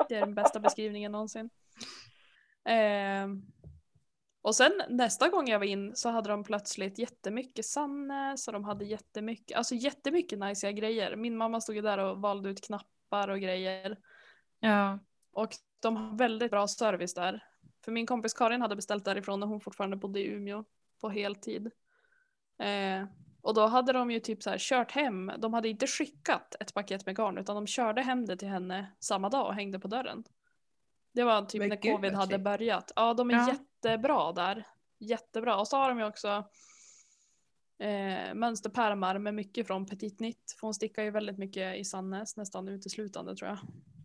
Det 0.10 0.16
är 0.16 0.20
den 0.20 0.36
bästa 0.36 0.60
beskrivningen 0.60 1.12
någonsin. 1.12 1.50
Ehm, 2.66 3.42
och 4.42 4.56
sen 4.56 4.82
nästa 4.90 5.30
gång 5.30 5.48
jag 5.48 5.60
var 5.60 5.66
in 5.66 5.96
så 5.96 6.10
hade 6.10 6.30
de 6.30 6.44
plötsligt 6.44 7.00
jättemycket 7.00 7.66
Sannes 7.66 8.48
och 8.48 8.54
de 8.54 8.64
hade 8.64 8.86
jättemycket, 8.86 9.58
alltså 9.58 9.76
jättemycket 9.76 10.40
najsiga 10.40 10.72
grejer. 10.72 11.16
Min 11.16 11.38
mamma 11.38 11.62
stod 11.62 11.76
ju 11.76 11.82
där 11.82 11.98
och 11.98 12.18
valde 12.18 12.50
ut 12.50 12.66
knappar 12.66 13.28
och 13.28 13.40
grejer. 13.40 13.98
Ja. 14.60 15.00
Och 15.32 15.50
de 15.80 15.98
har 15.98 16.18
väldigt 16.18 16.52
bra 16.52 16.68
service 16.68 17.14
där. 17.14 17.44
För 17.86 17.92
min 17.92 18.06
kompis 18.06 18.34
Karin 18.34 18.62
hade 18.62 18.76
beställt 18.76 19.06
därifrån 19.06 19.40
när 19.40 19.48
hon 19.48 19.62
fortfarande 19.62 19.98
bodde 19.98 20.20
i 20.20 20.28
Umeå 20.28 20.64
på 21.02 21.10
heltid. 21.10 21.72
Eh, 22.60 23.06
och 23.46 23.54
då 23.54 23.68
hade 23.68 23.94
de 23.94 24.12
ju 24.12 24.20
typ 24.20 24.44
så 24.44 24.50
här 24.50 24.58
kört 24.60 24.92
hem, 24.92 25.32
de 25.38 25.54
hade 25.54 25.70
inte 25.70 25.88
skickat 25.88 26.56
ett 26.60 26.74
paket 26.74 27.06
med 27.06 27.16
garn 27.18 27.38
utan 27.38 27.56
de 27.56 27.68
körde 27.68 28.02
hem 28.02 28.26
det 28.26 28.38
till 28.38 28.48
henne 28.48 28.92
samma 29.00 29.30
dag 29.30 29.46
och 29.48 29.54
hängde 29.54 29.80
på 29.80 29.88
dörren. 29.88 30.24
Det 31.14 31.24
var 31.24 31.42
typ 31.46 31.60
Men 31.60 31.70
när 31.70 31.76
gud, 31.76 31.96
covid 31.96 32.14
hade 32.14 32.28
trevligt. 32.28 32.44
börjat. 32.46 32.92
Ja, 32.96 33.14
de 33.14 33.30
är 33.30 33.34
Ja. 33.34 33.48
jättebra 33.48 34.32
där. 34.32 34.64
Jättebra. 35.00 35.58
Och 35.58 35.68
så 35.68 35.78
har 35.78 35.90
de 35.90 36.00
ju 36.00 36.06
också 36.06 36.44
eh, 37.80 38.34
mönsterpärmar 38.34 39.18
med 39.20 39.34
mycket 39.34 39.68
från 39.68 39.86
Petit 39.86 40.20
Nitt. 40.20 40.56
För 40.60 40.68
hon 40.68 40.74
stickar 40.74 41.04
ju 41.04 41.12
väldigt 41.12 41.38
mycket 41.38 41.78
i 41.80 41.84
Sannes, 41.86 42.38
nästan 42.38 42.68
uteslutande 42.68 43.36
tror 43.36 43.50
jag. 43.50 43.58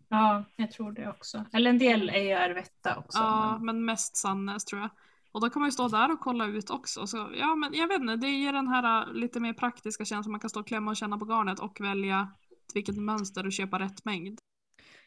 ja, 0.09 0.45
jag 0.57 0.71
tror 0.71 0.93
det 0.93 1.09
också. 1.09 1.45
Eller 1.53 1.71
en 1.71 1.79
del 1.79 2.09
är 2.11 2.23
ju 2.23 2.33
Arvetta 2.33 2.97
också. 2.99 3.19
Ja, 3.19 3.51
men- 3.57 3.67
men 3.67 3.85
mest 3.85 4.17
Sannes 4.17 4.65
tror 4.65 4.81
jag. 4.81 4.91
Och 5.33 5.41
då 5.41 5.51
kan 5.51 5.61
man 5.61 5.69
ju 5.69 5.73
stå 5.73 5.89
där 5.89 6.13
och 6.13 6.21
kolla 6.21 6.47
ut 6.47 6.71
också. 6.71 7.07
Så, 7.07 7.31
ja, 7.35 7.55
men 7.55 7.75
jag 7.75 7.89
vet 7.89 8.01
inte, 8.01 8.17
det 8.17 8.31
ger 8.31 8.53
den 8.53 8.69
här 8.69 9.09
uh, 9.09 9.15
lite 9.15 9.41
mer 9.41 9.53
praktiska 9.53 10.05
känslan. 10.05 10.31
Man 10.31 10.41
kan 10.41 10.51
stå 10.51 10.61
och 10.61 10.67
klämma 10.67 10.91
och 10.91 10.97
känna 10.97 11.19
på 11.19 11.25
garnet 11.25 11.61
och 11.61 11.81
välja 11.81 12.33
till 12.69 12.75
vilket 12.75 12.97
mönster 12.97 13.47
och 13.47 13.53
köpa 13.53 13.79
rätt 13.79 14.05
mängd. 14.05 14.41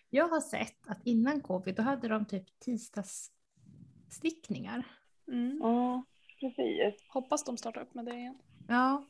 Jag 0.09 0.27
har 0.27 0.39
sett 0.39 0.87
att 0.87 1.01
innan 1.05 1.41
covid 1.41 1.75
då 1.75 1.83
hade 1.83 2.07
de 2.07 2.25
typ 2.25 2.59
tisdagsstickningar. 2.59 4.85
Mm. 5.27 5.61
Mm, 5.61 6.03
precis. 6.39 7.03
Hoppas 7.07 7.43
de 7.43 7.57
startar 7.57 7.81
upp 7.81 7.93
med 7.93 8.05
det 8.05 8.15
igen. 8.15 8.37
Ja. 8.67 9.05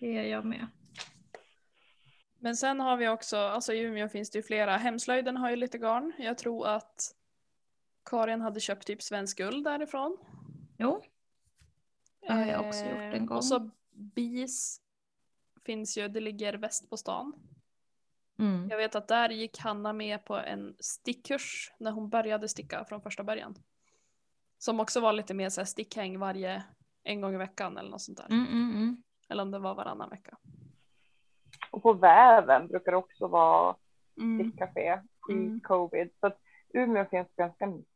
Det 0.00 0.18
är 0.18 0.24
jag 0.24 0.44
med. 0.44 0.66
Men 2.38 2.56
sen 2.56 2.80
har 2.80 2.96
vi 2.96 3.08
också, 3.08 3.36
alltså 3.36 3.72
i 3.72 3.80
Umeå 3.80 4.08
finns 4.08 4.30
det 4.30 4.38
ju 4.38 4.42
flera. 4.42 4.76
Hemslöjden 4.76 5.36
har 5.36 5.50
ju 5.50 5.56
lite 5.56 5.78
garn. 5.78 6.12
Jag 6.18 6.38
tror 6.38 6.66
att 6.66 7.14
Karin 8.04 8.40
hade 8.40 8.60
köpt 8.60 8.86
typ 8.86 9.02
svensk 9.02 9.38
guld 9.38 9.64
därifrån. 9.64 10.16
Jo. 10.78 11.02
Det 12.20 12.32
har 12.32 12.46
jag 12.46 12.66
också 12.66 12.84
gjort 12.84 12.98
en 12.98 13.12
Eh, 13.12 13.24
gång. 13.24 13.36
Och 13.36 13.44
så 13.44 13.70
BIS 13.90 14.80
finns 15.66 15.98
ju, 15.98 16.08
det 16.08 16.20
ligger 16.20 16.54
väst 16.54 16.90
på 16.90 16.96
stan. 16.96 17.32
Mm. 18.38 18.68
Jag 18.70 18.76
vet 18.76 18.94
att 18.94 19.08
där 19.08 19.28
gick 19.30 19.58
Hanna 19.58 19.92
med 19.92 20.24
på 20.24 20.36
en 20.36 20.76
stickkurs 20.78 21.72
när 21.78 21.90
hon 21.90 22.08
började 22.08 22.48
sticka 22.48 22.84
från 22.84 23.00
första 23.02 23.24
början. 23.24 23.54
Som 24.58 24.80
också 24.80 25.00
var 25.00 25.12
lite 25.12 25.34
mer 25.34 25.48
så 25.48 25.60
här 25.60 25.66
stickhäng 25.66 26.18
varje, 26.18 26.64
en 27.02 27.20
gång 27.20 27.34
i 27.34 27.38
veckan 27.38 27.78
eller 27.78 27.90
något 27.90 28.02
sånt 28.02 28.18
där. 28.18 28.26
Mm, 28.30 28.46
mm, 28.46 28.70
mm. 28.76 29.02
Eller 29.28 29.42
om 29.42 29.50
det 29.50 29.58
var 29.58 29.74
varannan 29.74 30.10
vecka. 30.10 30.36
Och 31.70 31.82
på 31.82 31.92
väven 31.92 32.66
brukar 32.68 32.92
det 32.92 32.98
också 32.98 33.26
vara 33.28 33.76
Mm. 34.16 34.48
stickcafé 34.50 35.00
i 35.30 35.32
Mm. 35.32 35.60
covid. 35.60 36.10
Så 36.20 36.26
att 36.26 36.38
Umeå 36.74 37.04
finns 37.04 37.28
ganska 37.36 37.66
mycket 37.66 37.91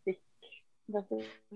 stick. 0.00 0.22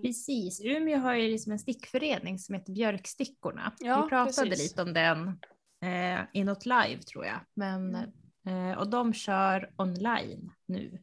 Precis. 0.03 0.61
Umeå 0.65 0.99
har 0.99 1.15
ju 1.15 1.29
liksom 1.31 1.53
en 1.53 1.59
stickförening 1.59 2.39
som 2.39 2.55
heter 2.55 2.73
Björkstickorna. 2.73 3.73
Ja, 3.81 4.03
Vi 4.03 4.09
pratade 4.09 4.51
precis. 4.51 4.71
lite 4.71 4.83
om 4.83 4.93
den 4.93 5.29
eh, 5.83 6.21
i 6.33 6.45
något 6.45 6.67
live 6.67 7.03
tror 7.03 7.25
jag. 7.27 7.41
Men, 7.55 7.97
Mm. 8.45 8.71
eh, 8.71 8.79
och 8.79 8.91
de 8.91 9.13
kör 9.13 9.73
online 9.77 10.53
nu. 10.67 11.03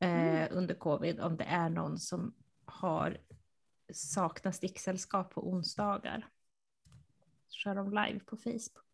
Eh, 0.00 0.08
Mm. 0.10 0.48
Under 0.50 0.74
covid 0.74 1.20
om 1.20 1.36
det 1.36 1.44
är 1.44 1.68
någon 1.68 1.98
som 1.98 2.34
har 2.64 3.18
saknar 3.92 4.52
sticksällskap 4.52 5.30
på 5.34 5.48
onsdagar. 5.48 6.28
Så 7.48 7.56
kör 7.58 7.74
de 7.74 7.90
live 7.90 8.20
på 8.20 8.36
Facebook. 8.36 8.84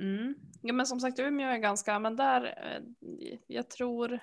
Mm. 0.00 0.34
Ja 0.62 0.72
men 0.72 0.86
som 0.86 1.00
sagt 1.00 1.18
Umeå 1.18 1.48
är 1.48 1.58
ganska, 1.58 1.98
men 1.98 2.16
där, 2.16 2.44
eh, 2.44 2.82
jag 3.46 3.70
tror, 3.70 4.18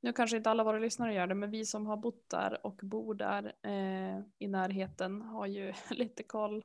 nu 0.00 0.12
kanske 0.12 0.36
inte 0.36 0.50
alla 0.50 0.64
våra 0.64 0.78
lyssnare 0.78 1.14
gör 1.14 1.26
det, 1.26 1.34
men 1.34 1.50
vi 1.50 1.64
som 1.64 1.86
har 1.86 1.96
bott 1.96 2.30
där 2.30 2.66
och 2.66 2.80
bor 2.82 3.14
där 3.14 3.52
eh, 3.62 4.20
i 4.38 4.48
närheten 4.48 5.22
har 5.22 5.46
ju 5.46 5.72
lite 5.90 6.22
koll. 6.22 6.64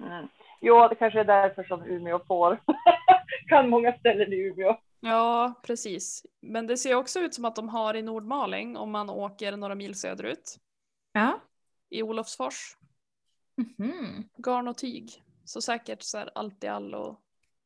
Mm. 0.00 0.28
Jo, 0.60 0.88
det 0.88 0.94
kanske 0.94 1.20
är 1.20 1.24
därför 1.24 1.64
som 1.64 1.84
Umeå 1.84 2.18
får. 2.26 2.62
kan 3.48 3.68
många 3.68 3.98
ställen 3.98 4.32
i 4.32 4.36
Umeå. 4.36 4.76
Ja, 5.00 5.54
precis. 5.62 6.26
Men 6.40 6.66
det 6.66 6.76
ser 6.76 6.94
också 6.94 7.20
ut 7.20 7.34
som 7.34 7.44
att 7.44 7.56
de 7.56 7.68
har 7.68 7.94
i 7.94 8.02
Nordmaling 8.02 8.76
om 8.76 8.90
man 8.90 9.10
åker 9.10 9.56
några 9.56 9.74
mil 9.74 9.94
söderut. 9.94 10.56
Ja. 11.12 11.40
I 11.88 12.02
Olofsfors. 12.02 12.76
Mhm. 13.56 14.28
Garn 14.36 14.68
och 14.68 14.78
tyg. 14.78 15.22
Så 15.46 15.60
säkert 15.62 16.02
så 16.02 16.18
här 16.18 16.30
allt 16.34 16.64
i 16.64 16.66
allo. 16.68 17.20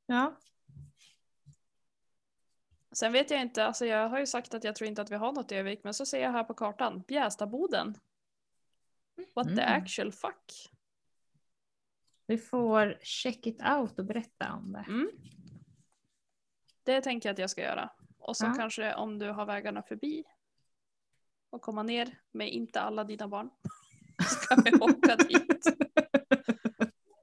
Ja. 0.07 0.37
Sen 2.93 3.13
vet 3.13 3.31
jag 3.31 3.41
inte, 3.43 3.65
alltså 3.65 3.87
jag 3.87 4.09
har 4.09 4.19
ju 4.19 4.27
sagt 4.27 4.55
att 4.55 4.65
jag 4.65 4.75
tror 4.77 4.89
inte 4.89 5.03
att 5.03 5.11
vi 5.11 5.15
har 5.17 5.33
något 5.33 5.53
i 5.53 5.55
Övik, 5.55 5.85
men 5.85 5.95
så 5.95 6.07
ser 6.07 6.23
jag 6.23 6.33
här 6.33 6.45
på 6.45 6.55
kartan, 6.55 7.03
Bjästaboden. 7.09 7.99
What 9.35 9.47
the 9.47 9.63
Mm. 9.63 9.83
actual 9.83 10.13
fuck? 10.13 10.71
Vi 12.27 12.39
får 12.39 12.99
check 13.03 13.47
it 13.47 13.63
out 13.63 13.99
och 13.99 14.05
berätta 14.05 14.53
om 14.53 14.73
det. 14.73 14.85
Mm. 14.89 15.11
Det 16.83 17.01
tänker 17.01 17.29
jag 17.29 17.33
att 17.35 17.39
jag 17.39 17.51
ska 17.51 17.63
göra. 17.63 17.91
Och 18.19 18.37
så 18.37 18.45
Ja. 18.47 18.55
kanske 18.57 18.95
om 18.95 19.19
du 19.19 19.31
har 19.31 19.47
vägarna 19.47 19.83
förbi 19.83 20.25
och 21.51 21.63
komma 21.63 21.83
ner 21.83 22.19
med 22.33 22.53
inte 22.53 22.81
alla 22.81 23.05
dina 23.05 23.29
barn. 23.29 23.51
Ska 24.29 24.55
vi 24.65 24.73
åka 24.73 25.17
dit. 25.17 25.65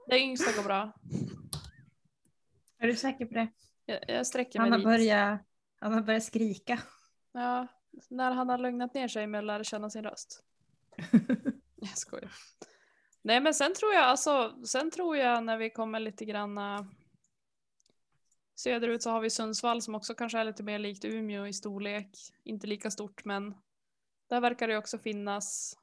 Det 0.08 0.20
yngsta 0.20 0.52
går 0.52 0.64
bra. 0.64 0.94
Är 2.80 2.88
du 2.88 2.96
säker 2.96 3.26
på 3.26 3.34
det? 3.34 3.48
Jag, 3.86 4.00
jag 4.08 4.28
sträcker 4.28 4.60
mig 4.60 4.70
Han 4.70 4.72
har, 4.72 4.78
dit. 4.78 4.86
börjat, 4.86 5.42
han 5.80 5.94
har 5.94 6.02
börjat 6.02 6.24
skrika. 6.24 6.80
Ja, 7.32 7.68
när 8.10 8.32
han 8.32 8.50
har 8.50 8.58
lugnat 8.58 8.94
ner 8.94 9.08
sig 9.08 9.28
med 9.28 9.40
att 9.40 9.46
lära 9.46 9.64
känna 9.64 9.90
sin 9.90 10.04
röst. 10.04 10.44
Jag 11.76 11.98
skojar. 11.98 12.32
Nej 13.22 13.42
men 13.42 13.54
sen 13.54 13.74
tror 13.74 13.94
jag 13.94 14.04
alltså, 14.04 14.66
sen 14.66 14.92
tror 14.92 15.18
jag 15.18 15.44
när 15.44 15.58
vi 15.58 15.70
kommer 15.70 16.00
lite 16.00 16.26
granna 16.26 16.88
söderut 18.56 19.04
så 19.04 19.10
har 19.10 19.22
vi 19.22 19.30
Sundsvall 19.30 19.82
som 19.82 19.96
också 19.96 20.14
kanske 20.14 20.40
är 20.40 20.44
lite 20.44 20.64
mer 20.64 20.80
likt 20.80 21.06
Umeå 21.06 21.48
i 21.48 21.54
storlek. 21.54 22.10
Inte 22.44 22.68
lika 22.68 22.92
stort 22.92 23.26
men 23.26 23.54
där 24.30 24.42
verkar 24.42 24.68
det 24.68 24.78
också 24.78 24.98
finnas. 24.98 25.78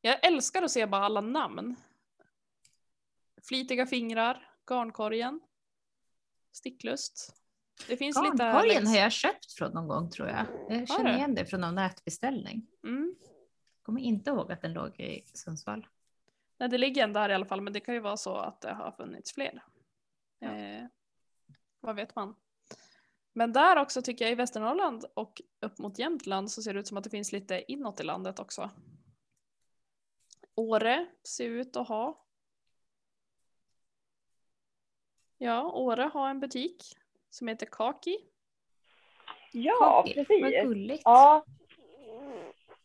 Jag 0.00 0.26
älskar 0.26 0.62
att 0.62 0.70
se 0.70 0.86
bara 0.86 1.04
alla 1.04 1.20
namn. 1.20 1.76
Flitiga 3.48 3.86
fingrar, 3.86 4.50
Garnkorgen, 4.70 5.40
Sticklust. 6.52 7.36
Det 7.88 7.96
finns 7.96 8.16
lite 8.16 8.44
Garnkorgen 8.44 8.74
längs- 8.74 8.88
har 8.88 8.96
jag 8.96 9.12
köpt 9.12 9.52
från 9.52 9.72
någon 9.72 9.88
gång 9.88 10.10
tror 10.10 10.28
jag. 10.28 10.46
Jag 10.68 10.88
känner 10.88 11.16
igen 11.16 11.34
det 11.34 11.46
från 11.46 11.60
någon 11.60 11.74
nätbeställning. 11.74 12.66
Mm. 12.84 13.14
Kommer 13.82 14.00
inte 14.00 14.30
ihåg 14.30 14.52
att 14.52 14.62
den 14.62 14.72
låg 14.72 15.00
i 15.00 15.22
Sundsvall. 15.34 15.86
Nej, 16.58 16.68
det 16.68 16.78
ligger 16.78 17.04
en 17.04 17.12
där 17.12 17.28
i 17.28 17.34
alla 17.34 17.46
fall, 17.46 17.60
men 17.60 17.72
det 17.72 17.80
kan 17.80 17.94
ju 17.94 18.00
vara 18.00 18.16
så 18.16 18.36
att 18.36 18.60
det 18.60 18.72
har 18.72 18.92
funnits 18.92 19.32
fler. 19.32 19.64
Ja. 20.38 20.54
Eh, 20.56 20.86
vad 21.80 21.96
vet 21.96 22.16
man? 22.16 22.34
Men 23.32 23.52
där 23.52 23.76
också 23.76 24.02
tycker 24.02 24.24
jag 24.24 24.32
i 24.32 24.34
Västernorrland 24.34 25.04
och 25.14 25.42
upp 25.60 25.78
mot 25.78 25.98
Jämtland 25.98 26.50
så 26.50 26.62
ser 26.62 26.74
det 26.74 26.80
ut 26.80 26.86
som 26.86 26.96
att 26.96 27.04
det 27.04 27.10
finns 27.10 27.32
lite 27.32 27.72
inåt 27.72 28.00
i 28.00 28.02
landet 28.02 28.38
också. 28.38 28.70
Åre 30.54 31.06
ser 31.28 31.44
ut 31.50 31.76
att 31.76 31.88
ha. 31.88 32.23
Ja, 35.44 35.72
Åre 35.72 36.02
har 36.02 36.28
en 36.30 36.40
butik 36.40 36.82
som 37.30 37.48
heter 37.48 37.66
Kaki. 37.66 38.18
Ja, 39.52 40.02
Kaki, 40.04 40.14
Vad 40.16 40.26
precis. 40.26 40.62
gulligt. 40.62 41.02
Ja. 41.04 41.44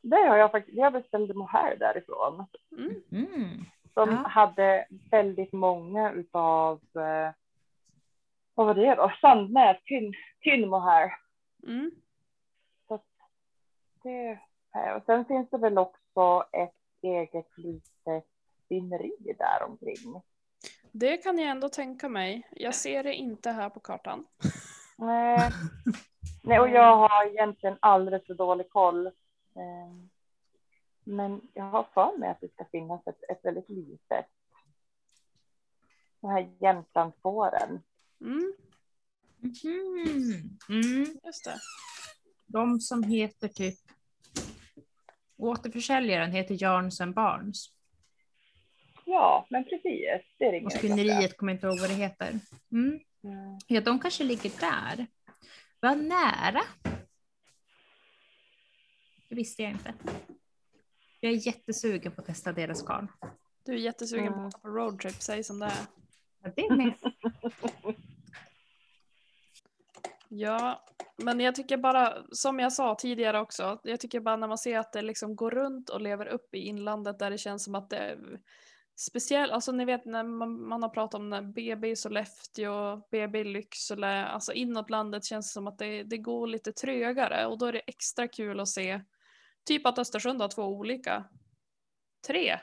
Det 0.01 0.15
har 0.15 0.37
jag 0.37 0.51
faktiskt, 0.51 0.77
jag 0.77 0.93
beställde 0.93 1.33
mohair 1.33 1.75
därifrån. 1.77 2.45
Mm. 2.77 3.03
Mm. 3.11 3.65
De 3.93 4.09
Ja. 4.09 4.15
hade 4.27 4.87
väldigt 5.11 5.53
många 5.53 6.11
utav, 6.11 6.81
eh, 6.95 7.31
vad 8.53 8.67
var 8.67 8.73
det 8.73 8.95
då? 8.95 9.11
Sandnäs, 9.21 9.83
tynn, 9.83 10.13
tynn 10.43 10.69
mohair. 10.69 11.11
Mm. 11.67 11.91
Det, 14.03 14.39
eh, 14.75 14.91
och 14.95 15.03
sen 15.05 15.25
finns 15.25 15.49
det 15.49 15.57
väl 15.57 15.77
också 15.77 16.43
ett 16.51 16.75
eget 17.01 17.57
litet 17.57 18.25
spinneri 18.65 19.35
där 19.37 19.63
omkring. 19.63 20.21
Det 20.91 21.17
kan 21.17 21.37
jag 21.39 21.49
ändå 21.49 21.69
tänka 21.69 22.09
mig. 22.09 22.47
Jag 22.51 22.75
ser 22.75 23.03
det 23.03 23.13
inte 23.13 23.51
här 23.51 23.69
på 23.69 23.79
kartan. 23.79 24.25
Nej. 24.97 25.51
Nej, 26.43 26.59
och 26.59 26.69
jag 26.69 26.97
har 26.97 27.25
egentligen 27.31 27.77
alldeles 27.79 28.25
för 28.27 28.33
dålig 28.33 28.69
koll. 28.69 29.07
Eh, 29.07 29.93
Men 31.03 31.41
jag 31.53 31.63
har 31.63 31.87
för 31.93 32.17
mig 32.17 32.29
att 32.29 32.41
det 32.41 32.53
ska 32.53 32.65
finnas 32.71 33.07
ett, 33.07 33.23
ett 33.29 33.39
väldigt 33.45 33.69
litet. 33.69 34.25
Den 36.21 36.31
här 36.31 36.51
Jämtlandsfåren. 36.59 37.83
Mm, 38.21 38.53
Mhm. 39.41 40.57
Mm. 40.69 41.19
just 41.23 41.45
det. 41.45 41.59
De 42.47 42.79
som 42.79 43.03
heter 43.03 43.47
typ 43.47 43.79
Återförsäljaren 45.37 46.31
heter 46.31 46.57
Jarns 46.63 47.01
and 47.01 47.13
Barnes. 47.15 47.65
Ja, 49.11 49.45
men 49.49 49.63
precis. 49.63 50.05
Det 50.37 50.51
ringer 50.51 50.65
Och 50.65 50.71
spinneriet 50.71 51.37
kommer 51.37 51.53
inte 51.53 51.67
ihåg 51.67 51.79
vad 51.79 51.89
det 51.89 51.93
heter. 51.95 52.39
Mm. 52.71 52.99
Mm. 53.23 53.59
Ja, 53.67 53.81
de 53.81 53.99
kanske 53.99 54.23
ligger 54.23 54.51
där. 54.59 55.07
Vad 55.79 55.97
nära. 55.97 56.61
Det 59.29 59.35
visste 59.35 59.63
jag 59.63 59.71
inte. 59.71 59.93
Jag 61.19 61.31
är 61.31 61.47
jättesugen 61.47 62.11
på 62.11 62.21
att 62.21 62.27
testa 62.27 62.51
deras 62.53 62.83
garn. 62.85 63.07
Du 63.65 63.73
är 63.73 63.77
jättesugen 63.77 64.33
på 64.33 64.39
Mm. 64.39 64.51
på 64.61 64.67
roadtrip, 64.67 65.21
säg 65.21 65.43
som 65.43 65.59
det 65.59 65.65
är. 65.65 65.85
Ja, 66.43 66.51
det 66.55 66.61
är 66.61 66.75
med. 66.75 66.93
Ja, 70.31 70.85
men 71.17 71.39
jag 71.39 71.55
tycker 71.55 71.77
bara, 71.77 72.23
som 72.31 72.59
jag 72.59 72.73
sa 72.73 72.95
tidigare 72.95 73.39
också, 73.39 73.79
jag 73.83 73.99
tycker 73.99 74.19
bara 74.19 74.35
när 74.35 74.47
man 74.47 74.57
ser 74.57 74.79
att 74.79 74.93
det 74.93 75.01
liksom 75.01 75.35
går 75.35 75.51
runt 75.51 75.89
och 75.89 76.01
lever 76.01 76.25
upp 76.25 76.55
i 76.55 76.57
inlandet 76.57 77.19
där 77.19 77.29
det 77.29 77.37
känns 77.37 77.63
som 77.63 77.75
att 77.75 77.89
det 77.89 78.17
speciell, 78.99 79.21
speciellt, 79.21 79.51
alltså 79.51 79.71
ni 79.71 79.85
vet 79.85 80.05
när 80.05 80.23
man, 80.23 80.67
man 80.67 80.83
har 80.83 80.89
pratat 80.89 81.19
om 81.19 81.29
när 81.29 81.41
BB 81.41 81.89
i 81.89 81.95
Sollefteå, 81.95 83.01
BB 83.11 83.39
i 83.39 83.43
Lycksele, 83.43 84.25
alltså 84.25 84.53
inåt 84.53 84.89
landet 84.89 85.25
känns 85.25 85.47
det 85.47 85.53
som 85.53 85.67
att 85.67 85.77
det, 85.77 86.03
det 86.03 86.17
går 86.17 86.47
lite 86.47 86.71
trögare 86.71 87.45
och 87.45 87.57
då 87.57 87.65
är 87.65 87.73
det 87.73 87.79
extra 87.79 88.27
kul 88.27 88.59
att 88.59 88.69
se 88.69 89.01
typ 89.63 89.85
att 89.85 89.99
Östersund 89.99 90.41
har 90.41 90.49
två 90.49 90.63
olika, 90.63 91.29
tre, 92.27 92.59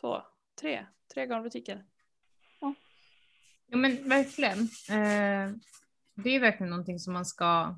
två, 0.00 0.22
tre, 0.60 0.86
tre 1.14 1.26
garnbutiker. 1.26 1.84
Ja, 2.60 2.74
men 3.76 4.08
verkligen. 4.08 4.58
Eh, 4.90 5.54
det 6.14 6.30
är 6.30 6.40
verkligen 6.40 6.70
någonting 6.70 6.98
som 6.98 7.12
man 7.12 7.24
ska 7.24 7.76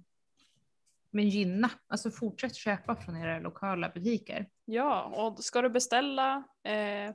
men 1.11 1.29
gynna. 1.29 1.71
Alltså 1.87 2.11
fortsätt 2.11 2.55
köpa 2.55 2.97
från 2.97 3.17
era 3.17 3.39
lokala 3.39 3.89
butiker. 3.89 4.49
Ja, 4.73 5.03
och 5.05 5.45
ska 5.45 5.63
du 5.63 5.69
beställa 5.69 6.43
eh, 6.63 7.15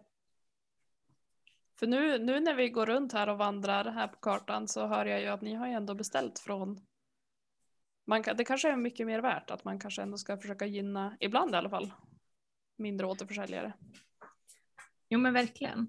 för 1.80 1.88
nu, 1.88 2.20
nu 2.20 2.40
när 2.40 2.54
vi 2.54 2.70
går 2.70 2.86
runt 2.86 3.14
här 3.14 3.30
och 3.30 3.38
vandrar 3.38 3.86
här 3.86 4.08
på 4.08 4.18
kartan 4.20 4.68
så 4.68 4.88
hör 4.88 5.06
jag 5.06 5.22
ju 5.22 5.28
att 5.28 5.42
ni 5.42 5.54
har 5.54 5.68
ju 5.68 5.74
ändå 5.74 5.96
beställt 5.96 6.40
från 6.40 6.82
man 8.06 8.24
kan, 8.24 8.38
det 8.38 8.46
kanske 8.46 8.70
är 8.70 8.76
mycket 8.76 9.08
mer 9.08 9.22
värt 9.22 9.52
att 9.52 9.64
man 9.64 9.80
kanske 9.80 10.02
ändå 10.02 10.18
ska 10.18 10.38
försöka 10.38 10.66
gynna, 10.66 11.18
ibland 11.20 11.54
i 11.54 11.58
alla 11.58 11.70
fall, 11.70 11.94
mindre 12.76 13.08
återförsäljare. 13.08 13.74
Jo 15.10 15.20
men 15.20 15.34
verkligen. 15.34 15.88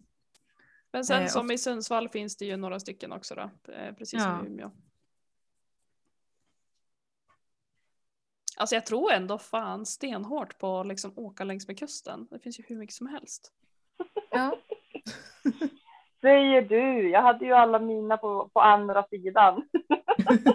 Men 0.92 1.04
sen 1.04 1.22
Eh, 1.22 1.28
som 1.28 1.50
i 1.50 1.58
Sundsvall 1.58 2.08
finns 2.08 2.36
det 2.36 2.44
ju 2.44 2.56
några 2.56 2.80
stycken 2.80 3.12
också 3.12 3.34
då, 3.34 3.72
eh, 3.72 3.94
precis 3.94 4.20
Ja. 4.20 4.38
som 4.38 4.46
i 4.46 4.50
Umeå. 4.50 4.70
Alltså 8.58 8.74
jag 8.74 8.86
tror 8.86 9.12
ändå 9.12 9.38
fan 9.38 9.86
stenhårt 9.86 10.58
på 10.58 10.80
att 10.80 10.86
liksom 10.86 11.12
åka 11.16 11.44
längs 11.44 11.68
med 11.68 11.78
kusten. 11.78 12.26
Det 12.30 12.38
finns 12.38 12.58
ju 12.60 12.64
hur 12.68 12.76
mycket 12.76 12.94
som 12.94 13.06
helst. 13.06 13.52
Ja. 14.30 14.56
Säger 16.20 16.62
du. 16.62 17.10
Jag 17.10 17.22
hade 17.22 17.44
ju 17.44 17.52
alla 17.52 17.78
mina 17.78 18.16
på, 18.16 18.50
på 18.54 18.60
andra 18.60 19.02
sidan. 19.02 19.62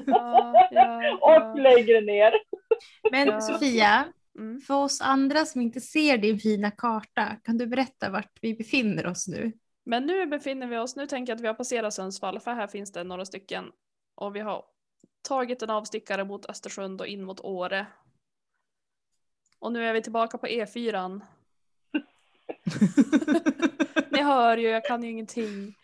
Ja, 0.06 0.68
ja, 0.72 1.18
Och 1.22 1.60
längre 1.60 2.02
ner. 2.02 2.34
Men 3.12 3.28
Ja. 3.28 3.42
Sofia, 3.42 4.06
Mm. 4.40 4.62
för 4.62 4.74
oss 4.84 5.02
andra 5.02 5.46
som 5.46 5.62
inte 5.62 5.82
ser 5.82 6.18
din 6.18 6.40
fina 6.40 6.72
karta, 6.72 7.26
kan 7.44 7.58
du 7.58 7.68
berätta 7.68 8.10
vart 8.10 8.38
vi 8.42 8.54
befinner 8.54 9.08
oss 9.08 9.28
nu? 9.28 9.52
Men 9.86 10.06
nu 10.06 10.26
befinner 10.26 10.68
vi 10.68 10.78
oss, 10.78 10.96
nu 10.96 11.08
tänker 11.08 11.32
jag 11.32 11.36
att 11.38 11.42
vi 11.44 11.48
har 11.48 11.54
passerat 11.54 11.94
Sundsvall 11.94 12.40
för 12.40 12.52
här 12.54 12.68
finns 12.68 12.92
det 12.92 13.04
några 13.04 13.26
stycken 13.26 13.66
och 14.16 14.36
vi 14.36 14.40
har 14.40 14.64
tagit 15.24 15.62
en 15.62 15.70
avstickare 15.70 16.24
mot 16.24 16.46
Östersund 16.46 17.02
och 17.02 17.08
in 17.08 17.24
mot 17.24 17.40
Åre. 17.40 17.88
Och 19.60 19.72
nu 19.72 19.86
är 19.86 19.94
vi 19.94 20.02
tillbaka 20.02 20.38
på 20.38 20.48
E4. 20.48 21.22
Ni 24.12 24.22
hör 24.22 24.58
ju, 24.58 24.70
jag 24.70 24.86
kan 24.86 25.04
ju 25.04 25.10
ingenting. 25.10 25.76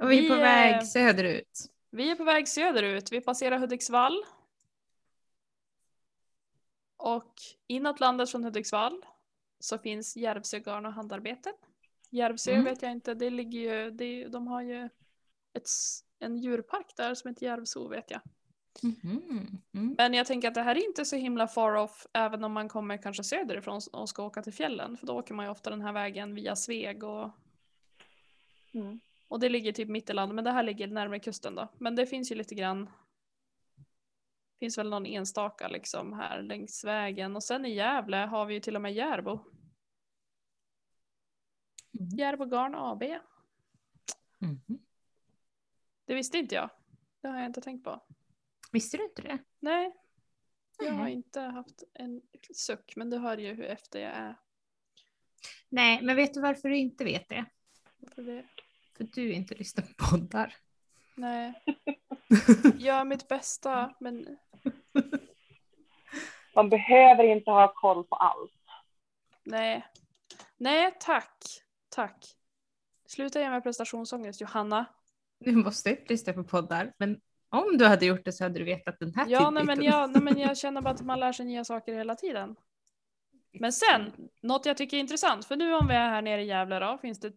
Och 0.00 0.10
vi 0.10 0.24
är 0.24 0.28
på 0.28 0.34
Vi, 0.34 0.40
väg 0.40 0.86
söderut. 0.86 1.60
Vi 1.90 2.10
är 2.10 2.16
på 2.16 2.24
väg 2.24 2.48
söderut, 2.48 3.12
vi 3.12 3.20
passerar 3.20 3.58
Hudiksvall. 3.58 4.24
Och 6.96 7.34
inåt 7.66 8.00
landet 8.00 8.30
från 8.30 8.44
Hudiksvall 8.44 9.06
så 9.60 9.78
finns 9.78 10.16
Järvsö 10.16 10.58
garn 10.58 10.86
och 10.86 10.92
handarbeten. 10.92 11.52
Järvsö 12.10 12.52
Mm. 12.52 12.64
vet 12.64 12.82
jag 12.82 12.92
inte, 12.92 13.14
det 13.14 13.30
ligger 13.30 13.60
ju, 13.60 13.90
det, 13.90 14.28
de 14.28 14.46
har 14.46 14.62
ju 14.62 14.88
ett, 15.52 15.68
en 16.18 16.36
djurpark 16.36 16.96
där 16.96 17.14
som 17.14 17.28
heter 17.28 17.46
Järvsö 17.46 17.88
vet 17.88 18.10
jag. 18.10 18.20
Mhm. 18.82 19.62
Mm. 19.74 19.94
Men 19.98 20.14
jag 20.14 20.26
tänker 20.26 20.48
att 20.48 20.54
det 20.54 20.62
här 20.62 20.76
är 20.76 20.88
inte 20.88 21.04
så 21.04 21.16
himla 21.16 21.48
far 21.48 21.74
off 21.74 22.06
även 22.12 22.44
om 22.44 22.52
man 22.52 22.68
kommer 22.68 22.96
kanske 22.96 23.24
söderifrån 23.24 23.80
och 23.92 24.08
ska 24.08 24.24
åka 24.24 24.42
till 24.42 24.52
fjällen. 24.52 24.96
För 24.96 25.06
då 25.06 25.18
åker 25.18 25.34
man 25.34 25.44
ju 25.46 25.50
ofta 25.50 25.70
den 25.70 25.82
här 25.82 25.92
vägen 25.92 26.34
via 26.34 26.56
Sveg 26.56 27.04
och, 27.04 27.30
Mm. 28.74 29.00
och 29.28 29.40
det 29.40 29.48
ligger 29.48 29.72
typ 29.72 29.88
mitt 29.88 30.10
i 30.10 30.12
landet. 30.12 30.34
Men 30.34 30.44
det 30.44 30.50
här 30.52 30.62
ligger 30.62 30.86
närmare 30.86 31.20
kusten 31.20 31.54
då. 31.54 31.68
Men 31.78 31.96
det 31.96 32.06
finns 32.06 32.32
ju 32.32 32.34
lite 32.34 32.54
grann 32.54 32.90
Finns 34.60 34.78
väl 34.78 34.90
någon 34.90 35.06
enstaka 35.06 35.68
liksom 35.68 36.12
här 36.12 36.42
längs 36.42 36.84
vägen 36.84 37.36
och 37.36 37.44
sen 37.44 37.64
i 37.64 37.74
Gävle 37.74 38.16
har 38.16 38.46
vi 38.46 38.54
ju 38.54 38.60
till 38.60 38.76
och 38.76 38.82
med 38.82 38.94
Järbo. 38.94 39.30
Mm. 41.98 42.08
Järbo 42.18 42.44
Garn 42.44 42.74
AB. 42.74 43.02
Mhm. 44.38 44.78
Det 46.04 46.14
visste 46.14 46.38
inte 46.38 46.54
jag. 46.54 46.70
Det 47.20 47.28
har 47.28 47.36
jag 47.36 47.46
inte 47.46 47.60
tänkt 47.60 47.84
på. 47.84 48.00
Visste 48.76 48.96
du 48.96 49.04
inte 49.04 49.22
det? 49.22 49.38
Nej. 49.60 49.92
Jag 50.78 50.92
har 50.92 51.08
inte 51.08 51.40
haft 51.40 51.82
en 51.94 52.22
suck 52.54 52.92
men 52.96 53.10
du 53.10 53.18
hör 53.18 53.38
ju 53.38 53.54
hur 53.54 53.64
efter 53.64 54.00
jag 54.00 54.12
är. 54.12 54.36
Nej, 55.68 56.02
men 56.02 56.16
vet 56.16 56.34
du 56.34 56.40
varför 56.40 56.68
du 56.68 56.76
inte 56.76 57.04
vet 57.04 57.28
det? 57.28 57.44
För 58.14 58.22
det. 58.22 58.46
För 58.96 59.04
du 59.04 59.32
inte 59.32 59.54
lyssnar 59.54 59.84
på 59.84 59.92
poddar. 60.10 60.54
Nej. 61.14 61.62
Gör 62.78 63.04
mitt 63.04 63.28
bästa 63.28 63.94
men 64.00 64.38
Man 66.54 66.70
behöver 66.70 67.24
inte 67.24 67.50
ha 67.50 67.72
koll 67.74 68.04
på 68.04 68.16
allt. 68.16 68.52
nej. 69.44 69.86
Nej 70.56 70.96
tack. 71.00 71.44
Tack. 71.88 72.24
Sluta 73.06 73.40
ge 73.40 73.50
mig 73.50 73.62
prestationsångest 73.62 74.40
Johanna. 74.40 74.86
Du 75.38 75.52
måste 75.56 75.90
inte 75.90 76.04
lyssna 76.08 76.32
på 76.32 76.44
poddar. 76.44 76.92
Men 76.98 77.20
om 77.48 77.78
du 77.78 77.84
hade 77.84 78.06
gjort 78.06 78.24
det 78.24 78.32
så 78.32 78.44
hade 78.44 78.58
du 78.58 78.64
vetat 78.64 78.98
den 78.98 79.14
här 79.14 79.26
Ja, 79.28 79.50
nej, 79.50 79.64
men 79.64 79.82
jag, 79.82 80.10
nej, 80.10 80.22
men 80.22 80.38
jag 80.38 80.56
känner 80.58 80.80
bara 80.80 80.94
att 80.94 81.00
man 81.02 81.20
lär 81.20 81.32
sig 81.32 81.46
nya 81.46 81.64
saker 81.64 81.94
hela 81.94 82.14
tiden. 82.14 82.56
Men 83.52 83.72
sen, 83.72 84.12
något 84.42 84.66
jag 84.66 84.76
tycker 84.76 84.96
är 84.96 85.00
intressant, 85.00 85.46
för 85.46 85.56
nu 85.56 85.74
om 85.74 85.88
vi 85.88 85.94
är 85.94 86.08
här 86.08 86.22
nere 86.22 86.42
i 86.42 86.46
Gävle 86.46 86.78
då, 86.78 86.98
finns 86.98 87.20
det 87.20 87.32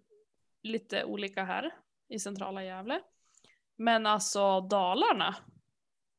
lite 0.64 1.04
olika 1.04 1.44
här 1.44 1.72
i 2.08 2.20
centrala 2.20 2.64
Gävle. 2.64 3.02
Men 3.76 4.06
alltså 4.06 4.62
Dalarna, 4.62 5.36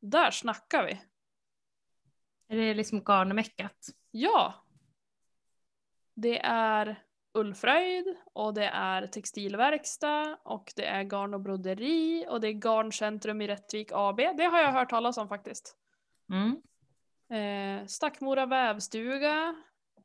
där 0.00 0.30
snackar 0.30 0.84
vi. 0.84 1.00
Är 2.48 2.56
det 2.56 2.74
liksom 2.74 3.04
garnmeckat? 3.04 3.88
Ja! 4.10 4.64
Det 6.14 6.40
är 6.44 7.02
ullfröjd 7.34 8.16
och 8.32 8.54
det 8.54 8.66
är 8.66 9.06
textilverkstad 9.06 10.36
och 10.42 10.72
det 10.76 10.86
är 10.86 11.02
garn 11.02 11.34
och 11.34 11.40
broderi 11.40 12.26
och 12.28 12.40
det 12.40 12.48
är 12.48 12.52
Garncentrum 12.52 13.40
i 13.40 13.46
Rättvik 13.46 13.88
AB. 13.92 14.16
Det 14.16 14.44
har 14.44 14.58
jag 14.58 14.72
hört 14.72 14.90
talas 14.90 15.18
om 15.18 15.28
faktiskt. 15.28 15.76
Mm. 16.30 16.62
Eh, 17.30 17.86
Stackmora 17.86 18.46
vävstuga, 18.46 19.54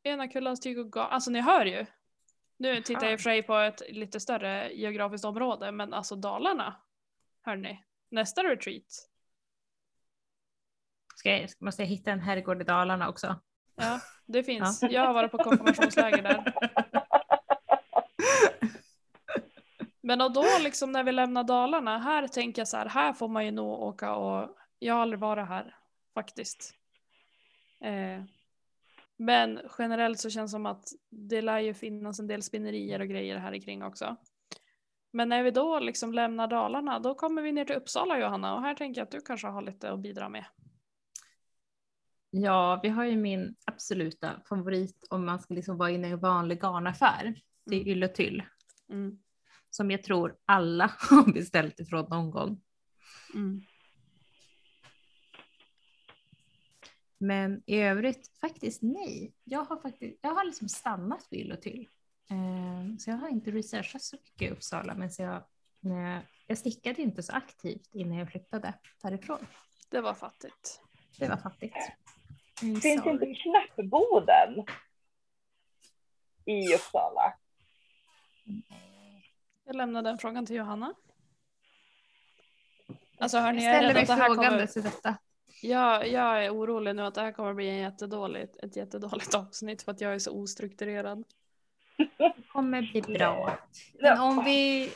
Enakullans 0.02 0.60
tyg 0.60 0.78
och 0.78 0.92
garn. 0.92 1.08
Alltså 1.10 1.30
ni 1.30 1.40
hör 1.40 1.64
ju. 1.64 1.86
Nu 2.56 2.82
tittar 2.82 3.02
jag 3.02 3.12
i 3.12 3.16
och 3.16 3.20
för 3.20 3.30
sig 3.30 3.42
på 3.42 3.54
ett 3.54 3.82
lite 3.88 4.20
större 4.20 4.72
geografiskt 4.72 5.24
område 5.24 5.72
men 5.72 5.94
alltså 5.94 6.16
Dalarna. 6.16 6.76
Hörni, 7.42 7.84
nästa 8.10 8.42
retreat. 8.42 9.08
Ska 11.14 11.30
jag, 11.30 11.50
måste 11.58 11.82
jag 11.82 11.88
hitta 11.88 12.10
en 12.10 12.20
herrgård 12.20 12.60
i 12.60 12.64
Dalarna 12.64 13.08
också? 13.08 13.40
Ja, 13.74 14.00
det 14.26 14.42
finns. 14.42 14.82
Jag 14.82 15.06
har 15.06 15.14
varit 15.14 15.30
på 15.30 15.38
konfirmationsläger 15.38 16.22
där. 16.22 16.54
Men 20.00 20.20
och 20.20 20.32
då 20.32 20.44
liksom 20.60 20.92
när 20.92 21.04
vi 21.04 21.12
lämnar 21.12 21.44
Dalarna, 21.44 21.98
här 21.98 22.28
tänker 22.28 22.60
jag 22.60 22.68
så 22.68 22.76
här, 22.76 22.88
här 22.88 23.12
får 23.12 23.28
man 23.28 23.44
ju 23.44 23.50
nog 23.50 23.82
åka 23.82 24.14
och 24.14 24.56
jag 24.78 24.94
har 24.94 25.02
aldrig 25.02 25.20
varit 25.20 25.48
här 25.48 25.76
faktiskt. 26.14 26.74
Eh, 27.80 28.24
men 29.16 29.60
generellt 29.78 30.18
så 30.18 30.30
känns 30.30 30.50
det 30.50 30.54
som 30.54 30.66
att 30.66 30.88
det 31.10 31.42
lär 31.42 31.58
ju 31.58 31.74
finnas 31.74 32.20
en 32.20 32.26
del 32.26 32.42
spinnerier 32.42 33.00
och 33.00 33.08
grejer 33.08 33.36
här 33.36 33.60
kring 33.60 33.82
också. 33.82 34.16
Men 35.10 35.28
när 35.28 35.42
vi 35.42 35.50
då 35.50 35.78
liksom 35.78 36.12
lämnar 36.12 36.46
Dalarna, 36.46 36.98
då 36.98 37.14
kommer 37.14 37.42
vi 37.42 37.52
ner 37.52 37.64
till 37.64 37.76
Uppsala 37.76 38.18
Johanna 38.18 38.54
och 38.54 38.62
här 38.62 38.74
tänker 38.74 39.00
jag 39.00 39.06
att 39.06 39.10
du 39.10 39.20
kanske 39.20 39.46
har 39.46 39.62
lite 39.62 39.92
att 39.92 40.00
bidra 40.00 40.28
med. 40.28 40.44
Ja, 42.30 42.80
vi 42.82 42.88
har 42.88 43.04
ju 43.04 43.16
min 43.16 43.56
absoluta 43.64 44.40
favorit 44.48 45.06
om 45.10 45.26
man 45.26 45.40
ska 45.40 45.54
liksom 45.54 45.78
vara 45.78 45.90
inne 45.90 46.08
i 46.08 46.10
en 46.10 46.20
vanlig 46.20 46.60
garnaffär. 46.60 47.34
Det 47.66 47.76
är 47.76 47.80
Mm. 47.80 47.88
Yll 47.88 48.04
och 48.04 48.14
Tyll. 48.14 48.42
Mm. 48.90 49.18
Som 49.70 49.90
jag 49.90 50.02
tror 50.02 50.36
alla 50.44 50.86
har 50.98 51.32
beställt 51.32 51.80
ifrån 51.80 52.06
någon 52.10 52.30
gång. 52.30 52.60
Mm. 53.34 53.62
Men 57.18 57.62
i 57.66 57.76
övrigt 57.80 58.30
faktiskt 58.40 58.82
nej. 58.82 59.34
Jag 59.44 59.64
har 59.64 59.76
faktiskt, 59.76 60.18
jag 60.22 60.34
har 60.34 60.44
liksom 60.44 60.68
stannat 60.68 61.26
vid 61.30 61.52
och 61.52 61.62
Tyll. 61.62 61.88
Eh, 62.30 62.96
så 62.98 63.10
jag 63.10 63.16
har 63.16 63.28
inte 63.28 63.50
researchat 63.50 64.02
så 64.02 64.16
mycket 64.16 64.42
i 64.42 64.50
Uppsala, 64.50 64.94
men 64.94 65.10
så 65.10 65.22
jag, 65.22 65.42
jag, 65.80 66.20
jag 66.46 66.58
stickade 66.58 67.02
inte 67.02 67.22
så 67.22 67.32
aktivt 67.32 67.88
innan 67.94 68.18
jag 68.18 68.30
flyttade 68.30 68.74
därifrån. 69.02 69.46
Det 69.90 70.00
var 70.00 70.14
fattigt. 70.14 70.80
Det 71.18 71.28
var 71.28 71.36
fattigt. 71.36 71.76
Mm, 72.62 72.80
Finns 72.80 73.02
sorry. 73.02 73.12
inte 73.12 73.42
knäppboden 73.42 74.64
i 76.44 76.74
Uppsala? 76.74 77.34
Jag 79.64 79.76
lämnar 79.76 80.02
den 80.02 80.18
frågan 80.18 80.46
till 80.46 80.56
Johanna. 80.56 80.94
Alltså 83.18 83.38
hörni, 83.38 83.64
Jag 83.64 83.74
ställer 83.76 83.94
mig 83.94 84.06
frågande 84.06 84.48
kommer... 84.48 84.66
till 84.66 84.82
detta. 84.82 85.16
Jag, 85.62 86.08
jag 86.08 86.44
är 86.44 86.50
orolig 86.50 86.96
nu 86.96 87.02
att 87.02 87.14
det 87.14 87.20
här 87.20 87.32
kommer 87.32 87.54
bli 87.54 87.68
en 87.68 87.76
jättedåligt, 87.76 88.56
ett 88.56 88.76
jättedåligt 88.76 89.34
avsnitt 89.34 89.82
för 89.82 89.92
att 89.92 90.00
jag 90.00 90.14
är 90.14 90.18
så 90.18 90.42
ostrukturerad. 90.42 91.24
Det 91.96 92.32
kommer 92.52 92.82
bli 92.82 93.02
bra. 93.02 93.58
Men 94.00 94.20
om 94.20 94.44
vi 94.44 94.90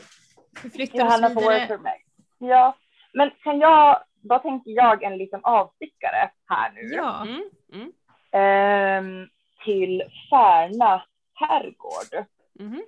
förflyttar 0.57 0.95
oss 0.95 1.01
Johanna 1.01 1.29
vidare. 1.29 1.67
för 1.67 1.79
mig. 1.79 2.05
Ja, 2.39 2.77
men 3.13 3.31
kan 3.43 3.59
jag, 3.59 4.05
då 4.21 4.39
tänker 4.39 4.71
jag 4.71 5.03
en 5.03 5.19
liten 5.19 5.41
avstickare 5.43 6.31
här 6.47 6.73
nu. 6.73 6.81
Ja, 6.81 7.23
Mm, 7.23 7.51
mm, 7.73 7.93
Ehm, 8.33 9.29
till 9.65 10.03
Färna 10.31 11.03
herrgård. 11.35 12.27
Mhm. 12.65 12.83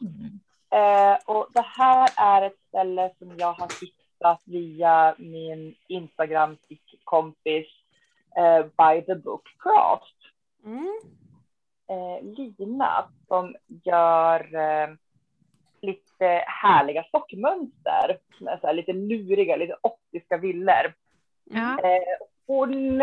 mm. 0.00 0.40
Eh, 0.70 1.18
och 1.26 1.48
det 1.54 1.64
här 1.64 2.08
är 2.16 2.42
ett 2.46 2.58
ställe 2.68 3.10
som 3.18 3.34
jag 3.38 3.52
har 3.52 3.68
hittat 3.80 4.42
via 4.44 5.14
min 5.18 5.74
Instagram-kompis 5.88 7.66
eh, 8.36 8.62
By 8.62 9.06
the 9.06 9.14
Book 9.14 9.48
Craft. 9.58 10.16
Mm. 10.64 11.00
Eh, 11.90 12.22
Lina 12.22 13.08
som 13.28 13.54
gör 13.84 14.54
eh, 14.54 14.88
lite 15.82 16.44
härliga 16.46 17.04
sockmönster. 17.10 18.18
Så 18.38 18.66
här 18.66 18.74
lite 18.74 18.92
luriga, 18.92 19.56
lite 19.56 19.76
optiska 19.82 20.36
villor. 20.36 20.94
ja. 21.44 21.80
Eh, 21.84 22.26
hon 22.46 23.02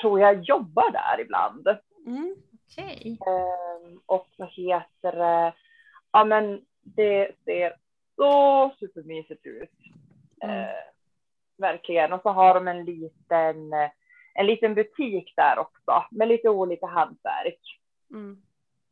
tror 0.00 0.20
jag 0.20 0.42
jobbar 0.42 0.90
där 0.92 1.20
ibland. 1.20 1.68
Mm. 2.06 2.36
Okej. 2.70 3.18
Eh, 3.26 3.98
och 4.06 4.28
vad 4.36 4.48
heter 4.48 5.12
det? 5.12 5.54
Ja 6.12 6.24
men 6.24 6.64
det 6.82 7.36
ser 7.44 7.76
så 8.16 8.74
supermysigt 8.78 9.46
ut. 9.46 9.70
Mm. 10.42 10.60
Eh, 10.60 10.74
verkligen. 11.58 12.12
Och 12.12 12.22
så 12.22 12.28
har 12.28 12.54
de 12.54 12.68
en 12.68 12.84
liten, 12.84 13.72
en 14.34 14.46
liten 14.46 14.74
butik 14.74 15.32
där 15.36 15.58
också 15.58 16.04
med 16.10 16.28
lite 16.28 16.48
olika 16.48 16.86
hantverk. 16.86 17.80
Mm. 18.10 18.42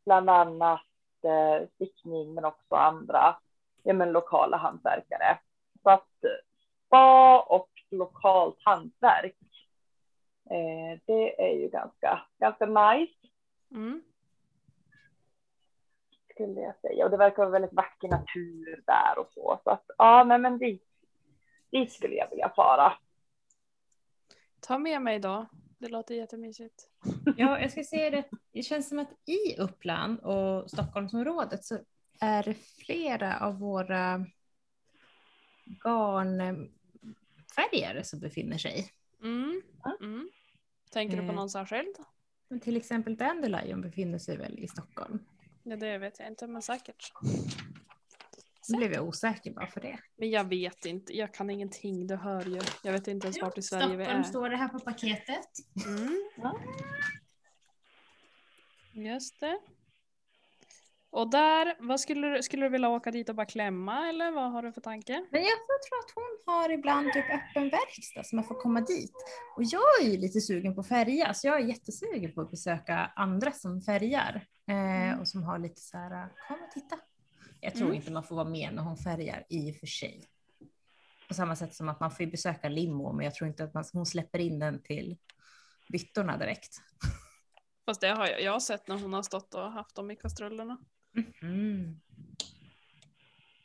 Bland 0.05 0.29
annat 0.29 0.85
eh, 1.23 1.67
stickning 1.75 2.33
men 2.33 2.45
också 2.45 2.75
andra 2.75 3.35
ja, 3.83 3.93
men 3.93 4.11
lokala 4.11 4.57
hantverkare. 4.57 5.39
Så 5.83 5.89
att 5.89 6.23
eh, 6.23 6.29
spa 6.85 7.39
och 7.41 7.69
lokalt 7.91 8.57
hantverk. 8.63 9.35
Eh, 10.49 10.99
det 11.05 11.41
är 11.43 11.55
ju 11.61 11.67
ganska, 11.67 12.21
ganska 12.39 12.65
nice. 12.65 13.13
Mm. 13.71 14.03
skulle 16.33 16.61
jag 16.61 16.75
säga. 16.81 17.05
Och 17.05 17.11
det 17.11 17.17
verkar 17.17 17.37
vara 17.37 17.49
väldigt 17.49 17.73
vacker 17.73 18.07
natur 18.07 18.83
där 18.85 19.19
och 19.19 19.31
så. 19.33 19.61
Så 19.63 19.69
att 19.69 19.85
ja, 19.97 20.23
nej, 20.23 20.39
men 20.39 20.57
dit, 20.57 20.83
dit 21.71 21.91
skulle 21.91 22.15
jag 22.15 22.29
vilja 22.29 22.49
fara. 22.55 22.93
Ta 24.59 24.77
med 24.77 25.01
mig 25.01 25.19
då. 25.19 25.45
Det 25.77 25.87
låter 25.87 26.15
jättemysigt. 26.15 26.89
Ja, 27.37 27.59
jag 27.59 27.71
ska 27.71 27.83
säga 27.83 28.09
det. 28.09 28.29
Det 28.51 28.63
känns 28.63 28.89
som 28.89 28.99
att 28.99 29.09
i 29.25 29.55
Uppland 29.57 30.19
och 30.19 30.69
Stockholmsområdet 30.71 31.65
så 31.65 31.77
är 32.19 32.43
det 32.43 32.53
flera 32.53 33.39
av 33.39 33.59
våra 33.59 34.25
garnfärgare 35.83 38.03
som 38.03 38.19
befinner 38.19 38.57
sig. 38.57 38.91
Mm. 39.23 39.61
Mm. 40.01 40.29
Tänker 40.91 41.17
du 41.17 41.23
på 41.23 41.29
Eh. 41.29 41.35
någon 41.35 41.49
särskild? 41.49 41.95
Men 42.49 42.59
till 42.59 42.77
exempel 42.77 43.15
Dandelion 43.15 43.81
befinner 43.81 44.17
sig 44.17 44.37
väl 44.37 44.59
i 44.59 44.67
Stockholm. 44.67 45.19
Ja, 45.63 45.75
det 45.75 45.97
vet 45.97 46.19
jag 46.19 46.27
inte, 46.27 46.47
men 46.47 46.61
säkert. 46.61 47.13
Nu 48.69 48.77
blev 48.77 48.93
jag 48.93 49.07
osäker 49.07 49.51
bara 49.51 49.67
för 49.67 49.81
det. 49.81 49.99
Men 50.17 50.29
jag 50.29 50.43
vet 50.43 50.85
inte, 50.85 51.17
jag 51.17 51.33
kan 51.33 51.49
ingenting, 51.49 52.07
du 52.07 52.15
hör 52.15 52.45
ju. 52.45 52.61
Jag 52.83 52.91
vet 52.91 53.07
inte 53.07 53.27
ens 53.27 53.41
vart 53.41 53.57
i 53.57 53.61
Sverige 53.61 53.95
vi 53.95 54.03
är. 54.03 54.23
står 54.23 54.49
det 54.49 54.55
här 54.55 54.67
på 54.67 54.79
paketet. 54.79 55.49
Mm. 55.85 56.29
Ja. 56.35 56.59
Just 58.93 59.39
det. 59.39 59.59
Och 61.11 61.29
där, 61.29 61.75
vad 61.79 61.99
skulle, 61.99 62.27
du- 62.27 62.43
skulle 62.43 62.65
du 62.65 62.69
vilja 62.69 62.89
åka 62.89 63.11
dit 63.11 63.29
och 63.29 63.35
bara 63.35 63.45
klämma 63.45 64.09
eller 64.09 64.31
vad 64.31 64.51
har 64.51 64.61
du 64.63 64.71
för 64.73 64.81
tanke? 64.81 65.25
Men 65.31 65.41
jag 65.41 65.49
tror 65.67 65.99
att 66.05 66.11
hon 66.15 66.53
har 66.55 66.69
ibland 66.69 67.13
typ 67.13 67.25
öppen 67.25 67.69
verkstad 67.69 68.23
så 68.23 68.35
man 68.35 68.45
får 68.45 68.55
komma 68.61 68.81
dit. 68.81 69.11
Och 69.55 69.63
jag 69.63 70.01
är 70.01 70.05
ju 70.05 70.17
lite 70.17 70.41
sugen 70.41 70.75
på 70.75 70.81
att 70.81 70.87
färga 70.87 71.33
så 71.33 71.47
jag 71.47 71.55
är 71.61 71.65
jättesugen 71.65 72.33
på 72.33 72.41
att 72.41 72.51
besöka 72.51 73.11
andra 73.15 73.51
som 73.51 73.81
färgar. 73.81 74.47
Eh, 74.67 75.19
och 75.19 75.27
som 75.27 75.43
har 75.43 75.59
lite 75.59 75.81
så 75.81 75.97
här, 75.97 76.29
kom 76.47 76.57
och 76.67 76.71
titta. 76.71 76.95
Jag 77.61 77.73
tror 77.73 77.85
Mm. 77.85 77.95
inte 77.95 78.11
man 78.11 78.23
får 78.23 78.35
vara 78.35 78.49
med 78.49 78.69
när 78.73 78.83
hon 78.83 78.97
färgar 78.97 79.45
i 79.49 79.71
och 79.71 79.75
för 79.75 79.87
sig. 79.87 80.23
På 81.27 81.33
samma 81.33 81.55
sätt 81.55 81.75
som 81.75 81.89
att 81.89 81.99
man 81.99 82.11
får 82.11 82.25
besöka 82.25 82.69
limo 82.69 83.13
men 83.13 83.25
jag 83.25 83.33
tror 83.35 83.47
inte 83.47 83.63
att 83.63 83.73
man, 83.73 83.83
hon 83.93 84.05
släpper 84.05 84.39
in 84.39 84.59
den 84.59 84.81
till 84.83 85.17
byttorna 85.91 86.37
direkt. 86.37 86.77
Fast 87.85 88.01
det 88.01 88.07
har 88.09 88.27
jag, 88.27 88.41
jag 88.41 88.51
har 88.51 88.59
sett 88.59 88.87
när 88.87 88.97
hon 88.99 89.13
har 89.13 89.23
stått 89.23 89.53
och 89.53 89.71
haft 89.71 89.95
dem 89.95 90.11
i 90.11 90.15
kastrullerna. 90.15 90.77
Mm. 91.41 91.99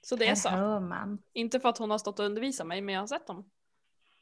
Så 0.02 0.16
det 0.16 0.26
är 0.26 0.34
så. 0.34 0.48
hör 0.48 0.80
man. 0.80 1.18
Inte 1.32 1.61
för 1.61 1.68
att 1.68 1.78
hon 1.78 1.90
har 1.90 1.98
stått 1.98 2.18
och 2.18 2.26
undervisat 2.26 2.66
mig, 2.66 2.80
men 2.80 2.94
jag 2.94 3.02
har 3.02 3.07
sett 3.07 3.26
dem. 3.26 3.50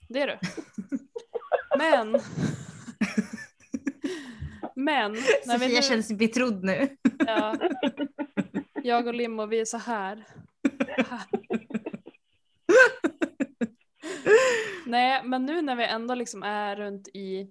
Det 0.09 0.21
är 0.21 0.27
du. 0.27 0.39
Men. 1.79 2.13
Men. 4.75 5.13
När 5.47 5.59
vi 5.59 5.65
Sofia 5.65 5.69
nu, 5.69 5.83
känner 5.83 6.03
sig 6.03 6.17
betrodd 6.17 6.65
nu. 6.65 6.97
ja, 7.27 7.57
jag 8.83 9.07
och 9.07 9.15
Limmo, 9.15 9.47
vi 9.47 9.61
är 9.61 9.65
så 9.65 9.79
här. 9.79 10.25
här. 10.99 11.23
Nej, 14.87 15.23
men 15.25 15.47
nu 15.47 15.63
när 15.63 15.77
vi 15.77 15.85
ändå 15.85 16.15
liksom 16.15 16.43
är 16.43 16.77
runt 16.77 17.09
i 17.09 17.51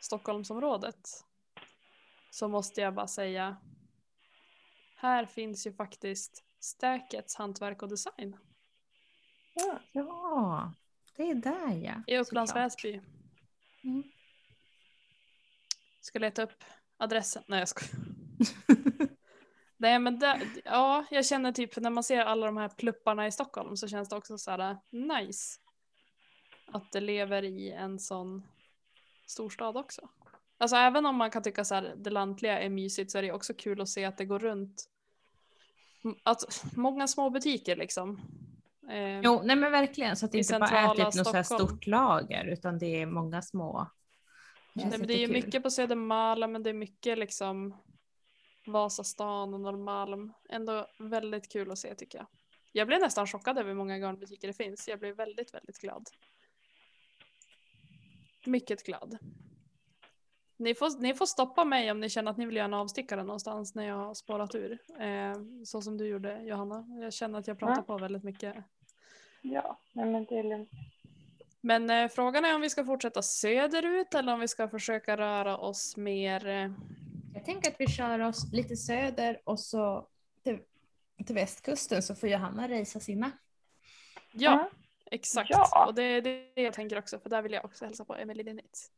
Stockholmsområdet 0.00 1.08
så 2.30 2.48
måste 2.48 2.80
jag 2.80 2.94
bara 2.94 3.06
säga. 3.06 3.56
Här 5.00 5.26
finns 5.26 5.66
ju 5.66 5.72
faktiskt 5.72 6.44
Stäkets 6.60 7.36
hantverk 7.36 7.82
och 7.82 7.88
design 7.88 8.36
Ja, 9.92 10.72
det 11.16 11.30
är 11.30 11.34
där 11.34 11.84
ja. 11.84 12.02
i 12.06 12.18
Upplands. 12.18 12.56
Väsby. 12.56 13.00
Mm. 13.84 14.02
Ska 16.00 16.18
leta 16.18 16.42
upp 16.42 16.64
adressen. 16.96 17.42
Nej 17.46 17.58
jag 17.58 17.68
skojar. 17.68 17.94
Nej 19.76 19.98
men 19.98 20.18
det, 20.18 20.40
ja, 20.64 21.04
jag 21.10 21.26
känner 21.26 21.52
typ 21.52 21.76
när 21.76 21.90
man 21.90 22.04
ser 22.04 22.20
alla 22.20 22.46
de 22.46 22.56
här 22.56 22.68
plupparna 22.68 23.26
i 23.26 23.32
Stockholm 23.32 23.76
så 23.76 23.88
känns 23.88 24.08
det 24.08 24.16
också 24.16 24.38
så 24.38 24.50
här 24.50 24.78
nice. 24.90 25.60
Att 26.72 26.92
det 26.92 27.00
lever 27.00 27.44
i 27.44 27.72
en 27.72 27.98
sån 27.98 28.46
storstad 29.26 29.76
också. 29.76 30.08
Alltså 30.58 30.76
även 30.76 31.06
om 31.06 31.16
man 31.16 31.30
kan 31.30 31.42
tycka 31.42 31.64
så 31.64 31.74
här 31.74 31.94
det 31.96 32.10
lantliga 32.10 32.60
är 32.60 32.68
mysigt 32.68 33.10
så 33.10 33.18
är 33.18 33.22
det 33.22 33.32
också 33.32 33.54
kul 33.54 33.80
att 33.80 33.88
se 33.88 34.04
att 34.04 34.18
det 34.18 34.24
går 34.24 34.38
runt. 34.38 34.84
Att 36.22 36.64
många 36.76 37.08
små 37.08 37.30
butiker 37.30 37.76
liksom. 37.76 38.20
Eh, 38.90 39.20
Jo, 39.20 39.40
nej 39.44 39.56
men 39.56 39.72
verkligen 39.72 40.16
så 40.16 40.26
att 40.26 40.32
det 40.32 40.38
inte 40.38 40.58
bara 40.58 40.68
är 40.68 40.94
typ 40.94 41.14
något 41.14 41.46
så 41.46 41.56
stort 41.56 41.86
lager 41.86 42.44
utan 42.44 42.78
det 42.78 43.02
är 43.02 43.06
många 43.06 43.42
små. 43.42 43.86
Det 44.74 44.84
Nej, 44.84 44.98
men 44.98 45.08
det 45.08 45.14
är 45.14 45.18
ju 45.18 45.32
mycket 45.32 45.62
på 45.62 45.70
Södermalm, 45.70 46.52
men 46.52 46.62
det 46.62 46.70
är 46.70 46.74
mycket 46.74 47.18
liksom 47.18 47.76
Vasastan 48.66 49.54
och 49.54 49.60
Norrmalm. 49.60 50.32
Ändå 50.48 50.86
väldigt 50.98 51.52
kul 51.52 51.70
att 51.70 51.78
se 51.78 51.94
tycker 51.94 52.18
jag. 52.18 52.26
Jag 52.72 52.86
blev 52.86 53.00
nästan 53.00 53.26
chockad 53.26 53.58
över 53.58 53.68
hur 53.68 53.76
många 53.76 53.98
garnbutiker 53.98 54.48
det 54.48 54.54
finns. 54.54 54.88
Jag 54.88 54.98
blev 54.98 55.16
väldigt, 55.16 55.54
väldigt 55.54 55.78
glad. 55.78 56.08
Mycket 58.44 58.86
glad. 58.86 59.18
Ni 60.60 60.74
får, 60.74 61.00
ni 61.00 61.14
får 61.14 61.26
stoppa 61.26 61.64
mig 61.64 61.90
om 61.90 62.00
ni 62.00 62.08
känner 62.08 62.30
att 62.30 62.36
ni 62.36 62.46
vill 62.46 62.56
göra 62.56 62.64
en 62.64 62.74
avstickare 62.74 63.22
någonstans 63.22 63.74
när 63.74 63.86
jag 63.88 63.96
har 63.96 64.14
spårat 64.14 64.54
ur. 64.54 64.78
Eh, 65.00 65.34
så 65.64 65.82
som 65.82 65.98
du 65.98 66.06
gjorde 66.06 66.42
Johanna. 66.42 66.86
Jag 67.02 67.12
känner 67.12 67.38
att 67.38 67.46
jag 67.46 67.58
pratar 67.58 67.74
Ja. 67.76 67.82
på 67.82 67.98
väldigt 67.98 68.24
mycket. 68.24 68.56
Ja, 69.42 69.78
men 69.92 70.24
det 70.24 70.38
är 70.38 70.42
lugnt. 70.42 70.70
Men 71.60 71.90
eh, 71.90 72.08
frågan 72.08 72.44
är 72.44 72.54
om 72.54 72.60
vi 72.60 72.70
ska 72.70 72.84
fortsätta 72.84 73.22
söderut 73.22 74.14
eller 74.14 74.32
om 74.34 74.40
vi 74.40 74.48
ska 74.48 74.68
försöka 74.68 75.16
röra 75.16 75.56
oss 75.58 75.96
mer 75.96 76.46
eh, 76.46 76.70
Jag 77.34 77.44
tänker 77.44 77.70
att 77.70 77.76
vi 77.80 77.86
kör 77.86 78.18
oss 78.18 78.52
lite 78.52 78.76
söder 78.76 79.40
och 79.44 79.60
så 79.60 80.06
till, 80.44 80.58
till 81.26 81.34
västkusten 81.34 82.02
så 82.02 82.14
får 82.14 82.28
Johanna 82.28 82.68
racea 82.68 83.00
sina. 83.00 83.30
Ja, 84.32 84.50
Ja. 84.50 84.70
exakt. 85.10 85.50
Ja. 85.50 85.86
Och 85.86 85.94
det 85.94 86.02
är 86.02 86.22
det 86.22 86.62
jag 86.62 86.74
tänker 86.74 86.98
också, 86.98 87.18
för 87.18 87.30
där 87.30 87.42
vill 87.42 87.52
jag 87.52 87.64
också 87.64 87.84
hälsa 87.84 88.04
på 88.04 88.14
Emily 88.14 88.42
Linnitz. 88.42 88.90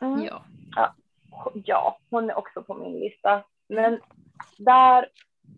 Mm. 0.00 0.24
Ja. 0.24 0.42
Ja, 1.64 1.98
hon 2.10 2.30
är 2.30 2.38
också 2.38 2.62
på 2.62 2.74
min 2.74 3.00
lista. 3.00 3.42
Men 3.68 4.00
där, 4.58 5.08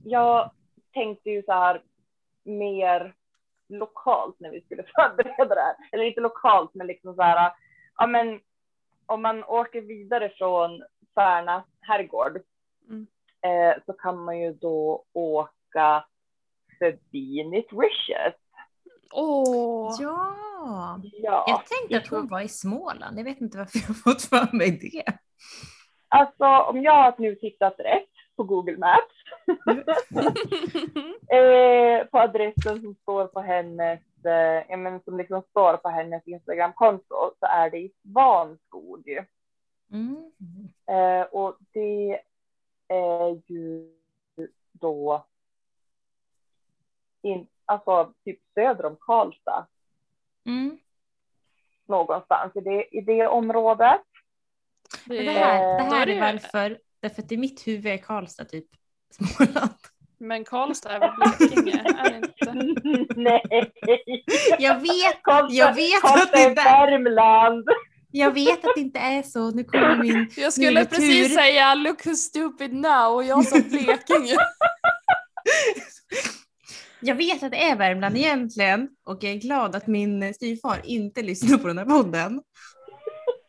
jag 0.04 0.50
tänkte 0.92 1.30
ju 1.30 1.42
så 1.42 1.52
här 1.52 1.82
mer 2.44 3.14
lokalt 3.68 4.40
när 4.40 4.50
vi 4.50 4.60
skulle 4.60 4.82
förbereda 4.94 5.54
det 5.54 5.60
här. 5.60 5.76
Eller 5.92 6.04
inte 6.04 6.20
lokalt, 6.20 6.74
men 6.74 6.86
liksom 6.86 7.14
så 7.14 7.22
här, 7.22 7.52
ja 7.96 8.06
men 8.06 8.40
om 9.06 9.22
man 9.22 9.44
åker 9.44 9.80
vidare 9.80 10.28
från 10.28 10.82
Färna 11.14 11.64
herrgård 11.80 12.40
Mm. 12.88 13.06
eh, 13.40 13.82
så 13.86 13.92
kan 13.92 14.24
man 14.24 14.40
ju 14.40 14.52
då 14.52 15.04
åka 15.12 16.04
förbi 16.78 17.44
Nitricious. 17.44 18.34
Åh! 19.12 19.96
ja. 20.00 20.36
Ja, 21.02 21.44
Jag 21.46 21.66
tänkte 21.66 21.96
att 21.96 22.20
hon 22.20 22.28
var 22.28 22.40
i 22.40 22.48
Småland. 22.48 23.18
Jag 23.18 23.24
vet 23.24 23.40
inte 23.40 23.58
varför 23.58 23.78
jag 23.88 23.96
fått 23.96 24.22
för 24.22 24.56
mig 24.56 24.70
det. 24.70 25.04
alltså 26.08 26.44
om 26.44 26.82
jag 26.82 26.92
har 26.92 27.14
nu 27.18 27.34
tittat 27.34 27.74
rätt 27.78 28.08
på 28.36 28.44
Google 28.44 28.76
Maps 28.76 29.14
eh, 31.32 32.06
på 32.06 32.18
adressen 32.18 32.82
som 32.82 32.94
står 32.94 33.26
på 33.26 33.40
hennes, 33.40 34.00
eh, 34.24 34.64
ja, 34.68 34.76
men 34.76 35.02
som 35.02 35.18
liksom 35.18 35.42
står 35.50 35.76
på 35.76 35.88
hennes 35.88 36.28
Instagramkonto 36.28 37.32
så 37.40 37.46
är 37.46 37.70
det 37.70 37.78
i 37.78 37.92
Svanskog. 38.02 39.18
Mm. 39.92 40.32
Eh, 40.86 41.22
och 41.22 41.56
det 41.72 42.20
är 42.88 43.42
ju 43.46 43.94
då 44.72 45.26
in, 47.22 47.46
alltså 47.72 48.12
typ 48.24 48.38
söder 48.54 48.86
om 48.86 48.96
Karlstad 49.00 49.66
Mm. 50.46 50.78
någonstans 51.88 52.56
i 52.56 52.60
det, 52.60 52.84
i 52.96 53.00
det 53.00 53.26
området. 53.26 54.00
det, 55.04 55.14
Men 55.16 55.24
det 55.26 55.32
här, 55.32 55.58
det 55.78 55.84
Eh, 55.84 55.94
här 55.94 56.06
det 56.06 56.12
är 56.12 56.20
varför, 56.32 56.78
därför 57.02 57.22
att 57.22 57.32
i 57.32 57.36
mitt 57.36 57.66
huvud 57.66 57.86
är 57.92 57.96
Karlstad 57.98 58.44
typ 58.44 58.66
Småland. 59.10 59.70
Men 60.18 60.44
Karlstad 60.44 60.90
är 60.90 61.00
väl 61.00 61.10
Blekinge? 61.16 61.82
är 61.98 62.10
det 62.10 62.16
inte? 62.16 63.14
Nej, 63.20 63.72
Jag 64.58 64.80
vet, 64.80 65.22
Karlstad, 65.22 65.54
jag 65.54 65.74
vet 65.74 66.04
att 66.04 66.10
Karlstad 66.10 66.36
det 66.36 66.42
är 66.42 66.50
inte, 66.50 66.62
Värmland. 66.62 67.68
jag 68.10 68.30
vet 68.34 68.64
att 68.64 68.74
det 68.74 68.80
inte 68.80 68.98
är 68.98 69.22
så. 69.22 69.50
Nu 69.50 69.64
kommer 69.64 69.96
min 70.02 70.30
Jag 70.36 70.52
skulle 70.52 70.80
Min 70.80 70.86
precis 70.86 71.28
tur. 71.28 71.34
säga 71.34 71.74
look 71.74 72.04
who's 72.04 72.14
stupid 72.14 72.72
now 72.72 73.14
och 73.14 73.24
jag 73.24 73.44
sa 73.44 73.56
Blekinge. 73.70 74.36
Jag 77.02 77.14
vet 77.14 77.42
att 77.42 77.50
det 77.50 77.64
är 77.64 77.76
Värmland 77.76 78.16
egentligen 78.16 78.88
och 79.06 79.24
jag 79.24 79.32
är 79.32 79.36
glad 79.36 79.76
att 79.76 79.86
min 79.86 80.34
styvfar 80.34 80.80
inte 80.84 81.22
lyssnar 81.22 81.58
på 81.58 81.66
den 81.68 81.78
här 81.78 81.84
podden. 81.84 82.42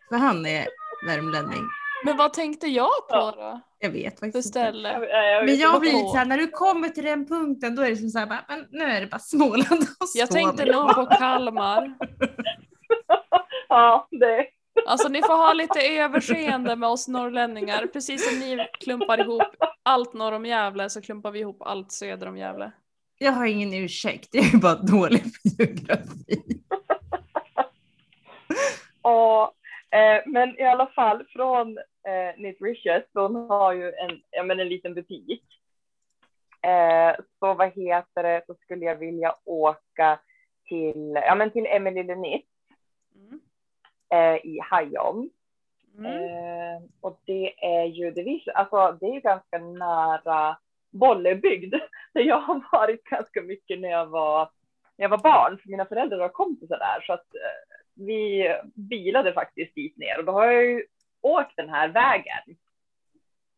För 0.09 0.17
han 0.17 0.45
är 0.45 0.67
värmlänning. 1.07 1.63
Men 2.05 2.17
vad 2.17 2.33
tänkte 2.33 2.67
jag 2.67 3.07
på 3.09 3.31
då? 3.31 3.61
Jag 3.79 3.89
vet 3.89 4.19
För 4.19 4.25
faktiskt 4.25 4.35
inte. 4.55 4.59
ställe? 4.59 4.91
Jag, 4.91 5.33
jag, 5.33 5.45
Men 5.45 5.57
jag 5.57 5.79
blir 5.81 5.89
inte. 5.89 6.01
lite 6.01 6.11
såhär, 6.11 6.25
när 6.25 6.37
du 6.37 6.47
kommer 6.47 6.89
till 6.89 7.03
den 7.03 7.27
punkten 7.27 7.75
då 7.75 7.81
är 7.81 7.89
det 7.89 7.97
som 7.97 8.09
såhär, 8.09 8.25
bara, 8.25 8.45
men 8.47 8.65
nu 8.71 8.83
är 8.83 9.01
det 9.01 9.07
bara 9.07 9.19
Småland 9.19 9.81
och 9.81 10.07
Jag 10.15 10.31
tänkte 10.31 10.65
nog 10.65 10.95
på 10.95 11.05
Kalmar. 11.05 11.93
Ja, 13.69 14.07
det. 14.11 14.45
Alltså 14.87 15.07
ni 15.07 15.21
får 15.21 15.33
ha 15.37 15.53
lite 15.53 15.79
överseende 15.79 16.75
med 16.75 16.89
oss 16.89 17.07
norrlänningar. 17.07 17.87
Precis 17.93 18.29
som 18.29 18.39
ni 18.39 18.67
klumpar 18.79 19.19
ihop 19.21 19.41
allt 19.83 20.13
norr 20.13 20.31
om 20.31 20.45
Gävle 20.45 20.89
så 20.89 21.01
klumpar 21.01 21.31
vi 21.31 21.39
ihop 21.39 21.61
allt 21.61 21.91
söder 21.91 22.27
om 22.27 22.37
Gävle. 22.37 22.71
Jag 23.23 23.31
har 23.31 23.45
ingen 23.45 23.73
ursäkt, 23.73 24.29
jag 24.31 24.53
är 24.53 24.57
bara 24.57 24.75
dålig 24.75 25.23
på 25.23 25.29
geografi. 25.43 26.43
Och, 29.01 29.43
eh, 29.97 30.21
men 30.25 30.59
i 30.59 30.63
alla 30.63 30.87
fall 30.87 31.25
från 31.29 31.77
eh, 31.77 32.37
Nitricious, 32.41 33.03
hon 33.13 33.35
har 33.35 33.73
ju 33.73 33.87
en, 33.87 34.21
ja, 34.31 34.43
men 34.43 34.59
en 34.59 34.69
liten 34.69 34.93
butik. 34.93 35.43
Eh, 36.61 37.15
så 37.39 37.53
vad 37.53 37.67
heter 37.67 38.23
det, 38.23 38.43
så 38.47 38.55
skulle 38.55 38.85
jag 38.85 38.95
vilja 38.95 39.35
åka 39.45 40.19
till, 40.67 41.19
ja, 41.25 41.35
men 41.35 41.51
till 41.51 41.65
Emily 41.65 42.03
Lenitz 42.03 42.47
Mm. 43.15 43.39
eh, 44.13 44.45
i 44.45 44.59
Hajom. 44.69 45.29
Mm. 45.97 46.05
Eh, 46.05 46.81
och 47.01 47.19
det 47.25 47.65
är 47.65 47.85
ju, 47.85 48.11
det, 48.11 48.23
vis, 48.23 48.47
alltså, 48.47 48.97
det 48.99 49.05
är 49.05 49.13
ju 49.13 49.19
ganska 49.19 49.57
nära 49.57 50.57
Bollebygd, 50.93 51.73
där 52.13 52.21
jag 52.21 52.39
har 52.39 52.61
varit 52.71 53.03
ganska 53.03 53.41
mycket 53.41 53.79
när 53.79 53.89
jag 53.89 54.05
var, 54.05 54.49
när 54.97 55.03
jag 55.03 55.09
var 55.09 55.17
barn, 55.17 55.57
för 55.57 55.69
mina 55.69 55.85
föräldrar 55.85 56.19
har 56.19 56.29
kompisar 56.29 56.79
där, 56.79 57.01
så 57.05 57.13
att 57.13 57.35
eh, 57.35 57.75
vi 57.95 58.47
bilade 58.75 59.33
faktiskt 59.33 59.75
dit 59.75 59.97
ner 59.97 60.19
och 60.19 60.25
då 60.25 60.31
har 60.31 60.45
jag 60.45 60.65
ju 60.65 60.85
åkt 61.21 61.55
den 61.55 61.69
här 61.69 61.87
vägen. 61.87 62.57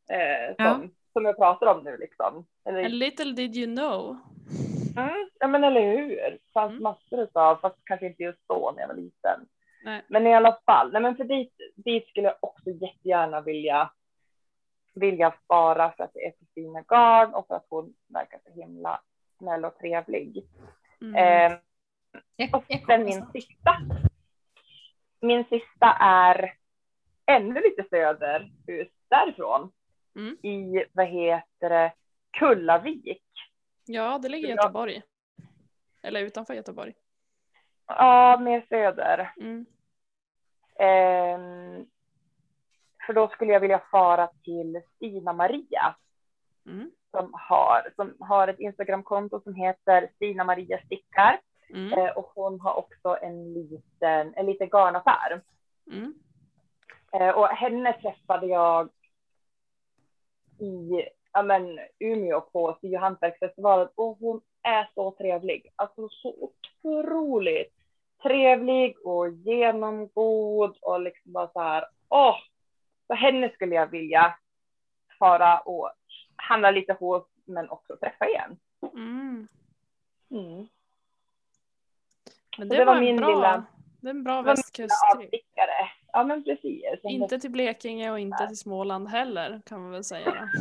Eh, 0.10 0.56
som, 0.66 0.92
som 1.14 1.26
jag 1.26 1.38
pratar 1.38 1.68
om 1.68 1.84
nu 1.84 1.98
liksom. 1.98 2.46
Eller, 2.66 2.86
A 2.86 2.88
little 2.88 3.32
did 3.32 3.56
you 3.56 3.76
know. 3.76 4.18
mm, 4.98 5.30
ja 5.40 5.48
men 5.48 5.64
eller 5.64 5.82
hur. 5.82 6.10
Det 6.16 6.38
fanns 6.54 6.72
Mm. 6.72 6.84
massor 6.84 7.20
utav, 7.20 7.56
fast 7.62 7.78
kanske 7.86 8.06
inte 8.08 8.24
just 8.24 8.48
då 8.48 8.74
när 8.76 8.82
jag 8.82 8.88
var 8.88 8.96
liten. 8.96 9.46
Nej. 9.84 10.02
Men 10.08 10.28
i 10.28 10.34
alla 10.34 10.60
fall, 10.66 10.92
nej 10.92 11.02
men 11.02 11.16
för 11.18 11.24
dit, 11.24 11.54
dit 11.76 12.08
skulle 12.08 12.28
jag 12.28 12.38
också 12.40 12.70
jättegärna 12.70 13.42
vilja 13.42 13.92
vilja 14.96 15.34
spara 15.44 15.92
för 15.92 16.04
att 16.04 16.14
det 16.14 16.26
är 16.26 16.32
så 16.32 16.46
fina 16.56 16.82
garn 16.82 17.34
och 17.34 17.48
för 17.48 17.56
att 17.56 17.66
hon 17.70 17.94
verkar 18.08 18.40
så 18.46 18.52
himla 18.52 19.02
snäll 19.38 19.66
och 19.66 19.78
trevlig. 19.78 20.48
Mm. 21.02 21.16
Eh, 22.38 22.54
och 22.56 22.64
sen 22.88 23.06
min 23.06 23.26
sista. 23.34 23.78
Min 25.22 25.46
sista 25.46 25.98
är 26.00 26.54
ännu 27.26 27.62
lite 27.62 27.86
söderut 27.90 28.94
därifrån. 29.08 29.72
Mm. 30.16 30.38
I, 30.42 30.86
vad 30.92 31.08
heter 31.08 31.70
det, 31.70 31.94
Kullavik. 32.32 33.24
Ja, 33.86 34.18
det 34.18 34.30
ligger 34.30 34.48
i. 34.48 34.52
Göteborg. 34.52 35.02
Eller 36.02 36.22
utanför 36.22 36.54
Göteborg. 36.54 36.94
Ja, 37.88 38.38
mer 38.42 38.66
söder. 38.70 39.34
Mm. 39.38 39.66
Ehm, 40.80 41.86
för 43.06 43.14
då 43.14 43.28
skulle 43.28 43.54
jag 43.54 43.60
vilja 43.60 43.82
fara 43.92 44.30
till 44.44 44.82
Stina 44.96 45.34
Maria 45.34 45.96
Mm. 46.68 46.92
som 47.12 47.30
har, 47.34 47.92
som 47.96 48.16
har 48.20 48.48
ett 48.48 48.60
Instagramkonto 48.60 49.42
som 49.42 49.56
heter 49.56 50.10
Stina 50.16 50.44
Maria 50.44 50.82
stickar. 50.86 51.40
Mm. 51.70 51.94
Eh, 51.94 52.18
och 52.18 52.32
hon 52.36 52.60
har 52.60 52.74
också 52.74 53.18
en 53.22 53.54
liten, 53.54 54.34
en 54.36 54.46
liten 54.46 54.70
garnaffär. 54.70 55.42
Mm. 55.92 56.14
Eh, 57.12 57.30
och 57.30 57.48
henne 57.48 57.94
träffade 57.94 58.48
jag 58.48 58.90
i 60.60 61.04
ja, 61.34 61.44
men, 61.44 61.80
Umeå 62.00 62.42
på 62.42 62.78
Sy 62.82 62.96
och 62.96 63.02
hantverksfestivalen 63.02 63.88
och 63.96 64.18
hon 64.20 64.42
är 64.64 64.90
så 64.96 65.12
trevlig. 65.12 65.72
Alltså 65.76 66.10
så 66.10 66.52
otroligt 66.82 67.74
trevlig 68.24 68.98
och 69.04 69.30
genomgod 69.30 70.78
och 70.82 71.02
liksom 71.02 71.32
bara 71.32 71.48
så 71.48 71.60
här. 71.60 71.86
Åh, 72.10 72.36
så 73.08 73.14
henne 73.14 73.50
skulle 73.54 73.76
jag 73.76 73.88
vilja 73.88 74.36
fara 75.20 75.60
och 75.60 75.92
handla 76.36 76.72
lite 76.72 76.94
hos 76.94 77.24
men 77.46 77.70
också 77.70 77.98
träffa 77.98 78.28
igen. 78.30 78.58
Mm. 78.94 79.48
Mm. 80.32 80.68
Men 82.58 82.70
det, 82.70 82.76
det 82.78 82.86
var 82.86 82.94
var 82.94 83.02
min 83.02 83.18
bra, 83.18 83.28
lilla- 83.30 83.64
det 84.02 84.08
är 84.08 84.14
en 84.14 84.24
bra 84.24 84.42
västkusttripp. 84.42 85.46
Ja 86.14 86.24
men 86.24 86.44
precis. 86.44 86.84
Inte 87.04 87.40
till 87.40 87.52
Blekinge 87.52 88.12
och 88.12 88.20
inte 88.20 88.48
till 88.48 88.58
Småland 88.58 89.08
heller 89.08 89.62
kan 89.66 89.82
man 89.82 89.92
väl 89.92 90.04
säga. 90.04 90.50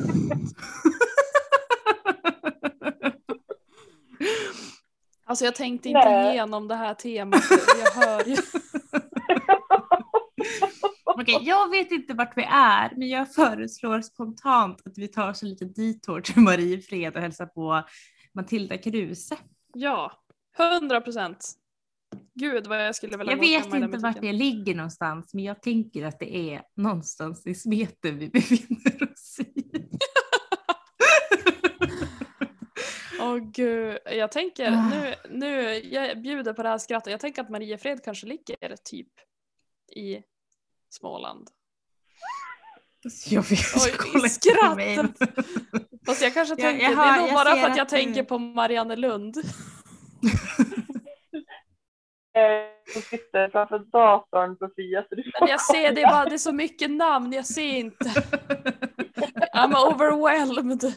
Alltså 5.27 5.45
jag 5.45 5.55
tänkte 5.55 5.89
inte 5.89 6.05
Nej. 6.09 6.33
igenom 6.35 6.69
det 6.69 6.75
här 6.75 6.95
temat. 6.95 7.41
Jag 7.85 8.03
hör 8.07 8.25
ju. 8.25 8.37
Okej, 11.15 11.39
jag 11.43 11.71
vet 11.71 11.91
inte 11.91 12.15
vart 12.15 12.37
vi 12.37 12.43
är, 12.51 12.93
men 12.97 13.09
jag 13.09 13.35
föreslår 13.35 14.01
spontant 14.01 14.87
att 14.87 14.99
vi 14.99 15.09
tar 15.09 15.31
oss 15.31 15.43
en 15.43 15.49
liten 15.49 15.73
detour 15.73 16.21
till 16.21 16.43
Mariefred 16.43 17.17
och 17.17 17.23
hälsar 17.23 17.47
på 17.47 17.83
Matilda 18.35 18.79
Kruse. 18.79 19.37
Ja, 19.75 20.13
hundra 20.57 21.01
procent. 21.01 21.53
Gud 22.35 22.67
vad 22.67 22.87
jag 22.87 22.95
skulle 22.95 23.17
vilja 23.17 23.33
Jag 23.33 23.41
vet 23.41 23.75
inte 23.75 23.99
vart 23.99 24.21
det 24.21 24.33
ligger 24.33 24.75
någonstans, 24.75 25.35
men 25.35 25.45
jag 25.45 25.63
tänker 25.63 26.05
att 26.07 26.19
det 26.19 26.37
är 26.37 26.63
någonstans 26.77 27.47
i 27.47 27.55
smeten 27.55 28.19
vi 28.19 28.29
befinner 28.33 29.13
oss 29.13 29.41
i. 29.41 29.65
Åh 33.21 33.37
gud, 33.37 33.99
jag 34.05 34.33
tänker 34.33 34.73
Ah. 34.73 34.89
nu, 34.89 35.15
nu, 35.31 35.63
jag 35.79 36.23
bjuder 36.23 36.53
på 36.53 36.63
det 36.63 36.69
här 36.69 36.79
skrattet. 36.79 37.11
Jag 37.11 37.21
tänker 37.21 37.43
att 37.43 37.51
Mariefred 37.51 38.05
kanske 38.05 38.27
ligger 38.27 38.77
typ 38.85 39.09
i 39.97 40.19
Småland. 40.99 41.49
Jag 43.27 43.43
vet, 43.43 43.59
Oj, 43.77 43.95
jag 44.15 44.31
skrattet. 44.31 45.17
Fast 46.07 46.23
jag 46.23 46.35
kanske 46.35 46.53
Jag- 46.55 46.59
tänker, 46.61 46.85
jag 46.85 46.93
det 46.93 46.97
hör- 46.97 47.15
är 47.17 47.21
nog 47.21 47.29
jag 47.29 47.35
bara 47.35 47.55
ser 47.55 47.61
för 47.63 47.69
att 47.71 47.77
jag 47.77 47.83
att 47.85 47.89
tänker 47.89 48.23
du- 48.23 48.29
på 48.29 48.39
Marianne 48.39 48.97
Lund. 48.97 49.37
eh, 49.37 49.43
som 52.93 53.03
sitter 53.03 53.49
framför 53.49 53.79
datorn 53.79 54.57
Sofia. 54.59 55.05
Så 55.09 55.15
du 55.15 55.23
får 55.23 55.41
Men 55.41 55.49
jag 55.51 55.61
ser, 55.61 55.93
det 55.93 56.03
bara, 56.03 56.25
det 56.25 56.35
är 56.35 56.39
så 56.39 56.53
mycket 56.53 56.91
namn, 56.91 57.33
jag 57.33 57.47
ser 57.47 57.63
inte. 57.77 58.05
I'm 59.55 59.75
overwhelmed. 59.95 60.95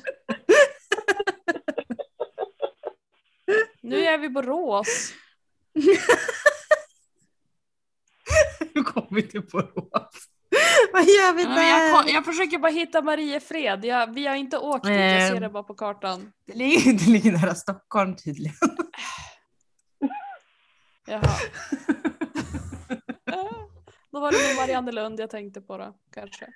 Nu 3.81 4.05
är 4.05 4.17
vi 4.17 4.29
på 4.29 4.41
Rås. 4.41 5.13
Nu 8.77 8.83
kommer 8.83 9.07
vi 9.11 9.21
till 9.27 9.41
Borås. 9.41 9.91
Vad 10.93 11.03
gör 11.03 11.33
vi 11.33 11.43
jag, 11.43 11.51
där? 11.51 12.03
ko- 12.03 12.09
jag 12.09 12.25
försöker 12.25 12.57
bara 12.57 12.71
hitta 12.71 13.01
Mariefred. 13.01 13.85
Jag, 13.85 14.13
vi 14.13 14.27
har 14.27 14.35
inte 14.35 14.57
åkt 14.57 14.85
dit, 14.85 14.93
jag 14.95 15.31
ser 15.31 15.39
det 15.39 15.49
bara 15.49 15.63
på 15.63 15.73
kartan. 15.73 16.31
Det 16.45 16.53
ligger, 16.53 16.93
det 17.05 17.11
ligger 17.11 17.31
nära 17.31 17.55
Stockholm 17.55 18.15
tydligen. 18.15 18.55
Jaha. 21.07 21.21
Då 24.11 24.19
var 24.19 24.31
det 24.31 24.47
nog 24.47 24.55
Marianne 24.55 24.91
Lund 24.91 25.19
jag 25.19 25.29
tänkte 25.29 25.61
på 25.61 25.77
då, 25.77 25.95
kanske. 26.13 26.47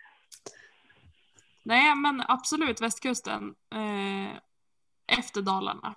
Nej 1.64 1.96
men 1.96 2.24
absolut 2.28 2.82
västkusten. 2.82 3.44
Eh, 3.74 4.38
efter 5.18 5.42
Dalarna. 5.42 5.96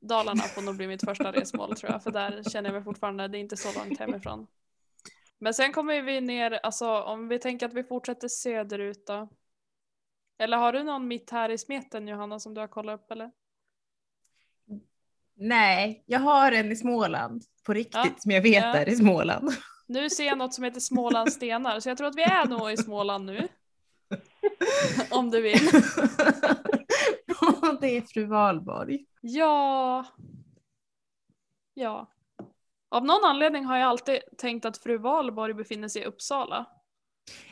Dalarna 0.00 0.42
får 0.42 0.62
nog 0.62 0.76
bli 0.76 0.86
mitt 0.86 1.04
första 1.04 1.32
resmål 1.32 1.76
tror 1.76 1.92
jag, 1.92 2.02
för 2.02 2.10
där 2.10 2.42
känner 2.50 2.68
jag 2.68 2.74
mig 2.74 2.84
fortfarande, 2.84 3.28
det 3.28 3.38
är 3.38 3.40
inte 3.40 3.56
så 3.56 3.78
långt 3.78 3.98
hemifrån. 3.98 4.46
Men 5.44 5.54
sen 5.54 5.72
kommer 5.72 6.02
vi 6.02 6.20
ner, 6.20 6.60
alltså 6.62 7.00
om 7.02 7.28
vi 7.28 7.38
tänker 7.38 7.66
att 7.66 7.72
vi 7.74 7.84
fortsätter 7.84 8.28
söderut 8.28 9.06
då. 9.06 9.28
Eller 10.38 10.56
har 10.56 10.72
du 10.72 10.82
någon 10.82 11.08
mitt 11.08 11.30
här 11.30 11.48
i 11.48 11.58
smeten 11.58 12.08
Johanna 12.08 12.40
som 12.40 12.54
du 12.54 12.60
har 12.60 12.68
kollat 12.68 13.00
upp 13.00 13.10
eller? 13.10 13.30
Nej, 15.34 16.04
jag 16.06 16.20
har 16.20 16.52
en 16.52 16.72
i 16.72 16.76
Småland 16.76 17.44
på 17.66 17.74
riktigt 17.74 17.94
Ja. 18.04 18.10
som 18.18 18.30
jag 18.30 18.42
vet 18.42 18.64
Ja. 18.64 18.74
är 18.76 18.88
i 18.88 18.96
Småland. 18.96 19.50
Nu 19.86 20.10
ser 20.10 20.24
jag 20.26 20.38
något 20.38 20.54
som 20.54 20.64
heter 20.64 20.80
Smålands 20.80 21.34
stenar, 21.34 21.80
så 21.80 21.88
jag 21.88 21.98
tror 21.98 22.08
att 22.08 22.16
vi 22.16 22.22
är 22.22 22.44
nog 22.46 22.72
i 22.72 22.76
Småland 22.76 23.24
nu. 23.26 23.48
om 25.10 25.30
du 25.30 25.42
vill. 25.42 25.58
Det 27.80 27.96
är 27.96 28.00
fru 28.00 28.24
Valborg. 28.24 29.06
Ja. 29.20 30.04
Ja. 31.74 32.13
Av 32.94 33.04
någon 33.04 33.24
anledning 33.24 33.64
har 33.64 33.78
jag 33.78 33.88
alltid 33.88 34.20
tänkt 34.38 34.64
att 34.64 34.78
fru 34.78 34.98
Valborg 34.98 35.54
befinner 35.54 35.88
sig 35.88 36.02
i 36.02 36.04
Uppsala. 36.04 36.66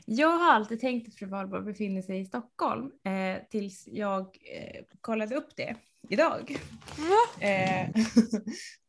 Jag 0.05 0.39
har 0.39 0.53
alltid 0.53 0.81
tänkt 0.81 1.09
att 1.09 1.15
fru 1.15 1.27
Valborg 1.27 1.65
befinner 1.65 2.03
sig 2.03 2.21
i 2.21 2.25
Stockholm 2.25 2.93
eh, 3.05 3.43
tills 3.51 3.89
jag 3.89 4.39
eh, 4.55 4.85
kollade 5.01 5.37
upp 5.37 5.57
det 5.57 5.77
idag. 6.09 6.57
Eh, 7.41 7.89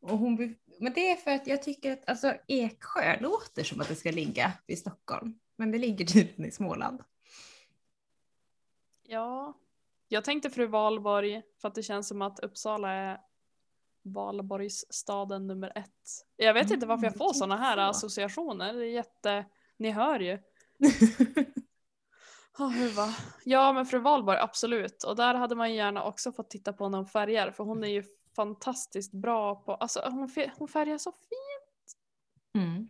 och 0.00 0.18
hon 0.18 0.54
men 0.80 0.92
det 0.92 1.10
är 1.10 1.16
för 1.16 1.30
att 1.30 1.46
jag 1.46 1.62
tycker 1.62 1.92
att 1.92 2.08
alltså, 2.08 2.34
Eksjö 2.48 3.20
låter 3.20 3.64
som 3.64 3.80
att 3.80 3.88
det 3.88 3.94
ska 3.94 4.10
ligga 4.10 4.52
i 4.66 4.76
Stockholm. 4.76 5.38
Men 5.56 5.70
det 5.70 5.78
ligger 5.78 6.06
tydligen 6.06 6.44
i 6.44 6.50
Småland. 6.50 7.02
Ja. 9.02 9.58
Jag 10.08 10.24
tänkte 10.24 10.50
fru 10.50 10.66
Valborg 10.66 11.42
för 11.60 11.68
att 11.68 11.74
det 11.74 11.82
känns 11.82 12.08
som 12.08 12.22
att 12.22 12.40
Uppsala 12.40 12.92
är 12.92 13.20
Valborgsstaden 14.04 15.46
nummer 15.46 15.72
ett. 15.74 15.90
Jag 16.36 16.54
vet 16.54 16.70
inte 16.70 16.86
varför 16.86 17.04
jag 17.04 17.16
får 17.16 17.24
Mm, 17.24 17.34
sådana 17.34 17.56
här 17.56 17.76
associationer. 17.76 18.72
Det 18.74 18.86
är 18.86 18.90
jätte... 18.90 19.44
Ni 19.76 19.90
hör 19.90 20.20
ju. 20.20 20.38
Oh. 22.58 23.10
Ja 23.44 23.72
men 23.72 23.86
fru 23.86 23.98
Valborg, 23.98 24.38
absolut. 24.38 25.04
Och 25.04 25.16
där 25.16 25.34
hade 25.34 25.54
man 25.54 25.70
ju 25.70 25.76
gärna 25.76 26.04
också 26.04 26.32
fått 26.32 26.50
titta 26.50 26.72
på 26.72 26.88
någon 26.88 27.06
färger 27.06 27.50
för 27.50 27.64
hon 27.64 27.84
är 27.84 27.88
ju 27.88 28.04
fantastiskt 28.36 29.12
bra 29.12 29.54
på, 29.54 29.74
alltså 29.74 30.00
hon, 30.10 30.30
hon 30.58 30.68
färgar 30.68 30.98
så 30.98 31.12
fint. 31.12 31.96
Mm. 32.54 32.88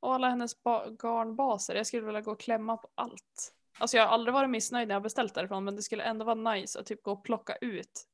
Och 0.00 0.14
alla 0.14 0.28
hennes 0.28 0.62
ba- 0.62 0.86
garnbaser, 1.02 1.74
jag 1.74 1.86
skulle 1.86 2.06
vilja 2.06 2.20
gå 2.20 2.32
och 2.32 2.40
klämma 2.40 2.76
på 2.76 2.88
allt. 2.94 3.54
Alltså 3.78 3.96
jag 3.96 4.06
har 4.06 4.14
aldrig 4.14 4.34
varit 4.34 4.50
missnöjd 4.50 4.88
när 4.88 4.94
jag 4.94 5.02
beställt 5.02 5.34
därifrån 5.34 5.64
men 5.64 5.76
det 5.76 5.82
skulle 5.82 6.02
ändå 6.02 6.24
vara 6.24 6.52
nice 6.54 6.80
att 6.80 6.86
typ 6.86 7.02
gå 7.02 7.12
och 7.12 7.24
plocka 7.24 7.56
ut. 7.56 8.06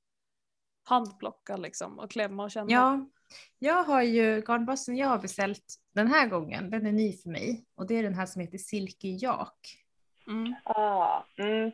Handplocka 0.82 1.56
liksom 1.56 1.98
och 1.98 2.10
klämma 2.10 2.44
och 2.44 2.50
känna. 2.50 2.70
Ja, 2.72 3.08
jag 3.58 3.84
har 3.84 4.02
ju 4.02 4.42
garnbasen 4.46 4.96
jag 4.96 5.08
har 5.08 5.18
beställt 5.18 5.74
den 5.92 6.08
här 6.08 6.28
gången, 6.28 6.70
den 6.70 6.86
är 6.86 6.92
ny 6.92 7.12
för 7.12 7.30
mig. 7.30 7.64
Och 7.74 7.86
det 7.86 7.94
är 7.94 8.02
den 8.02 8.14
här 8.14 8.26
som 8.26 8.40
heter 8.40 8.58
Silky 8.58 9.16
Jak. 9.20 9.84
Mm. 10.26 10.54
Ah, 10.64 11.24
mm. 11.36 11.72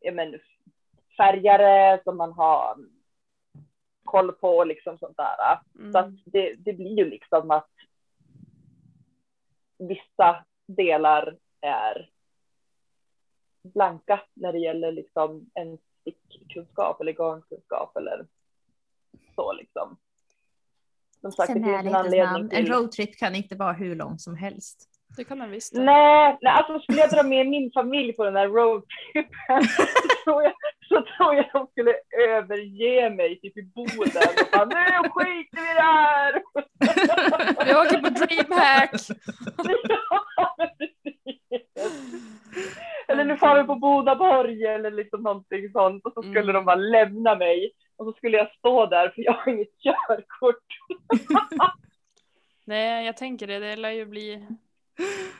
ja, 0.00 0.12
men, 0.12 0.34
färgare 1.16 2.00
som 2.04 2.16
man 2.16 2.32
har 2.32 2.78
koll 4.04 4.32
på. 4.32 4.64
Liksom 4.64 4.98
sånt 4.98 5.16
där. 5.16 5.60
Så 5.92 5.98
att 5.98 6.06
Mm. 6.06 6.18
det, 6.24 6.54
det 6.54 6.72
blir 6.72 6.96
ju 6.98 7.04
liksom 7.10 7.50
att 7.50 7.70
vissa 9.78 10.44
delar 10.66 11.36
är 11.60 12.10
blanka 13.62 14.20
när 14.34 14.52
det 14.52 14.58
gäller 14.58 14.92
liksom 14.92 15.50
en 15.54 15.78
stickkunskap 16.00 17.00
eller 17.00 17.12
garnkunskap 17.12 17.96
eller 17.96 18.26
så 19.34 19.52
liksom. 19.52 19.96
Som 21.20 21.32
sagt, 21.32 21.52
Sen 21.52 21.62
det 21.62 21.68
finns 21.68 21.86
en 21.86 21.94
anledning 21.94 22.20
namn, 22.20 22.44
en 22.52 22.64
till. 22.64 22.72
roadtrip 22.72 23.16
kan 23.18 23.34
inte 23.34 23.56
vara 23.56 23.72
hur 23.72 23.96
lång 23.96 24.18
som 24.18 24.36
helst. 24.36 24.88
Det 25.16 25.24
kan 25.24 25.38
den 25.38 25.50
visst. 25.50 25.72
Nej, 25.74 26.38
nej, 26.42 26.52
alltså 26.52 26.80
skulle 26.80 26.98
jag 26.98 27.10
dra 27.10 27.22
med 27.22 27.46
min 27.46 27.70
familj 27.72 28.12
på 28.12 28.24
den 28.24 28.36
här 28.36 28.48
roadtrippen 28.48 29.62
så 29.76 30.24
tror 30.24 30.42
jag, 30.42 30.52
så 30.88 31.02
tror 31.16 31.34
jag 31.34 31.46
de 31.52 31.66
skulle 31.66 31.94
överge 32.28 33.10
mig 33.10 33.40
typ 33.40 33.56
i 33.56 33.62
Boden 33.62 34.22
och 34.42 34.52
bara 34.52 34.64
nu 34.64 35.08
skiter 35.10 35.60
vi 35.62 35.70
i 35.70 35.74
det 35.74 35.80
här. 35.80 36.42
Vi 37.64 37.74
åker 37.74 37.98
på 38.02 38.08
DreamHack! 38.08 38.90
Ja. 39.88 40.56
Eller 43.08 43.24
nu 43.24 43.36
far 43.36 43.60
vi 43.62 43.66
på 43.66 43.74
Bodaborg 43.76 44.64
eller 44.66 44.90
liksom 44.90 45.22
någonting 45.22 45.70
sånt 45.72 46.06
och 46.06 46.12
så 46.12 46.22
skulle 46.22 46.40
Mm. 46.40 46.54
de 46.54 46.64
bara 46.64 46.76
lämna 46.76 47.34
mig 47.34 47.72
och 47.96 48.06
så 48.06 48.12
skulle 48.12 48.36
jag 48.36 48.52
stå 48.58 48.86
där 48.86 49.08
för 49.08 49.22
jag 49.22 49.32
har 49.32 49.52
inget 49.52 49.78
körkort. 49.82 50.64
Nej, 52.64 53.06
jag 53.06 53.16
tänker 53.16 53.46
det. 53.46 53.58
Det 53.58 53.76
lär 53.76 53.90
ju 53.90 54.06
bli 54.06 54.46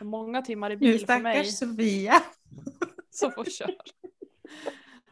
många 0.01 0.43
timmar 0.43 0.71
i 0.71 0.75
Nu 0.75 0.81
bil 0.81 1.07
för 1.07 1.19
mig. 1.19 1.45
stackars 1.45 1.59
Sofia. 1.59 2.23
som 3.11 3.33
får 3.33 3.45
köra. 3.45 3.75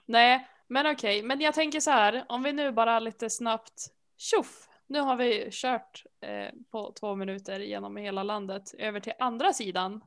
Nej, 0.06 0.48
men 0.66 0.86
okej. 0.86 1.22
Men 1.22 1.40
jag 1.40 1.54
tänker 1.54 1.80
så 1.80 1.90
här, 1.90 2.24
om 2.28 2.42
vi 2.42 2.52
nu 2.52 2.72
bara 2.72 3.00
lite 3.00 3.30
snabbt, 3.30 3.86
tjoff! 4.16 4.68
Nu 4.86 5.00
har 5.00 5.16
vi 5.16 5.48
kört 5.52 6.04
eh, 6.20 6.48
på 6.70 6.92
två 6.92 7.14
minuter 7.14 7.60
genom 7.60 7.96
hela 7.96 8.22
landet 8.22 8.74
över 8.78 9.00
till 9.00 9.12
andra 9.18 9.52
sidan. 9.52 10.04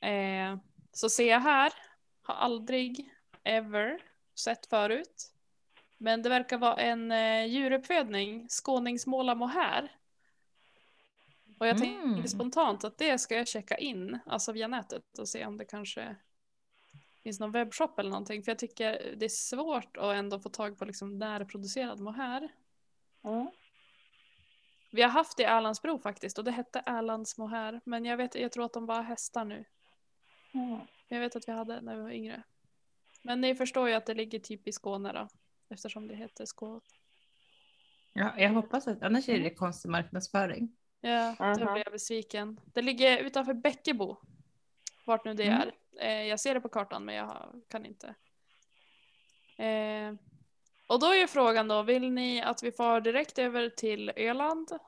Eh, 0.00 0.58
så 0.92 1.08
ser 1.08 1.28
jag 1.28 1.40
här, 1.40 1.72
har 2.22 2.34
aldrig 2.34 3.10
ever 3.44 4.00
sett 4.34 4.66
förut. 4.66 5.32
Men 5.98 6.22
det 6.22 6.28
verkar 6.28 6.58
vara 6.58 6.76
en 6.76 7.12
eh, 7.12 7.46
djuruppfödning, 7.46 8.46
skåningsmåla 8.48 9.34
mohair. 9.34 9.97
Och 11.58 11.66
jag 11.66 11.76
Mm. 11.82 12.14
tänker 12.14 12.28
spontant 12.28 12.84
att 12.84 12.98
det 12.98 13.18
ska 13.18 13.34
jag 13.34 13.48
checka 13.48 13.76
in, 13.76 14.18
alltså 14.26 14.52
via 14.52 14.68
nätet 14.68 15.18
och 15.18 15.28
se 15.28 15.46
om 15.46 15.56
det 15.56 15.64
kanske 15.64 16.16
finns 17.22 17.40
någon 17.40 17.52
webbshop 17.52 17.98
eller 17.98 18.10
någonting. 18.10 18.42
För 18.42 18.50
jag 18.50 18.58
tycker 18.58 19.14
det 19.16 19.24
är 19.24 19.28
svårt 19.28 19.96
att 19.96 20.16
ändå 20.16 20.40
få 20.40 20.48
tag 20.48 20.78
på 20.78 20.84
liksom 20.84 21.18
närproducerad 21.18 22.00
mohair. 22.00 22.48
Mm. 23.24 23.50
Vi 24.92 25.02
har 25.02 25.08
haft 25.10 25.36
det 25.36 25.42
i 25.42 25.46
Erlandsbro 25.46 25.98
faktiskt 25.98 26.38
och 26.38 26.44
det 26.44 26.50
hette 26.50 26.82
Erlands 26.86 27.38
mohair. 27.38 27.80
Men 27.84 28.04
jag, 28.04 28.16
vet, 28.16 28.34
jag 28.34 28.52
tror 28.52 28.64
att 28.64 28.72
de 28.72 28.86
bara 28.86 29.02
hästar 29.02 29.44
nu. 29.44 29.64
Mm. 30.54 30.80
Jag 31.08 31.20
vet 31.20 31.36
att 31.36 31.48
vi 31.48 31.52
hade 31.52 31.80
när 31.80 31.96
vi 31.96 32.02
var 32.02 32.10
yngre. 32.10 32.42
Men 33.22 33.40
ni 33.40 33.54
förstår 33.54 33.88
ju 33.88 33.94
att 33.94 34.06
det 34.06 34.14
ligger 34.14 34.38
typ 34.38 34.68
i 34.68 34.72
Skåne 34.72 35.12
då. 35.12 35.28
Eftersom 35.70 36.08
det 36.08 36.14
heter 36.16 36.46
Skåne. 36.46 36.80
Ja, 38.12 38.34
jag 38.38 38.50
hoppas 38.50 38.88
att 38.88 39.02
annars 39.02 39.28
är 39.28 39.38
det 39.38 39.54
konstig 39.54 39.88
marknadsföring. 39.88 40.76
Ja, 41.00 41.34
då 41.38 41.44
Mhm. 41.44 41.56
blev 41.56 41.76
jag 41.84 41.92
besviken. 41.92 42.60
Det 42.64 42.82
ligger 42.82 43.18
utanför 43.18 43.54
Bäckebo. 43.54 44.16
Vart 45.04 45.24
nu 45.24 45.34
det 45.34 45.44
Mm. 45.46 45.60
är. 45.60 45.72
Eh, 46.06 46.22
jag 46.26 46.40
ser 46.40 46.54
det 46.54 46.60
på 46.60 46.68
kartan 46.68 47.04
men 47.04 47.14
jag 47.14 47.62
kan 47.68 47.86
inte. 47.86 48.14
Eh, 49.64 50.14
och 50.86 51.00
då 51.00 51.06
är 51.06 51.14
ju 51.14 51.26
frågan 51.26 51.68
då, 51.68 51.82
vill 51.82 52.10
ni 52.12 52.42
att 52.42 52.62
vi 52.62 52.72
far 52.72 53.00
direkt 53.00 53.38
över 53.38 53.68
till 53.68 54.12
Öland? 54.16 54.78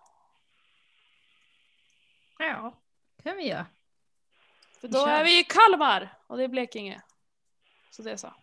Ja, 2.38 2.74
kan 3.22 3.36
vi 3.36 3.48
göra. 3.48 3.66
För 4.80 4.88
då 4.88 5.06
är 5.06 5.24
vi 5.24 5.40
i 5.40 5.44
Kalmar 5.44 6.18
och 6.26 6.36
det 6.36 6.44
är 6.44 6.48
Blekinge. 6.48 7.02
Så 7.90 8.02
det 8.02 8.10
är 8.12 8.16
så. 8.16 8.34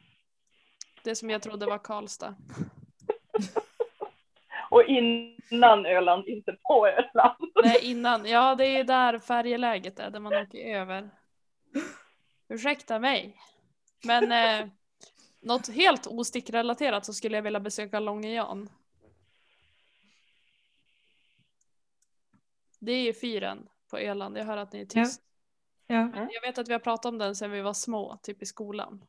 Det 1.04 1.16
som 1.16 1.30
jag 1.30 1.42
trodde 1.42 1.66
var 1.66 1.78
Karlstad. 1.78 2.36
Och 4.70 4.84
innan 4.84 5.86
Öland, 5.86 6.28
inte 6.28 6.58
på 6.64 6.88
Öland. 6.88 7.52
Nej 7.64 7.80
innan, 7.82 8.26
ja 8.26 8.56
det 8.56 8.66
är 8.66 8.84
där 8.84 9.20
färjeläget 9.20 10.00
är, 10.00 10.10
där 10.10 10.20
man 10.20 10.34
åker 10.34 10.76
över. 10.76 11.10
Ursäkta 12.50 13.00
mig. 13.00 13.36
Men 14.04 14.32
eh, 14.32 14.68
något 15.40 15.70
helt 15.70 16.08
ostickrelaterat 16.08 17.06
så 17.06 17.14
skulle 17.14 17.38
jag 17.38 17.44
vilja 17.44 17.60
besöka 17.60 18.00
Långe 18.00 18.34
Jan. 18.34 18.70
Det 22.80 22.92
är 22.92 23.02
ju 23.02 23.14
fyren 23.14 23.70
på 23.90 23.98
Öland, 23.98 24.38
jag 24.38 24.46
hör 24.46 24.58
att 24.58 24.74
ni 24.74 24.82
är 24.82 24.86
tyst. 24.86 25.22
Ja. 25.88 26.12
Jag 26.32 26.42
vet 26.42 26.58
att 26.58 26.68
vi 26.70 26.74
har 26.74 26.80
pratat 26.80 27.06
om 27.06 27.18
den 27.18 27.36
sedan 27.36 27.52
vi 27.52 27.62
var 27.62 27.74
små, 27.74 28.18
typ 28.24 28.42
i 28.42 28.46
skolan. 28.46 29.04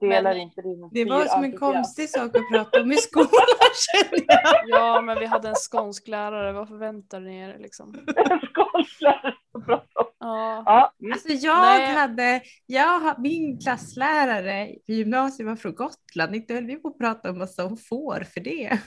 Delar 0.00 0.22
Men- 0.34 0.40
inte 0.42 0.62
din 0.62 0.88
Det 0.92 1.04
var 1.04 1.24
som 1.24 1.44
en 1.44 1.56
konstig 1.56 2.08
sak 2.10 2.36
att 2.36 2.48
prata 2.52 2.80
om 2.82 2.92
i 2.92 2.96
skolan 2.96 3.30
känner 3.92 4.24
jag. 4.28 4.68
Ja, 4.68 5.00
men 5.00 5.18
vi 5.18 5.26
hade 5.26 5.48
en 5.48 5.54
skånsk 5.54 6.08
lärare, 6.08 6.52
vad 6.52 6.68
förväntar 6.68 7.20
ni 7.20 7.38
er 7.38 7.58
liksom? 7.58 7.92
Skånslärare 8.54 9.34
som 9.52 9.64
pratar 9.64 10.00
om. 10.00 10.06
Ja, 10.18 10.62
Ja, 10.66 10.92
mm. 11.00 11.12
Alltså 11.12 11.28
jag 11.32 11.62
Nej. 11.62 11.94
hade, 11.94 12.40
jag, 12.66 13.20
min 13.20 13.60
klasslärare 13.60 14.68
i 14.68 14.82
gymnasiet 14.94 15.48
var 15.48 15.56
från 15.56 15.74
Gotland, 15.74 16.34
inte 16.34 16.54
höll 16.54 16.66
vi 16.66 16.76
på 16.76 16.88
att 16.88 16.98
prata 16.98 17.30
om 17.30 17.38
massa 17.38 17.64
om 17.66 17.76
får 17.76 18.24
för 18.34 18.40
det. 18.40 18.78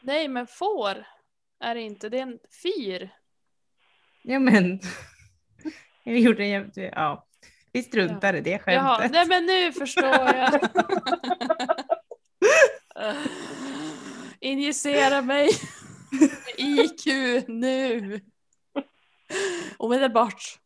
nej 0.00 0.28
men 0.28 0.46
får 0.46 1.06
är 1.60 1.74
det 1.74 1.80
inte, 1.80 2.08
det 2.08 2.18
är 2.18 2.22
en 2.22 2.38
fyr. 2.62 3.10
Ja 4.22 4.38
men, 4.38 4.80
jag 6.04 6.18
gjorde 6.18 6.42
en 6.42 6.48
jämnt, 6.48 6.72
ja. 6.76 7.26
Vi 7.76 7.82
struntar 7.82 8.34
i 8.34 8.40
det 8.40 8.50
Jaha, 8.66 8.96
skämtet. 8.98 9.12
nej 9.12 9.26
men 9.26 9.46
nu 9.46 9.72
förstår 9.72 10.04
jag. 10.04 10.60
Injicera 14.40 15.22
mig 15.22 15.48
IQ 16.56 17.06
nu. 17.48 18.20
Omedelbart. 19.78 20.58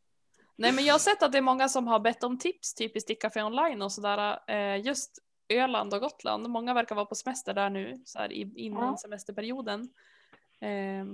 Nej 0.57 0.73
men 0.73 0.85
jag 0.85 0.95
har 0.95 0.99
sett 0.99 1.23
att 1.23 1.33
det 1.33 1.39
är 1.39 1.43
många 1.43 1.69
som 1.69 1.87
har 1.87 2.01
bett 2.01 2.25
om 2.25 2.39
tips 2.39 2.75
typ 2.75 2.97
i 2.97 3.01
Stickcafé 3.01 3.43
online 3.43 3.83
och 3.83 3.93
sådär. 3.93 4.39
Eh, 4.51 4.81
just 4.87 5.19
Öland 5.49 5.95
och 5.95 6.01
Gotland. 6.01 6.49
Många 6.49 6.75
verkar 6.75 6.95
vara 6.95 7.07
på 7.07 7.15
semester 7.15 7.55
där 7.55 7.71
nu 7.71 8.03
så 8.05 8.19
här, 8.19 8.33
i- 8.33 8.53
innan 8.57 8.85
Ja. 8.87 8.97
semesterperioden. 8.97 9.89
Eh, 10.61 11.07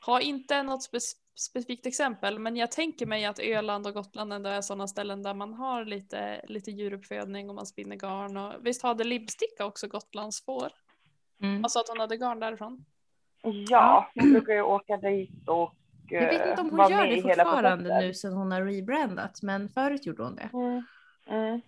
har 0.00 0.20
inte 0.20 0.62
något 0.62 0.90
spe- 0.92 1.16
specifikt 1.38 1.86
exempel 1.86 2.38
men 2.38 2.56
jag 2.56 2.72
tänker 2.72 3.06
mig 3.06 3.24
att 3.24 3.38
Öland 3.38 3.86
och 3.86 3.94
Gotland 3.94 4.32
ändå 4.32 4.50
är 4.50 4.60
sådana 4.60 4.88
ställen 4.88 5.22
där 5.22 5.34
man 5.34 5.54
har 5.54 5.84
lite, 5.84 6.44
lite 6.48 6.70
djuruppfödning 6.70 7.48
och 7.48 7.54
man 7.54 7.66
spinner 7.66 7.96
garn. 7.96 8.36
Och, 8.36 8.54
visst 8.66 8.82
hade 8.82 9.04
Libsticka 9.04 9.64
också 9.64 9.88
Gotlands 9.88 10.44
får? 10.44 10.68
Mm. 11.42 11.64
Alltså 11.64 11.78
att 11.78 11.88
hon 11.88 12.00
hade 12.00 12.16
garn 12.16 12.40
därifrån? 12.40 12.84
ja, 13.68 14.10
hon 14.14 14.32
brukar 14.32 14.52
ju 14.52 14.62
åka 14.62 14.96
dit 14.96 15.48
och 15.48 15.74
Jag 16.08 16.20
vet 16.20 16.48
inte 16.48 16.60
om 16.60 16.66
eh, 16.66 16.70
hon 16.70 16.76
vara 16.78 16.90
gör 16.90 16.98
med 16.98 17.08
det 17.08 17.16
i 17.16 17.22
hela 17.22 17.44
fortfarande 17.44 18.00
nu 18.00 18.14
sen 18.14 18.32
hon 18.32 18.52
har 18.52 18.62
rebrandat, 18.62 19.42
men 19.42 19.68
förut 19.68 20.06
gjorde 20.06 20.22
hon 20.22 20.36
det. 20.36 20.50
Mm. 20.52 20.82
Mm. 21.26 21.60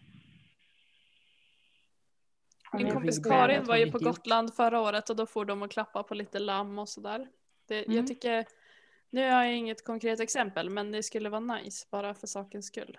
Min 2.72 2.92
kompis 2.92 3.18
Karin 3.24 3.64
var 3.64 3.76
ju 3.76 3.92
på. 3.92 3.98
Gotland 3.98 4.54
förra 4.54 4.80
året 4.80 5.10
och 5.10 5.16
då 5.16 5.26
får 5.26 5.44
de 5.44 5.62
att 5.62 5.70
klappa 5.70 6.02
på 6.02 6.14
lite 6.14 6.38
lamm 6.38 6.78
och 6.78 6.88
sådär. 6.88 7.28
Det, 7.68 7.84
Mm. 7.84 7.96
Jag 7.96 8.06
tycker, 8.06 8.46
nu 9.10 9.30
har 9.30 9.42
jag 9.44 9.54
inget 9.54 9.84
konkret 9.84 10.20
exempel 10.20 10.70
men 10.70 10.92
det 10.92 11.02
skulle 11.02 11.28
vara 11.28 11.40
nice 11.40 11.86
bara 11.90 12.14
för 12.14 12.26
sakens 12.26 12.66
skull. 12.66 12.98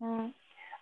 Mm. 0.00 0.32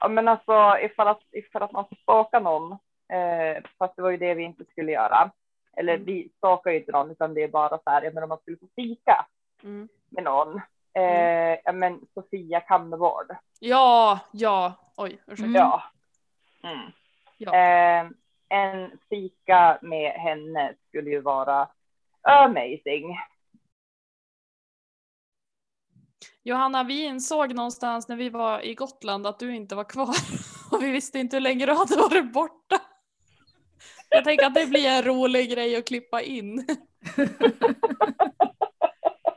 Ja, 0.01 0.09
men 0.09 0.28
alltså 0.28 0.78
ifall 0.82 1.09
att, 1.09 1.23
ifall 1.31 1.62
att 1.62 1.73
man 1.73 1.85
spakar 2.02 2.40
någon, 2.40 2.73
eh, 3.12 3.62
fast 3.78 3.97
det 3.97 4.02
var 4.02 4.11
ju 4.11 4.16
det 4.16 4.35
vi 4.35 4.43
inte 4.43 4.65
skulle 4.65 4.93
göra. 4.93 5.31
Eller 5.77 5.94
Mm. 5.94 6.07
vi 6.07 6.28
spakar 6.36 6.70
ju 6.70 6.78
inte 6.78 6.93
någon, 6.93 7.11
utan 7.11 7.35
det 7.35 7.43
är 7.43 7.48
bara 7.48 7.78
så 7.78 7.90
här, 7.90 8.02
jag 8.02 8.15
menar 8.15 8.23
om 8.24 8.28
man 8.28 8.39
skulle 8.39 8.57
få 8.57 8.69
fika 8.77 9.27
Mm. 9.62 9.89
med 10.09 10.24
någon. 10.24 10.61
Eh, 10.94 11.59
ja, 11.65 11.73
men 11.73 12.01
Sofia 12.15 12.61
Kammervård. 12.61 13.36
Ja, 13.59 14.19
ja, 14.32 14.73
oj 14.97 15.19
ursäkta. 15.27 15.44
Mm. 15.44 15.55
Ja. 15.55 15.82
Mm. 16.62 16.90
Ja. 17.39 17.55
Eh, 17.55 18.07
en 18.48 18.90
fika 19.11 19.78
med 19.82 20.12
henne 20.12 20.74
skulle 20.89 21.11
ju 21.11 21.20
vara 21.20 21.69
amazing. 22.23 23.19
Johanna, 26.51 26.85
vi 26.85 27.05
insåg 27.05 27.55
någonstans 27.55 28.09
när 28.09 28.16
vi 28.16 28.28
var 28.28 28.60
i 28.60 28.74
Gotland 28.74 29.27
att 29.27 29.39
du 29.39 29.55
inte 29.56 29.74
var 29.74 29.85
kvar 29.85 30.14
och 30.70 30.82
vi 30.82 30.90
visste 30.90 31.18
inte 31.18 31.36
hur 31.36 31.40
länge 31.40 31.66
du 31.66 31.72
hade 31.72 31.97
varit 31.97 32.32
borta. 32.32 32.81
Jag 34.09 34.24
tänker 34.24 34.47
att 34.47 34.55
det 34.55 34.66
blir 34.66 34.89
en 34.89 35.02
rolig 35.02 35.51
grej 35.51 35.77
att 35.77 35.86
klippa 35.86 36.22
in. 36.22 36.66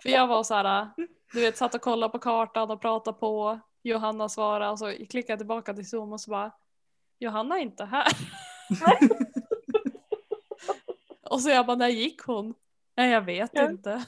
För 0.02 0.10
jag 0.10 0.27
var 0.27 0.44
så 0.44 0.53
här, 0.53 0.90
du 1.34 1.41
vet, 1.41 1.57
satt 1.57 1.76
och 1.76 1.81
kollade 1.81 2.11
på 2.11 2.19
kartan 2.19 2.72
och 2.72 2.81
pratade 2.81 3.18
på. 3.19 3.60
Johanna 3.84 4.30
svarade 4.30 4.72
och 4.72 4.80
så 4.80 4.91
klickade 4.91 5.31
jag 5.31 5.40
tillbaka 5.40 5.73
till 5.73 5.90
Zoom 5.90 6.14
och 6.14 6.22
så 6.22 6.31
bara, 6.31 6.52
Johanna 7.19 7.56
är 7.57 7.61
inte 7.61 7.85
här. 7.85 8.07
och 11.30 11.41
så 11.41 11.49
jag 11.49 11.65
bara, 11.65 11.77
när 11.77 11.88
gick 11.88 12.22
hon? 12.22 12.53
Nej, 12.95 13.11
jag 13.11 13.22
vet 13.22 13.52
Ja. 13.53 13.69
inte. 13.69 14.06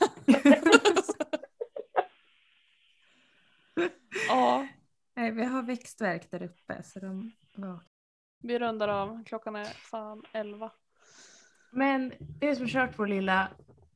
ja, 4.27 4.68
Nej, 5.15 5.32
vi 5.32 5.44
har 5.45 5.61
växtverk 5.76 6.31
där 6.31 6.43
uppe 6.43 6.84
så 6.84 6.99
de 6.99 7.31
var 7.56 7.80
vi 8.43 8.60
rundar 8.60 8.88
av. 8.88 9.23
Klockan 9.26 9.56
är 9.56 9.65
fan 9.65 10.23
elva. 10.34 10.72
Men 11.72 12.14
det 12.39 12.56
som 12.56 12.68
kört 12.68 12.99
vår 12.99 13.07
lilla 13.07 13.47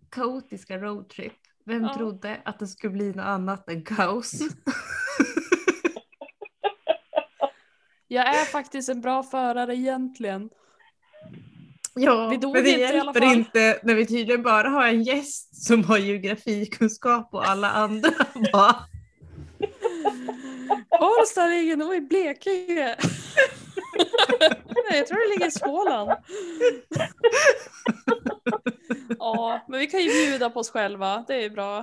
kaotiska 0.10 0.78
roadtrip. 0.78 1.34
Vem 1.66 1.84
Ja. 1.84 1.94
trodde 1.94 2.42
att 2.46 2.60
det 2.60 2.68
skulle 2.68 2.94
bli 2.94 3.08
något 3.14 3.26
annat 3.26 3.70
än 3.70 3.84
kaos? 3.84 4.34
Jag 8.08 8.28
är 8.28 8.46
faktiskt 8.46 8.90
en 8.90 9.02
bra 9.02 9.24
förare 9.24 9.76
egentligen. 9.76 10.50
ja, 11.96 12.28
Vi 12.30 12.38
dog 12.38 12.54
men 12.54 12.64
det 12.64 12.70
inte 12.70 12.82
i 12.82 12.86
alla 12.86 12.94
hjälper 12.96 13.20
fall. 13.22 13.38
inte 13.38 13.80
när 13.84 13.96
vi 13.96 14.06
tydligen 14.06 14.44
bara 14.44 14.70
har 14.70 14.88
en 14.88 15.04
gäst 15.04 15.66
som 15.66 15.84
har 15.84 15.98
geografikunskap 15.98 17.34
och 17.34 17.50
alla 17.50 17.72
andra 17.72 18.10
bara 18.54 18.76
Karlstad 21.00 21.48
ligger 21.48 21.78
nog 21.78 21.96
i 21.96 22.02
Blekinge. 22.02 22.96
Nej, 24.90 24.98
jag 24.98 25.08
tror 25.08 25.18
det 25.18 25.36
ligger 25.36 25.48
i 25.48 25.52
Småland. 25.52 26.12
Ja, 29.20 29.66
men 29.68 29.80
vi 29.80 29.88
kan 29.88 30.00
ju 30.00 30.10
bjuda 30.10 30.50
på 30.50 30.60
oss 30.60 30.70
själva. 30.70 31.26
Det 31.28 31.46
är 31.46 31.50
bra. 31.50 31.80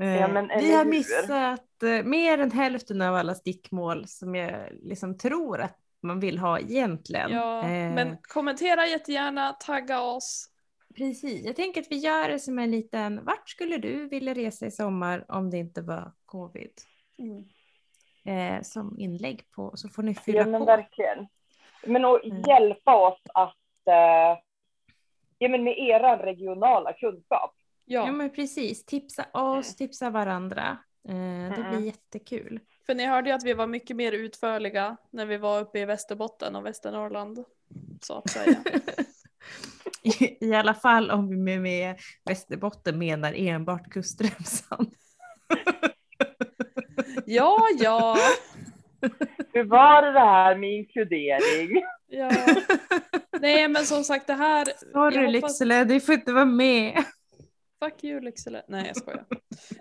Eh, 0.00 0.32
men 0.32 0.48
vi 0.48 0.72
har 0.74 0.84
missat 0.84 1.82
eh, 1.82 2.04
mer 2.04 2.38
än 2.38 2.50
hälften 2.50 3.02
av 3.02 3.14
alla 3.14 3.34
stickmål 3.34 4.08
som 4.08 4.34
jag 4.34 4.68
liksom 4.82 5.18
tror 5.18 5.60
att 5.60 5.78
man 6.02 6.20
vill 6.20 6.38
ha 6.38 6.58
egentligen. 6.58 7.30
Ja, 7.30 7.62
Eh, 7.62 7.94
men 7.94 8.16
kommentera 8.22 8.86
jättegärna, 8.86 9.52
tagga 9.52 10.00
oss. 10.00 10.50
Precis, 10.96 11.44
jag 11.44 11.56
tänker 11.56 11.80
att 11.80 11.90
vi 11.90 11.96
gör 11.96 12.28
det 12.28 12.38
som 12.38 12.58
en 12.58 12.70
liten, 12.70 13.24
vart 13.24 13.48
skulle 13.48 13.78
du 13.78 14.08
vilja 14.08 14.34
resa 14.34 14.66
i 14.66 14.70
sommar 14.70 15.24
om 15.28 15.50
det 15.50 15.58
inte 15.58 15.82
var 15.82 16.12
covid? 16.26 16.72
Mm. 17.18 17.44
Eh, 18.28 18.62
som 18.62 18.98
inlägg 18.98 19.50
på, 19.50 19.72
så 19.76 19.88
får 19.88 20.02
ni 20.02 20.14
fylla 20.14 20.38
Ja 20.38 20.46
men 20.46 20.60
på. 20.60 20.64
verkligen. 20.66 21.26
Men 21.86 22.04
att 22.04 22.24
Mm. 22.24 22.42
hjälpa 22.42 22.96
oss 23.08 23.20
att, 23.34 23.56
eh, 23.86 24.38
ja 25.38 25.48
men 25.48 25.64
med 25.64 25.78
era 25.78 26.22
regionala 26.26 26.92
kunskap. 26.92 27.54
Ja 27.84 28.06
Ja, 28.06 28.12
men 28.12 28.30
precis, 28.30 28.84
tipsa 28.84 29.24
oss, 29.32 29.76
tipsa 29.76 30.10
varandra. 30.10 30.78
Eh, 31.08 31.14
det 31.14 31.54
Mm. 31.60 31.70
blir 31.70 31.80
jättekul. 31.86 32.60
för 32.86 32.94
ni 32.94 33.06
hörde 33.06 33.30
ju 33.30 33.34
att 33.36 33.44
vi 33.44 33.52
var 33.54 33.66
mycket 33.66 33.96
mer 33.96 34.12
utförliga 34.12 34.96
när 35.10 35.26
vi 35.26 35.36
var 35.36 35.60
uppe 35.60 35.78
i 35.78 35.84
Västerbotten 35.84 36.56
och 36.56 36.66
Västernorrland. 36.66 37.44
Så 38.00 38.14
att 38.18 38.30
säga. 38.30 38.56
I, 40.02 40.36
I 40.50 40.54
alla 40.54 40.74
fall 40.74 41.10
om 41.10 41.28
vi 41.28 41.36
med, 41.36 41.60
med 41.60 41.98
Västerbotten 42.24 42.98
menar 42.98 43.32
enbart 43.36 43.90
kustremsan. 43.90 44.90
Ja, 47.26 47.58
ja. 47.78 48.16
Hur 49.52 49.64
var 49.64 50.02
det 50.02 50.20
här 50.20 50.56
med 50.56 50.70
inkludering? 50.72 51.82
ja. 52.06 52.30
Nej, 53.40 53.68
men 53.68 53.84
som 53.84 54.04
sagt 54.04 54.26
det 54.26 54.32
här. 54.34 54.64
Sorry 54.92 55.16
hoppas- 55.26 55.32
Lycksele, 55.32 55.84
du 55.84 56.00
får 56.00 56.14
inte 56.14 56.32
vara 56.32 56.44
med. 56.44 57.04
Fuck 57.84 58.04
you 58.04 58.20
Lycksele. 58.20 58.62
Nej 58.68 58.86
jag 58.86 58.96
skojar. 58.96 59.24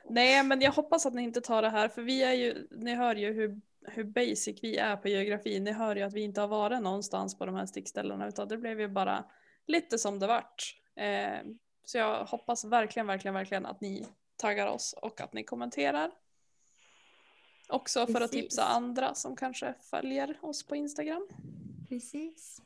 Nej 0.10 0.44
men 0.44 0.62
jag 0.62 0.72
hoppas 0.72 1.06
att 1.06 1.14
ni 1.14 1.24
inte 1.24 1.42
tar 1.42 1.62
det 1.62 1.70
här 1.70 1.88
för 1.88 2.02
vi 2.02 2.24
är 2.24 2.34
ju, 2.34 2.68
ni 2.72 2.96
hör 2.96 3.16
ju 3.16 3.34
hur, 3.34 3.62
hur 3.88 4.04
basic 4.04 4.60
vi 4.64 4.78
är 4.78 4.96
på 4.98 5.08
geografi. 5.08 5.60
Ni 5.60 5.72
hör 5.72 5.96
ju 5.96 6.02
att 6.02 6.14
vi 6.14 6.22
inte 6.22 6.42
har 6.42 6.48
varit 6.48 6.82
någonstans 6.82 7.38
på 7.38 7.46
de 7.46 7.56
här 7.56 7.66
stickställena 7.66 8.28
utan 8.28 8.48
det 8.48 8.58
blev 8.58 8.80
ju 8.82 8.88
bara 8.88 9.26
lite 9.68 9.98
som 9.98 10.20
det 10.20 10.28
vart. 10.28 10.76
Eh, 10.96 11.48
så 11.86 11.98
jag 11.98 12.26
hoppas 12.26 12.66
verkligen, 12.66 13.08
verkligen, 13.08 13.34
verkligen 13.36 13.66
att 13.66 13.82
ni 13.82 14.08
taggar 14.38 14.68
oss 14.68 14.96
och 15.02 15.22
att 15.22 15.34
ni 15.34 15.44
kommenterar. 15.44 16.12
Också 17.68 18.08
för 18.08 18.14
att 18.14 18.32
Precis. 18.32 18.42
tipsa 18.42 18.64
andra 18.64 19.14
som 19.14 19.36
kanske 19.36 19.74
följer 19.82 20.38
oss 20.42 20.68
på 20.68 20.76
Instagram. 20.76 21.28
Precis. 21.90 22.62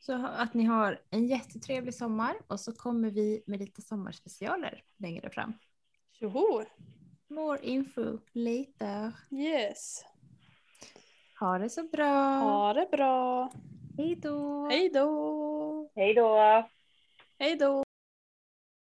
Så 0.00 0.26
att 0.26 0.54
ni 0.54 0.64
har 0.64 1.00
en 1.10 1.26
jättetrevlig 1.26 1.94
sommar 1.94 2.34
och 2.46 2.60
så 2.60 2.72
kommer 2.72 3.10
vi 3.10 3.42
med 3.46 3.60
lite 3.60 3.82
sommarspecialer 3.82 4.82
längre 4.96 5.30
fram. 5.30 5.52
Tjoho! 6.12 6.64
More 7.28 7.58
info 7.62 8.18
later. 8.32 9.12
Yes! 9.30 10.04
Ha 11.40 11.58
det 11.58 11.70
så 11.70 11.82
bra. 11.82 12.38
Ha 12.38 12.72
det 12.72 12.88
bra! 12.90 13.52
Hej 13.96 14.16
då. 14.16 14.68
Hej 14.68 14.88
då! 14.88 15.90
Hej 15.94 16.14
då! 16.14 16.68
Hej 17.38 17.56
då! 17.56 17.81